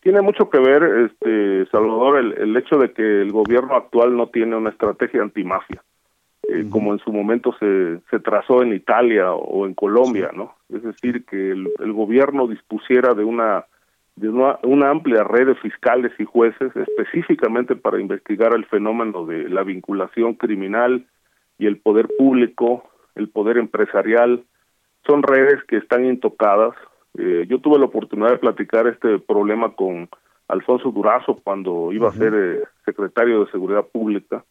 Tiene 0.00 0.20
mucho 0.20 0.48
que 0.50 0.58
ver, 0.58 1.10
este 1.10 1.66
Salvador, 1.70 2.18
el, 2.18 2.32
el 2.34 2.56
hecho 2.56 2.76
de 2.78 2.92
que 2.92 3.22
el 3.22 3.32
gobierno 3.32 3.74
actual 3.74 4.16
no 4.16 4.28
tiene 4.28 4.54
una 4.56 4.70
estrategia 4.70 5.20
antimafia, 5.22 5.82
eh, 6.48 6.66
como 6.70 6.92
en 6.92 7.00
su 7.00 7.12
momento 7.12 7.52
se, 7.58 7.98
se 8.10 8.20
trazó 8.20 8.62
en 8.62 8.72
Italia 8.72 9.32
o 9.32 9.66
en 9.66 9.74
Colombia, 9.74 10.30
¿no? 10.32 10.54
Es 10.68 10.84
decir, 10.84 11.24
que 11.24 11.50
el, 11.50 11.68
el 11.80 11.92
gobierno 11.92 12.46
dispusiera 12.46 13.14
de 13.14 13.24
una 13.24 13.64
de 14.16 14.30
una, 14.30 14.58
una 14.62 14.90
amplia 14.90 15.24
red 15.24 15.46
de 15.46 15.54
fiscales 15.56 16.12
y 16.18 16.24
jueces 16.24 16.74
específicamente 16.74 17.76
para 17.76 18.00
investigar 18.00 18.54
el 18.54 18.64
fenómeno 18.64 19.26
de 19.26 19.48
la 19.48 19.62
vinculación 19.62 20.34
criminal 20.34 21.06
y 21.58 21.66
el 21.66 21.78
poder 21.78 22.08
público, 22.18 22.84
el 23.14 23.28
poder 23.28 23.58
empresarial, 23.58 24.42
son 25.06 25.22
redes 25.22 25.62
que 25.64 25.76
están 25.76 26.04
intocadas. 26.06 26.74
Eh, 27.18 27.46
yo 27.48 27.60
tuve 27.60 27.78
la 27.78 27.86
oportunidad 27.86 28.30
de 28.30 28.38
platicar 28.38 28.86
este 28.86 29.18
problema 29.18 29.74
con 29.74 30.08
Alfonso 30.48 30.90
Durazo 30.90 31.38
cuando 31.42 31.92
iba 31.92 32.08
a 32.08 32.12
ser 32.12 32.34
eh, 32.34 32.64
secretario 32.84 33.44
de 33.44 33.50
Seguridad 33.50 33.86
Pública 33.86 34.44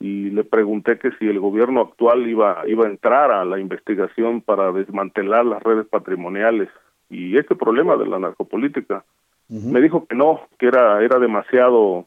y 0.00 0.30
le 0.30 0.44
pregunté 0.44 0.98
que 0.98 1.10
si 1.12 1.26
el 1.26 1.40
gobierno 1.40 1.80
actual 1.80 2.26
iba 2.28 2.62
iba 2.66 2.86
a 2.86 2.90
entrar 2.90 3.30
a 3.30 3.44
la 3.44 3.58
investigación 3.58 4.40
para 4.40 4.72
desmantelar 4.72 5.44
las 5.44 5.62
redes 5.62 5.86
patrimoniales 5.86 6.68
y 7.14 7.36
este 7.38 7.54
problema 7.54 7.96
de 7.96 8.06
la 8.06 8.18
narcopolítica. 8.18 9.04
Me 9.48 9.80
dijo 9.80 10.06
que 10.06 10.14
no 10.14 10.40
que 10.58 10.66
era 10.66 11.02
era 11.02 11.18
demasiado 11.18 12.06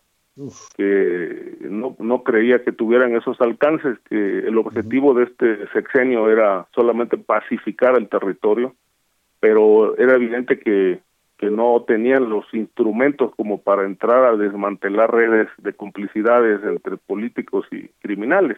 que 0.76 1.58
no 1.62 1.96
no 2.00 2.24
creía 2.24 2.64
que 2.64 2.72
tuvieran 2.72 3.16
esos 3.16 3.40
alcances 3.42 3.98
que 4.10 4.40
el 4.40 4.58
objetivo 4.58 5.14
de 5.14 5.26
este 5.26 5.68
sexenio 5.70 6.30
era 6.30 6.68
solamente 6.74 7.18
pacificar 7.18 7.98
el 7.98 8.10
territorio 8.10 8.76
pero 9.40 9.98
era 9.98 10.16
evidente 10.16 10.60
que 10.60 11.00
que 11.38 11.52
no 11.52 11.84
tenían 11.88 12.30
los 12.30 12.46
instrumentos 12.54 13.32
como 13.36 13.62
para 13.62 13.86
entrar 13.86 14.26
a 14.26 14.36
desmantelar 14.36 15.14
redes 15.14 15.48
de 15.60 15.74
complicidades 15.74 16.64
entre 16.64 16.98
políticos 16.98 17.68
y 17.72 17.90
criminales. 18.00 18.58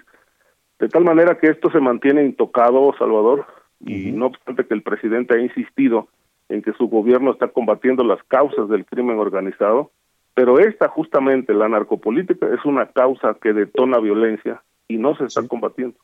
De 0.80 0.88
tal 0.88 1.04
manera 1.04 1.38
que 1.38 1.48
esto 1.48 1.70
se 1.72 1.82
mantiene 1.82 2.24
intocado, 2.24 2.96
Salvador, 2.98 3.46
y 3.86 4.12
no 4.12 4.28
obstante 4.28 4.66
que 4.66 4.74
el 4.74 4.82
presidente 4.82 5.36
ha 5.36 5.42
insistido 5.42 6.08
en 6.50 6.62
que 6.62 6.74
su 6.74 6.88
gobierno 6.88 7.32
está 7.32 7.48
combatiendo 7.48 8.04
las 8.04 8.22
causas 8.24 8.68
del 8.70 8.86
crimen 8.86 9.20
organizado, 9.20 9.92
pero 10.34 10.60
esta 10.60 10.88
justamente, 10.88 11.54
la 11.54 11.70
narcopolítica, 11.70 12.48
es 12.54 12.66
una 12.66 12.88
causa 12.92 13.38
que 13.42 13.54
detona 13.54 14.00
violencia 14.00 14.64
y 14.88 14.98
no 14.98 15.16
se 15.16 15.26
está 15.26 15.48
combatiendo. 15.48 15.98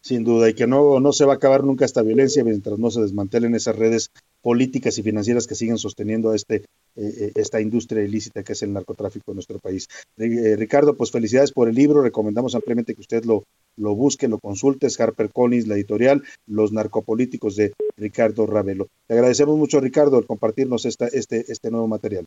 Sin 0.00 0.24
duda, 0.24 0.48
y 0.48 0.54
que 0.54 0.66
no, 0.66 1.00
no 1.00 1.12
se 1.12 1.24
va 1.24 1.34
a 1.34 1.36
acabar 1.36 1.64
nunca 1.64 1.84
esta 1.84 2.02
violencia 2.02 2.44
mientras 2.44 2.78
no 2.78 2.90
se 2.90 3.00
desmantelen 3.00 3.54
esas 3.54 3.76
redes 3.76 4.12
políticas 4.40 4.98
y 4.98 5.02
financieras 5.02 5.46
que 5.46 5.54
siguen 5.54 5.78
sosteniendo 5.78 6.30
a 6.30 6.36
este, 6.36 6.64
eh, 6.96 7.26
eh, 7.26 7.32
esta 7.34 7.60
industria 7.60 8.02
ilícita 8.02 8.42
que 8.42 8.54
es 8.54 8.62
el 8.62 8.72
narcotráfico 8.72 9.30
en 9.30 9.36
nuestro 9.36 9.58
país. 9.58 9.88
Eh, 10.16 10.56
Ricardo, 10.56 10.96
pues 10.96 11.10
felicidades 11.10 11.52
por 11.52 11.68
el 11.68 11.74
libro, 11.74 12.02
recomendamos 12.02 12.54
ampliamente 12.54 12.94
que 12.94 13.02
usted 13.02 13.24
lo, 13.24 13.44
lo 13.76 13.94
busque, 13.94 14.28
lo 14.28 14.38
consulte, 14.38 14.86
es 14.86 14.98
Harper 14.98 15.30
Collins, 15.30 15.66
la 15.66 15.74
editorial, 15.74 16.22
Los 16.46 16.72
narcopolíticos 16.72 17.56
de 17.56 17.74
Ricardo 17.96 18.46
Ravelo. 18.46 18.86
Te 19.06 19.14
agradecemos 19.14 19.56
mucho, 19.58 19.80
Ricardo, 19.80 20.18
el 20.18 20.26
compartirnos 20.26 20.86
esta, 20.86 21.06
este, 21.06 21.44
este 21.48 21.70
nuevo 21.70 21.86
material. 21.86 22.24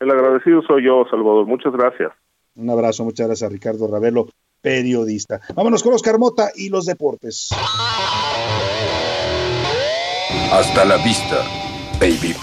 El 0.00 0.10
agradecido 0.10 0.62
soy 0.62 0.84
yo, 0.84 1.04
Salvador. 1.10 1.46
Muchas 1.46 1.72
gracias. 1.72 2.12
Un 2.54 2.70
abrazo, 2.70 3.04
muchas 3.04 3.26
gracias 3.26 3.48
a 3.48 3.52
Ricardo 3.52 3.86
Ravelo, 3.86 4.28
periodista. 4.62 5.40
Vámonos 5.54 5.82
con 5.82 5.92
Oscar 5.92 6.18
Mota 6.18 6.50
y 6.54 6.70
los 6.70 6.86
deportes. 6.86 7.50
Hasta 10.50 10.84
la 10.84 10.96
vista, 11.04 11.44
baby. 12.00 12.34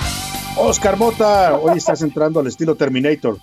Oscar 0.57 0.97
Mota, 0.97 1.57
hoy 1.57 1.77
estás 1.77 2.01
entrando 2.01 2.39
al 2.39 2.47
estilo 2.47 2.75
Terminator. 2.75 3.37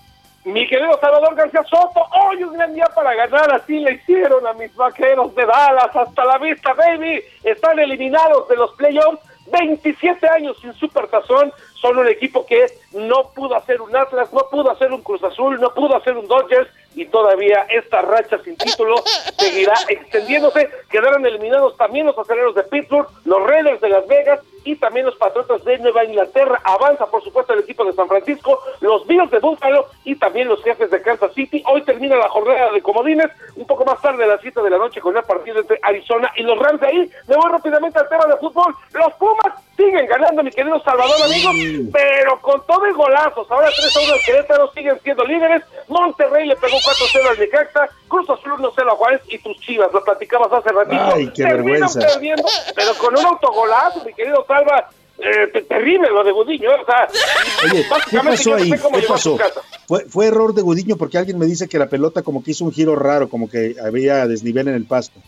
Mi 0.44 0.66
querido 0.68 0.98
Salvador 1.00 1.34
García 1.34 1.62
Soto, 1.64 2.00
hoy 2.24 2.42
un 2.44 2.54
gran 2.54 2.72
día 2.72 2.88
para 2.94 3.14
ganar, 3.14 3.52
así 3.52 3.78
le 3.80 3.94
hicieron 3.94 4.46
a 4.46 4.52
mis 4.54 4.74
vaqueros 4.74 5.34
de 5.34 5.44
Dallas, 5.44 5.94
hasta 5.94 6.24
la 6.24 6.38
vista, 6.38 6.72
baby, 6.72 7.20
están 7.44 7.78
eliminados 7.78 8.48
de 8.48 8.56
los 8.56 8.72
playoffs, 8.74 9.20
27 9.52 10.26
años 10.28 10.56
sin 10.62 10.72
supertazón, 10.74 11.52
son 11.74 11.98
un 11.98 12.06
equipo 12.06 12.46
que 12.46 12.66
no 12.92 13.24
pudo 13.34 13.56
hacer 13.56 13.82
un 13.82 13.94
Atlas, 13.94 14.32
no 14.32 14.42
pudo 14.50 14.70
hacer 14.70 14.92
un 14.92 15.02
Cruz 15.02 15.22
Azul, 15.24 15.60
no 15.60 15.74
pudo 15.74 15.96
hacer 15.96 16.16
un 16.16 16.28
Dodgers, 16.28 16.70
y 16.94 17.06
todavía 17.06 17.66
esta 17.68 18.02
racha 18.02 18.38
sin 18.44 18.56
título 18.56 18.96
seguirá 19.36 19.74
extendiéndose, 19.88 20.68
quedaron 20.88 21.26
eliminados 21.26 21.76
también 21.76 22.06
los 22.06 22.18
aceleros 22.18 22.54
de 22.54 22.62
Pittsburgh, 22.62 23.08
los 23.24 23.46
Raiders 23.46 23.80
de 23.80 23.88
Las 23.88 24.06
Vegas, 24.06 24.40
y 24.64 24.76
también 24.76 25.06
los 25.06 25.16
Patriotas 25.16 25.64
de 25.64 25.78
Nueva 25.78 26.04
Inglaterra. 26.04 26.60
Avanza, 26.64 27.06
por 27.06 27.22
supuesto, 27.22 27.52
el 27.52 27.60
equipo 27.60 27.84
de 27.84 27.92
San 27.92 28.08
Francisco, 28.08 28.60
los 28.80 29.06
Bills 29.06 29.30
de 29.30 29.38
Buffalo 29.38 29.86
y 30.04 30.16
también 30.16 30.48
los 30.48 30.62
jefes 30.62 30.90
de 30.90 31.02
Kansas 31.02 31.32
City. 31.34 31.62
Hoy 31.66 31.82
termina 31.82 32.16
la 32.16 32.28
jornada 32.28 32.72
de 32.72 32.82
comodines, 32.82 33.30
un 33.56 33.66
poco 33.66 33.84
más 33.84 34.00
tarde 34.00 34.24
a 34.24 34.28
las 34.28 34.40
7 34.40 34.62
de 34.62 34.70
la 34.70 34.78
noche 34.78 35.00
con 35.00 35.16
el 35.16 35.22
partido 35.22 35.60
entre 35.60 35.78
Arizona 35.82 36.30
y 36.36 36.42
los 36.42 36.58
Rams 36.58 36.80
de 36.80 36.86
ahí. 36.86 37.10
Me 37.28 37.36
voy 37.36 37.50
rápidamente 37.50 37.98
al 37.98 38.08
tema 38.08 38.26
de 38.26 38.36
fútbol. 38.36 38.74
Los 38.92 39.12
Pumas 39.14 39.69
siguen 39.84 40.06
ganando, 40.06 40.42
mi 40.42 40.50
querido 40.50 40.80
Salvador, 40.82 41.16
amigos, 41.24 41.54
pero 41.92 42.40
con 42.40 42.64
todo 42.66 42.86
y 42.88 42.92
golazos. 42.92 43.50
Ahora 43.50 43.68
3 43.74 43.96
a 43.96 44.00
1 44.00 44.12
al 44.12 44.20
Querétaro 44.20 44.72
siguen 44.72 44.98
siendo 45.02 45.24
líderes. 45.24 45.62
Monterrey 45.88 46.46
le 46.46 46.56
pegó 46.56 46.76
4-0 46.76 47.30
al 47.30 47.38
Necaxa, 47.38 47.88
Cruz 48.08 48.28
Azul 48.30 48.52
1-0 48.52 48.92
a 48.92 48.96
Juárez 48.96 49.20
y 49.28 49.38
tus 49.38 49.56
Chivas, 49.60 49.88
lo 49.92 50.04
platicabas 50.04 50.52
hace 50.52 50.68
ratito. 50.70 51.02
Ay, 51.14 51.26
qué 51.34 51.44
terminan 51.44 51.80
vergüenza. 51.80 52.00
perdiendo, 52.00 52.44
pero 52.74 52.94
con 52.94 53.16
un 53.18 53.24
autogolazo, 53.24 54.04
mi 54.04 54.12
querido 54.12 54.44
Salva. 54.46 54.88
Eh, 55.22 55.48
te- 55.52 55.60
terrible 55.62 56.08
lo 56.08 56.24
de 56.24 56.32
Gudiño, 56.32 56.70
o 56.80 56.84
sea, 56.86 57.06
Oye, 57.70 57.84
¿qué 58.10 58.20
pasó 58.20 58.42
yo 58.42 58.50
no 58.56 58.56
ahí? 58.62 58.70
sé 58.70 58.78
¿Qué 59.00 59.06
pasó? 59.06 59.38
Fue, 59.86 60.06
fue 60.06 60.26
error 60.28 60.54
de 60.54 60.62
Gudiño 60.62 60.96
porque 60.96 61.18
alguien 61.18 61.38
me 61.38 61.44
dice 61.44 61.68
que 61.68 61.78
la 61.78 61.88
pelota 61.90 62.22
como 62.22 62.42
que 62.42 62.52
hizo 62.52 62.64
un 62.64 62.72
giro 62.72 62.96
raro, 62.96 63.28
como 63.28 63.50
que 63.50 63.74
había 63.84 64.26
desnivel 64.26 64.68
en 64.68 64.74
el 64.76 64.86
pasto. 64.86 65.20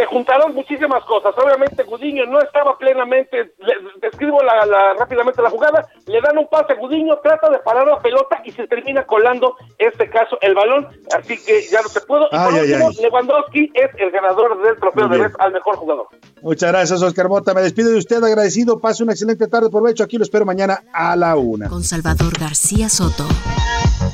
Se 0.00 0.06
juntaron 0.06 0.54
muchísimas 0.54 1.04
cosas. 1.04 1.34
Obviamente 1.36 1.82
Gudiño 1.82 2.24
no 2.24 2.40
estaba 2.40 2.78
plenamente, 2.78 3.52
le- 3.58 4.00
describo 4.00 4.42
la, 4.42 4.64
la- 4.64 4.94
rápidamente 4.94 5.42
la 5.42 5.50
jugada, 5.50 5.86
le 6.06 6.20
dan 6.22 6.38
un 6.38 6.48
pase 6.48 6.72
a 6.72 6.76
Gudiño, 6.76 7.18
trata 7.22 7.50
de 7.50 7.58
parar 7.58 7.86
la 7.86 7.98
pelota 8.00 8.40
y 8.44 8.50
se 8.52 8.66
termina 8.66 9.04
colando, 9.06 9.56
este 9.76 10.08
caso, 10.08 10.38
el 10.40 10.54
balón, 10.54 10.88
así 11.14 11.36
que 11.44 11.66
ya 11.70 11.82
no 11.82 11.88
se 11.90 12.00
pudo. 12.00 12.26
Y 12.32 12.36
por 12.36 12.54
Ay, 12.54 12.60
último, 12.60 12.88
ay. 12.88 12.96
Lewandowski 13.02 13.70
es 13.74 13.90
el 13.98 14.10
ganador 14.10 14.62
del 14.62 14.78
trofeo 14.80 15.08
de 15.08 15.18
vez 15.18 15.32
al 15.38 15.52
mejor 15.52 15.76
jugador. 15.76 16.06
Muchas 16.40 16.72
gracias, 16.72 17.02
Oscar 17.02 17.28
Mota. 17.28 17.52
Me 17.52 17.60
despido 17.60 17.90
de 17.90 17.98
usted 17.98 18.24
agradecido. 18.24 18.80
Pase 18.80 19.02
una 19.02 19.12
excelente 19.12 19.46
tarde. 19.48 19.68
Provecho. 19.68 20.02
Aquí 20.04 20.16
lo 20.16 20.24
espero 20.24 20.46
mañana 20.46 20.80
a 20.94 21.14
la 21.16 21.36
una. 21.36 21.68
Con 21.68 21.84
Salvador 21.84 22.32
García 22.40 22.88
Soto. 22.88 23.24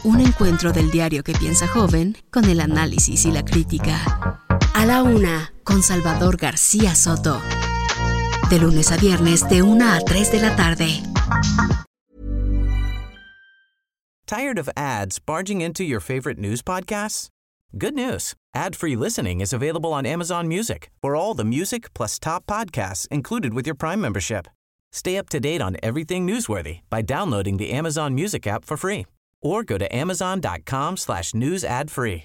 Un 0.03 0.21
encuentro 0.21 0.73
del 0.73 0.91
diario 0.91 1.23
que 1.23 1.33
piensa 1.35 1.69
joven 1.69 2.17
con 2.33 2.45
el 2.47 2.61
análisis 2.61 3.25
y 3.27 3.31
la 3.31 3.45
crítica. 3.45 4.43
A 4.75 4.87
la 4.87 5.03
una, 5.03 5.53
con 5.65 5.83
Salvador 5.83 6.37
García 6.37 6.95
Soto. 6.95 7.41
De 8.51 8.59
lunes 8.59 8.93
a 8.93 8.97
viernes, 8.97 9.49
de 9.49 9.63
1 9.63 9.85
a 9.85 10.01
3 10.01 10.33
de 10.33 10.41
la 10.41 10.57
tarde. 10.57 11.03
Tired 14.27 14.59
of 14.59 14.69
ads 14.77 15.19
barging 15.21 15.61
into 15.61 15.85
your 15.85 16.01
favorite 16.01 16.39
news 16.39 16.61
podcasts? 16.63 17.29
Good 17.79 17.95
news. 17.95 18.35
Ad-free 18.55 18.97
listening 18.97 19.41
is 19.41 19.53
available 19.53 19.93
on 19.93 20.07
Amazon 20.07 20.49
Music 20.49 20.91
for 21.01 21.15
all 21.15 21.35
the 21.35 21.45
music 21.45 21.93
plus 21.95 22.19
top 22.19 22.47
podcasts 22.47 23.07
included 23.09 23.55
with 23.55 23.67
your 23.67 23.75
Prime 23.77 24.01
membership. 24.01 24.49
Stay 24.93 25.17
up 25.17 25.29
to 25.29 25.39
date 25.39 25.61
on 25.61 25.77
everything 25.83 26.27
newsworthy 26.27 26.81
by 26.91 27.03
downloading 27.03 27.59
the 27.59 27.71
Amazon 27.71 28.15
Music 28.15 28.47
app 28.47 28.65
for 28.65 28.77
free 28.77 29.07
or 29.43 29.63
go 29.63 29.79
to 29.79 29.95
amazon.com 29.95 30.97
slash 30.97 31.35
news 31.35 31.65
ad 31.65 31.91
free. 31.91 32.25